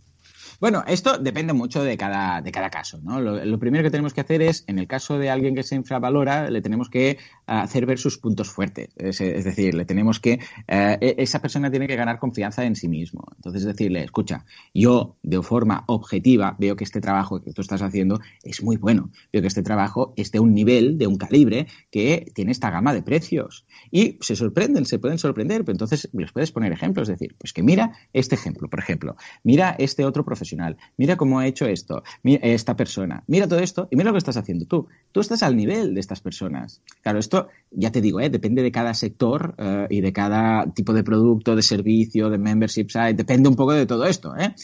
Bueno, 0.62 0.84
esto 0.86 1.18
depende 1.18 1.52
mucho 1.54 1.82
de 1.82 1.96
cada, 1.96 2.40
de 2.40 2.52
cada 2.52 2.70
caso, 2.70 3.00
¿no? 3.02 3.20
Lo, 3.20 3.58
primero 3.58 3.82
que 3.82 3.90
tenemos 3.90 4.14
que 4.14 4.20
hacer 4.20 4.42
es, 4.42 4.62
en 4.68 4.78
el 4.78 4.86
caso 4.86 5.18
de 5.18 5.28
alguien 5.28 5.56
que 5.56 5.64
se 5.64 5.74
infravalora, 5.74 6.50
le 6.50 6.62
tenemos 6.62 6.88
que 6.88 7.18
ah, 7.48 7.62
hacer 7.62 7.84
ver 7.84 7.98
sus 7.98 8.16
puntos 8.16 8.48
fuertes. 8.48 8.90
Es, 8.94 9.18
decir, 9.18 9.74
le 9.74 9.84
tenemos 9.84 10.20
que, 10.20 10.38
eh, 10.68 10.98
e, 11.00 11.16
esa 11.18 11.40
persona 11.40 11.68
tiene 11.68 11.88
que 11.88 11.96
ganar 11.96 12.20
confianza 12.20 12.64
en 12.64 12.76
sí 12.76 12.86
mismo. 12.86 13.24
Entonces, 13.34 13.64
decirle, 13.64 14.04
escucha, 14.04 14.44
yo 14.72 15.16
de 15.24 15.42
forma 15.42 15.82
objetiva 15.88 16.54
veo 16.60 16.76
que 16.76 16.84
este 16.84 17.00
trabajo 17.00 17.42
que 17.42 17.52
tú 17.52 17.60
estás 17.60 17.82
haciendo 17.82 18.20
es 18.44 18.62
muy 18.62 18.76
bueno. 18.76 19.10
Veo 19.32 19.42
que 19.42 19.48
este 19.48 19.64
trabajo 19.64 20.14
es 20.16 20.30
de 20.30 20.38
un 20.38 20.54
nivel, 20.54 20.96
de 20.96 21.08
un 21.08 21.16
calibre 21.16 21.66
que 21.90 22.30
tiene 22.36 22.52
esta 22.52 22.70
gama 22.70 22.94
de 22.94 23.02
precios. 23.02 23.66
Y 23.90 24.16
se 24.20 24.36
sorprenden, 24.36 24.86
se 24.86 25.00
pueden 25.00 25.18
sorprender, 25.18 25.64
pero 25.64 25.74
entonces 25.74 26.08
les 26.12 26.30
puedes 26.30 26.52
poner 26.52 26.70
ejemplos. 26.70 27.08
Es 27.08 27.18
decir, 27.18 27.34
pues 27.36 27.52
que 27.52 27.64
mira 27.64 27.98
este 28.12 28.36
ejemplo, 28.36 28.70
por 28.70 28.78
ejemplo, 28.78 29.16
mira 29.42 29.74
este 29.76 30.04
otro 30.04 30.24
profesional 30.24 30.51
profesional, 30.52 30.76
mira 30.96 31.16
cómo 31.16 31.38
ha 31.38 31.46
hecho 31.46 31.66
esto, 31.66 32.02
esta 32.24 32.76
persona, 32.76 33.24
mira 33.26 33.48
todo 33.48 33.60
esto 33.60 33.88
y 33.90 33.96
mira 33.96 34.10
lo 34.10 34.14
que 34.14 34.18
estás 34.18 34.36
haciendo 34.36 34.66
tú. 34.66 34.88
Tú 35.12 35.20
estás 35.20 35.42
al 35.42 35.56
nivel 35.56 35.94
de 35.94 36.00
estas 36.00 36.20
personas. 36.20 36.82
Claro, 37.02 37.18
esto 37.18 37.48
ya 37.70 37.90
te 37.90 38.00
digo, 38.00 38.20
¿eh? 38.20 38.30
depende 38.30 38.62
de 38.62 38.70
cada 38.70 38.94
sector 38.94 39.54
eh, 39.58 39.86
y 39.90 40.00
de 40.00 40.12
cada 40.12 40.66
tipo 40.72 40.92
de 40.92 41.02
producto, 41.02 41.56
de 41.56 41.62
servicio, 41.62 42.30
de 42.30 42.38
membership 42.38 42.88
site, 42.88 43.14
depende 43.14 43.48
un 43.48 43.56
poco 43.56 43.72
de 43.72 43.86
todo 43.86 44.06
esto. 44.06 44.36
¿eh? 44.36 44.54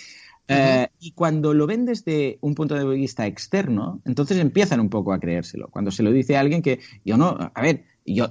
Eh, 0.49 0.89
y 1.01 1.13
cuando 1.13 1.53
lo 1.53 1.67
ven 1.67 1.85
desde 1.85 2.39
un 2.41 2.55
punto 2.55 2.75
de 2.75 2.85
vista 2.87 3.27
externo, 3.27 4.01
entonces 4.05 4.39
empiezan 4.39 4.81
un 4.81 4.89
poco 4.89 5.13
a 5.13 5.21
creérselo. 5.21 5.69
Cuando 5.69 5.91
se 5.91 6.03
lo 6.03 6.11
dice 6.11 6.37
a 6.37 6.41
alguien 6.41 6.63
que 6.63 6.81
yo 7.05 7.17
no, 7.17 7.37
a 7.55 7.63
ver, 7.63 7.85
yo, 8.15 8.27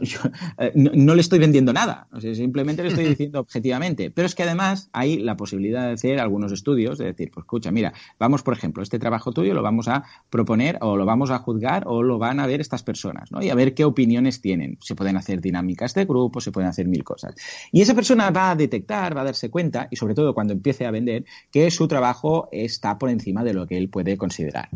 eh, 0.57 0.71
no, 0.75 1.15
le 1.15 1.21
estoy 1.21 1.39
vendiendo 1.39 1.73
nada, 1.73 2.07
simplemente 2.33 2.83
le 2.83 2.89
estoy 2.89 3.05
diciendo 3.09 3.39
objetivamente. 3.39 4.11
Pero 4.11 4.25
es 4.25 4.35
que 4.35 4.43
además 4.43 4.89
hay 4.93 5.17
la 5.19 5.37
posibilidad 5.37 5.87
de 5.87 5.93
hacer 5.93 6.19
algunos 6.19 6.51
estudios, 6.51 6.97
de 6.97 7.05
decir, 7.05 7.31
pues 7.33 7.43
escucha, 7.43 7.71
mira, 7.71 7.93
vamos, 8.19 8.43
por 8.43 8.53
ejemplo, 8.53 8.83
este 8.83 8.99
trabajo 8.99 9.31
tuyo 9.31 9.53
lo 9.53 9.61
vamos 9.61 9.87
a 9.87 10.03
proponer 10.29 10.77
o 10.81 10.97
lo 10.97 11.05
vamos 11.05 11.31
a 11.31 11.39
juzgar 11.39 11.83
o 11.85 12.03
lo 12.03 12.17
van 12.17 12.39
a 12.39 12.47
ver 12.47 12.61
estas 12.61 12.83
personas, 12.83 13.31
¿no? 13.31 13.41
Y 13.41 13.49
a 13.49 13.55
ver 13.55 13.73
qué 13.73 13.85
opiniones 13.85 14.41
tienen. 14.41 14.77
Se 14.81 14.95
pueden 14.95 15.17
hacer 15.17 15.41
dinámicas 15.41 15.93
de 15.93 16.05
grupo, 16.05 16.41
se 16.41 16.51
pueden 16.51 16.69
hacer 16.69 16.87
mil 16.87 17.03
cosas. 17.03 17.35
Y 17.71 17.81
esa 17.81 17.93
persona 17.93 18.29
va 18.31 18.51
a 18.51 18.55
detectar, 18.55 19.15
va 19.15 19.21
a 19.21 19.25
darse 19.25 19.49
cuenta, 19.49 19.87
y 19.91 19.95
sobre 19.95 20.13
todo 20.13 20.33
cuando 20.33 20.53
empiece 20.53 20.85
a 20.85 20.91
vender, 20.91 21.25
que 21.51 21.69
su 21.71 21.87
trabajo 21.87 22.49
está 22.51 22.97
por 22.97 23.09
encima 23.09 23.43
de 23.43 23.53
lo 23.53 23.67
que 23.67 23.77
él 23.77 23.89
puede 23.89 24.17
considerar. 24.17 24.69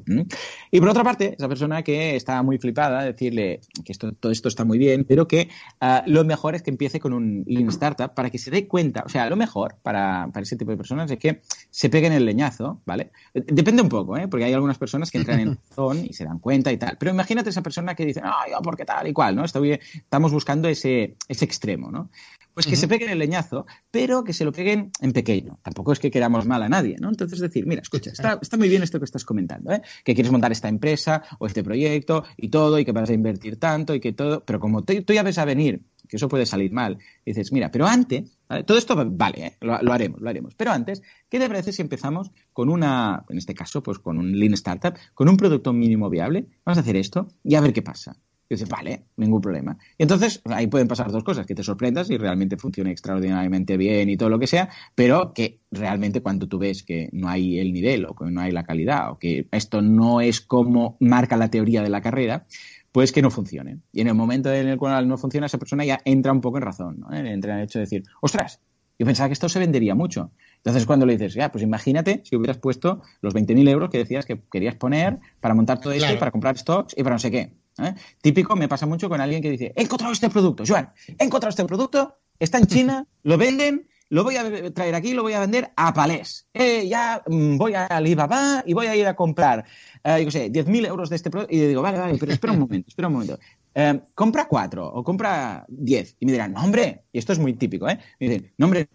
Y 0.72 0.80
por 0.80 0.90
otra 0.90 1.04
parte, 1.04 1.36
esa 1.38 1.48
persona 1.48 1.84
que 1.84 2.16
está 2.16 2.42
muy 2.44 2.58
flipada, 2.58 3.04
decirle 3.04 3.62
que 3.84 3.92
esto, 3.92 4.12
todo 4.14 4.32
esto 4.32 4.48
está 4.48 4.66
muy 4.66 4.78
bien, 4.78 4.91
pero 5.08 5.28
que 5.28 5.50
ah, 5.80 6.04
lo 6.06 6.24
mejor 6.24 6.56
es 6.56 6.62
que 6.62 6.70
empiece 6.70 7.00
con 7.00 7.14
un 7.14 7.44
Lean 7.48 7.70
Startup 7.70 8.14
para 8.14 8.30
que 8.30 8.38
se 8.38 8.52
dé 8.52 8.68
cuenta, 8.68 9.04
o 9.06 9.10
sea, 9.10 9.30
lo 9.30 9.36
mejor 9.36 9.76
para, 9.82 10.30
ese 10.36 10.56
tipo 10.56 10.72
de 10.72 10.78
personas 10.78 11.10
es 11.12 11.18
que 11.18 11.42
se 11.70 11.90
peguen 11.90 12.14
el 12.14 12.26
leñazo, 12.26 12.82
¿vale? 12.86 13.12
Depende 13.34 13.82
un 13.82 13.90
poco, 13.90 14.18
¿eh? 14.18 14.28
Porque 14.28 14.46
hay 14.46 14.54
algunas 14.54 14.78
personas 14.78 15.12
que 15.12 15.18
entran 15.18 15.40
en 15.40 15.58
razón 15.70 16.06
y 16.06 16.14
se 16.14 16.26
dan 16.26 16.40
cuenta 16.40 16.72
y 16.72 16.78
tal. 16.78 16.98
Pero 17.00 17.12
imagínate 17.12 17.50
esa 17.50 17.62
persona 17.62 17.96
que 17.96 18.06
dice, 18.06 18.22
no, 18.22 18.32
yo 18.50 18.62
porque 18.62 18.86
tal 18.86 19.08
y 19.08 19.14
cual, 19.14 19.36
¿no? 19.36 19.46
Estamos 19.46 20.32
buscando 20.32 20.68
ese, 20.68 21.16
ese 21.28 21.46
extremo, 21.46 21.92
¿no? 21.92 22.10
Pues 22.54 22.68
que 22.68 22.76
se 22.76 22.88
peguen 22.88 23.10
el 23.10 23.20
leñazo, 23.20 23.66
pero 23.92 24.24
que 24.24 24.34
se 24.34 24.44
lo 24.44 24.52
peguen 24.52 24.92
en 25.00 25.14
pequeño. 25.14 25.60
Tampoco 25.64 25.94
es 25.94 26.00
que 26.00 26.12
queramos 26.12 26.46
mal 26.46 26.62
a 26.64 26.70
nadie, 26.70 26.98
¿no? 27.00 27.10
Entonces 27.10 27.40
decir, 27.40 27.66
mira, 27.66 27.82
escucha, 27.82 28.12
está, 28.12 28.40
está 28.42 28.58
muy 28.58 28.68
bien 28.68 28.84
esto 28.84 29.00
que 29.00 29.06
estás 29.06 29.24
comentando, 29.24 29.72
¿eh? 29.72 29.82
Que 30.04 30.14
quieres 30.14 30.32
montar 30.32 30.52
esta 30.52 30.68
empresa 30.68 31.24
o 31.40 31.48
este 31.48 31.64
proyecto 31.64 32.24
y 32.38 32.50
todo 32.50 32.78
y 32.80 32.86
que 32.86 32.92
vas 32.92 33.10
a 33.10 33.14
invertir 33.14 33.58
tanto 33.58 33.96
y 33.96 34.00
que 34.00 34.14
todo, 34.14 34.44
pero 34.44 34.60
como 34.60 34.84
tú, 34.84 34.94
ya 35.14 35.24
ves 35.24 35.38
a 35.38 35.46
venir 35.46 35.82
que 36.10 36.18
eso 36.18 36.28
puede 36.28 36.46
salir 36.46 36.74
mal, 36.74 36.98
dices, 37.26 37.54
mira, 37.54 37.72
pero 37.72 37.88
antes, 37.88 38.38
todo 38.66 38.78
esto 38.78 39.02
vale, 39.12 39.46
¿eh? 39.46 39.58
lo, 39.62 39.82
lo, 39.82 39.94
haremos, 39.94 40.20
lo 40.20 40.30
haremos, 40.30 40.56
pero 40.56 40.72
antes, 40.72 41.02
¿qué 41.30 41.40
te 41.40 41.48
parece 41.48 41.72
si 41.72 41.82
empezamos 41.82 42.32
con 42.52 42.68
una, 42.68 43.24
en 43.30 43.38
este 43.38 43.56
caso, 43.56 43.82
pues 43.82 43.98
con 43.98 44.18
un 44.18 44.38
Lean 44.38 44.54
Startup, 44.56 44.94
con 45.14 45.30
un 45.30 45.38
producto 45.38 45.72
mínimo 45.72 46.10
viable? 46.10 46.48
Vamos 46.66 46.80
a 46.80 46.82
hacer 46.82 46.98
esto 46.98 47.30
y 47.46 47.56
a 47.56 47.62
ver 47.62 47.72
qué 47.72 47.82
pasa. 47.82 48.18
Y 48.52 48.56
dices, 48.56 48.68
vale, 48.68 49.04
ningún 49.16 49.40
problema. 49.40 49.78
Y 49.98 50.04
entonces 50.04 50.42
ahí 50.44 50.68
pueden 50.68 50.90
pasar 50.90 51.10
dos 51.10 51.24
cosas, 51.24 51.46
que 51.46 51.56
te 51.56 51.64
sorprendas 51.64 52.10
y 52.10 52.18
realmente 52.18 52.58
funcione 52.58 52.92
extraordinariamente 52.92 53.78
bien 53.78 54.10
y 54.10 54.18
todo 54.18 54.28
lo 54.28 54.40
que 54.40 54.48
sea, 54.48 54.68
pero 54.94 55.32
que 55.34 55.60
realmente 55.72 56.20
cuando 56.20 56.50
tú 56.50 56.60
ves 56.60 56.84
que 56.84 57.08
no 57.14 57.30
hay 57.30 57.60
el 57.60 57.72
nivel 57.72 58.06
o 58.06 58.14
que 58.14 58.26
no 58.26 58.42
hay 58.42 58.52
la 58.52 58.66
calidad 58.66 59.10
o 59.10 59.20
que 59.20 59.48
esto 59.52 59.82
no 59.82 60.20
es 60.20 60.42
como 60.42 60.98
marca 61.00 61.38
la 61.38 61.50
teoría 61.50 61.82
de 61.82 61.90
la 61.90 62.02
carrera, 62.02 62.46
pues 62.92 63.14
que 63.14 63.22
no 63.22 63.32
funcione. 63.32 63.80
Y 63.94 64.02
en 64.02 64.08
el 64.08 64.16
momento 64.16 64.52
en 64.52 64.68
el 64.68 64.78
cual 64.78 65.08
no 65.08 65.18
funciona, 65.18 65.46
esa 65.46 65.58
persona 65.58 65.86
ya 65.86 66.00
entra 66.04 66.34
un 66.34 66.42
poco 66.42 66.58
en 66.58 66.64
razón, 66.64 67.00
¿no? 67.00 67.16
entra 67.16 67.54
en 67.54 67.60
el 67.60 67.64
hecho 67.64 67.80
de 67.80 67.86
decir, 67.86 68.04
ostras, 68.20 68.60
yo 69.00 69.06
pensaba 69.06 69.30
que 69.30 69.34
esto 69.34 69.48
se 69.48 69.60
vendería 69.60 69.96
mucho. 69.96 70.32
Entonces, 70.58 70.86
cuando 70.86 71.08
le 71.08 71.14
dices, 71.14 71.34
ya, 71.34 71.52
pues 71.52 71.64
imagínate 71.64 72.22
si 72.24 72.36
hubieras 72.36 72.58
puesto 72.58 73.02
los 73.22 73.34
20.000 73.34 73.68
euros 73.70 73.90
que 73.90 73.98
decías 73.98 74.28
que 74.28 74.42
querías 74.52 74.76
poner 74.76 75.20
para 75.40 75.56
montar 75.56 75.80
todo 75.80 75.94
esto 75.94 76.14
y 76.14 76.18
para 76.18 76.30
comprar 76.32 76.58
stocks 76.58 76.94
y 76.98 77.02
para 77.02 77.16
no 77.16 77.20
sé 77.20 77.32
qué. 77.32 77.61
¿Eh? 77.80 77.94
Típico, 78.22 78.56
me 78.56 78.68
pasa 78.68 78.86
mucho 78.86 79.10
con 79.10 79.22
alguien 79.22 79.42
que 79.42 79.50
dice, 79.50 79.74
he 79.76 79.84
encontrado 79.84 80.14
este 80.14 80.30
producto, 80.30 80.64
Joan, 80.68 80.92
he 81.18 81.24
encontrado 81.24 81.50
este 81.50 81.66
producto, 81.66 82.18
está 82.40 82.58
en 82.58 82.68
China, 82.68 83.06
lo 83.24 83.38
venden, 83.38 83.88
lo 84.10 84.26
voy 84.26 84.36
a 84.36 84.74
traer 84.74 84.94
aquí, 84.94 85.14
lo 85.14 85.24
voy 85.24 85.34
a 85.34 85.40
vender 85.40 85.72
a 85.78 85.94
palés. 85.94 86.46
Eh, 86.54 86.86
ya 86.86 87.24
mm, 87.26 87.58
voy 87.58 87.76
a 87.76 87.86
Alibaba 87.86 88.62
y 88.66 88.74
voy 88.74 88.88
a 88.88 88.96
ir 88.96 89.08
a 89.08 89.16
comprar, 89.16 89.64
eh, 90.04 90.22
yo 90.26 90.30
sé, 90.30 90.52
10.000 90.52 90.86
euros 90.86 91.10
de 91.10 91.16
este 91.16 91.30
producto. 91.30 91.56
Y 91.56 91.60
digo, 91.60 91.82
vale, 91.82 91.98
vale, 91.98 92.18
pero 92.20 92.34
espera 92.34 92.52
un 92.52 92.60
momento, 92.60 92.90
espera 92.90 93.08
un 93.08 93.14
momento. 93.14 93.40
Eh, 93.74 94.02
compra 94.14 94.50
cuatro 94.50 94.86
o 94.86 95.02
compra 95.02 95.66
diez. 95.70 96.18
Y 96.20 96.26
me 96.26 96.34
dirán, 96.34 96.52
no, 96.52 96.62
hombre, 96.62 97.06
y 97.14 97.20
esto 97.20 97.32
es 97.32 97.40
muy 97.40 97.54
típico, 97.54 97.88
¿eh? 97.88 97.98
Me 98.20 98.28
dicen, 98.28 98.52
no, 98.58 98.66
hombre, 98.66 98.90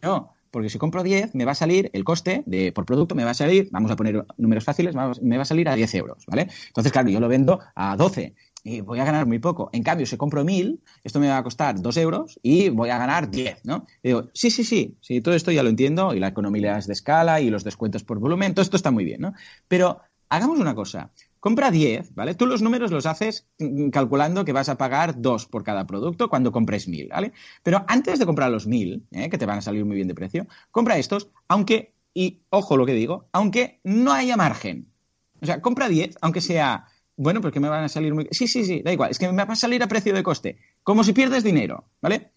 no, 0.00 0.32
porque 0.52 0.68
si 0.68 0.78
compro 0.78 1.02
10 1.02 1.34
me 1.34 1.44
va 1.44 1.52
a 1.52 1.56
salir 1.56 1.90
el 1.92 2.04
coste 2.04 2.44
de, 2.46 2.70
por 2.70 2.84
producto, 2.84 3.16
me 3.16 3.24
va 3.24 3.30
a 3.30 3.34
salir, 3.34 3.68
vamos 3.72 3.90
a 3.90 3.96
poner 3.96 4.24
números 4.36 4.62
fáciles, 4.62 4.94
me 4.94 5.36
va 5.36 5.42
a 5.42 5.46
salir 5.46 5.68
a 5.68 5.74
10 5.74 5.94
euros, 5.96 6.24
¿vale? 6.28 6.48
Entonces, 6.68 6.92
claro, 6.92 7.08
yo 7.08 7.18
lo 7.18 7.26
vendo 7.26 7.58
a 7.74 7.96
12 7.96 8.34
y 8.62 8.80
voy 8.80 9.00
a 9.00 9.04
ganar 9.04 9.26
muy 9.26 9.40
poco. 9.40 9.70
En 9.72 9.82
cambio, 9.82 10.06
si 10.06 10.16
compro 10.16 10.44
1000, 10.44 10.80
esto 11.02 11.18
me 11.18 11.28
va 11.28 11.38
a 11.38 11.42
costar 11.42 11.80
2 11.80 11.96
euros 11.96 12.38
y 12.42 12.68
voy 12.68 12.90
a 12.90 12.98
ganar 12.98 13.30
10, 13.30 13.64
¿no? 13.64 13.86
Y 14.02 14.08
digo, 14.08 14.28
sí, 14.34 14.50
sí, 14.50 14.62
sí, 14.62 14.96
sí, 15.00 15.20
todo 15.20 15.34
esto 15.34 15.50
ya 15.50 15.62
lo 15.62 15.70
entiendo 15.70 16.14
y 16.14 16.20
la 16.20 16.28
economía 16.28 16.78
de 16.78 16.92
escala 16.92 17.40
y 17.40 17.50
los 17.50 17.64
descuentos 17.64 18.04
por 18.04 18.18
volumen, 18.20 18.54
todo 18.54 18.62
esto 18.62 18.76
está 18.76 18.90
muy 18.90 19.04
bien, 19.04 19.22
¿no? 19.22 19.32
Pero 19.66 20.00
hagamos 20.28 20.58
una 20.60 20.74
cosa, 20.74 21.10
Compra 21.42 21.72
10, 21.72 22.14
¿vale? 22.14 22.36
Tú 22.36 22.46
los 22.46 22.62
números 22.62 22.92
los 22.92 23.04
haces 23.04 23.48
calculando 23.90 24.44
que 24.44 24.52
vas 24.52 24.68
a 24.68 24.78
pagar 24.78 25.20
2 25.20 25.46
por 25.46 25.64
cada 25.64 25.88
producto 25.88 26.28
cuando 26.28 26.52
compres 26.52 26.86
1000, 26.86 27.08
¿vale? 27.08 27.32
Pero 27.64 27.84
antes 27.88 28.20
de 28.20 28.26
comprar 28.26 28.48
los 28.52 28.68
1000, 28.68 29.08
¿eh? 29.10 29.28
que 29.28 29.38
te 29.38 29.44
van 29.44 29.58
a 29.58 29.60
salir 29.60 29.84
muy 29.84 29.96
bien 29.96 30.06
de 30.06 30.14
precio, 30.14 30.46
compra 30.70 30.98
estos, 30.98 31.30
aunque, 31.48 31.96
y 32.14 32.42
ojo 32.50 32.76
lo 32.76 32.86
que 32.86 32.94
digo, 32.94 33.28
aunque 33.32 33.80
no 33.82 34.12
haya 34.12 34.36
margen. 34.36 34.92
O 35.40 35.46
sea, 35.46 35.60
compra 35.60 35.88
10, 35.88 36.16
aunque 36.20 36.40
sea, 36.40 36.86
bueno, 37.16 37.40
porque 37.40 37.58
me 37.58 37.68
van 37.68 37.82
a 37.82 37.88
salir 37.88 38.14
muy... 38.14 38.28
Sí, 38.30 38.46
sí, 38.46 38.64
sí, 38.64 38.80
da 38.80 38.92
igual, 38.92 39.10
es 39.10 39.18
que 39.18 39.26
me 39.26 39.44
va 39.44 39.52
a 39.52 39.56
salir 39.56 39.82
a 39.82 39.88
precio 39.88 40.14
de 40.14 40.22
coste, 40.22 40.58
como 40.84 41.02
si 41.02 41.12
pierdes 41.12 41.42
dinero, 41.42 41.88
¿vale? 42.00 42.30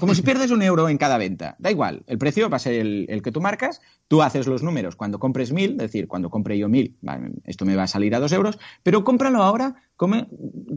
Como 0.00 0.14
si 0.14 0.22
pierdes 0.22 0.50
un 0.50 0.62
euro 0.62 0.88
en 0.88 0.96
cada 0.96 1.18
venta. 1.18 1.54
Da 1.58 1.70
igual, 1.70 2.02
el 2.06 2.16
precio 2.16 2.48
va 2.48 2.56
a 2.56 2.60
ser 2.60 2.74
el, 2.74 3.22
que 3.22 3.30
tú 3.30 3.42
marcas, 3.42 3.82
tú 4.08 4.22
haces 4.22 4.46
los 4.46 4.62
números 4.62 4.96
cuando 4.96 5.18
compres 5.18 5.52
mil, 5.52 5.72
es 5.72 5.78
decir, 5.78 6.08
cuando 6.08 6.30
compre 6.30 6.56
yo 6.56 6.68
mil, 6.68 6.96
esto 7.44 7.66
me 7.66 7.76
va 7.76 7.82
a 7.82 7.88
salir 7.88 8.14
a 8.14 8.20
dos 8.20 8.32
euros, 8.32 8.58
pero 8.82 9.04
cómpralo 9.04 9.42
ahora 9.42 9.82
como, 9.96 10.28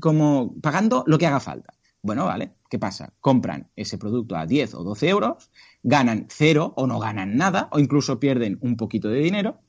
como 0.01 0.55
pagando 0.61 1.03
lo 1.07 1.17
que 1.17 1.27
haga 1.27 1.39
falta. 1.39 1.73
Bueno, 2.01 2.25
vale, 2.25 2.51
¿qué 2.69 2.77
pasa? 2.77 3.13
Compran 3.19 3.69
ese 3.75 3.97
producto 3.97 4.35
a 4.35 4.45
10 4.45 4.75
o 4.75 4.83
12 4.83 5.09
euros, 5.09 5.49
ganan 5.81 6.27
cero 6.29 6.73
o 6.75 6.85
no 6.85 6.99
ganan 6.99 7.37
nada, 7.37 7.69
o 7.71 7.79
incluso 7.79 8.19
pierden 8.19 8.59
un 8.61 8.75
poquito 8.75 9.09
de 9.09 9.19
dinero, 9.19 9.59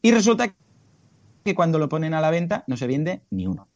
y 0.00 0.12
resulta 0.12 0.54
que 1.44 1.54
cuando 1.54 1.78
lo 1.78 1.88
ponen 1.88 2.14
a 2.14 2.20
la 2.20 2.30
venta 2.30 2.64
no 2.66 2.76
se 2.76 2.86
vende 2.86 3.22
ni 3.30 3.46
uno. 3.46 3.68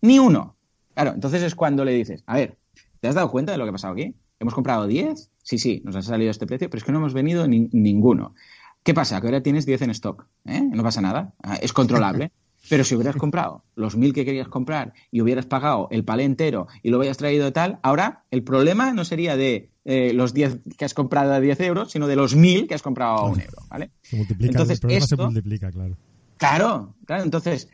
ni 0.00 0.18
uno. 0.18 0.56
Claro, 0.94 1.12
entonces 1.12 1.42
es 1.42 1.54
cuando 1.54 1.84
le 1.84 1.92
dices, 1.92 2.24
a 2.26 2.34
ver, 2.34 2.58
¿te 3.00 3.08
has 3.08 3.14
dado 3.14 3.30
cuenta 3.30 3.52
de 3.52 3.58
lo 3.58 3.64
que 3.64 3.70
ha 3.70 3.72
pasado 3.72 3.92
aquí? 3.92 4.14
¿Hemos 4.44 4.52
comprado 4.52 4.86
10? 4.86 5.30
Sí, 5.42 5.56
sí, 5.56 5.80
nos 5.86 5.96
ha 5.96 6.02
salido 6.02 6.30
este 6.30 6.46
precio, 6.46 6.68
pero 6.68 6.76
es 6.76 6.84
que 6.84 6.92
no 6.92 6.98
hemos 6.98 7.14
venido 7.14 7.48
ninguno. 7.48 8.34
¿Qué 8.82 8.92
pasa? 8.92 9.18
Que 9.22 9.28
ahora 9.28 9.42
tienes 9.42 9.64
10 9.64 9.80
en 9.80 9.90
stock. 9.92 10.26
¿eh? 10.44 10.60
No 10.60 10.82
pasa 10.82 11.00
nada. 11.00 11.32
Ah, 11.42 11.56
es 11.62 11.72
controlable. 11.72 12.30
Pero 12.68 12.84
si 12.84 12.94
hubieras 12.94 13.16
comprado 13.16 13.62
los 13.74 13.96
1000 13.96 14.12
que 14.12 14.24
querías 14.24 14.48
comprar 14.48 14.92
y 15.10 15.22
hubieras 15.22 15.44
pagado 15.46 15.88
el 15.90 16.04
palé 16.04 16.24
entero 16.24 16.66
y 16.82 16.90
lo 16.90 16.98
hubieras 16.98 17.16
traído 17.16 17.52
tal, 17.52 17.78
ahora 17.82 18.24
el 18.30 18.42
problema 18.42 18.92
no 18.92 19.04
sería 19.04 19.36
de 19.36 19.70
eh, 19.86 20.12
los 20.14 20.32
10 20.32 20.60
que 20.76 20.84
has 20.84 20.94
comprado 20.94 21.32
a 21.32 21.40
10 21.40 21.60
euros, 21.60 21.90
sino 21.92 22.06
de 22.06 22.16
los 22.16 22.34
1000 22.34 22.66
que 22.66 22.74
has 22.74 22.82
comprado 22.82 23.16
a 23.16 23.28
un 23.28 23.40
euro. 23.40 23.62
¿vale? 23.68 23.90
Se 24.02 24.16
multiplica, 24.16 24.50
entonces, 24.50 24.76
el 24.76 24.80
problema 24.80 25.06
se 25.06 25.16
multiplica, 25.16 25.72
claro. 25.72 25.96
Claro, 26.36 26.94
claro. 27.06 27.22
Entonces, 27.22 27.68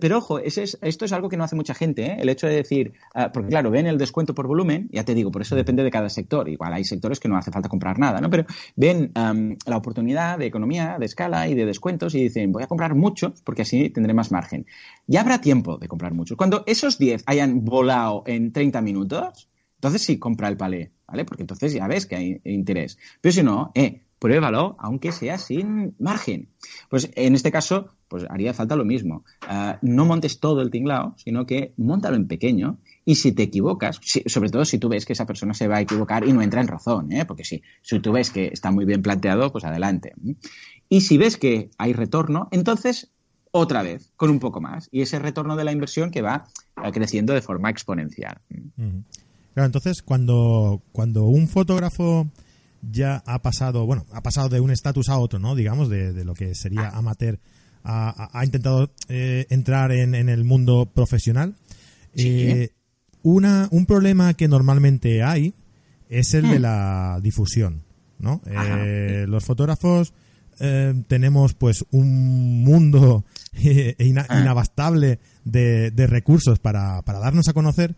pero 0.00 0.18
ojo, 0.18 0.38
esto 0.38 1.04
es 1.04 1.12
algo 1.12 1.28
que 1.28 1.36
no 1.36 1.44
hace 1.44 1.56
mucha 1.56 1.74
gente, 1.74 2.06
¿eh? 2.06 2.16
el 2.18 2.28
hecho 2.28 2.46
de 2.46 2.56
decir, 2.56 2.92
ah, 3.14 3.30
porque 3.32 3.48
claro, 3.48 3.70
ven 3.70 3.86
el 3.86 3.98
descuento 3.98 4.34
por 4.34 4.46
volumen, 4.46 4.88
ya 4.92 5.04
te 5.04 5.14
digo, 5.14 5.30
por 5.30 5.42
eso 5.42 5.56
depende 5.56 5.82
de 5.82 5.90
cada 5.90 6.08
sector. 6.08 6.48
Igual 6.48 6.72
hay 6.72 6.84
sectores 6.84 7.20
que 7.20 7.28
no 7.28 7.36
hace 7.36 7.50
falta 7.50 7.68
comprar 7.68 7.98
nada, 7.98 8.20
¿no? 8.20 8.30
Pero 8.30 8.46
ven 8.76 9.12
la 9.14 9.76
oportunidad 9.76 10.38
de 10.38 10.46
economía, 10.46 10.96
de 10.98 11.06
escala 11.06 11.48
y 11.48 11.54
de 11.54 11.66
descuentos 11.66 12.14
y 12.14 12.22
dicen, 12.22 12.52
voy 12.52 12.62
a 12.62 12.66
comprar 12.66 12.94
muchos 12.94 13.40
porque 13.42 13.62
así 13.62 13.90
tendré 13.90 14.14
más 14.14 14.30
margen. 14.32 14.66
Ya 15.06 15.20
habrá 15.20 15.40
tiempo 15.40 15.78
de 15.78 15.88
comprar 15.88 16.14
muchos. 16.14 16.36
Cuando 16.36 16.64
esos 16.66 16.98
10 16.98 17.24
hayan 17.26 17.64
volado 17.64 18.22
en 18.26 18.52
30 18.52 18.80
minutos, 18.82 19.48
entonces 19.76 20.02
sí 20.02 20.18
compra 20.18 20.48
el 20.48 20.56
palé, 20.56 20.92
¿vale? 21.06 21.24
Porque 21.24 21.42
entonces 21.42 21.72
ya 21.72 21.86
ves 21.86 22.06
que 22.06 22.16
hay 22.16 22.40
interés. 22.44 22.98
Pero 23.20 23.32
si 23.32 23.42
no, 23.42 23.72
eh, 23.74 24.02
pruébalo, 24.20 24.76
aunque 24.78 25.10
sea 25.10 25.38
sin 25.38 25.96
margen. 25.98 26.50
Pues 26.88 27.10
en 27.16 27.34
este 27.34 27.50
caso, 27.50 27.88
pues 28.06 28.24
haría 28.28 28.54
falta 28.54 28.76
lo 28.76 28.84
mismo. 28.84 29.24
Ah, 29.40 29.78
no 29.82 30.04
montes 30.04 30.38
todo 30.38 30.60
el 30.60 30.70
tinglao, 30.70 31.14
sino 31.16 31.46
que 31.46 31.72
montalo 31.78 32.16
en 32.16 32.28
pequeño 32.28 32.78
y 33.04 33.16
si 33.16 33.32
te 33.32 33.42
equivocas, 33.42 33.98
sobre 34.26 34.50
todo 34.50 34.64
si 34.64 34.78
tú 34.78 34.88
ves 34.88 35.06
que 35.06 35.14
esa 35.14 35.26
persona 35.26 35.54
se 35.54 35.66
va 35.66 35.78
a 35.78 35.80
equivocar 35.80 36.28
y 36.28 36.32
no 36.32 36.42
entra 36.42 36.60
en 36.60 36.68
razón, 36.68 37.10
¿eh? 37.12 37.24
porque 37.24 37.44
si, 37.44 37.62
si 37.82 37.98
tú 37.98 38.12
ves 38.12 38.30
que 38.30 38.48
está 38.48 38.70
muy 38.70 38.84
bien 38.84 39.02
planteado, 39.02 39.50
pues 39.50 39.64
adelante. 39.64 40.12
Y 40.88 41.00
si 41.00 41.16
ves 41.16 41.38
que 41.38 41.70
hay 41.78 41.94
retorno, 41.94 42.48
entonces 42.50 43.10
otra 43.52 43.82
vez, 43.82 44.12
con 44.16 44.30
un 44.30 44.38
poco 44.38 44.60
más. 44.60 44.88
Y 44.92 45.00
ese 45.00 45.18
retorno 45.18 45.56
de 45.56 45.64
la 45.64 45.72
inversión 45.72 46.10
que 46.10 46.22
va 46.22 46.46
creciendo 46.92 47.32
de 47.32 47.42
forma 47.42 47.70
exponencial. 47.70 48.38
Claro, 49.54 49.66
entonces 49.66 50.02
cuando, 50.02 50.82
cuando 50.92 51.24
un 51.24 51.48
fotógrafo 51.48 52.28
ya 52.82 53.22
ha 53.26 53.42
pasado, 53.42 53.86
bueno, 53.86 54.06
ha 54.12 54.22
pasado 54.22 54.48
de 54.48 54.60
un 54.60 54.70
estatus 54.70 55.08
a 55.08 55.18
otro, 55.18 55.38
¿no? 55.38 55.54
Digamos, 55.54 55.88
de, 55.88 56.24
lo 56.24 56.34
que 56.34 56.54
sería 56.54 56.88
ah. 56.88 56.98
amateur, 56.98 57.38
ha 57.82 58.42
intentado 58.44 58.92
eh, 59.08 59.46
entrar 59.50 59.92
en, 59.92 60.14
el 60.14 60.44
mundo 60.44 60.90
profesional. 60.92 61.56
Eh, 62.14 62.70
una, 63.22 63.68
un 63.70 63.86
problema 63.86 64.34
que 64.34 64.48
normalmente 64.48 65.22
hay 65.22 65.54
es 66.08 66.34
el 66.34 66.48
de 66.48 66.58
hmm. 66.58 66.62
la 66.62 67.20
difusión, 67.22 67.82
¿no? 68.18 68.42
Eh, 68.46 69.24
los 69.28 69.44
fotógrafos 69.44 70.12
tenemos 71.06 71.54
pues 71.54 71.86
un 71.90 72.62
mundo 72.62 73.24
ah. 73.54 74.38
inabastable 74.38 75.18
de, 75.44 75.90
de 75.90 76.06
recursos 76.06 76.58
para, 76.58 77.00
para 77.00 77.18
darnos 77.18 77.48
a 77.48 77.54
conocer, 77.54 77.96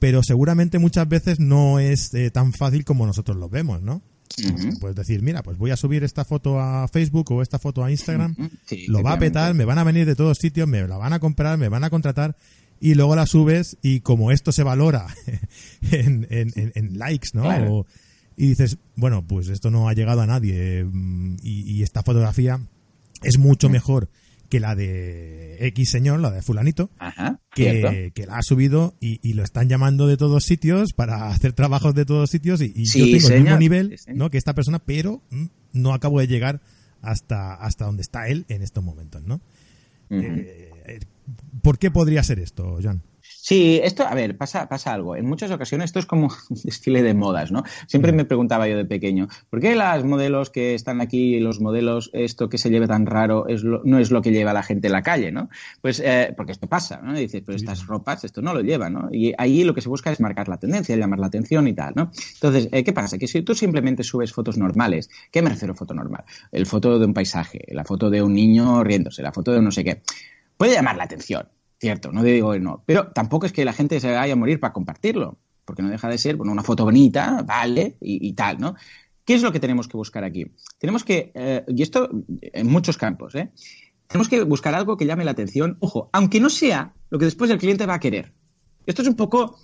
pero 0.00 0.24
seguramente 0.24 0.80
muchas 0.80 1.08
veces 1.08 1.38
no 1.38 1.78
es 1.78 2.10
tan 2.32 2.52
fácil 2.52 2.84
como 2.84 3.06
nosotros 3.06 3.36
lo 3.36 3.48
vemos, 3.48 3.80
¿no? 3.80 4.02
Puedes 4.80 4.96
decir, 4.96 5.22
mira, 5.22 5.42
pues 5.42 5.58
voy 5.58 5.70
a 5.70 5.76
subir 5.76 6.04
esta 6.04 6.24
foto 6.24 6.60
a 6.60 6.88
Facebook 6.88 7.30
o 7.32 7.42
esta 7.42 7.58
foto 7.58 7.84
a 7.84 7.90
Instagram, 7.90 8.36
lo 8.88 9.02
va 9.02 9.14
a 9.14 9.18
petar, 9.18 9.54
me 9.54 9.64
van 9.64 9.78
a 9.78 9.84
venir 9.84 10.06
de 10.06 10.14
todos 10.14 10.38
sitios, 10.38 10.68
me 10.68 10.86
la 10.86 10.96
van 10.96 11.12
a 11.12 11.20
comprar, 11.20 11.58
me 11.58 11.68
van 11.68 11.84
a 11.84 11.90
contratar 11.90 12.36
y 12.80 12.94
luego 12.94 13.14
la 13.14 13.26
subes 13.26 13.76
y 13.82 14.00
como 14.00 14.30
esto 14.30 14.52
se 14.52 14.62
valora 14.62 15.06
en, 15.90 16.26
en, 16.30 16.98
likes, 16.98 17.30
¿no? 17.34 17.84
y 18.36 18.46
dices, 18.46 18.78
bueno, 18.96 19.26
pues 19.26 19.48
esto 19.48 19.70
no 19.70 19.88
ha 19.88 19.92
llegado 19.92 20.22
a 20.22 20.26
nadie 20.26 20.84
mm, 20.84 21.36
y, 21.42 21.82
esta 21.82 22.02
fotografía 22.02 22.58
es 23.22 23.38
mucho 23.38 23.68
mejor 23.68 24.08
que 24.50 24.60
la 24.60 24.74
de 24.74 25.56
X 25.68 25.90
señor, 25.90 26.20
la 26.20 26.30
de 26.30 26.42
fulanito, 26.42 26.90
que, 27.54 28.12
la 28.26 28.36
ha 28.36 28.42
subido 28.42 28.94
y, 29.00 29.32
lo 29.32 29.44
están 29.44 29.68
llamando 29.68 30.06
de 30.06 30.16
todos 30.16 30.44
sitios 30.44 30.92
para 30.92 31.28
hacer 31.28 31.52
trabajos 31.54 31.94
de 31.94 32.04
todos 32.04 32.28
sitios 32.28 32.60
y, 32.60 32.84
yo 32.84 33.04
tengo 33.04 33.28
el 33.28 33.42
mismo 33.42 33.56
nivel 33.56 33.96
¿no? 34.08 34.28
que 34.28 34.36
esta 34.36 34.54
persona, 34.54 34.80
pero 34.80 35.22
mm, 35.30 35.46
no 35.72 35.94
acabo 35.94 36.20
de 36.20 36.26
llegar 36.26 36.60
hasta, 37.00 37.54
hasta 37.54 37.86
donde 37.86 38.02
está 38.02 38.28
él 38.28 38.44
en 38.48 38.62
estos 38.62 38.84
momentos, 38.84 39.22
¿no? 39.22 39.40
Eh, 40.10 40.70
eh, 40.86 41.00
¿Por 41.62 41.78
qué 41.78 41.92
podría 41.92 42.24
ser 42.24 42.40
esto, 42.40 42.78
John? 42.82 43.02
Sí, 43.42 43.80
esto, 43.82 44.06
a 44.06 44.14
ver, 44.14 44.36
pasa, 44.36 44.68
pasa 44.68 44.92
algo. 44.92 45.16
En 45.16 45.26
muchas 45.26 45.50
ocasiones 45.50 45.86
esto 45.86 45.98
es 45.98 46.06
como 46.06 46.28
un 46.50 46.56
desfile 46.64 47.02
de 47.02 47.14
modas, 47.14 47.50
¿no? 47.50 47.64
Siempre 47.86 48.12
mm. 48.12 48.16
me 48.16 48.24
preguntaba 48.24 48.68
yo 48.68 48.76
de 48.76 48.84
pequeño, 48.84 49.28
¿por 49.48 49.60
qué 49.60 49.74
las 49.74 50.04
modelos 50.04 50.50
que 50.50 50.74
están 50.74 51.00
aquí, 51.00 51.40
los 51.40 51.60
modelos, 51.60 52.10
esto 52.12 52.48
que 52.48 52.58
se 52.58 52.70
lleva 52.70 52.86
tan 52.86 53.06
raro, 53.06 53.48
es 53.48 53.64
no 53.64 53.98
es 53.98 54.10
lo 54.10 54.22
que 54.22 54.30
lleva 54.30 54.52
la 54.52 54.62
gente 54.62 54.88
en 54.88 54.92
la 54.92 55.02
calle, 55.02 55.32
¿no? 55.32 55.48
Pues 55.80 56.00
eh, 56.04 56.34
porque 56.36 56.52
esto 56.52 56.66
pasa, 56.66 57.00
¿no? 57.02 57.14
dices, 57.14 57.42
pero 57.44 57.56
estas 57.56 57.86
ropas, 57.86 58.24
esto 58.24 58.42
no 58.42 58.52
lo 58.52 58.60
lleva, 58.60 58.90
¿no? 58.90 59.08
Y 59.12 59.32
ahí 59.38 59.64
lo 59.64 59.74
que 59.74 59.80
se 59.80 59.88
busca 59.88 60.10
es 60.10 60.20
marcar 60.20 60.48
la 60.48 60.58
tendencia, 60.58 60.96
llamar 60.96 61.18
la 61.18 61.26
atención 61.26 61.68
y 61.68 61.72
tal, 61.72 61.94
¿no? 61.96 62.10
Entonces, 62.34 62.68
eh, 62.72 62.84
¿qué 62.84 62.92
pasa? 62.92 63.18
Que 63.18 63.26
si 63.26 63.42
tú 63.42 63.54
simplemente 63.54 64.02
subes 64.02 64.32
fotos 64.32 64.58
normales, 64.58 65.08
¿qué 65.30 65.42
me 65.42 65.50
refiero 65.50 65.72
a 65.74 65.76
foto 65.76 65.94
normal? 65.94 66.24
El 66.52 66.66
foto 66.66 66.98
de 66.98 67.06
un 67.06 67.14
paisaje, 67.14 67.64
la 67.68 67.84
foto 67.84 68.10
de 68.10 68.22
un 68.22 68.34
niño 68.34 68.84
riéndose, 68.84 69.22
la 69.22 69.32
foto 69.32 69.52
de 69.52 69.62
no 69.62 69.70
sé 69.70 69.84
qué, 69.84 70.02
puede 70.56 70.74
llamar 70.74 70.96
la 70.96 71.04
atención 71.04 71.48
Cierto, 71.80 72.12
no 72.12 72.22
digo 72.22 72.52
que 72.52 72.60
no. 72.60 72.82
Pero 72.84 73.10
tampoco 73.12 73.46
es 73.46 73.52
que 73.52 73.64
la 73.64 73.72
gente 73.72 74.00
se 74.00 74.12
vaya 74.12 74.34
a 74.34 74.36
morir 74.36 74.60
para 74.60 74.74
compartirlo, 74.74 75.38
porque 75.64 75.82
no 75.82 75.88
deja 75.88 76.08
de 76.08 76.18
ser 76.18 76.36
bueno, 76.36 76.52
una 76.52 76.62
foto 76.62 76.84
bonita, 76.84 77.42
vale, 77.42 77.96
y, 78.02 78.32
tal, 78.34 78.60
¿no? 78.60 78.74
¿Qué 79.24 79.34
es 79.34 79.42
lo 79.42 79.50
que 79.50 79.60
tenemos 79.60 79.88
que 79.88 79.96
buscar 79.96 80.22
aquí? 80.22 80.52
Tenemos 80.78 81.04
que, 81.04 81.32
eh, 81.34 81.64
y 81.68 81.82
esto 81.82 82.10
en 82.40 82.66
muchos 82.66 82.98
campos, 82.98 83.34
¿eh? 83.34 83.50
Tenemos 84.08 84.28
que 84.28 84.42
buscar 84.42 84.74
algo 84.74 84.98
que 84.98 85.06
llame 85.06 85.24
la 85.24 85.30
atención, 85.30 85.78
ojo, 85.80 86.10
aunque 86.12 86.38
no 86.38 86.50
sea 86.50 86.92
lo 87.08 87.18
que 87.18 87.24
después 87.24 87.50
el 87.50 87.58
cliente 87.58 87.86
va 87.86 87.94
a 87.94 88.00
querer. 88.00 88.34
Esto 88.84 89.00
es 89.00 89.08
un 89.08 89.16
poco 89.16 89.56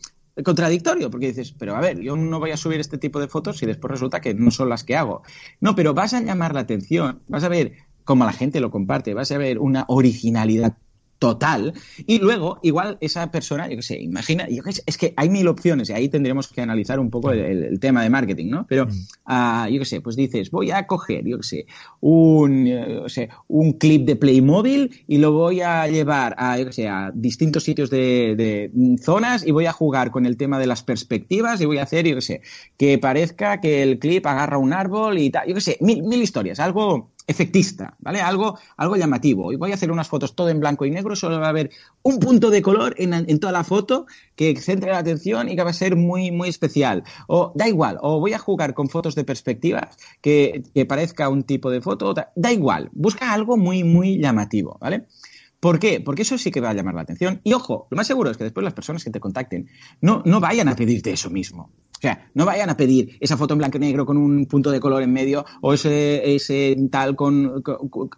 contradictorio, 0.43 1.11
porque 1.11 1.27
dices, 1.27 1.53
pero 1.53 1.77
a 1.77 1.81
ver, 1.81 2.01
yo 2.01 2.17
no 2.17 2.39
voy 2.39 2.53
a 2.53 2.57
subir 2.57 2.81
este 2.81 2.97
tipo 2.97 3.21
de 3.21 3.29
fotos 3.29 3.59
si 3.59 3.67
después 3.67 3.91
resulta 3.91 4.23
que 4.23 4.33
no 4.33 4.51
son 4.51 4.71
las 4.71 4.85
que 4.85 4.97
hago. 4.97 5.23
No, 5.61 5.75
pero 5.75 5.93
vas 5.93 6.15
a 6.15 6.23
llamar 6.23 6.55
la 6.55 6.61
atención, 6.61 7.21
vas 7.29 7.45
a 7.45 7.49
ver 7.49 7.73
cómo 8.05 8.25
la 8.25 8.33
gente 8.33 8.61
lo 8.61 8.71
comparte, 8.71 9.13
vas 9.13 9.33
a 9.33 9.39
ver 9.39 9.59
una 9.59 9.85
originalidad 9.89 10.79
total. 11.19 11.73
Y 12.07 12.19
luego, 12.19 12.59
igual 12.63 12.99
esa 13.01 13.31
persona, 13.31 13.69
yo 13.69 13.77
qué 13.77 13.83
sé, 13.83 14.01
imagina, 14.01 14.49
yo 14.49 14.63
qué 14.63 14.73
sé, 14.73 14.83
es 14.87 14.99
que 14.99 15.15
hay 15.17 15.29
mil 15.29 15.49
opciones 15.49 15.89
y 15.91 15.93
ahí 15.93 16.09
tendremos 16.09 16.49
que 16.49 16.61
analizar 16.61 17.01
un 17.01 17.11
poco 17.11 17.31
el, 17.31 17.79
tema 17.81 18.03
de 18.03 18.11
marketing, 18.11 18.51
¿no? 18.51 18.67
Pero, 18.69 18.87
ah, 19.25 19.69
yo 19.71 19.79
qué 19.79 19.85
sé, 19.85 20.01
pues 20.01 20.17
dices, 20.17 20.51
voy 20.51 20.71
a 20.71 20.87
coger, 20.87 21.25
yo 21.25 21.39
qué 21.39 21.43
sé, 21.43 21.67
un, 22.01 22.71
un 23.49 23.73
clip 23.75 24.07
de 24.07 24.17
Playmobil 24.17 25.05
y 25.07 25.19
lo 25.19 25.33
voy 25.33 25.61
a 25.61 25.87
llevar 25.89 26.35
a, 26.39 26.59
yo 26.59 26.67
qué 26.67 26.73
sé, 26.73 26.89
a 26.89 27.13
distintos 27.15 27.65
sitios 27.65 27.91
de, 27.91 28.71
zonas 29.03 29.47
y 29.47 29.51
voy 29.51 29.67
a 29.67 29.73
jugar 29.73 30.11
con 30.11 30.27
el 30.27 30.37
tema 30.37 30.59
de 30.59 30.67
las 30.67 30.83
perspectivas 30.83 31.61
y 31.61 31.67
voy 31.67 31.79
a 31.79 31.83
hacer, 31.83 32.07
yo 32.07 32.15
qué 32.17 32.21
sé, 32.21 32.41
que 32.77 32.99
parezca 32.99 33.61
que 33.61 33.83
el 33.83 33.99
clip 33.99 34.27
agarra 34.27 34.59
un 34.59 34.73
árbol 34.73 35.19
y 35.19 35.31
tal, 35.31 35.49
yo 35.49 35.55
qué 35.55 35.61
sé, 35.61 35.79
mil, 35.81 36.03
mil 36.03 36.23
historias, 36.23 36.61
algo 36.61 37.11
efectista, 37.27 37.97
¿vale? 37.99 38.21
Algo, 38.21 38.59
algo 38.77 38.97
llamativo. 38.97 39.53
Y 39.53 39.57
voy 39.57 39.73
a 39.73 39.75
hacer 39.75 39.91
unas 39.91 40.09
fotos 40.09 40.35
todo 40.35 40.49
en 40.49 40.61
blanco 40.61 40.85
y 40.85 40.91
negro, 40.91 41.17
solo 41.17 41.41
va 41.41 41.47
a 41.47 41.51
haber 41.51 41.71
un 42.03 42.19
punto 42.19 42.51
de 42.51 42.63
color 42.63 42.95
en, 42.99 43.39
toda 43.41 43.53
la 43.53 43.65
foto 43.65 44.07
que 44.37 44.57
centre 44.61 44.91
la 44.91 44.99
atención 44.99 45.49
y 45.49 45.57
que 45.57 45.63
va 45.63 45.71
a 45.71 45.75
ser 45.75 45.97
muy, 45.97 46.31
muy 46.31 46.49
especial. 46.49 47.05
O 47.27 47.53
da 47.55 47.69
igual, 47.69 47.99
o 48.01 48.21
voy 48.21 48.33
a 48.33 48.39
jugar 48.39 48.75
con 48.75 48.89
fotos 48.89 49.15
de 49.15 49.25
perspectivas 49.25 49.97
que, 50.21 50.63
que 50.75 50.87
parezca 50.87 51.29
un 51.29 51.43
tipo 51.43 51.71
de 51.71 51.81
foto, 51.81 52.15
da 52.15 52.53
igual, 52.53 52.91
busca 52.93 53.33
algo 53.33 53.57
muy, 53.57 53.83
muy 53.83 54.19
llamativo, 54.19 54.79
¿vale? 54.81 55.07
¿Por 55.61 55.79
qué? 55.79 56.01
Porque 56.01 56.23
eso 56.23 56.39
sí 56.39 56.51
que 56.51 56.61
va 56.61 56.71
a 56.71 56.75
llamar 56.75 56.95
la 56.95 57.01
atención. 57.01 57.41
Y 57.43 57.53
ojo, 57.55 57.89
lo 57.91 57.97
más 57.97 58.07
seguro 58.07 58.31
es 58.31 58.37
que 58.37 58.45
después 58.45 58.63
las 58.63 58.75
personas 58.75 59.03
que 59.03 59.11
te 59.11 59.21
contacten 59.21 59.69
no, 60.01 60.23
no 60.25 60.39
vayan 60.39 60.69
a 60.69 60.77
pedirte 60.77 61.11
eso 61.11 61.31
mismo. 61.31 61.73
O 61.97 62.01
sea, 62.01 62.29
no 62.35 62.45
vayan 62.45 62.69
a 62.69 62.77
pedir 62.77 63.17
esa 63.21 63.39
foto 63.39 63.55
en 63.55 63.59
blanco 63.59 63.79
y 63.79 63.81
negro 63.81 64.05
con 64.05 64.19
un 64.19 64.45
punto 64.47 64.71
de 64.71 64.81
color 64.81 65.03
en 65.03 65.13
medio 65.13 65.47
o 65.63 65.73
ese, 65.73 66.35
ese 66.35 66.77
tal 66.91 67.17
con, 67.17 67.63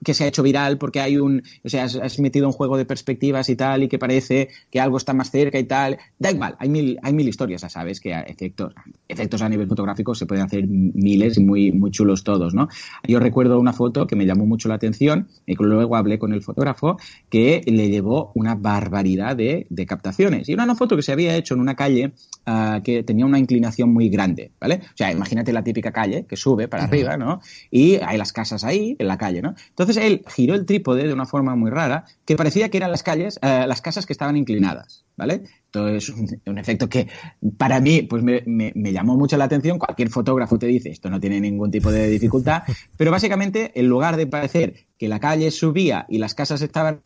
que 0.05 0.14
se 0.14 0.24
ha 0.24 0.26
hecho 0.26 0.43
viral 0.43 0.79
porque 0.79 1.01
hay 1.01 1.16
un, 1.18 1.43
o 1.64 1.68
sea, 1.68 1.85
has, 1.85 2.18
metido 2.18 2.49
un 2.49 2.53
juego 2.53 2.76
de 2.76 2.85
perspectivas 2.85 3.49
y 3.49 3.55
tal 3.57 3.85
y 3.85 3.89
que 3.89 3.99
parece 3.99 4.49
que 4.70 4.81
algo 4.81 4.97
está 4.97 5.14
más 5.14 5.31
cerca 5.31 5.61
y 5.61 5.64
tal. 5.64 5.99
Da 6.18 6.33
igual, 6.33 6.57
hay 6.59 6.68
mil, 6.68 6.99
hay 7.03 7.12
mil 7.12 7.29
historias, 7.29 7.62
ya 7.62 7.68
sabes, 7.68 8.01
que 8.01 8.12
efectos, 8.12 8.74
efectos 9.07 9.43
a 9.43 9.49
nivel 9.49 9.68
fotográfico 9.68 10.12
se 10.14 10.26
pueden 10.26 10.45
hacer 10.45 10.66
miles 10.66 11.39
y 11.39 11.45
muy, 11.45 11.70
muy 11.70 11.93
chulos 11.93 12.24
todos, 12.24 12.55
¿no? 12.55 12.68
Yo 13.07 13.20
recuerdo 13.20 13.61
una 13.61 13.72
foto 13.72 14.09
que 14.09 14.16
me 14.16 14.26
llamó 14.26 14.45
mucho 14.45 14.68
la 14.68 14.74
atención 14.74 15.29
y 15.47 15.55
luego 15.55 15.95
hablé 15.95 16.18
con 16.18 16.33
el 16.33 16.43
fotógrafo 16.43 16.99
que 17.31 17.62
le 17.64 17.91
llevó 17.91 18.33
una 18.35 18.57
barbaridad 18.57 19.37
de, 19.37 19.66
de 19.70 19.87
captaciones. 19.87 20.49
Y 20.49 20.55
era 20.55 20.64
una 20.64 20.74
foto 20.74 20.97
que 20.97 21.03
se 21.03 21.12
había 21.12 21.37
hecho 21.37 21.55
en 21.55 21.61
una 21.61 21.76
calle 21.76 22.12
uh, 22.47 22.83
que 22.83 23.05
tenía 23.05 23.24
una 23.24 23.39
inclinación 23.39 23.68
muy 23.87 24.09
grande, 24.09 24.53
¿vale? 24.61 24.81
O 24.85 24.97
sea, 24.97 25.12
imagínate 25.12 25.53
la 25.53 25.62
típica 25.62 25.93
calle 25.93 26.27
que 26.27 26.37
sube 26.37 26.69
para 26.69 26.85
arriba, 26.85 27.16
¿no? 27.16 27.41
Y 27.71 27.97
hay 27.97 28.19
las 28.19 28.33
casas 28.33 28.64
ahí, 28.64 28.97
en 28.99 29.07
la 29.07 29.19
calle, 29.19 29.43
¿no? 29.43 29.55
Entonces 29.71 29.97
él 29.97 30.25
giró 30.29 30.55
el 30.55 30.66
trípode 30.66 31.07
de 31.07 31.12
una 31.12 31.27
forma 31.27 31.55
muy 31.57 31.71
rara 31.71 32.05
que 32.25 32.37
parecía 32.37 32.69
que 32.69 32.79
eran 32.79 32.91
las 32.91 33.03
calles, 33.03 33.39
eh, 33.43 33.64
las 33.66 33.81
casas 33.81 34.07
que 34.07 34.12
estaban 34.12 34.37
inclinadas, 34.37 35.05
¿vale? 35.16 35.45
Entonces, 35.66 36.09
un, 36.09 36.41
un 36.47 36.59
efecto 36.59 36.89
que 36.89 37.09
para 37.57 37.81
mí 37.81 38.03
pues 38.03 38.23
me, 38.23 38.43
me, 38.47 38.93
llamó 38.93 39.16
mucho 39.16 39.37
la 39.37 39.45
atención. 39.45 39.79
Cualquier 39.79 40.09
fotógrafo 40.09 40.59
te 40.59 40.66
dice, 40.66 40.91
esto 40.91 41.11
no 41.11 41.21
tiene 41.21 41.41
ningún 41.41 41.71
tipo 41.71 41.91
de 41.93 42.09
dificultad, 42.09 42.62
pero 42.97 43.11
básicamente, 43.11 43.73
en 43.79 43.87
lugar 43.87 44.16
de 44.16 44.27
parecer 44.27 44.87
que 44.99 45.09
la 45.09 45.21
calle 45.21 45.51
subía 45.51 46.07
y 46.09 46.19
las 46.19 46.35
casas 46.35 46.62
estaban 46.62 47.03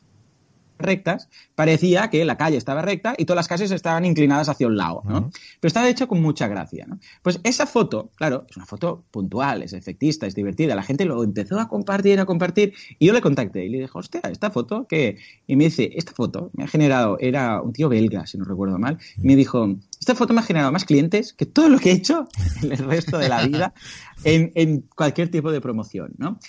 rectas, 0.83 1.29
parecía 1.55 2.11
que 2.11 2.25
la 2.25 2.37
calle 2.37 2.57
estaba 2.57 2.83
recta 2.83 3.15
y 3.17 3.25
todas 3.25 3.37
las 3.37 3.49
casas 3.49 3.71
estaban 3.71 4.05
inclinadas 4.05 4.49
hacia 4.49 4.67
un 4.67 4.77
lado, 4.77 5.03
¿no? 5.05 5.31
Pero 5.61 5.69
estaba 5.69 5.89
hecho 5.89 6.09
con 6.09 6.21
mucha 6.21 6.49
gracia, 6.49 6.87
¿no? 6.87 6.99
Pues 7.23 7.41
esa 7.45 7.67
foto, 7.67 8.11
claro, 8.17 8.47
es 8.49 8.57
una 8.57 8.67
foto 8.67 9.05
puntual, 9.11 9.63
es 9.63 9.73
efectista, 9.73 10.27
es 10.27 10.35
divertida, 10.35 10.75
la 10.75 10.83
gente 10.83 11.05
lo 11.05 11.23
empezó 11.23 11.59
a 11.59 11.69
compartir, 11.69 12.21
a 12.21 12.27
compartir, 12.27 12.75
y 12.99 13.07
yo 13.07 13.13
le 13.13 13.21
contacté 13.21 13.65
y 13.65 13.69
le 13.69 13.81
dije, 13.81 13.91
hostia, 13.93 14.21
esta 14.31 14.51
foto, 14.51 14.87
¿qué? 14.89 15.19
Y 15.47 15.57
me 15.57 15.65
dice, 15.65 15.91
esta 15.95 16.13
foto 16.13 16.51
me 16.55 16.65
ha 16.65 16.69
generado, 16.69 17.17
era 17.21 17.61
un 17.61 17.73
tío 17.73 17.89
belga, 17.89 18.27
si 18.27 18.39
no 18.39 18.45
recuerdo 18.45 18.79
mal, 18.79 18.99
y 19.17 19.27
me 19.27 19.37
dijo, 19.37 19.77
esta 20.03 20.17
foto 20.17 20.35
me 20.35 20.41
ha 20.41 20.43
generado 20.43 20.73
más 20.73 20.85
clientes 20.85 21.33
que 21.33 21.47
todo 21.47 21.69
lo 21.69 21.79
que 21.79 21.93
he 21.93 21.95
hecho 21.95 22.27
en 22.61 22.73
el 22.73 22.79
resto 22.79 23.19
de 23.19 23.29
la 23.29 23.47
vida 23.47 23.73
en, 24.25 24.51
en 24.57 24.81
cualquier 24.81 25.31
tipo 25.31 25.53
de 25.53 25.61
promoción, 25.61 26.11
¿no? 26.19 26.41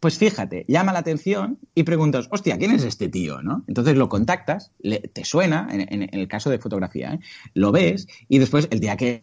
Pues 0.00 0.18
fíjate, 0.18 0.66
llama 0.68 0.92
la 0.92 0.98
atención 0.98 1.58
y 1.74 1.84
preguntas, 1.84 2.28
hostia, 2.30 2.58
¿quién 2.58 2.72
es 2.72 2.84
este 2.84 3.08
tío? 3.08 3.40
¿no? 3.40 3.64
Entonces 3.68 3.96
lo 3.96 4.10
contactas, 4.10 4.72
te 4.82 5.24
suena, 5.24 5.66
en, 5.70 6.10
el 6.12 6.28
caso 6.28 6.50
de 6.50 6.58
fotografía, 6.58 7.14
¿eh? 7.14 7.20
lo 7.54 7.72
ves 7.72 8.06
y 8.28 8.38
después 8.38 8.68
el 8.70 8.80
día 8.80 8.98
que 8.98 9.22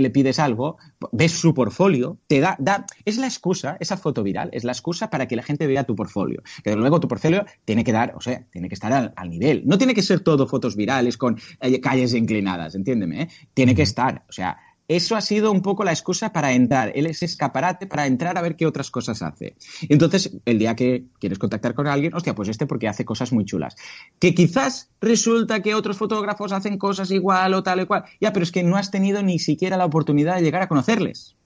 le 0.00 0.10
pides 0.10 0.38
algo, 0.38 0.76
ves 1.12 1.32
su 1.32 1.54
portfolio, 1.54 2.18
te 2.26 2.40
da, 2.40 2.56
da, 2.58 2.86
es 3.04 3.18
la 3.18 3.26
excusa, 3.26 3.76
esa 3.80 3.96
foto 3.96 4.22
viral, 4.22 4.50
es 4.52 4.64
la 4.64 4.72
excusa 4.72 5.10
para 5.10 5.26
que 5.28 5.36
la 5.36 5.42
gente 5.42 5.66
vea 5.66 5.84
tu 5.84 5.94
portfolio. 5.94 6.42
Que 6.62 6.74
luego 6.76 7.00
tu 7.00 7.08
portfolio 7.08 7.44
tiene 7.64 7.84
que 7.84 7.92
dar, 7.92 8.14
o 8.16 8.20
sea, 8.20 8.44
tiene 8.50 8.68
que 8.68 8.74
estar 8.74 9.12
al, 9.14 9.30
nivel. 9.30 9.62
No 9.66 9.78
tiene 9.78 9.94
que 9.94 10.02
ser 10.02 10.20
todo 10.20 10.46
fotos 10.46 10.76
virales 10.76 11.16
con 11.16 11.38
eh, 11.60 11.80
calles 11.80 12.14
inclinadas, 12.14 12.74
entiéndeme, 12.74 13.22
¿eh? 13.22 13.28
Tiene 13.54 13.74
que 13.74 13.82
estar, 13.82 14.24
o 14.28 14.32
sea, 14.32 14.58
eso 14.88 15.16
ha 15.16 15.20
sido 15.20 15.50
un 15.50 15.62
poco 15.62 15.84
la 15.84 15.92
excusa 15.92 16.32
para 16.32 16.52
entrar, 16.52 16.92
él 16.94 17.06
es 17.06 17.22
escaparate 17.22 17.86
para 17.86 18.06
entrar 18.06 18.36
a 18.36 18.42
ver 18.42 18.56
qué 18.56 18.66
otras 18.66 18.90
cosas 18.90 19.22
hace. 19.22 19.56
Entonces, 19.88 20.36
el 20.44 20.58
día 20.58 20.76
que 20.76 21.04
quieres 21.18 21.38
contactar 21.38 21.74
con 21.74 21.86
alguien, 21.86 22.14
hostia, 22.14 22.34
pues 22.34 22.48
este 22.48 22.66
porque 22.66 22.88
hace 22.88 23.04
cosas 23.04 23.32
muy 23.32 23.44
chulas. 23.44 23.76
Que 24.18 24.34
quizás 24.34 24.90
resulta 25.00 25.60
que 25.60 25.74
otros 25.74 25.96
fotógrafos 25.96 26.52
hacen 26.52 26.78
cosas 26.78 27.10
igual 27.10 27.54
o 27.54 27.62
tal 27.62 27.80
o 27.80 27.86
cual. 27.86 28.04
Ya, 28.20 28.32
pero 28.32 28.42
es 28.44 28.52
que 28.52 28.62
no 28.62 28.76
has 28.76 28.90
tenido 28.90 29.22
ni 29.22 29.38
siquiera 29.38 29.76
la 29.76 29.86
oportunidad 29.86 30.36
de 30.36 30.42
llegar 30.42 30.62
a 30.62 30.68
conocerles. 30.68 31.36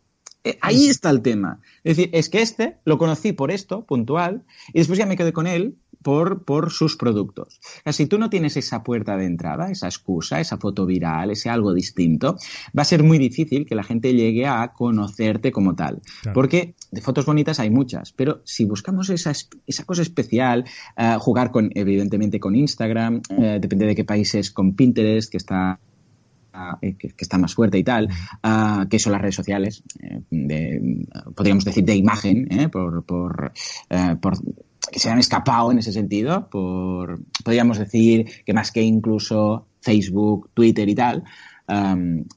Eh, 0.48 0.58
ahí 0.60 0.88
está 0.88 1.10
el 1.10 1.22
tema. 1.22 1.60
Es 1.84 1.96
decir, 1.96 2.10
es 2.12 2.28
que 2.28 2.42
este 2.42 2.76
lo 2.84 2.98
conocí 2.98 3.32
por 3.32 3.50
esto, 3.50 3.84
puntual, 3.84 4.44
y 4.72 4.78
después 4.78 4.98
ya 4.98 5.06
me 5.06 5.16
quedé 5.16 5.32
con 5.32 5.46
él 5.46 5.76
por, 6.02 6.44
por 6.44 6.70
sus 6.70 6.96
productos. 6.96 7.60
si 7.90 8.06
tú 8.06 8.18
no 8.18 8.30
tienes 8.30 8.56
esa 8.56 8.82
puerta 8.82 9.16
de 9.16 9.26
entrada, 9.26 9.70
esa 9.70 9.88
excusa, 9.88 10.40
esa 10.40 10.56
foto 10.56 10.86
viral, 10.86 11.30
ese 11.30 11.50
algo 11.50 11.74
distinto, 11.74 12.36
va 12.76 12.82
a 12.82 12.84
ser 12.84 13.02
muy 13.02 13.18
difícil 13.18 13.66
que 13.66 13.74
la 13.74 13.82
gente 13.82 14.14
llegue 14.14 14.46
a 14.46 14.72
conocerte 14.72 15.52
como 15.52 15.74
tal. 15.74 16.00
Porque 16.32 16.74
de 16.90 17.00
fotos 17.00 17.26
bonitas 17.26 17.60
hay 17.60 17.70
muchas, 17.70 18.12
pero 18.12 18.40
si 18.44 18.64
buscamos 18.64 19.10
esa, 19.10 19.32
esa 19.66 19.84
cosa 19.84 20.02
especial, 20.02 20.64
eh, 20.96 21.16
jugar 21.18 21.50
con, 21.50 21.70
evidentemente, 21.74 22.40
con 22.40 22.54
Instagram, 22.54 23.22
eh, 23.30 23.58
depende 23.60 23.86
de 23.86 23.94
qué 23.94 24.04
países, 24.04 24.50
con 24.50 24.74
Pinterest, 24.74 25.30
que 25.30 25.36
está 25.36 25.80
eh, 26.82 26.96
que, 26.96 27.12
está 27.18 27.38
más 27.38 27.54
fuerte 27.54 27.78
y 27.78 27.84
tal, 27.84 28.08
ah, 28.42 28.86
que 28.88 28.98
son 28.98 29.12
las 29.12 29.22
redes 29.22 29.34
sociales, 29.34 29.82
podríamos 31.34 31.64
decir 31.64 31.84
de 31.84 31.96
imagen, 31.96 32.48
por, 32.70 33.04
por, 33.04 33.52
por, 34.20 34.34
que 34.90 34.98
se 34.98 35.10
han 35.10 35.18
escapado 35.18 35.70
en 35.72 35.78
ese 35.78 35.92
sentido, 35.92 36.48
por, 36.48 37.20
podríamos 37.44 37.78
decir 37.78 38.26
que 38.44 38.52
más 38.52 38.72
que 38.72 38.82
incluso 38.82 39.66
Facebook, 39.80 40.50
Twitter 40.54 40.88
y 40.88 40.94
tal, 40.94 41.24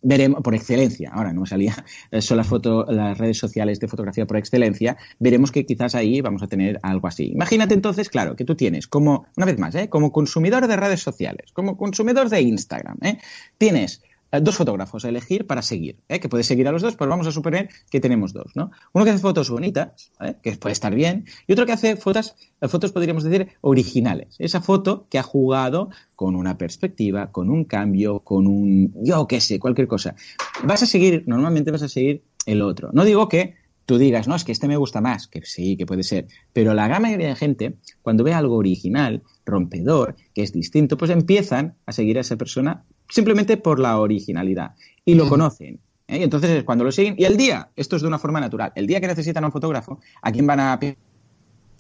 veremos 0.01 0.41
por 0.41 0.53
excelencia, 0.55 1.11
ahora 1.13 1.31
no 1.33 1.41
me 1.41 1.47
salía, 1.47 1.73
eh, 2.11 2.21
son 2.21 2.37
las, 2.37 2.47
foto, 2.47 2.85
las 2.89 3.17
redes 3.17 3.37
sociales 3.37 3.79
de 3.79 3.87
fotografía 3.87 4.25
por 4.25 4.37
excelencia, 4.37 4.97
veremos 5.19 5.51
que 5.51 5.65
quizás 5.65 5.95
ahí 5.95 6.21
vamos 6.21 6.43
a 6.43 6.47
tener 6.47 6.79
algo 6.83 7.07
así. 7.07 7.31
Imagínate 7.31 7.73
entonces, 7.73 8.09
claro, 8.09 8.35
que 8.35 8.43
tú 8.43 8.55
tienes 8.55 8.87
como, 8.87 9.25
una 9.37 9.45
vez 9.45 9.57
más, 9.57 9.75
¿eh? 9.75 9.89
como 9.89 10.11
consumidor 10.11 10.67
de 10.67 10.75
redes 10.75 11.01
sociales, 11.01 11.51
como 11.53 11.77
consumidor 11.77 12.29
de 12.29 12.41
Instagram, 12.41 12.97
¿eh? 13.01 13.17
tienes 13.57 14.01
eh, 14.03 14.10
dos 14.39 14.55
fotógrafos 14.55 15.03
a 15.03 15.09
elegir 15.09 15.45
para 15.45 15.61
seguir, 15.61 15.97
¿eh? 16.07 16.19
que 16.19 16.29
puedes 16.29 16.47
seguir 16.47 16.67
a 16.67 16.71
los 16.71 16.81
dos, 16.81 16.95
pero 16.95 17.09
vamos 17.09 17.27
a 17.27 17.31
suponer 17.31 17.69
que 17.89 17.99
tenemos 17.99 18.31
dos, 18.33 18.51
¿no? 18.55 18.71
Uno 18.93 19.03
que 19.03 19.11
hace 19.11 19.19
fotos 19.19 19.49
bonitas, 19.49 20.11
que 20.41 20.53
puede 20.53 20.73
estar 20.73 20.95
bien, 20.95 21.25
y 21.47 21.53
otro 21.53 21.65
que 21.65 21.73
hace 21.73 21.97
fotos, 21.97 22.35
eh, 22.61 22.67
fotos 22.67 22.91
podríamos 22.91 23.23
decir 23.23 23.49
originales. 23.61 24.35
Esa 24.39 24.61
foto 24.61 25.07
que 25.09 25.19
ha 25.19 25.23
jugado 25.23 25.89
con 26.15 26.35
una 26.35 26.57
perspectiva, 26.57 27.31
con 27.31 27.49
un 27.49 27.65
cambio, 27.65 28.19
con 28.19 28.47
un, 28.47 28.93
yo 29.03 29.27
qué 29.27 29.41
sé, 29.41 29.59
cualquier 29.59 29.87
cosa. 29.87 30.15
Vas 30.63 30.83
a 30.83 30.85
seguir, 30.85 31.23
normalmente 31.27 31.71
vas 31.71 31.83
a 31.83 31.89
seguir 31.89 32.23
el 32.45 32.61
otro. 32.61 32.89
No 32.93 33.03
digo 33.03 33.27
que 33.27 33.55
tú 33.85 33.97
digas, 33.97 34.27
no, 34.27 34.35
es 34.35 34.43
que 34.43 34.51
este 34.51 34.67
me 34.67 34.77
gusta 34.77 35.01
más, 35.01 35.27
que 35.27 35.41
sí, 35.43 35.75
que 35.75 35.85
puede 35.85 36.03
ser, 36.03 36.27
pero 36.53 36.73
la 36.73 36.87
gran 36.87 37.01
mayoría 37.01 37.27
de 37.27 37.35
gente, 37.35 37.75
cuando 38.01 38.23
ve 38.23 38.33
algo 38.33 38.55
original, 38.55 39.23
rompedor, 39.45 40.15
que 40.33 40.43
es 40.43 40.53
distinto, 40.53 40.97
pues 40.97 41.11
empiezan 41.11 41.75
a 41.85 41.91
seguir 41.91 42.17
a 42.17 42.21
esa 42.21 42.37
persona 42.37 42.85
simplemente 43.11 43.57
por 43.57 43.79
la 43.79 43.99
originalidad 43.99 44.71
y 45.05 45.13
lo 45.13 45.29
conocen. 45.29 45.79
¿eh? 46.07 46.19
Y 46.19 46.23
entonces 46.23 46.63
cuando 46.63 46.83
lo 46.83 46.91
siguen, 46.91 47.15
y 47.17 47.25
el 47.25 47.37
día, 47.37 47.69
esto 47.75 47.95
es 47.95 48.01
de 48.01 48.07
una 48.07 48.17
forma 48.17 48.39
natural, 48.39 48.71
el 48.73 48.87
día 48.87 48.99
que 48.99 49.07
necesitan 49.07 49.43
a 49.43 49.47
un 49.47 49.53
fotógrafo, 49.53 49.99
¿a 50.21 50.31
quién 50.31 50.47
van 50.47 50.59
a 50.59 50.79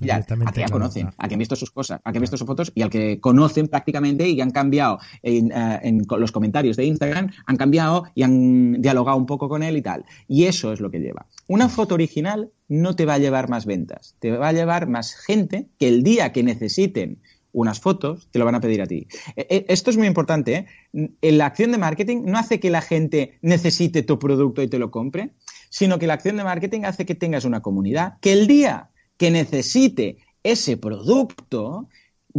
ya, 0.01 0.15
a 0.15 0.53
ya 0.53 0.67
conocen, 0.67 1.09
a 1.17 1.27
que 1.27 1.35
han 1.35 1.39
visto 1.39 1.55
sus 1.55 1.69
cosas, 1.69 2.01
a 2.03 2.11
que 2.11 2.17
han 2.17 2.21
visto 2.21 2.35
sus 2.35 2.47
fotos 2.47 2.71
y 2.73 2.81
al 2.81 2.89
que 2.89 3.19
conocen 3.19 3.67
prácticamente 3.67 4.27
y 4.27 4.41
han 4.41 4.49
cambiado 4.49 4.97
en, 5.21 5.51
eh, 5.51 5.79
en, 5.83 6.05
los 6.09 6.31
comentarios 6.31 6.75
de 6.75 6.85
Instagram, 6.85 7.29
han 7.45 7.55
cambiado 7.55 8.05
y 8.15 8.23
han 8.23 8.81
dialogado 8.81 9.17
un 9.17 9.27
poco 9.27 9.47
con 9.47 9.61
él 9.61 9.77
y 9.77 9.81
tal. 9.83 10.05
Y 10.27 10.45
eso 10.45 10.73
es 10.73 10.79
lo 10.79 10.89
que 10.89 10.99
lleva. 10.99 11.27
Una 11.47 11.69
foto 11.69 11.93
original 11.93 12.49
no 12.67 12.95
te 12.95 13.05
va 13.05 13.13
a 13.13 13.19
llevar 13.19 13.47
más 13.47 13.67
ventas, 13.67 14.15
te 14.19 14.31
va 14.31 14.47
a 14.47 14.53
llevar 14.53 14.87
más 14.87 15.13
gente 15.13 15.67
que 15.77 15.87
el 15.87 16.01
día 16.01 16.31
que 16.31 16.41
necesiten 16.41 17.19
unas 17.53 17.79
fotos, 17.79 18.29
te 18.31 18.39
lo 18.39 18.45
van 18.45 18.55
a 18.55 18.61
pedir 18.61 18.81
a 18.81 18.87
ti. 18.87 19.07
E, 19.35 19.47
e, 19.49 19.65
esto 19.69 19.89
es 19.89 19.97
muy 19.97 20.07
importante. 20.07 20.67
¿eh? 20.91 21.31
La 21.31 21.45
acción 21.45 21.71
de 21.71 21.77
marketing 21.77 22.23
no 22.25 22.37
hace 22.37 22.59
que 22.59 22.69
la 22.69 22.81
gente 22.81 23.37
necesite 23.41 24.03
tu 24.03 24.19
producto 24.19 24.61
y 24.61 24.67
te 24.67 24.79
lo 24.79 24.91
compre, 24.91 25.31
sino 25.69 25.99
que 25.99 26.07
la 26.07 26.13
acción 26.13 26.37
de 26.37 26.43
marketing 26.43 26.81
hace 26.83 27.05
que 27.05 27.15
tengas 27.15 27.45
una 27.45 27.61
comunidad 27.61 28.19
que 28.21 28.33
el 28.33 28.47
día 28.47 28.89
que 29.17 29.31
necesite 29.31 30.17
ese 30.43 30.77
producto 30.77 31.89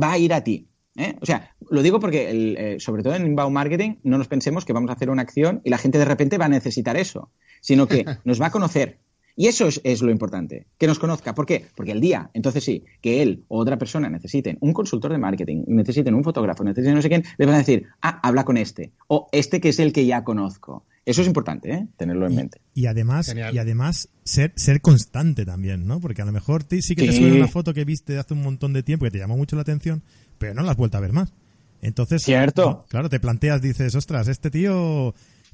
va 0.00 0.12
a 0.12 0.18
ir 0.18 0.34
a 0.34 0.42
ti. 0.42 0.68
¿eh? 0.96 1.16
O 1.20 1.26
sea, 1.26 1.54
lo 1.70 1.82
digo 1.82 2.00
porque, 2.00 2.28
eh, 2.30 2.80
sobre 2.80 3.02
todo 3.02 3.14
en 3.14 3.26
inbound 3.26 3.54
marketing, 3.54 3.96
no 4.02 4.18
nos 4.18 4.28
pensemos 4.28 4.64
que 4.64 4.72
vamos 4.72 4.90
a 4.90 4.94
hacer 4.94 5.10
una 5.10 5.22
acción 5.22 5.60
y 5.64 5.70
la 5.70 5.78
gente 5.78 5.98
de 5.98 6.04
repente 6.04 6.38
va 6.38 6.46
a 6.46 6.50
necesitar 6.50 6.96
eso, 6.96 7.30
sino 7.60 7.86
que 7.86 8.04
nos 8.24 8.40
va 8.40 8.46
a 8.46 8.50
conocer, 8.50 8.98
y 9.36 9.46
eso 9.46 9.68
es, 9.82 10.02
lo 10.02 10.10
importante, 10.10 10.66
que 10.78 10.86
nos 10.86 10.98
conozca. 10.98 11.34
¿Por 11.34 11.46
qué? 11.46 11.66
Porque 11.74 11.92
el 11.92 12.00
día, 12.00 12.30
entonces 12.34 12.64
sí, 12.64 12.84
que 13.00 13.22
él 13.22 13.44
o 13.48 13.58
otra 13.58 13.78
persona 13.78 14.10
necesiten 14.10 14.58
un 14.60 14.72
consultor 14.72 15.12
de 15.12 15.18
marketing, 15.18 15.64
necesiten 15.68 16.14
un 16.14 16.24
fotógrafo, 16.24 16.64
necesiten 16.64 16.94
no 16.94 17.02
sé 17.02 17.08
quién, 17.08 17.24
le 17.38 17.46
van 17.46 17.54
a 17.54 17.58
decir, 17.58 17.86
ah, 18.02 18.20
habla 18.22 18.44
con 18.44 18.56
este, 18.56 18.92
o 19.08 19.28
este 19.32 19.60
que 19.60 19.70
es 19.70 19.78
el 19.78 19.92
que 19.92 20.06
ya 20.06 20.24
conozco. 20.24 20.84
Eso 21.04 21.22
es 21.22 21.26
importante, 21.26 21.72
¿eh? 21.72 21.88
tenerlo 21.96 22.28
en 22.28 22.36
mente. 22.36 22.60
Y 22.74 22.86
además, 22.86 23.34
y 23.34 23.58
además 23.58 24.08
ser, 24.22 24.52
ser 24.54 24.80
constante 24.80 25.44
también, 25.44 25.84
¿no? 25.84 25.98
Porque 25.98 26.22
a 26.22 26.24
lo 26.24 26.30
mejor 26.30 26.64
sí 26.68 26.94
que 26.94 27.06
te 27.06 27.12
suena 27.12 27.34
una 27.34 27.48
foto 27.48 27.74
que 27.74 27.84
viste 27.84 28.18
hace 28.18 28.34
un 28.34 28.42
montón 28.42 28.72
de 28.72 28.84
tiempo 28.84 29.04
que 29.04 29.10
te 29.10 29.18
llamó 29.18 29.36
mucho 29.36 29.56
la 29.56 29.62
atención, 29.62 30.04
pero 30.38 30.54
no 30.54 30.62
la 30.62 30.70
has 30.70 30.76
vuelto 30.76 30.98
a 30.98 31.00
ver 31.00 31.12
más. 31.12 31.32
Entonces, 31.80 32.22
Cierto. 32.22 32.86
claro, 32.88 33.08
te 33.08 33.18
planteas, 33.18 33.60
dices, 33.60 33.96
ostras, 33.96 34.28
este 34.28 34.50
tío 34.50 35.12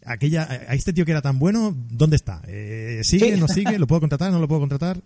aquella, 0.08 0.42
a 0.44 0.74
este 0.74 0.92
tío 0.92 1.04
que 1.04 1.12
era 1.12 1.22
tan 1.22 1.38
bueno, 1.38 1.74
¿dónde 1.90 2.16
está? 2.16 2.42
Eh, 2.46 3.00
¿Sigue, 3.02 3.36
no 3.36 3.48
sigue? 3.48 3.78
¿Lo 3.78 3.86
puedo 3.86 4.00
contratar, 4.00 4.32
no 4.32 4.38
lo 4.38 4.48
puedo 4.48 4.60
contratar? 4.60 4.98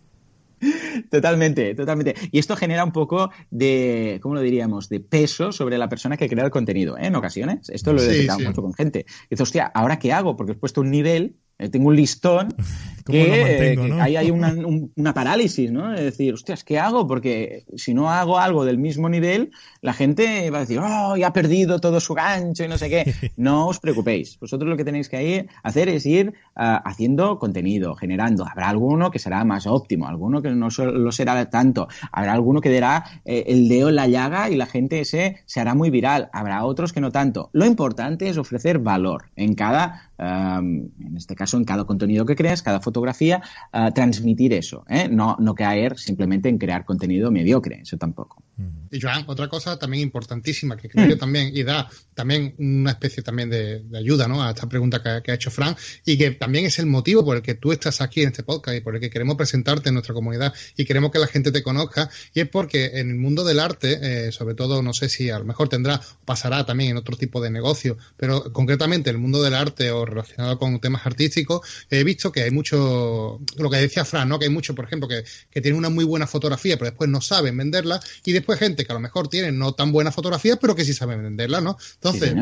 Totalmente, 1.11 1.75
totalmente. 1.75 2.15
Y 2.31 2.39
esto 2.39 2.57
genera 2.57 2.85
un 2.85 2.93
poco 2.93 3.31
de, 3.51 4.19
¿cómo 4.23 4.35
lo 4.35 4.41
diríamos?, 4.41 4.89
de 4.89 5.01
peso 5.01 5.53
sobre 5.53 5.79
la 5.79 5.89
persona 5.89 6.17
que 6.17 6.29
crea 6.29 6.45
el 6.45 6.51
contenido, 6.51 6.97
¿eh? 6.97 7.07
En 7.07 7.17
ocasiones. 7.17 7.69
Esto 7.71 7.93
lo 7.93 8.01
he 8.03 8.07
detectado 8.07 8.41
mucho 8.41 8.63
con 8.63 8.75
gente. 8.75 9.07
Dice, 9.29 9.43
hostia, 9.43 9.67
¿ahora 9.75 9.99
qué 9.99 10.13
hago? 10.13 10.37
Porque 10.37 10.53
he 10.53 10.55
puesto 10.55 10.81
un 10.81 10.91
nivel 10.91 11.37
eh, 11.63 11.69
tengo 11.69 11.89
un 11.89 11.97
listón 11.97 12.49
que, 13.07 13.79
ahí 14.01 14.17
hay 14.17 14.31
una, 14.97 15.15
parálisis, 15.15 15.71
¿no? 15.71 15.95
Es 15.95 16.01
decir, 16.01 16.35
hostias, 16.35 16.65
¿qué 16.65 16.79
hago? 16.79 17.07
Porque 17.07 17.65
si 17.77 17.95
no 17.95 18.11
hago 18.11 18.39
algo 18.39 18.65
del 18.65 18.79
mismo 18.79 19.09
nivel, 19.09 19.51
la 19.81 19.93
gente 19.93 20.51
va 20.51 20.59
a 20.59 20.61
decir, 20.63 20.81
oh, 20.83 21.17
ya 21.17 21.29
ha 21.29 21.33
perdido 21.33 21.81
todo 21.81 22.01
su 22.01 22.15
gancho 22.15 22.65
y 22.65 22.69
no 22.69 22.79
sé 22.79 22.89
qué. 22.89 23.15
No 23.37 23.67
os 23.67 23.81
preocupéis. 23.81 24.39
Vosotros 24.39 24.69
lo 24.69 24.77
que 24.77 24.85
tenéis 24.85 25.09
que 25.09 25.49
hacer 25.63 25.89
es 25.89 26.07
ir 26.07 26.35
ah, 26.55 26.83
haciendo 26.85 27.39
contenido, 27.39 27.95
generando. 27.95 28.47
Habrá 28.47 28.69
alguno 28.69 29.11
que 29.11 29.19
será 29.19 29.45
más 29.45 29.67
óptimo, 29.67 30.07
alguno 30.07 30.43
que 30.43 30.51
no 30.51 30.69
lo 30.69 31.13
será 31.13 31.49
tanto. 31.51 31.89
Habrá 32.13 32.33
alguno 32.35 32.61
que 32.61 32.73
dará 32.73 33.05
eh, 33.25 33.45
el 33.49 33.69
dedo 33.69 33.89
en 33.89 33.97
la 33.97 34.07
llaga 34.07 34.51
y 34.51 34.57
la 34.57 34.67
gente 34.67 35.01
ese 35.01 35.39
se 35.47 35.61
hará 35.61 35.75
muy 35.75 35.91
viral. 35.91 36.31
Habrá 36.33 36.65
otros 36.65 36.93
que 36.93 37.01
no 37.01 37.11
tanto. 37.11 37.51
Lo 37.53 37.67
importante 37.67 38.29
es 38.29 38.37
ofrecer 38.37 38.79
valor 38.79 39.31
en 39.35 39.55
cada 39.55 40.13
en 40.23 41.17
este 41.17 41.35
caso 41.35 41.52
en 41.57 41.65
cada 41.65 41.85
contenido 41.85 42.25
que 42.27 42.37
creas, 42.37 42.63
cada 42.63 42.81
fotografía, 42.81 43.43
ah, 43.73 43.91
transmitir 43.93 44.53
eso, 44.53 44.85
¿eh? 44.89 45.09
no, 45.11 45.37
no 45.39 45.55
caer 45.55 45.99
simplemente 45.99 46.49
en 46.49 46.59
crear 46.59 46.85
contenido 46.85 47.31
mediocre, 47.31 47.81
eso 47.83 47.97
tampoco. 47.97 48.43
Y 48.91 49.01
Joan, 49.01 49.25
otra 49.27 49.49
cosa 49.49 49.79
también 49.79 50.03
importantísima 50.03 50.77
que 50.77 50.89
creo 50.89 51.09
que 51.09 51.17
también 51.17 51.51
y 51.57 51.63
da 51.63 51.89
también 52.15 52.55
una 52.59 52.91
especie 52.91 53.23
también 53.23 53.49
de, 53.49 53.83
ayuda 53.97 54.29
¿no? 54.29 54.43
a 54.43 54.51
esta 54.51 54.69
pregunta 54.69 55.03
que, 55.03 55.31
ha 55.31 55.35
hecho 55.35 55.51
Fran 55.51 55.77
y 56.05 56.19
que 56.19 56.33
también 56.33 56.67
es 56.67 56.79
el 56.79 56.87
motivo 56.87 57.25
por 57.25 57.37
el 57.37 57.43
que 57.43 57.55
tú 57.55 57.73
estás 57.73 58.01
aquí 58.01 58.23
en 58.23 58.29
este 58.29 58.43
podcast 58.43 58.77
y 58.77 58.81
por 58.81 58.95
el 58.95 59.01
que 59.01 59.09
queremos 59.09 59.37
presentarte 59.37 59.89
en 59.89 59.95
nuestra 59.95 60.15
comunidad 60.15 60.53
y 60.77 60.85
queremos 60.85 61.11
que 61.11 61.19
la 61.19 61.27
gente 61.27 61.53
te 61.53 61.63
conozca 61.63 62.11
y 62.35 62.41
es 62.41 62.49
porque 62.49 62.93
en 62.95 63.11
el 63.11 63.17
mundo 63.17 63.45
del 63.45 63.61
arte, 63.61 63.99
eh, 64.27 64.33
sobre 64.33 64.55
todo 64.55 64.83
no 64.83 64.93
sé 64.93 65.09
si 65.09 65.31
a 65.31 65.39
lo 65.39 65.45
mejor 65.45 65.69
tendrá 65.69 65.97
o 65.97 66.25
pasará 66.25 66.67
también 66.67 66.91
en 66.91 66.97
otro 66.99 67.17
tipo 67.17 67.41
de 67.41 67.51
negocio, 67.51 67.97
pero 68.17 68.53
concretamente 68.53 69.09
el 69.09 69.19
mundo 69.19 69.43
del 69.43 69.55
arte 69.55 69.91
o 69.91 70.05
relacionado 70.05 70.59
con 70.59 70.81
temas 70.81 71.07
artísticos, 71.07 71.67
he 71.89 72.05
visto 72.05 72.31
que 72.31 72.43
hay 72.43 72.51
mucho, 72.51 73.41
lo 73.57 73.71
que 73.71 73.77
decía 73.79 74.05
Fran, 74.05 74.29
¿no? 74.29 74.39
que 74.39 74.47
hay 74.47 74.51
mucho, 74.51 74.75
por 74.75 74.85
ejemplo, 74.85 75.09
que, 75.09 75.25
que 75.51 75.61
tienen 75.61 75.79
una 75.79 75.89
muy 75.89 76.05
buena 76.05 76.27
fotografía 76.27 76.63
pero 76.77 76.91
después 76.91 77.09
no 77.09 77.21
saben 77.21 77.57
venderla 77.57 78.01
y 78.25 78.33
después 78.33 78.52
gente 78.57 78.85
que 78.85 78.93
a 78.93 78.95
lo 78.95 79.01
mejor 79.01 79.29
tiene 79.29 79.53
no 79.53 79.73
tan 79.73 79.93
buena 79.93 80.13
fotografía, 80.13 80.57
pero 80.57 80.75
que 80.75 80.85
sí 80.85 80.95
saben 80.95 81.23
venderla, 81.23 81.61
¿no? 81.61 81.77
Entonces, 81.95 82.35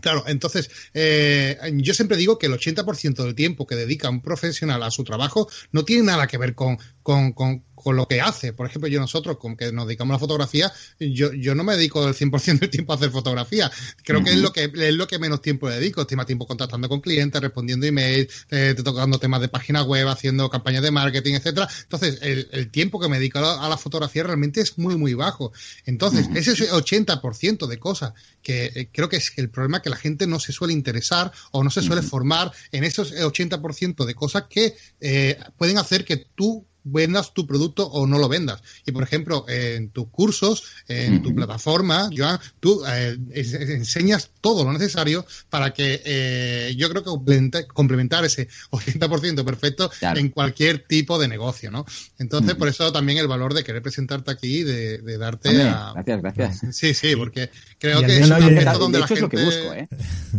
Claro, 0.00 0.24
entonces 0.28 0.70
eh, 0.94 1.58
yo 1.74 1.94
siempre 1.94 2.16
digo 2.16 2.38
que 2.38 2.46
el 2.46 2.52
80% 2.52 3.24
del 3.24 3.34
tiempo 3.34 3.66
que 3.66 3.74
dedica 3.74 4.08
un 4.08 4.22
profesional 4.22 4.82
a 4.82 4.90
su 4.90 5.04
trabajo 5.04 5.48
no 5.72 5.84
tiene 5.84 6.04
nada 6.04 6.26
que 6.26 6.38
ver 6.38 6.54
con, 6.54 6.78
con, 7.10 7.32
con, 7.32 7.64
con 7.74 7.96
lo 7.96 8.06
que 8.06 8.20
hace. 8.20 8.52
Por 8.52 8.66
ejemplo, 8.66 8.88
yo 8.88 9.00
nosotros, 9.00 9.36
con 9.36 9.56
que 9.56 9.72
nos 9.72 9.88
dedicamos 9.88 10.12
a 10.12 10.14
la 10.14 10.20
fotografía, 10.20 10.72
yo, 11.00 11.32
yo 11.32 11.56
no 11.56 11.64
me 11.64 11.74
dedico 11.74 12.06
el 12.06 12.14
100% 12.14 12.60
del 12.60 12.70
tiempo 12.70 12.92
a 12.92 12.96
hacer 12.96 13.10
fotografía. 13.10 13.68
Creo 14.04 14.22
que 14.22 14.30
es 14.30 14.36
lo 14.36 14.52
que 14.52 14.70
es 14.72 14.94
lo 14.94 15.08
que 15.08 15.18
menos 15.18 15.42
tiempo 15.42 15.68
dedico. 15.68 16.02
Estoy 16.02 16.16
más 16.16 16.26
tiempo 16.26 16.46
contactando 16.46 16.88
con 16.88 17.00
clientes, 17.00 17.40
respondiendo 17.40 17.84
emails, 17.84 18.46
eh, 18.50 18.76
tocando 18.84 19.18
temas 19.18 19.40
de 19.40 19.48
página 19.48 19.82
web, 19.82 20.06
haciendo 20.06 20.48
campañas 20.50 20.84
de 20.84 20.92
marketing, 20.92 21.34
etcétera. 21.34 21.68
Entonces, 21.82 22.18
el, 22.22 22.48
el, 22.52 22.70
tiempo 22.70 23.00
que 23.00 23.08
me 23.08 23.18
dedico 23.18 23.40
a 23.40 23.68
la, 23.68 23.76
fotografía 23.76 24.22
realmente 24.22 24.60
es 24.60 24.78
muy, 24.78 24.96
muy 24.96 25.14
bajo. 25.14 25.52
Entonces, 25.84 26.28
ese 26.32 26.70
80% 26.70 27.66
de 27.66 27.78
cosas 27.80 28.12
que 28.40 28.66
eh, 28.66 28.88
creo 28.92 29.08
que 29.08 29.16
es 29.16 29.32
el 29.36 29.50
problema 29.50 29.82
que 29.82 29.90
la 29.90 29.96
gente 29.96 30.28
no 30.28 30.38
se 30.38 30.52
suele 30.52 30.74
interesar 30.74 31.32
o 31.50 31.64
no 31.64 31.70
se 31.70 31.82
suele 31.82 32.02
formar 32.02 32.52
en 32.70 32.84
esos 32.84 33.12
80% 33.12 34.04
de 34.04 34.14
cosas 34.14 34.44
que 34.48 34.76
eh, 35.00 35.36
pueden 35.56 35.78
hacer 35.78 36.04
que 36.04 36.16
tú 36.16 36.69
vendas 36.84 37.34
tu 37.34 37.46
producto 37.46 37.86
o 37.86 38.06
no 38.06 38.18
lo 38.18 38.28
vendas. 38.28 38.62
Y 38.86 38.92
por 38.92 39.02
ejemplo, 39.02 39.44
en 39.48 39.90
tus 39.90 40.08
cursos, 40.08 40.64
en 40.88 41.22
tu 41.22 41.34
plataforma, 41.34 42.10
Joan, 42.16 42.38
tú 42.60 42.82
eh, 42.86 43.16
enseñas 43.32 44.30
todo 44.40 44.64
lo 44.64 44.72
necesario 44.72 45.24
para 45.48 45.72
que 45.72 46.02
eh, 46.04 46.74
yo 46.76 46.88
creo 46.90 47.04
que 47.04 47.66
complementar 47.66 48.24
ese 48.24 48.48
80% 48.70 49.44
perfecto 49.44 49.90
en 50.00 50.30
cualquier 50.30 50.86
tipo 50.86 51.18
de 51.18 51.28
negocio, 51.28 51.70
¿no? 51.70 51.84
Entonces, 52.18 52.54
por 52.54 52.68
eso 52.68 52.92
también 52.92 53.18
el 53.18 53.28
valor 53.28 53.54
de 53.54 53.64
querer 53.64 53.82
presentarte 53.82 54.30
aquí, 54.30 54.62
de, 54.62 54.98
de 54.98 55.18
darte 55.18 55.48
a... 55.62 55.92
Gracias, 55.94 56.22
gracias. 56.22 56.60
Sí, 56.76 56.94
sí, 56.94 57.16
porque 57.16 57.50
creo 57.78 58.00
que 58.00 58.18
es 58.18 58.26
un 58.26 58.32
aspecto 58.32 58.78
donde 58.78 58.98
la 58.98 59.06
gente... 59.06 59.14
es 59.14 59.22
lo 59.22 59.28
que 59.28 59.44
busco, 59.44 59.74
¿eh? 59.74 59.88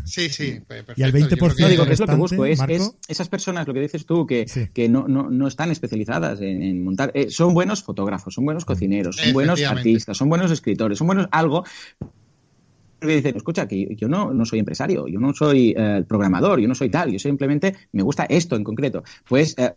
Sí, 0.06 0.30
sí, 0.30 0.60
perfecto. 0.68 0.94
Y 0.98 1.04
el 1.04 1.14
20% 1.14 1.60
no, 1.60 1.70
digo 1.70 1.86
que 1.86 1.94
es 1.94 2.00
lo 2.00 2.08
que 2.08 2.16
busco, 2.16 2.46
es, 2.46 2.60
esas 3.08 3.30
personas, 3.30 3.68
lo 3.68 3.74
que 3.74 3.82
dices 3.82 4.06
tú, 4.06 4.26
que, 4.26 4.46
que 4.74 4.90
no, 4.90 5.08
no, 5.08 5.30
no 5.30 5.48
están 5.48 5.72
especializadas 5.72 6.41
en, 6.42 6.84
montar, 6.84 7.12
eh, 7.14 7.30
son 7.30 7.54
buenos 7.54 7.84
fotógrafos, 7.84 8.34
son 8.34 8.46
buenos 8.46 8.66
cocineros, 8.66 9.18
son 9.18 9.34
buenos 9.34 9.62
artistas, 9.64 10.18
son 10.18 10.30
buenos 10.30 10.52
escritores, 10.52 10.98
son 10.98 11.08
buenos 11.08 11.28
algo 11.32 11.64
que 13.00 13.16
dicen, 13.16 13.36
escucha, 13.36 13.68
que 13.68 13.96
yo 13.96 14.08
no, 14.08 14.32
no 14.32 14.46
soy 14.46 14.60
empresario, 14.60 15.08
yo 15.08 15.20
no 15.20 15.34
soy 15.34 15.74
eh, 15.76 16.04
programador, 16.08 16.60
yo 16.60 16.68
no 16.68 16.76
soy 16.76 16.90
tal, 16.90 17.12
yo 17.12 17.18
simplemente 17.18 17.76
me 17.94 18.04
gusta 18.04 18.26
esto 18.26 18.56
en 18.56 18.64
concreto. 18.64 19.04
Pues 19.28 19.58
eh, 19.58 19.74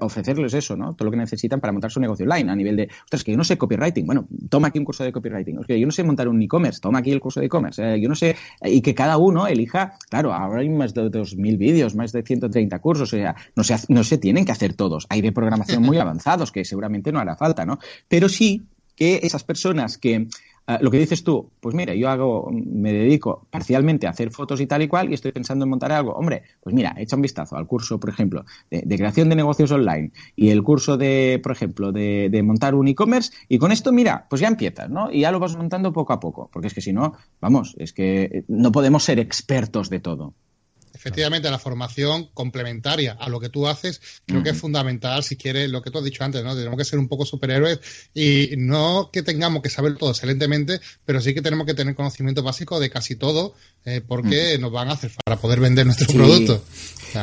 ofrecerles 0.00 0.54
eso, 0.54 0.76
¿no? 0.76 0.94
Todo 0.94 1.06
lo 1.06 1.10
que 1.10 1.16
necesitan 1.16 1.60
para 1.60 1.72
montar 1.72 1.90
su 1.90 2.00
negocio 2.00 2.24
online 2.24 2.50
a 2.50 2.56
nivel 2.56 2.76
de, 2.76 2.88
ostras, 3.04 3.24
que 3.24 3.32
yo 3.32 3.36
no 3.36 3.44
sé 3.44 3.56
copywriting, 3.56 4.06
bueno, 4.06 4.26
toma 4.48 4.68
aquí 4.68 4.78
un 4.78 4.84
curso 4.84 5.04
de 5.04 5.12
copywriting, 5.12 5.62
que 5.64 5.78
yo 5.78 5.86
no 5.86 5.92
sé 5.92 6.02
montar 6.02 6.28
un 6.28 6.40
e-commerce, 6.42 6.80
toma 6.80 6.98
aquí 7.00 7.12
el 7.12 7.20
curso 7.20 7.40
de 7.40 7.46
e-commerce, 7.46 7.82
eh, 7.82 8.00
yo 8.00 8.08
no 8.08 8.14
sé, 8.14 8.36
y 8.62 8.80
que 8.80 8.94
cada 8.94 9.16
uno 9.18 9.46
elija, 9.46 9.96
claro, 10.08 10.32
ahora 10.32 10.60
hay 10.60 10.68
más 10.68 10.94
de 10.94 11.10
2.000 11.10 11.58
vídeos, 11.58 11.94
más 11.94 12.12
de 12.12 12.22
130 12.22 12.78
cursos, 12.80 13.12
o 13.12 13.16
sea, 13.16 13.36
no 13.56 13.64
se, 13.64 13.76
no 13.88 14.04
se 14.04 14.18
tienen 14.18 14.44
que 14.44 14.52
hacer 14.52 14.74
todos, 14.74 15.06
hay 15.08 15.20
de 15.20 15.32
programación 15.32 15.82
muy 15.82 15.98
avanzados 16.04 16.52
que 16.52 16.64
seguramente 16.64 17.12
no 17.12 17.20
hará 17.20 17.36
falta, 17.36 17.64
¿no? 17.64 17.78
Pero 18.08 18.28
sí 18.28 18.62
que 18.96 19.20
esas 19.22 19.44
personas 19.44 19.98
que 19.98 20.28
Ah, 20.66 20.78
lo 20.80 20.90
que 20.90 20.98
dices 20.98 21.22
tú, 21.24 21.50
pues 21.60 21.74
mira, 21.74 21.94
yo 21.94 22.08
hago, 22.08 22.50
me 22.50 22.90
dedico 22.90 23.46
parcialmente 23.50 24.06
a 24.06 24.10
hacer 24.10 24.30
fotos 24.30 24.62
y 24.62 24.66
tal 24.66 24.80
y 24.80 24.88
cual 24.88 25.10
y 25.10 25.14
estoy 25.14 25.30
pensando 25.32 25.64
en 25.64 25.68
montar 25.68 25.92
algo. 25.92 26.12
Hombre, 26.14 26.42
pues 26.62 26.74
mira, 26.74 26.94
echa 26.96 27.16
un 27.16 27.22
vistazo 27.22 27.56
al 27.56 27.66
curso, 27.66 28.00
por 28.00 28.08
ejemplo, 28.08 28.46
de, 28.70 28.96
creación 28.96 29.28
de 29.28 29.36
negocios 29.36 29.70
online 29.72 30.12
y 30.36 30.48
el 30.48 30.62
curso 30.62 30.96
de, 30.96 31.38
por 31.42 31.52
ejemplo, 31.52 31.92
de, 31.92 32.28
de 32.30 32.42
montar 32.42 32.74
un 32.74 32.88
e-commerce 32.88 33.30
y 33.46 33.58
con 33.58 33.72
esto, 33.72 33.92
mira, 33.92 34.26
pues 34.30 34.40
ya 34.40 34.48
empiezas, 34.48 34.88
¿no? 34.88 35.12
Y 35.12 35.20
ya 35.20 35.32
lo 35.32 35.38
vas 35.38 35.54
montando 35.54 35.92
poco 35.92 36.14
a 36.14 36.20
poco, 36.20 36.48
porque 36.50 36.68
es 36.68 36.74
que 36.74 36.80
si 36.80 36.94
no, 36.94 37.12
vamos, 37.42 37.74
es 37.78 37.92
que 37.92 38.44
no 38.48 38.72
podemos 38.72 39.04
ser 39.04 39.18
expertos 39.18 39.90
de 39.90 40.00
todo 40.00 40.34
efectivamente 41.04 41.50
la 41.50 41.58
formación 41.58 42.30
complementaria 42.32 43.12
a 43.12 43.28
lo 43.28 43.38
que 43.38 43.50
tú 43.50 43.68
haces 43.68 44.00
creo 44.24 44.42
que 44.42 44.50
es 44.50 44.58
fundamental 44.58 45.22
si 45.22 45.36
quieres 45.36 45.68
lo 45.70 45.82
que 45.82 45.90
tú 45.90 45.98
has 45.98 46.04
dicho 46.04 46.24
antes, 46.24 46.42
¿no? 46.42 46.56
Tenemos 46.56 46.78
que 46.78 46.84
ser 46.84 46.98
un 46.98 47.08
poco 47.08 47.26
superhéroes 47.26 47.78
y 48.14 48.54
no 48.56 49.10
que 49.12 49.22
tengamos 49.22 49.62
que 49.62 49.68
saber 49.68 49.96
todo 49.96 50.10
excelentemente, 50.10 50.80
pero 51.04 51.20
sí 51.20 51.34
que 51.34 51.42
tenemos 51.42 51.66
que 51.66 51.74
tener 51.74 51.94
conocimiento 51.94 52.42
básico 52.42 52.80
de 52.80 52.88
casi 52.88 53.16
todo 53.16 53.54
eh, 53.84 54.00
porque 54.06 54.56
nos 54.58 54.72
van 54.72 54.88
a 54.88 54.92
hacer 54.92 55.12
para 55.22 55.36
poder 55.36 55.60
vender 55.60 55.84
nuestro 55.84 56.06
producto. 56.06 56.64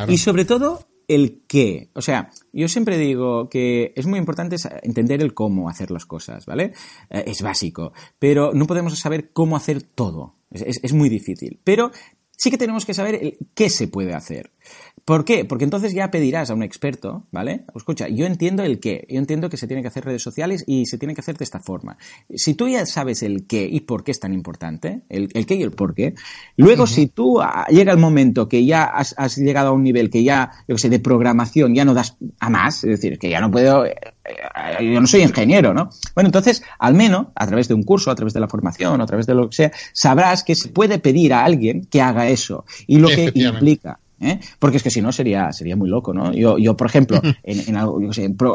Y 0.08 0.18
sobre 0.18 0.44
todo 0.44 0.86
el 1.08 1.42
qué. 1.46 1.90
O 1.94 2.02
sea, 2.02 2.30
yo 2.52 2.68
siempre 2.68 2.98
digo 2.98 3.48
que 3.48 3.92
es 3.96 4.06
muy 4.06 4.18
importante 4.18 4.56
entender 4.82 5.20
el 5.20 5.34
cómo 5.34 5.68
hacer 5.68 5.90
las 5.90 6.06
cosas, 6.06 6.46
¿vale? 6.46 6.72
Eh, 7.10 7.24
es 7.26 7.42
básico, 7.42 7.92
pero 8.18 8.52
no 8.54 8.66
podemos 8.66 8.98
saber 8.98 9.30
cómo 9.32 9.56
hacer 9.56 9.82
todo. 9.82 10.36
Es, 10.50 10.80
es, 10.82 10.92
muy 10.92 11.08
difícil. 11.08 11.60
Pero 11.64 11.92
sí 12.36 12.50
que 12.50 12.58
tenemos 12.58 12.84
que 12.84 12.94
saber 12.94 13.38
qué 13.54 13.70
se 13.70 13.88
puede 13.88 14.14
hacer. 14.14 14.50
¿Por 15.04 15.24
qué? 15.24 15.44
Porque 15.44 15.64
entonces 15.64 15.92
ya 15.94 16.10
pedirás 16.10 16.50
a 16.50 16.54
un 16.54 16.62
experto, 16.62 17.26
¿vale? 17.32 17.64
Escucha, 17.74 18.08
yo 18.08 18.24
entiendo 18.24 18.62
el 18.62 18.78
qué, 18.78 19.04
yo 19.10 19.18
entiendo 19.18 19.50
que 19.50 19.56
se 19.56 19.66
tiene 19.66 19.82
que 19.82 19.88
hacer 19.88 20.04
redes 20.04 20.22
sociales 20.22 20.62
y 20.66 20.86
se 20.86 20.96
tiene 20.96 21.14
que 21.14 21.20
hacer 21.20 21.36
de 21.36 21.44
esta 21.44 21.58
forma. 21.58 21.96
Si 22.32 22.54
tú 22.54 22.68
ya 22.68 22.86
sabes 22.86 23.24
el 23.24 23.46
qué 23.48 23.66
y 23.66 23.80
por 23.80 24.04
qué 24.04 24.12
es 24.12 24.20
tan 24.20 24.32
importante, 24.32 25.02
el, 25.08 25.28
qué 25.28 25.54
y 25.56 25.62
el 25.62 25.72
por 25.72 25.94
qué, 25.94 26.14
luego 26.56 26.86
si 26.86 27.08
tú 27.08 27.40
ah, 27.40 27.66
llega 27.68 27.92
el 27.92 27.98
momento 27.98 28.48
que 28.48 28.64
ya 28.64 28.84
has, 28.84 29.36
llegado 29.36 29.70
a 29.70 29.72
un 29.72 29.82
nivel 29.82 30.08
que 30.08 30.22
ya, 30.22 30.52
yo 30.68 30.78
sé, 30.78 30.88
de 30.88 31.00
programación 31.00 31.74
ya 31.74 31.84
no 31.84 31.94
das 31.94 32.16
a 32.38 32.48
más, 32.48 32.84
es 32.84 32.90
decir, 32.90 33.18
que 33.18 33.28
ya 33.28 33.40
no 33.40 33.50
puedo, 33.50 33.84
yo 34.80 35.00
no 35.00 35.06
soy 35.06 35.22
ingeniero, 35.22 35.74
¿no? 35.74 35.90
Bueno, 36.14 36.28
entonces, 36.28 36.62
al 36.78 36.94
menos, 36.94 37.28
a 37.34 37.46
través 37.46 37.68
de 37.68 37.74
un 37.74 37.82
curso, 37.82 38.10
a 38.10 38.14
través 38.14 38.32
de 38.32 38.40
la 38.40 38.48
formación, 38.48 39.00
a 39.00 39.06
través 39.06 39.26
de 39.26 39.34
lo 39.34 39.50
que 39.50 39.56
sea, 39.56 39.72
sabrás 39.92 40.44
que 40.44 40.54
se 40.54 40.68
puede 40.68 40.98
pedir 40.98 41.34
a 41.34 41.44
alguien 41.44 41.84
que 41.86 42.00
haga 42.00 42.28
eso 42.28 42.64
y 42.86 42.98
lo 42.98 43.08
que 43.08 43.32
implica 43.34 43.98
¿eh? 44.22 44.40
Porque 44.58 44.76
es 44.78 44.82
que 44.82 44.90
si 44.90 45.02
no 45.02 45.12
sería, 45.12 45.52
sería 45.52 45.76
muy 45.76 45.88
loco, 45.88 46.14
¿no? 46.14 46.32
Yo, 46.32 46.58
yo 46.58 46.76
por 46.76 46.86
ejemplo, 46.86 47.20
en, 47.42 47.76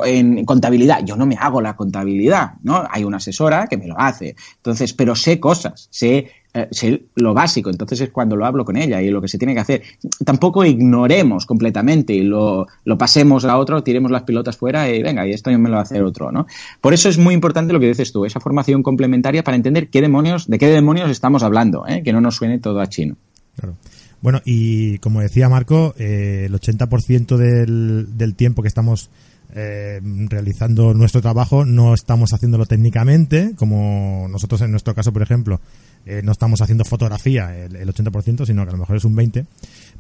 en, 0.06 0.46
contabilidad, 0.46 1.04
yo 1.06 1.16
no 1.16 1.26
me 1.26 1.36
hago 1.36 1.62
la 1.62 1.76
contabilidad, 1.76 2.54
¿no? 2.64 2.84
Hay 2.90 3.04
una 3.04 3.18
asesora 3.18 3.68
que 3.68 3.78
me 3.78 3.88
lo 3.88 4.00
hace. 4.00 4.36
Entonces, 4.58 4.94
pero 4.94 5.16
sé 5.16 5.40
cosas, 5.40 5.88
sé 5.92 6.32
eh, 6.58 6.68
sé 6.72 7.04
lo 7.16 7.36
básico, 7.36 7.70
entonces 7.70 8.02
es 8.02 8.10
cuando 8.10 8.36
lo 8.36 8.44
hablo 8.44 8.66
con 8.66 8.78
ella 8.78 9.00
y 9.00 9.12
lo 9.12 9.22
que 9.22 9.28
se 9.28 9.38
tiene 9.38 9.54
que 9.54 9.60
hacer. 9.60 9.84
Tampoco 10.26 10.66
ignoremos 10.66 11.46
completamente 11.46 12.14
y 12.14 12.24
lo, 12.24 12.66
lo 12.84 12.98
pasemos 12.98 13.46
a 13.46 13.58
otro, 13.58 13.84
tiremos 13.84 14.10
las 14.10 14.24
pilotas 14.24 14.58
fuera 14.58 14.90
y 14.90 15.04
venga, 15.04 15.28
y 15.28 15.34
esto 15.34 15.52
yo 15.52 15.60
me 15.60 15.70
lo 15.70 15.76
va 15.76 15.82
a 15.82 15.84
hacer 15.84 16.02
otro, 16.04 16.32
¿no? 16.32 16.48
Por 16.82 16.96
eso 16.96 17.10
es 17.10 17.20
muy 17.20 17.36
importante 17.36 17.74
lo 17.74 17.80
que 17.80 17.88
dices 17.88 18.12
tú, 18.12 18.26
esa 18.26 18.40
formación 18.40 18.82
complementaria 18.82 19.44
para 19.44 19.56
entender 19.56 19.90
qué 19.90 20.02
demonios, 20.02 20.48
de 20.48 20.58
qué 20.58 20.68
demonios 20.68 21.12
estamos 21.12 21.44
hablando, 21.44 21.86
¿eh? 21.86 22.02
que 22.04 22.12
no 22.12 22.22
nos 22.22 22.36
suene 22.36 22.58
todo 22.58 22.80
a 22.80 22.88
chino. 22.88 23.18
Claro. 23.56 23.76
Bueno, 24.22 24.42
y 24.46 24.98
como 25.00 25.22
decía 25.22 25.50
Marco, 25.50 25.94
eh, 25.98 26.46
el 26.48 26.54
80% 26.54 27.38
del, 27.38 28.18
del 28.18 28.36
tiempo 28.36 28.62
que 28.62 28.68
estamos 28.68 29.10
eh, 29.54 30.02
realizando 30.30 30.94
nuestro 30.94 31.22
trabajo 31.22 31.64
no 31.64 31.94
estamos 31.94 32.34
haciéndolo 32.34 32.66
técnicamente, 32.66 33.54
como 33.56 34.28
nosotros 34.30 34.62
en 34.62 34.72
nuestro 34.72 34.94
caso, 34.94 35.14
por 35.14 35.22
ejemplo, 35.22 35.62
eh, 36.06 36.22
no 36.24 36.32
estamos 36.34 36.62
haciendo 36.62 36.84
fotografía 36.84 37.58
el, 37.58 37.76
el, 37.76 37.94
80%, 37.94 38.46
sino 38.46 38.64
que 38.64 38.70
a 38.70 38.74
lo 38.74 38.80
mejor 38.80 38.98
es 38.98 39.06
un 39.06 39.16
20%, 39.16 39.46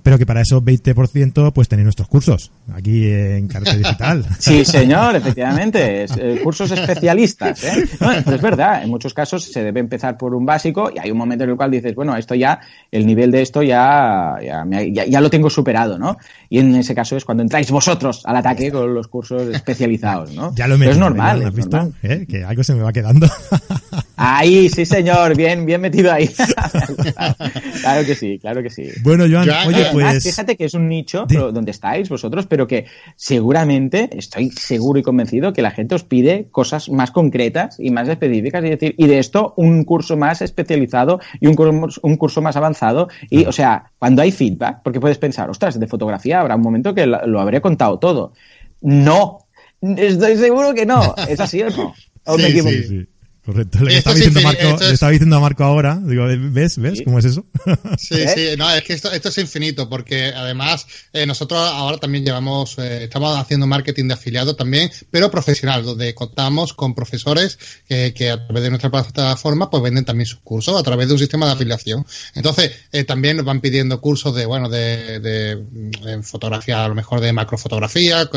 pero 0.04 0.18
que 0.18 0.26
para 0.26 0.42
esos 0.42 0.64
20% 0.64 1.54
pues 1.54 1.68
tenéis 1.68 1.86
nuestros 1.86 2.08
cursos 2.08 2.52
aquí 2.74 3.10
en 3.10 3.48
Carrete 3.48 3.78
Digital. 3.78 4.26
Sí, 4.40 4.66
señor, 4.66 5.16
efectivamente, 5.16 6.06
eh, 6.06 6.40
cursos 6.44 6.72
especialistas. 6.72 7.64
¿eh? 7.64 7.86
es 8.26 8.42
verdad, 8.42 8.84
en 8.84 8.90
muchos 8.90 9.14
casos 9.14 9.44
se 9.44 9.64
debe 9.64 9.80
empezar 9.80 10.18
por 10.18 10.34
un 10.34 10.46
básico 10.46 10.92
y 10.94 11.00
hay 11.00 11.12
un 11.12 11.18
momento 11.18 11.44
en 11.44 11.52
el 11.52 11.56
cual 11.56 11.72
dices, 11.72 11.96
bueno, 11.96 12.16
esto 12.16 12.36
ya, 12.36 12.60
el 12.92 13.06
nivel 13.06 13.32
de 13.32 13.42
esto 13.42 13.62
ya, 13.62 14.36
ya, 14.42 14.66
ya, 15.08 15.22
lo 15.22 15.30
tengo 15.30 15.50
superado, 15.50 15.98
¿no? 15.98 16.18
Y 16.50 16.60
en 16.60 16.76
ese 16.76 16.96
caso 16.96 17.18
es 17.18 17.26
cuando 17.26 17.44
entráis 17.44 17.72
vosotros 17.72 18.22
al 18.26 18.38
ataque 18.38 18.72
con 18.72 18.94
los 18.94 19.08
cursos 19.08 19.44
especializados, 19.54 20.34
¿no? 20.34 20.54
Ya 20.56 20.68
lo 20.68 20.76
he 20.76 20.90
es 20.90 20.98
normal. 20.98 21.46
¿has 21.46 21.54
visto? 21.54 21.94
¿Eh? 22.04 22.26
Que 22.28 22.44
algo 22.44 22.64
se 22.64 22.74
me 22.74 22.82
va 22.82 22.94
quedando. 22.94 23.28
Ahí, 24.20 24.68
sí, 24.70 24.84
señor, 24.84 25.38
bien, 25.38 25.64
bien 25.68 25.80
metido 25.80 26.12
ahí. 26.12 26.28
claro 27.82 28.04
que 28.04 28.16
sí, 28.16 28.40
claro 28.40 28.64
que 28.64 28.72
sí. 28.72 28.90
Bueno, 29.04 29.26
Joan, 29.30 29.48
oye, 29.68 29.87
pues. 29.92 30.24
Fíjate 30.24 30.56
que 30.56 30.66
es 30.66 30.74
un 30.74 30.88
nicho 30.88 31.26
donde 31.28 31.72
estáis 31.72 32.10
vosotros, 32.10 32.46
pero 32.48 32.68
que 32.68 32.86
seguramente, 33.16 34.10
estoy 34.18 34.52
seguro 34.52 35.00
y 35.00 35.04
convencido 35.04 35.54
que 35.54 35.62
la 35.62 35.72
gente 35.72 35.96
os 35.96 36.04
pide 36.04 36.48
cosas 36.52 36.90
más 36.90 37.12
concretas 37.12 37.80
y 37.80 37.92
más 37.92 38.08
específicas, 38.08 38.64
y 38.64 38.70
decir, 38.70 38.96
y 38.98 39.08
de 39.08 39.20
esto 39.20 39.54
un 39.58 39.84
curso 39.84 40.18
más 40.18 40.42
especializado 40.42 41.20
y 41.40 41.48
un 41.48 41.56
curso, 41.56 42.00
un 42.04 42.18
curso 42.18 42.42
más 42.42 42.56
avanzado. 42.56 43.10
Y, 43.30 43.46
o 43.46 43.52
sea, 43.52 43.92
cuando 44.00 44.22
hay 44.22 44.32
feedback, 44.32 44.82
porque 44.84 45.00
puedes 45.00 45.18
pensar, 45.18 45.50
ostras, 45.50 45.80
de 45.80 45.88
fotografía 45.88 46.40
habrá 46.40 46.56
un 46.56 46.62
momento 46.62 46.94
que 46.94 47.06
lo, 47.06 47.40
habré 47.40 47.62
contado 47.62 48.00
todo. 48.00 48.34
No, 48.82 49.40
estoy 49.82 50.38
seguro 50.38 50.74
que 50.74 50.86
no. 50.86 51.16
¿Es 51.28 51.40
así 51.40 51.62
o 51.62 51.70
no? 51.70 51.94
¿O 52.26 52.38
me 52.38 52.48
equivoco? 52.48 53.08
Correcto. 53.48 53.80
Le 53.80 53.98
estaba, 53.98 54.14
diciendo 54.14 54.42
Marco, 54.42 54.78
le 54.78 54.94
estaba 54.94 55.12
diciendo 55.14 55.38
a 55.38 55.40
Marco 55.40 55.64
ahora, 55.64 56.02
digo, 56.04 56.26
¿ves? 56.52 56.78
¿Ves 56.78 57.02
cómo 57.06 57.18
es 57.18 57.24
eso? 57.24 57.46
Sí, 57.98 58.16
¿Eh? 58.16 58.34
sí, 58.36 58.58
no, 58.58 58.70
es 58.70 58.84
que 58.84 58.92
esto, 58.92 59.10
esto 59.10 59.30
es 59.30 59.38
infinito, 59.38 59.88
porque 59.88 60.34
además 60.36 60.86
eh, 61.14 61.26
nosotros 61.26 61.58
ahora 61.58 61.98
también 61.98 62.26
llevamos, 62.26 62.78
eh, 62.78 63.06
estamos 63.06 63.38
haciendo 63.38 63.66
marketing 63.66 64.10
de 64.10 64.16
afiliado 64.16 64.58
también, 64.58 64.92
pero 65.10 65.32
profesional, 65.32 65.84
donde 65.84 66.14
contamos 66.14 66.74
con 66.74 66.94
profesores 66.94 67.58
que, 67.88 68.14
que, 68.14 68.32
a 68.32 68.46
través 68.46 68.64
de 68.64 68.70
nuestra 68.70 68.90
plataforma 68.90 69.70
pues 69.70 69.82
venden 69.82 70.04
también 70.04 70.26
sus 70.26 70.40
cursos 70.40 70.78
a 70.78 70.84
través 70.84 71.08
de 71.08 71.14
un 71.14 71.20
sistema 71.20 71.46
de 71.46 71.54
afiliación. 71.54 72.06
Entonces, 72.36 72.72
también 73.08 73.38
nos 73.38 73.46
van 73.46 73.62
pidiendo 73.62 74.02
cursos 74.02 74.36
de, 74.36 74.46
bueno, 74.46 74.68
de, 74.68 75.22
de, 75.22 76.22
fotografía, 76.22 76.84
a 76.84 76.88
lo 76.90 76.96
mejor 76.96 77.22
de 77.22 77.32
macrofotografía, 77.32 78.30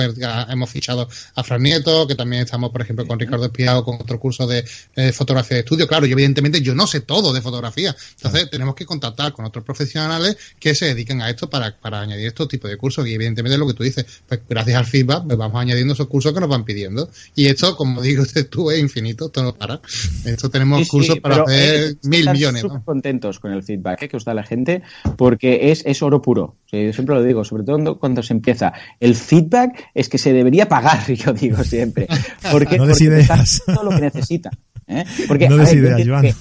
hemos 0.48 0.70
fichado 0.70 1.08
a 1.34 1.42
Fran 1.42 1.62
Nieto, 1.62 2.06
que 2.06 2.14
también 2.14 2.42
estamos, 2.42 2.70
por 2.70 2.82
ejemplo, 2.82 3.06
con 3.08 3.18
Ricardo 3.18 3.46
Espiado 3.46 3.84
con 3.84 3.96
otro 3.96 4.20
curso 4.20 4.46
de 4.46 4.64
eh, 5.00 5.12
fotografía 5.12 5.56
de 5.56 5.60
estudio. 5.60 5.86
Claro, 5.86 6.06
y 6.06 6.12
evidentemente 6.12 6.60
yo 6.60 6.74
no 6.74 6.86
sé 6.86 7.00
todo 7.00 7.32
de 7.32 7.40
fotografía. 7.40 7.94
Entonces 8.16 8.50
tenemos 8.50 8.74
que 8.74 8.86
contactar 8.86 9.32
con 9.32 9.44
otros 9.44 9.64
profesionales 9.64 10.36
que 10.58 10.74
se 10.74 10.86
dediquen 10.86 11.22
a 11.22 11.30
esto 11.30 11.48
para, 11.48 11.76
para 11.78 12.00
añadir 12.00 12.26
estos 12.28 12.48
tipos 12.48 12.70
de 12.70 12.76
cursos. 12.76 13.06
Y 13.06 13.14
evidentemente 13.14 13.58
lo 13.58 13.66
que 13.66 13.74
tú 13.74 13.82
dices, 13.82 14.04
pues 14.26 14.40
gracias 14.48 14.76
al 14.76 14.86
feedback 14.86 15.24
pues 15.26 15.38
vamos 15.38 15.60
añadiendo 15.60 15.94
esos 15.94 16.06
cursos 16.06 16.32
que 16.32 16.40
nos 16.40 16.48
van 16.48 16.64
pidiendo. 16.64 17.10
Y 17.34 17.46
esto, 17.46 17.76
como 17.76 18.02
digo 18.02 18.22
usted 18.30 18.48
tú, 18.48 18.70
es 18.70 18.78
infinito, 18.78 19.26
esto 19.26 19.42
no 19.42 19.54
para. 19.54 19.80
Esto 20.24 20.50
tenemos 20.50 20.88
cursos 20.88 21.18
para 21.20 21.42
hacer 21.42 21.96
mil 22.02 22.30
millones. 22.30 22.64
¿no? 22.64 22.84
contentos 22.84 23.38
con 23.38 23.52
el 23.52 23.62
feedback 23.62 24.02
¿eh? 24.02 24.08
que 24.08 24.16
os 24.16 24.24
da 24.24 24.34
la 24.34 24.44
gente 24.44 24.82
porque 25.16 25.70
es, 25.70 25.82
es 25.86 26.02
oro 26.02 26.20
puro. 26.20 26.56
yo 26.70 26.92
siempre 26.92 27.14
lo 27.14 27.22
digo, 27.22 27.44
sobre 27.44 27.64
todo 27.64 27.98
cuando 27.98 28.22
se 28.22 28.32
empieza. 28.32 28.72
El 28.98 29.14
feedback 29.14 29.90
es 29.94 30.08
que 30.08 30.18
se 30.18 30.32
debería 30.32 30.68
pagar, 30.68 31.12
yo 31.14 31.32
digo 31.32 31.62
siempre. 31.64 32.06
Porque, 32.50 32.78
no 32.78 32.86
porque 32.86 33.26
todo 33.66 33.84
lo 33.84 33.90
que 33.90 34.00
necesita. 34.00 34.50
¿Eh? 34.90 35.04
Porque, 35.28 35.48
no 35.48 35.56
des 35.56 35.72
ideas, 35.72 36.02
Joan. 36.06 36.34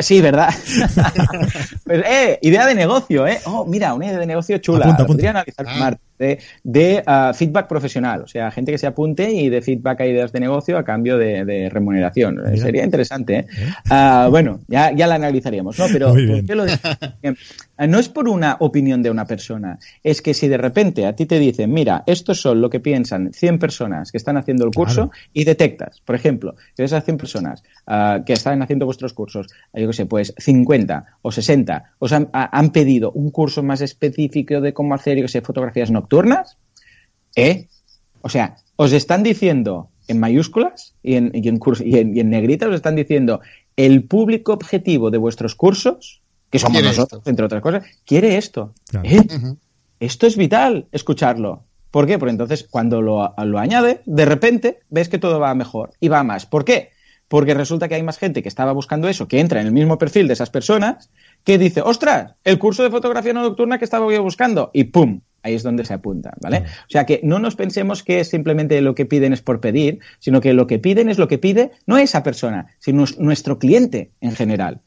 Sí, 0.00 0.20
¿verdad? 0.20 0.48
pues, 1.84 2.04
eh, 2.04 2.38
idea 2.42 2.66
de 2.66 2.74
negocio, 2.74 3.26
¿eh? 3.26 3.40
Oh, 3.44 3.64
mira, 3.64 3.94
una 3.94 4.06
idea 4.06 4.18
de 4.18 4.26
negocio 4.26 4.58
chula. 4.58 4.84
Apunta, 4.84 5.02
apunta. 5.04 5.06
Podría 5.06 5.30
analizar 5.30 5.66
ah. 5.68 5.96
De, 6.18 6.38
de 6.64 7.02
uh, 7.06 7.34
feedback 7.34 7.68
profesional, 7.68 8.22
o 8.22 8.26
sea, 8.26 8.50
gente 8.50 8.72
que 8.72 8.78
se 8.78 8.86
apunte 8.86 9.30
y 9.30 9.48
de 9.48 9.62
feedback 9.62 10.00
a 10.00 10.06
ideas 10.06 10.32
de 10.32 10.40
negocio 10.40 10.78
a 10.78 10.84
cambio 10.84 11.18
de, 11.18 11.44
de 11.44 11.68
remuneración. 11.68 12.36
Mira. 12.36 12.56
Sería 12.56 12.84
interesante, 12.84 13.38
¿eh? 13.38 13.46
¿Eh? 13.56 13.72
Uh, 13.90 14.30
bueno, 14.30 14.60
ya, 14.68 14.92
ya 14.92 15.06
la 15.06 15.16
analizaríamos, 15.16 15.78
¿no? 15.78 15.86
Pero, 15.92 16.08
¿por 16.14 16.44
qué 16.44 16.54
lo 16.54 16.64
no 17.86 17.98
es 17.98 18.08
por 18.08 18.28
una 18.28 18.56
opinión 18.60 19.02
de 19.02 19.10
una 19.10 19.26
persona, 19.26 19.78
es 20.02 20.22
que 20.22 20.32
si 20.32 20.48
de 20.48 20.56
repente 20.56 21.04
a 21.06 21.14
ti 21.14 21.26
te 21.26 21.38
dicen, 21.38 21.72
mira, 21.72 22.04
estos 22.06 22.40
son 22.40 22.60
lo 22.60 22.70
que 22.70 22.80
piensan 22.80 23.32
100 23.32 23.58
personas 23.58 24.10
que 24.10 24.16
están 24.16 24.36
haciendo 24.36 24.64
el 24.64 24.70
curso 24.72 24.86
Claro. 24.86 25.10
y 25.32 25.44
detectas, 25.44 26.00
por 26.04 26.14
ejemplo, 26.14 26.54
que 26.74 26.84
esas 26.84 27.04
100 27.04 27.16
personas 27.18 27.62
uh, 27.86 28.24
que 28.24 28.32
están 28.32 28.62
haciendo 28.62 28.86
vuestros 28.86 29.12
cursos, 29.12 29.48
yo 29.74 29.86
qué 29.88 29.92
sé, 29.92 30.06
pues 30.06 30.34
50 30.38 31.18
o 31.22 31.30
60 31.30 31.92
os 31.98 32.12
han, 32.12 32.30
a, 32.32 32.56
han, 32.56 32.70
pedido 32.70 33.10
un 33.12 33.30
curso 33.30 33.62
más 33.62 33.80
específico 33.80 34.60
de 34.60 34.72
cómo 34.72 34.94
hacer, 34.94 35.18
yo 35.18 35.24
qué 35.24 35.28
sé, 35.28 35.40
fotografías 35.42 35.90
nocturnas, 36.06 36.56
¿eh? 37.34 37.66
O 38.22 38.28
sea, 38.28 38.56
os 38.76 38.92
están 38.92 39.22
diciendo 39.22 39.88
en 40.08 40.20
mayúsculas 40.20 40.94
y 41.02 41.14
en, 41.16 41.32
y 41.34 41.48
en, 41.48 41.60
y 41.80 41.98
en, 41.98 42.16
y 42.16 42.20
en 42.20 42.30
negrita, 42.30 42.68
os 42.68 42.74
están 42.74 42.94
diciendo 42.94 43.40
el 43.76 44.04
público 44.04 44.52
objetivo 44.52 45.10
de 45.10 45.18
vuestros 45.18 45.54
cursos 45.54 46.22
que 46.50 46.60
somos 46.60 46.82
nosotros, 46.82 47.20
esto? 47.20 47.30
entre 47.30 47.44
otras 47.44 47.60
cosas, 47.60 47.84
quiere 48.04 48.36
esto. 48.36 48.72
Claro. 48.88 49.08
¿Eh? 49.08 49.18
Uh 49.18 49.38
-huh. 49.38 49.56
Esto 49.98 50.26
es 50.26 50.36
vital, 50.36 50.86
escucharlo. 50.92 51.64
¿Por 51.90 52.06
qué? 52.06 52.18
Porque 52.18 52.30
entonces 52.32 52.66
cuando 52.70 53.00
lo, 53.02 53.34
lo 53.44 53.58
añade, 53.58 54.02
de 54.06 54.24
repente 54.24 54.80
ves 54.90 55.08
que 55.08 55.18
todo 55.18 55.40
va 55.40 55.54
mejor 55.54 55.90
y 55.98 56.08
va 56.08 56.22
más. 56.22 56.46
¿Por 56.46 56.64
qué? 56.64 56.90
Porque 57.28 57.54
resulta 57.54 57.88
que 57.88 57.96
hay 57.96 58.02
más 58.02 58.18
gente 58.18 58.42
que 58.42 58.48
estaba 58.48 58.72
buscando 58.72 59.08
eso, 59.08 59.26
que 59.26 59.40
entra 59.40 59.60
en 59.60 59.66
el 59.66 59.72
mismo 59.72 59.98
perfil 59.98 60.28
de 60.28 60.34
esas 60.34 60.50
personas, 60.50 61.10
que 61.42 61.58
dice, 61.58 61.80
ostras, 61.80 62.34
el 62.44 62.58
curso 62.58 62.82
de 62.84 62.90
fotografía 62.90 63.32
nocturna 63.32 63.78
que 63.78 63.84
estaba 63.84 64.12
yo 64.12 64.22
buscando, 64.22 64.70
y 64.72 64.84
¡pum! 64.84 65.20
Ahí 65.46 65.54
es 65.54 65.62
donde 65.62 65.84
se 65.84 65.94
apunta, 65.94 66.34
¿vale? 66.40 66.64
O 66.66 66.90
sea 66.90 67.06
que 67.06 67.20
no 67.22 67.38
nos 67.38 67.54
pensemos 67.54 68.02
que 68.02 68.24
simplemente 68.24 68.80
lo 68.80 68.96
que 68.96 69.06
piden 69.06 69.32
es 69.32 69.42
por 69.42 69.60
pedir, 69.60 70.00
sino 70.18 70.40
que 70.40 70.54
lo 70.54 70.66
que 70.66 70.80
piden 70.80 71.08
es 71.08 71.18
lo 71.18 71.28
que 71.28 71.38
pide 71.38 71.70
no 71.86 71.98
esa 71.98 72.24
persona, 72.24 72.66
sino 72.80 73.04
nuestro 73.18 73.60
cliente 73.60 74.10
en 74.20 74.32
general 74.32 74.80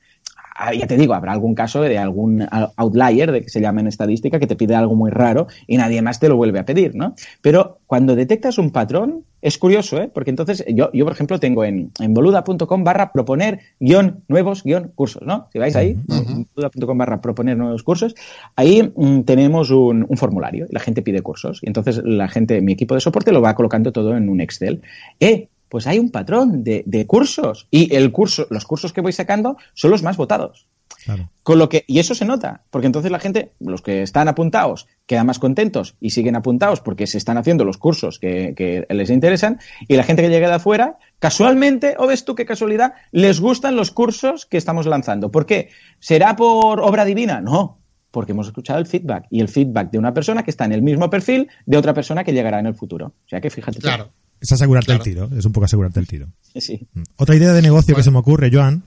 ya 0.78 0.88
te 0.88 0.98
digo, 0.98 1.14
habrá 1.14 1.32
algún 1.32 1.56
caso 1.56 1.82
de 1.82 1.98
algún 1.98 2.46
outlier, 2.76 3.32
de 3.32 3.42
que 3.42 3.50
se 3.50 3.62
llama 3.62 3.82
en 3.82 3.88
estadística, 3.88 4.40
que 4.40 4.48
te 4.48 4.56
pide 4.56 4.76
algo 4.76 4.96
muy 4.96 5.12
raro 5.12 5.48
y 5.68 5.78
nadie 5.78 6.02
más 6.02 6.20
te 6.20 6.30
lo 6.30 6.36
vuelve 6.36 6.60
a 6.60 6.66
pedir, 6.66 6.96
¿no? 6.96 7.16
Pero 7.42 7.80
cuando 7.88 8.16
detectas 8.16 8.58
un 8.58 8.72
patrón, 8.72 9.24
es 9.42 9.58
curioso, 9.58 10.02
¿eh? 10.02 10.10
Porque 10.14 10.30
entonces 10.30 10.66
yo, 10.68 10.92
yo 10.92 11.06
por 11.06 11.14
ejemplo, 11.14 11.40
tengo 11.40 11.64
en, 11.64 11.92
en 12.00 12.14
boluda.com 12.14 12.84
barra 12.84 13.12
proponer 13.14 13.60
guion 13.80 14.24
nuevos 14.28 14.64
guion 14.64 14.92
cursos, 14.96 15.22
¿no? 15.26 15.48
Si 15.54 15.60
vais 15.60 15.76
ahí, 15.76 15.98
uh 16.08 16.14
-huh. 16.14 16.48
boluda.com 16.56 16.98
barra 16.98 17.22
proponer 17.22 17.58
nuevos 17.58 17.84
cursos, 17.84 18.16
ahí 18.56 18.92
mmm, 18.96 19.22
tenemos 19.22 19.72
un, 19.72 20.06
un, 20.08 20.18
formulario 20.18 20.68
y 20.70 20.74
la 20.74 20.82
gente 20.82 21.02
pide 21.02 21.22
cursos. 21.22 21.60
Y 21.64 21.68
entonces 21.68 22.02
la 22.04 22.28
gente, 22.28 22.62
mi 22.62 22.74
equipo 22.74 22.96
de 22.96 23.02
soporte 23.02 23.32
lo 23.32 23.42
va 23.42 23.56
colocando 23.56 23.92
todo 23.92 24.16
en 24.18 24.30
un 24.30 24.42
Excel. 24.42 24.82
¡Eh! 25.20 25.48
Pues 25.70 25.88
hay 25.88 26.00
un 26.00 26.12
patrón 26.12 26.64
de, 26.64 26.84
de, 26.86 27.08
cursos 27.08 27.68
y 27.72 27.96
el 27.96 28.12
curso, 28.12 28.48
los 28.50 28.66
cursos 28.66 28.92
que 28.92 29.02
voy 29.02 29.14
sacando 29.14 29.58
son 29.74 29.92
los 29.92 30.04
más 30.04 30.18
votados. 30.18 30.68
Claro. 31.06 31.30
Con 31.44 31.60
lo 31.60 31.70
que, 31.70 31.86
y 31.88 32.00
eso 32.00 32.14
se 32.14 32.26
nota, 32.26 32.64
porque 32.70 32.88
entonces 32.88 33.12
la 33.12 33.20
gente, 33.20 33.54
los 33.60 33.82
que 33.82 34.02
están 34.02 34.28
apuntados, 34.28 34.88
quedan 35.06 35.28
más 35.28 35.40
contentos 35.40 35.96
y 36.02 36.10
siguen 36.10 36.36
apuntados 36.36 36.82
porque 36.82 37.08
se 37.08 37.18
están 37.18 37.38
haciendo 37.38 37.64
los 37.64 37.78
cursos 37.78 38.20
que, 38.20 38.54
que 38.56 38.86
les 38.94 39.10
interesan, 39.10 39.60
y 39.88 39.96
la 39.96 40.04
gente 40.04 40.22
que 40.22 40.30
llega 40.30 40.50
de 40.50 40.56
afuera, 40.56 40.98
casualmente, 41.20 41.96
o 41.98 42.08
ves 42.08 42.26
tú 42.26 42.36
qué 42.36 42.46
casualidad, 42.46 42.94
les 43.12 43.40
gustan 43.40 43.76
los 43.76 43.92
cursos 43.92 44.46
que 44.46 44.58
estamos 44.58 44.88
lanzando. 44.88 45.32
¿Por 45.32 45.46
qué? 45.46 45.70
¿Será 46.00 46.36
por 46.36 46.82
obra 46.82 47.06
divina? 47.06 47.40
No, 47.40 47.80
porque 48.12 48.34
hemos 48.34 48.48
escuchado 48.48 48.80
el 48.80 48.86
feedback 48.86 49.26
y 49.30 49.40
el 49.40 49.48
feedback 49.48 49.92
de 49.92 50.00
una 50.00 50.14
persona 50.14 50.44
que 50.44 50.52
está 50.52 50.66
en 50.66 50.74
el 50.74 50.82
mismo 50.82 51.10
perfil 51.10 51.50
de 51.66 51.78
otra 51.78 51.94
persona 51.94 52.24
que 52.24 52.34
llegará 52.34 52.60
en 52.60 52.66
el 52.66 52.76
futuro. 52.76 53.08
O 53.08 53.30
sea 53.30 53.40
que 53.40 53.50
fíjate. 53.50 53.80
Claro. 53.80 54.12
Es 54.42 54.52
asegurarte 54.52 54.88
claro. 54.88 55.04
el 55.04 55.04
tiro, 55.04 55.30
es 55.38 55.46
un 55.46 55.52
poco 55.52 55.66
asegurarte 55.66 56.00
el 56.00 56.08
tiro. 56.08 56.28
Sí. 56.60 56.80
Otra 57.16 57.36
idea 57.36 57.54
de 57.54 57.62
negocio 57.62 57.94
bueno. 57.94 57.98
que 57.98 58.04
se 58.04 58.12
me 58.12 58.18
ocurre, 58.18 58.50
Joan, 58.52 58.84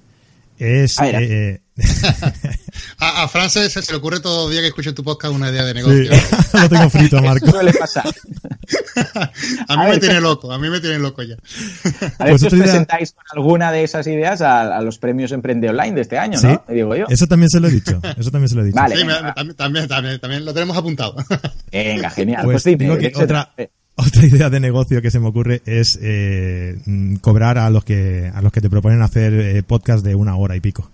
es... 0.59 0.99
A, 0.99 1.05
ver, 1.05 1.23
eh, 1.23 1.63
a, 2.99 3.23
a 3.23 3.29
Frances 3.29 3.73
se 3.73 3.93
le 3.93 3.99
ocurre 3.99 4.21
todo 4.21 4.47
el 4.47 4.53
día 4.53 4.61
que 4.61 4.69
escuche 4.69 4.93
tu 4.93 5.03
podcast 5.03 5.35
una 5.35 5.51
idea 5.51 5.65
de 5.65 5.75
negocio. 5.75 6.13
Sí. 6.13 6.37
Lo 6.61 6.69
tengo 6.69 6.91
frito, 6.91 7.23
Marco. 7.23 7.47
Eso 7.47 7.55
suele 7.55 7.73
pasar. 7.73 8.05
a 8.07 9.77
mí 9.77 9.83
a 9.83 9.85
me 9.85 9.91
ver, 9.91 10.01
tiene 10.01 10.21
loco, 10.21 10.53
a 10.53 10.59
mí 10.59 10.69
me 10.69 10.81
tiene 10.81 10.99
loco 10.99 11.23
ya. 11.23 11.37
A 12.19 12.25
ver 12.25 12.31
pues 12.31 12.41
si 12.41 12.47
os 12.49 12.53
idea... 12.53 12.65
presentáis 12.65 13.13
con 13.13 13.25
alguna 13.33 13.73
de 13.73 13.85
esas 13.85 14.07
ideas 14.07 14.43
a, 14.43 14.77
a, 14.77 14.83
los 14.83 14.99
premios 14.99 15.33
Emprende 15.33 15.71
Online 15.71 15.95
de 15.95 16.01
este 16.03 16.19
año, 16.19 16.39
¿Sí? 16.39 16.49
¿no? 16.49 16.63
digo 16.69 16.95
yo. 16.95 17.07
Eso 17.09 17.27
también 17.27 17.49
se 17.49 17.61
lo 17.61 17.69
he 17.69 17.71
dicho. 17.71 18.01
Eso 18.17 18.31
también 18.31 18.49
se 18.49 18.55
lo 18.57 18.63
he 18.63 18.67
dicho. 18.67 18.77
Vale, 18.77 18.97
sí, 18.97 19.05
me, 19.05 19.15
también, 19.55 19.89
también, 19.89 20.21
también, 20.21 20.45
lo 20.45 20.53
tenemos 20.53 20.77
apuntado. 20.77 21.17
Venga, 21.71 22.11
genial. 22.11 22.45
Pues, 22.45 22.63
pues 22.65 22.79
digo 22.79 22.99
que 22.99 23.13
otra, 23.15 23.55
otra 23.95 24.27
idea 24.27 24.51
de 24.51 24.61
negocio 24.61 25.03
que 25.03 25.11
se 25.11 25.21
me 25.21 25.29
ocurre 25.29 25.63
es 25.67 25.99
eh, 26.03 26.79
cobrar 27.21 27.59
a 27.59 27.71
los 27.71 27.85
que 27.85 28.31
a 28.33 28.43
los 28.43 28.53
que 28.53 28.61
te 28.61 28.71
proponen 28.71 29.03
hacer 29.03 29.33
eh, 29.35 29.63
podcast 29.63 30.05
de 30.05 30.15
una 30.15 30.37
hora 30.37 30.57
y 30.57 30.61
pico. 30.61 30.91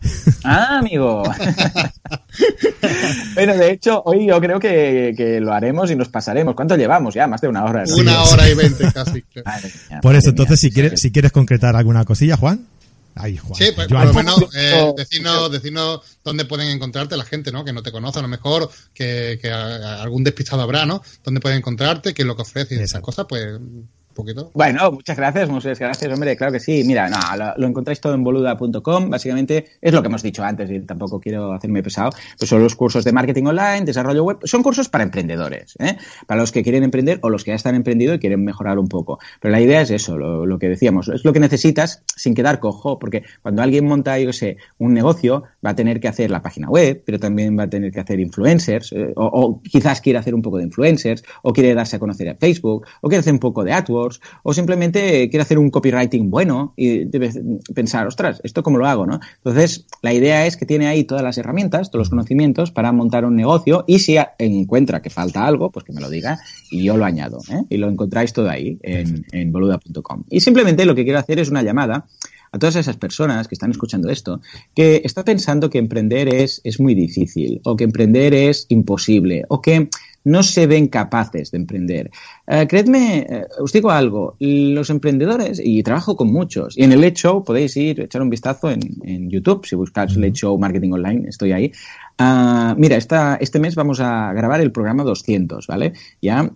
Ah, 0.44 0.78
amigo. 0.78 1.24
bueno, 3.34 3.56
de 3.56 3.72
hecho, 3.72 4.02
hoy 4.04 4.26
yo 4.26 4.40
creo 4.40 4.60
que, 4.60 5.12
que, 5.16 5.40
lo 5.40 5.52
haremos 5.52 5.90
y 5.90 5.96
nos 5.96 6.08
pasaremos. 6.08 6.54
¿Cuánto 6.54 6.76
llevamos? 6.76 7.14
Ya 7.14 7.26
más 7.26 7.40
de 7.40 7.48
una 7.48 7.64
hora. 7.64 7.84
¿no? 7.84 7.96
Una 7.96 8.22
hora 8.22 8.48
y 8.48 8.54
veinte 8.54 8.84
casi. 8.94 9.24
Madre 9.44 9.72
mía, 9.90 10.00
Por 10.00 10.14
eso, 10.14 10.30
entonces, 10.30 10.60
si 10.60 10.70
quieres, 10.70 11.00
si 11.00 11.10
quieres 11.10 11.32
concretar 11.32 11.76
alguna 11.76 12.04
cosilla, 12.04 12.36
Juan. 12.36 12.66
Ay, 13.20 13.36
Juan. 13.36 13.54
Sí, 13.54 13.72
pues, 13.74 13.88
por 13.88 14.04
lo 14.04 14.14
menos 14.14 14.44
eh, 14.54 14.92
decirnos, 14.96 15.50
decirnos 15.50 16.00
dónde 16.22 16.44
pueden 16.44 16.68
encontrarte 16.68 17.16
la 17.16 17.24
gente, 17.24 17.50
¿no? 17.50 17.64
Que 17.64 17.72
no 17.72 17.82
te 17.82 17.90
conoce, 17.90 18.20
a 18.20 18.22
lo 18.22 18.28
mejor 18.28 18.70
que, 18.94 19.38
que 19.42 19.50
algún 19.50 20.22
despistado 20.24 20.62
habrá, 20.62 20.86
¿no? 20.86 21.02
Dónde 21.24 21.40
pueden 21.40 21.58
encontrarte, 21.58 22.14
qué 22.14 22.22
es 22.22 22.26
lo 22.26 22.36
que 22.36 22.42
ofreces 22.42 22.78
y 22.78 22.82
esas 22.82 23.02
cosas, 23.02 23.26
pues 23.28 23.58
Bueno, 24.52 24.90
muchas 24.90 25.16
gracias, 25.16 25.48
muchas 25.48 25.78
gracias, 25.78 26.12
hombre. 26.12 26.36
Claro 26.36 26.52
que 26.52 26.58
sí. 26.58 26.82
Mira, 26.84 27.08
no, 27.08 27.18
lo, 27.56 27.66
encontráis 27.66 28.00
todo 28.00 28.14
en 28.14 28.24
boluda.com. 28.24 29.10
Básicamente 29.10 29.66
es 29.80 29.92
lo 29.92 30.02
que 30.02 30.08
hemos 30.08 30.22
dicho 30.22 30.42
antes 30.42 30.68
y 30.70 30.80
tampoco 30.80 31.20
quiero 31.20 31.52
hacerme 31.52 31.82
pesado. 31.84 32.10
Pues 32.36 32.48
son 32.48 32.62
los 32.62 32.74
cursos 32.74 33.04
de 33.04 33.12
marketing 33.12 33.44
online, 33.44 33.84
desarrollo 33.84 34.24
web. 34.24 34.38
Son 34.42 34.62
cursos 34.62 34.88
para 34.88 35.04
emprendedores, 35.04 35.76
¿eh? 35.78 35.96
para 36.26 36.40
los 36.40 36.50
que 36.50 36.64
quieren 36.64 36.82
emprender 36.82 37.20
o 37.22 37.30
los 37.30 37.44
que 37.44 37.52
ya 37.52 37.54
están 37.54 37.76
emprendido 37.76 38.14
y 38.14 38.18
quieren 38.18 38.44
mejorar 38.44 38.78
un 38.78 38.88
poco. 38.88 39.20
Pero 39.40 39.52
la 39.52 39.60
idea 39.60 39.82
es 39.82 39.90
eso, 39.90 40.18
lo, 40.18 40.46
lo 40.46 40.58
que 40.58 40.68
decíamos. 40.68 41.08
Es 41.08 41.24
lo 41.24 41.32
que 41.32 41.40
necesitas 41.40 42.02
sin 42.16 42.34
quedar 42.34 42.58
cojo, 42.58 42.98
porque 42.98 43.22
cuando 43.42 43.62
alguien 43.62 43.86
monta, 43.86 44.18
yo 44.18 44.32
sé, 44.32 44.56
un 44.78 44.94
negocio, 44.94 45.44
va 45.64 45.70
a 45.70 45.76
tener 45.76 46.00
que 46.00 46.08
hacer 46.08 46.30
la 46.30 46.42
página 46.42 46.68
web, 46.68 47.02
pero 47.06 47.20
también 47.20 47.56
va 47.56 47.64
a 47.64 47.70
tener 47.70 47.92
que 47.92 48.00
hacer 48.00 48.18
influencers, 48.18 48.92
eh, 48.92 49.12
o, 49.14 49.26
o 49.26 49.62
quizás 49.62 50.00
quiere 50.00 50.18
hacer 50.18 50.34
un 50.34 50.42
poco 50.42 50.58
de 50.58 50.64
influencers, 50.64 51.22
o 51.42 51.52
quiere 51.52 51.74
darse 51.74 51.96
a 51.96 51.98
conocer 52.00 52.28
a 52.28 52.34
Facebook, 52.34 52.84
o 53.00 53.08
quiere 53.08 53.20
hacer 53.20 53.32
un 53.32 53.38
poco 53.38 53.62
de 53.62 53.72
AdWords 53.72 54.07
o 54.42 54.54
simplemente 54.54 55.28
quiere 55.30 55.42
hacer 55.42 55.58
un 55.58 55.70
copywriting 55.70 56.30
bueno 56.30 56.72
y 56.76 57.04
debes 57.04 57.38
pensar, 57.74 58.06
ostras, 58.06 58.40
¿esto 58.44 58.62
cómo 58.62 58.78
lo 58.78 58.86
hago? 58.86 59.06
¿no? 59.06 59.20
Entonces, 59.36 59.86
la 60.02 60.12
idea 60.12 60.46
es 60.46 60.56
que 60.56 60.66
tiene 60.66 60.86
ahí 60.86 61.04
todas 61.04 61.22
las 61.22 61.38
herramientas, 61.38 61.90
todos 61.90 62.02
los 62.02 62.10
conocimientos 62.10 62.70
para 62.70 62.92
montar 62.92 63.24
un 63.24 63.36
negocio 63.36 63.84
y 63.86 63.98
si 64.00 64.16
encuentra 64.38 65.02
que 65.02 65.10
falta 65.10 65.46
algo, 65.46 65.70
pues 65.70 65.84
que 65.84 65.92
me 65.92 66.00
lo 66.00 66.10
diga 66.10 66.38
y 66.70 66.84
yo 66.84 66.96
lo 66.96 67.04
añado. 67.04 67.38
¿eh? 67.50 67.64
Y 67.68 67.76
lo 67.76 67.88
encontráis 67.88 68.32
todo 68.32 68.48
ahí 68.50 68.78
en, 68.82 69.26
en 69.32 69.52
boluda.com. 69.52 70.24
Y 70.30 70.40
simplemente 70.40 70.84
lo 70.84 70.94
que 70.94 71.04
quiero 71.04 71.18
hacer 71.18 71.38
es 71.38 71.50
una 71.50 71.62
llamada 71.62 72.06
a 72.52 72.58
todas 72.58 72.76
esas 72.76 72.96
personas 72.96 73.48
que 73.48 73.54
están 73.54 73.70
escuchando 73.70 74.10
esto, 74.10 74.40
que 74.74 75.02
están 75.04 75.24
pensando 75.24 75.70
que 75.70 75.78
emprender 75.78 76.32
es, 76.34 76.60
es 76.64 76.80
muy 76.80 76.94
difícil, 76.94 77.60
o 77.64 77.76
que 77.76 77.84
emprender 77.84 78.34
es 78.34 78.66
imposible, 78.68 79.44
o 79.48 79.60
que 79.60 79.88
no 80.28 80.42
se 80.42 80.66
ven 80.66 80.88
capaces 80.88 81.50
de 81.50 81.58
emprender. 81.58 82.10
Uh, 82.46 82.66
creedme, 82.66 83.26
uh, 83.28 83.62
os 83.62 83.72
digo 83.72 83.90
algo, 83.90 84.36
los 84.38 84.90
emprendedores, 84.90 85.60
y 85.62 85.82
trabajo 85.82 86.16
con 86.16 86.32
muchos, 86.32 86.76
y 86.76 86.84
en 86.84 86.92
el 86.92 87.00
Late 87.00 87.16
Show 87.16 87.44
podéis 87.44 87.76
ir, 87.76 88.00
echar 88.00 88.22
un 88.22 88.30
vistazo 88.30 88.70
en, 88.70 88.80
en 89.04 89.30
YouTube, 89.30 89.66
si 89.66 89.74
buscáis 89.76 90.16
Late 90.16 90.34
Show 90.34 90.58
Marketing 90.58 90.92
Online, 90.92 91.28
estoy 91.28 91.52
ahí. 91.52 91.72
Ah, 92.20 92.74
mira, 92.76 92.96
esta, 92.96 93.36
este 93.36 93.60
mes 93.60 93.76
vamos 93.76 94.00
a 94.00 94.32
grabar 94.32 94.60
el 94.60 94.72
programa 94.72 95.04
200, 95.04 95.68
¿vale? 95.68 95.92
Ya, 96.20 96.50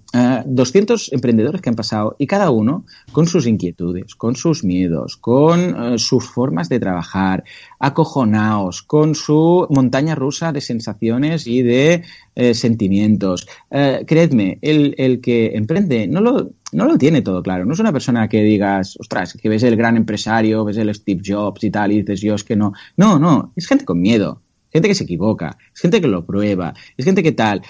200 0.45 1.09
ah, 1.13 1.15
emprendedores 1.15 1.61
que 1.61 1.69
han 1.69 1.77
pasado 1.77 2.17
y 2.19 2.27
cada 2.27 2.51
uno 2.51 2.85
con 3.13 3.29
sus 3.29 3.47
inquietudes, 3.47 4.17
con 4.17 4.35
sus 4.35 4.65
miedos, 4.65 5.17
con 5.17 5.61
eh, 5.95 5.99
sus 5.99 6.29
formas 6.29 6.69
de 6.69 6.81
trabajar, 6.81 7.45
acojonados, 7.79 8.83
con 8.83 9.15
su 9.15 9.69
montaña 9.71 10.17
rusa 10.17 10.51
de 10.51 10.61
sensaciones 10.61 11.47
y 11.47 11.63
de 11.63 12.03
eh, 12.35 12.55
sentimientos. 12.55 13.47
Eh, 13.71 14.05
creedme, 14.05 14.59
el, 14.63 14.97
el, 14.99 15.21
que 15.21 15.53
emprende 15.55 16.09
no 16.09 16.21
lo, 16.21 16.51
no 16.73 16.87
lo 16.87 16.99
tiene 16.99 17.23
todo 17.23 17.41
claro. 17.41 17.65
No 17.65 17.75
es 17.75 17.79
una 17.79 17.93
persona 17.93 18.29
que 18.29 18.43
digas, 18.43 18.97
ostras, 18.99 19.39
que 19.41 19.49
ves 19.49 19.63
el 19.63 19.77
gran 19.77 19.97
empresario, 19.97 20.65
ves 20.65 20.79
el 20.79 20.93
Steve 20.93 21.23
Jobs 21.25 21.63
y 21.63 21.71
tal, 21.71 21.93
y 21.93 22.01
dices, 22.01 22.21
yo 22.21 22.35
es 22.35 22.43
que 22.43 22.57
no. 22.57 22.73
No, 22.97 23.21
no, 23.21 23.53
es 23.55 23.69
gente 23.69 23.85
con 23.85 24.01
miedo 24.01 24.41
gente 24.73 24.89
que 24.89 24.95
se 24.95 25.05
equivoca, 25.05 25.59
es 25.75 25.81
gente 25.81 26.01
que 26.01 26.09
lo 26.09 26.25
prueba, 26.25 26.75
es 26.97 27.05
gente 27.05 27.23
que 27.23 27.33
tal. 27.33 27.63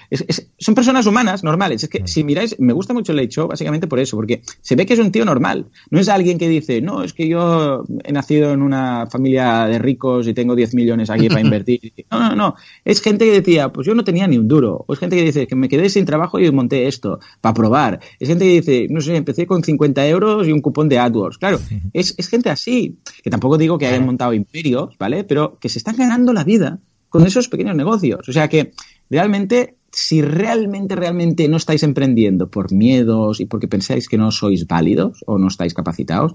son 0.58 0.74
personas 0.74 1.06
humanas, 1.06 1.42
normales. 1.42 1.82
Es 1.82 1.88
que 1.88 2.06
si 2.06 2.24
miráis, 2.24 2.56
me 2.58 2.72
gusta 2.72 2.94
mucho 2.94 3.12
el 3.12 3.18
hecho 3.18 3.48
básicamente 3.48 3.86
por 3.86 3.98
eso, 3.98 4.16
porque 4.16 4.42
se 4.60 4.76
ve 4.76 4.86
que 4.86 4.94
es 4.94 5.00
un 5.00 5.10
tío 5.10 5.24
normal. 5.24 5.66
No 5.90 6.00
es 6.00 6.08
alguien 6.08 6.38
que 6.38 6.48
dice, 6.48 6.80
no, 6.80 7.02
es 7.02 7.12
que 7.12 7.28
yo 7.28 7.84
he 8.04 8.12
nacido 8.12 8.52
en 8.52 8.62
una 8.62 9.06
familia 9.10 9.66
de 9.66 9.78
ricos 9.78 10.26
y 10.28 10.34
tengo 10.34 10.54
10 10.54 10.74
millones 10.74 11.10
aquí 11.10 11.28
para 11.28 11.40
invertir. 11.42 11.92
No, 12.10 12.20
no, 12.20 12.36
no. 12.36 12.54
Es 12.84 13.02
gente 13.02 13.24
que 13.24 13.32
decía, 13.32 13.70
pues 13.70 13.86
yo 13.86 13.94
no 13.94 14.04
tenía 14.04 14.26
ni 14.26 14.38
un 14.38 14.48
duro. 14.48 14.84
O 14.86 14.92
es 14.92 14.98
gente 14.98 15.16
que 15.16 15.24
dice, 15.24 15.46
que 15.46 15.56
me 15.56 15.68
quedé 15.68 15.88
sin 15.88 16.04
trabajo 16.04 16.38
y 16.38 16.50
monté 16.50 16.86
esto 16.86 17.18
para 17.40 17.54
probar. 17.54 18.00
Es 18.18 18.28
gente 18.28 18.44
que 18.44 18.52
dice, 18.52 18.86
no 18.90 19.00
sé, 19.00 19.16
empecé 19.16 19.46
con 19.46 19.62
50 19.62 20.06
euros 20.06 20.46
y 20.46 20.52
un 20.52 20.60
cupón 20.60 20.88
de 20.88 20.98
AdWords. 20.98 21.38
Claro, 21.38 21.58
es, 21.92 22.14
es 22.16 22.28
gente 22.28 22.50
así, 22.50 22.98
que 23.22 23.30
tampoco 23.30 23.58
digo 23.58 23.78
que 23.78 23.86
hayan 23.86 24.06
montado 24.06 24.32
imperios, 24.32 24.96
¿vale? 24.98 25.24
Pero 25.24 25.58
que 25.58 25.68
se 25.68 25.78
están 25.78 25.96
ganando 25.96 26.32
la 26.32 26.44
vida 26.44 26.80
con 27.12 27.26
esos 27.26 27.48
pequeños 27.48 27.76
negocios. 27.76 28.26
O 28.26 28.32
sea 28.32 28.48
que 28.48 28.72
realmente, 29.10 29.76
si 29.92 30.22
realmente, 30.22 30.96
realmente 30.96 31.46
no 31.46 31.58
estáis 31.58 31.82
emprendiendo 31.82 32.50
por 32.50 32.72
miedos 32.72 33.38
y 33.38 33.44
porque 33.44 33.68
pensáis 33.68 34.08
que 34.08 34.16
no 34.16 34.30
sois 34.32 34.66
válidos 34.66 35.22
o 35.26 35.38
no 35.38 35.48
estáis 35.48 35.74
capacitados, 35.74 36.32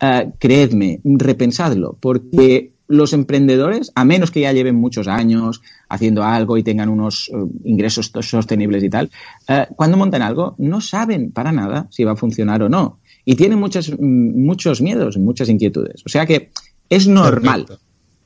eh, 0.00 0.32
creedme, 0.38 1.00
repensadlo, 1.04 1.96
porque 2.00 2.72
los 2.88 3.12
emprendedores, 3.12 3.92
a 3.94 4.04
menos 4.04 4.32
que 4.32 4.40
ya 4.40 4.52
lleven 4.52 4.74
muchos 4.74 5.06
años 5.06 5.62
haciendo 5.88 6.24
algo 6.24 6.58
y 6.58 6.64
tengan 6.64 6.88
unos 6.88 7.28
eh, 7.28 7.36
ingresos 7.64 8.10
sostenibles 8.20 8.82
y 8.82 8.90
tal, 8.90 9.10
eh, 9.48 9.66
cuando 9.76 9.96
montan 9.96 10.22
algo 10.22 10.56
no 10.58 10.80
saben 10.80 11.30
para 11.30 11.52
nada 11.52 11.86
si 11.90 12.02
va 12.02 12.12
a 12.12 12.16
funcionar 12.16 12.64
o 12.64 12.68
no. 12.68 12.98
Y 13.24 13.36
tienen 13.36 13.60
muchos, 13.60 13.92
mm, 13.92 14.44
muchos 14.44 14.82
miedos, 14.82 15.18
muchas 15.18 15.48
inquietudes. 15.48 16.02
O 16.04 16.08
sea 16.08 16.26
que 16.26 16.50
es 16.90 17.06
normal. 17.06 17.66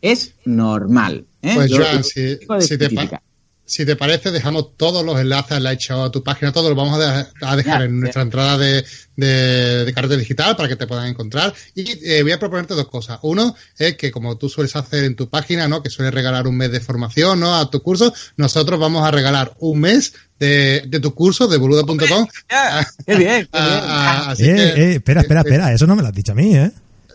Es 0.02 0.34
normal. 0.44 1.26
¿eh? 1.42 1.52
Pues 1.54 1.72
Joan, 1.72 2.04
si, 2.04 3.84
te 3.86 3.96
parece, 3.96 4.32
dejamos 4.32 4.76
todos 4.76 5.04
los 5.04 5.20
enlaces, 5.20 5.60
la 5.60 5.70
he 5.70 5.74
hecho 5.74 6.02
a 6.02 6.10
tu 6.10 6.24
página, 6.24 6.52
todos 6.52 6.70
los 6.70 6.76
vamos 6.76 6.98
a, 7.00 7.56
dejar 7.56 7.82
en 7.82 8.00
nuestra 8.00 8.22
entrada 8.22 8.58
de, 8.58 8.84
de, 9.16 9.92
carta 9.94 10.16
digital 10.16 10.56
para 10.56 10.68
que 10.68 10.74
te 10.76 10.86
puedan 10.88 11.06
encontrar. 11.06 11.54
Y 11.74 12.04
eh, 12.04 12.22
voy 12.22 12.32
a 12.32 12.38
proponerte 12.38 12.74
dos 12.74 12.88
cosas. 12.88 13.20
Uno 13.22 13.54
es 13.78 13.96
que 13.96 14.10
como 14.10 14.36
tú 14.36 14.48
sueles 14.48 14.74
hacer 14.74 15.04
en 15.04 15.14
tu 15.14 15.28
página, 15.28 15.68
¿no? 15.68 15.82
Que 15.82 15.90
sueles 15.90 16.12
regalar 16.12 16.48
un 16.48 16.56
mes 16.56 16.72
de 16.72 16.80
formación, 16.80 17.38
¿no? 17.38 17.54
A 17.54 17.70
tu 17.70 17.80
curso, 17.80 18.12
nosotros 18.36 18.80
vamos 18.80 19.06
a 19.06 19.10
regalar 19.12 19.54
un 19.60 19.80
mes 19.80 20.14
de, 20.40 20.82
de 20.88 20.98
tu 20.98 21.14
curso 21.14 21.46
de 21.46 21.58
boluda.com. 21.58 21.98
¡Qué 23.06 23.14
bien! 23.14 23.48
Qué 23.52 23.58
bien. 23.60 24.58
eh, 24.58 24.74
eh, 24.76 24.92
espera, 24.94 25.20
espera, 25.20 25.40
espera, 25.40 25.72
eso 25.72 25.86
no 25.86 25.94
me 25.94 26.02
lo 26.02 26.08
has 26.08 26.14
dicho 26.14 26.32
a 26.32 26.34
mí, 26.34 26.56
¿eh? 26.56 26.72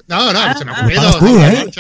No, 0.08 0.32
no, 0.32 0.58
se 0.58 0.66
me 0.66 0.72
ha 0.72 1.10
ocurrido. 1.10 1.46
¿eh? 1.46 1.72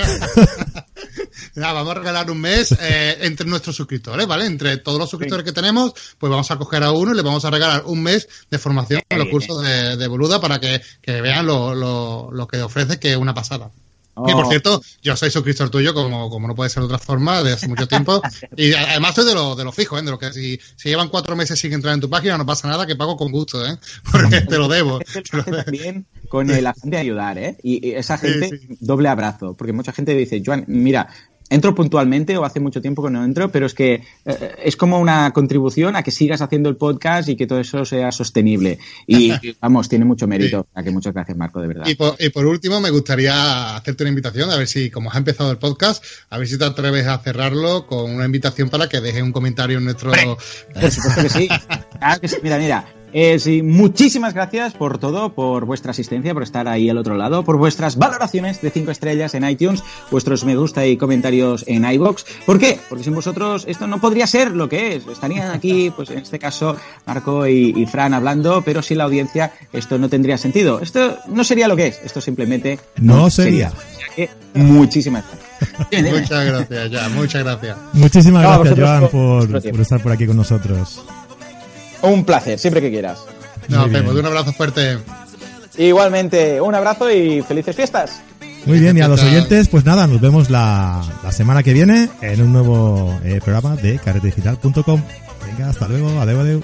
vamos 1.56 1.92
a 1.92 1.94
regalar 1.94 2.32
un 2.32 2.42
mes 2.42 2.72
eh, 2.80 3.18
entre 3.22 3.48
nuestros 3.48 3.76
suscriptores, 3.76 4.26
¿vale? 4.28 4.46
Entre 4.46 4.78
todos 4.78 5.00
los 5.00 5.10
suscriptores 5.10 5.46
que 5.46 5.52
tenemos, 5.52 5.94
pues 6.18 6.30
vamos 6.30 6.50
a 6.52 6.58
coger 6.58 6.84
a 6.84 6.92
uno 6.92 7.12
y 7.14 7.16
le 7.16 7.22
vamos 7.22 7.46
a 7.46 7.52
regalar 7.52 7.84
un 7.86 8.02
mes 8.02 8.28
de 8.50 8.58
formación 8.58 9.02
en 9.08 9.20
los 9.20 9.28
cursos 9.30 9.62
de, 9.62 9.96
de 9.98 10.08
Boluda 10.08 10.42
para 10.42 10.60
que, 10.60 10.82
que 11.02 11.22
vean 11.22 11.46
lo, 11.46 11.76
lo, 11.76 12.30
lo, 12.32 12.48
que 12.48 12.62
ofrece, 12.62 13.00
que 13.00 13.12
es 13.12 13.18
una 13.18 13.34
pasada. 13.34 13.72
Y 14.18 14.32
por 14.32 14.46
oh. 14.46 14.50
cierto, 14.50 14.82
yo 15.02 15.18
soy 15.18 15.30
suscriptor 15.30 15.70
tuyo, 15.70 15.94
como, 15.94 16.30
como 16.30 16.48
no 16.48 16.56
puede 16.56 16.70
ser 16.70 16.82
de 16.82 16.86
otra 16.86 17.00
forma, 17.00 17.44
de 17.44 17.54
hace 17.54 17.68
mucho 17.68 17.88
tiempo. 17.88 18.22
y 18.56 18.74
además 18.74 19.14
soy 19.14 19.26
de 19.26 19.34
lo, 19.34 19.56
de 19.56 19.66
lo 19.66 19.72
fijo, 19.74 19.98
¿eh? 19.98 20.02
De 20.02 20.12
lo 20.12 20.18
que 20.18 20.32
si, 20.32 20.60
si 20.78 20.90
llevan 20.90 21.10
cuatro 21.10 21.36
meses 21.36 21.60
sin 21.60 21.74
entrar 21.74 21.94
en 21.94 22.00
tu 22.00 22.10
página, 22.10 22.38
no 22.38 22.46
pasa 22.46 22.68
nada, 22.70 22.88
que 22.88 22.96
pago 22.96 23.18
con 23.18 23.32
gusto, 23.32 23.66
¿eh? 23.66 23.78
Porque 24.12 24.42
te 24.42 24.58
lo 24.58 24.68
debo. 24.70 25.00
También 25.66 26.06
con 26.30 26.50
el 26.50 26.66
afán 26.66 26.90
de 26.90 26.98
ayudar, 26.98 27.38
¿eh? 27.38 27.58
Y, 27.62 27.92
esa 27.92 28.18
gente, 28.18 28.62
doble 28.80 29.10
abrazo. 29.10 29.54
Porque 29.56 29.74
mucha 29.74 29.92
gente 29.92 30.16
dice, 30.16 30.42
Joan, 30.46 30.64
mira, 30.68 31.10
entro 31.50 31.76
puntualmente 31.76 32.38
o 32.38 32.46
hace 32.46 32.60
mucho 32.60 32.82
tiempo 32.82 33.04
que 33.04 33.12
no 33.12 33.24
entro, 33.24 33.52
pero 33.52 33.66
es 33.66 33.74
que 33.74 34.04
eh, 34.26 34.56
es 34.64 34.76
como 34.76 35.00
una 35.00 35.32
contribución 35.32 35.96
a 35.96 36.04
que 36.04 36.12
sigas 36.12 36.42
haciendo 36.42 36.70
el 36.70 36.76
podcast 36.76 37.30
y 37.30 37.36
que 37.36 37.48
todo 37.48 37.60
eso 37.60 37.86
sea 37.86 38.12
sostenible. 38.12 38.80
Y 39.08 39.32
vamos, 39.62 39.90
tiene 39.90 40.06
mucho 40.06 40.28
mérito. 40.28 40.68
A 40.74 40.84
que 40.84 40.92
muchas 40.92 41.14
gracias, 41.14 41.38
Marco, 41.38 41.62
de 41.62 41.68
verdad. 41.68 41.86
Y 41.88 41.96
por, 41.96 42.46
último, 42.46 42.80
me 42.82 42.90
gustaría 42.90 43.76
hacerte 43.76 44.04
una 44.04 44.10
invitación, 44.10 44.50
a 44.52 44.58
ver 44.58 44.68
si, 44.68 44.90
como 44.90 45.12
has 45.12 45.18
empezado 45.18 45.52
el 45.52 45.58
podcast, 45.58 46.04
a 46.30 46.38
ver 46.38 46.48
si 46.48 46.58
te 46.58 46.66
atreves 46.66 47.08
a 47.08 47.18
cerrarlo 47.20 47.86
con 47.88 48.12
una 48.12 48.26
invitación 48.26 48.70
para 48.70 48.90
que 48.90 49.02
dejes 49.02 49.22
un 49.22 49.32
comentario 49.32 49.78
en 49.78 49.86
nuestro... 49.86 50.12
Por 50.12 50.92
supuesto 50.92 51.22
que 51.22 51.30
sí. 51.30 51.48
que 52.22 52.28
sí. 52.28 52.38
Mira, 52.42 52.58
mira, 52.58 52.86
eh, 53.18 53.40
sí, 53.40 53.64
muchísimas 53.64 54.34
gracias 54.34 54.74
por 54.74 54.98
todo, 54.98 55.32
por 55.34 55.64
vuestra 55.64 55.92
asistencia, 55.92 56.34
por 56.34 56.44
estar 56.44 56.68
ahí 56.68 56.90
al 56.90 56.98
otro 56.98 57.16
lado, 57.16 57.46
por 57.46 57.56
vuestras 57.56 57.96
valoraciones 57.96 58.62
de 58.62 58.70
5 58.72 58.92
estrellas 58.92 59.34
en 59.36 59.50
iTunes, 59.50 59.86
vuestros 60.12 60.44
me 60.44 60.58
gusta 60.58 60.86
y 60.86 60.98
comentarios 60.98 61.64
en 61.66 61.90
iBox. 61.90 62.26
¿Por 62.46 62.60
qué? 62.60 62.78
Porque 62.90 63.06
sin 63.06 63.16
vosotros 63.16 63.64
esto 63.70 63.88
no 63.88 64.02
podría 64.02 64.28
ser 64.28 64.52
lo 64.52 64.68
que 64.68 64.98
es. 64.98 65.08
Estarían 65.08 65.52
aquí, 65.52 65.94
pues 65.96 66.10
en 66.10 66.18
este 66.18 66.40
caso, 66.40 66.76
Marco 67.06 67.48
y, 67.48 67.86
Fran 67.86 68.14
hablando, 68.14 68.62
pero 68.66 68.82
sin 68.82 68.98
la 68.98 69.06
audiencia 69.06 69.54
esto 69.72 69.98
no 69.98 70.10
tendría 70.10 70.38
sentido. 70.38 70.82
Esto 70.82 71.18
no 71.28 71.46
sería 71.46 71.70
lo 71.70 71.78
que 71.78 71.88
es. 71.88 72.02
Esto 72.04 72.20
simplemente 72.20 72.82
no, 72.98 73.30
sería. 73.30 73.72
muchísimas 74.56 75.24
gracias. 75.24 76.12
muchas 76.12 76.46
gracias, 76.46 76.92
ya, 76.92 77.08
muchas 77.08 77.44
gracias. 77.46 77.78
Muchísimas 77.94 78.44
gracias, 78.44 78.78
Joan, 78.78 79.08
por 79.08 79.80
estar 79.80 80.04
por 80.04 80.12
aquí 80.12 80.28
con 80.28 80.36
nosotros. 80.36 81.02
Un 82.06 82.26
placer, 82.26 82.60
siempre 82.60 82.82
que 82.82 82.90
quieras. 82.90 83.20
Nos 83.68 83.92
vemos, 83.92 84.16
un 84.16 84.26
abrazo 84.26 84.54
fuerte. 84.54 84.98
Igualmente, 85.78 86.62
un 86.62 86.76
abrazo 86.76 87.12
y 87.12 87.42
felices 87.42 87.76
fiestas. 87.76 88.22
Muy 88.66 88.80
bien, 88.80 88.98
y 88.98 89.02
a 89.02 89.08
los 89.08 89.22
oyentes, 89.22 89.68
pues 89.68 89.86
nada, 89.86 90.08
nos 90.08 90.20
vemos 90.20 90.50
la, 90.50 91.04
la 91.24 91.32
semana 91.32 91.62
que 91.62 91.74
viene 91.74 92.10
en 92.22 92.42
un 92.42 92.52
nuevo 92.52 93.20
eh, 93.24 93.40
programa 93.44 93.76
de 93.76 94.00
carretedigital.com. 94.00 95.02
Venga, 95.46 95.70
hasta 95.70 95.88
luego, 95.88 96.20
adeu, 96.20 96.40
adeu. 96.40 96.64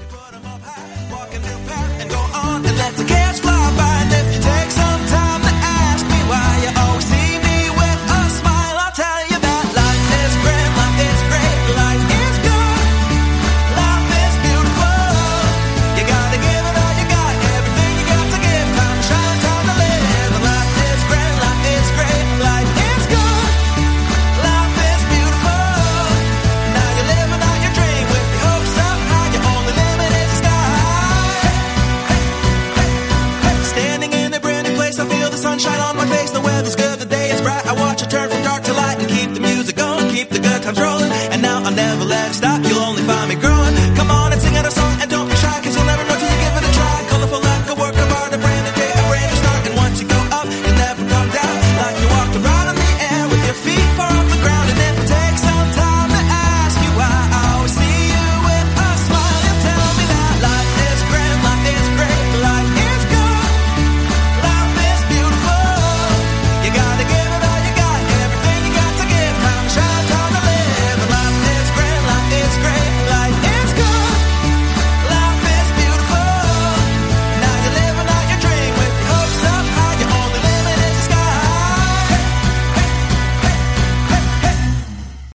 time 40.61 40.75
rolling, 40.75 41.11
and 41.11 41.41
now 41.41 41.63
I'll 41.63 41.71
never 41.71 42.05
let 42.05 42.31
it 42.31 42.33
stop. 42.35 42.63
You'll 42.63 42.79
only 42.79 43.03
find 43.03 43.29
me. 43.29 43.35
Girl. 43.35 43.50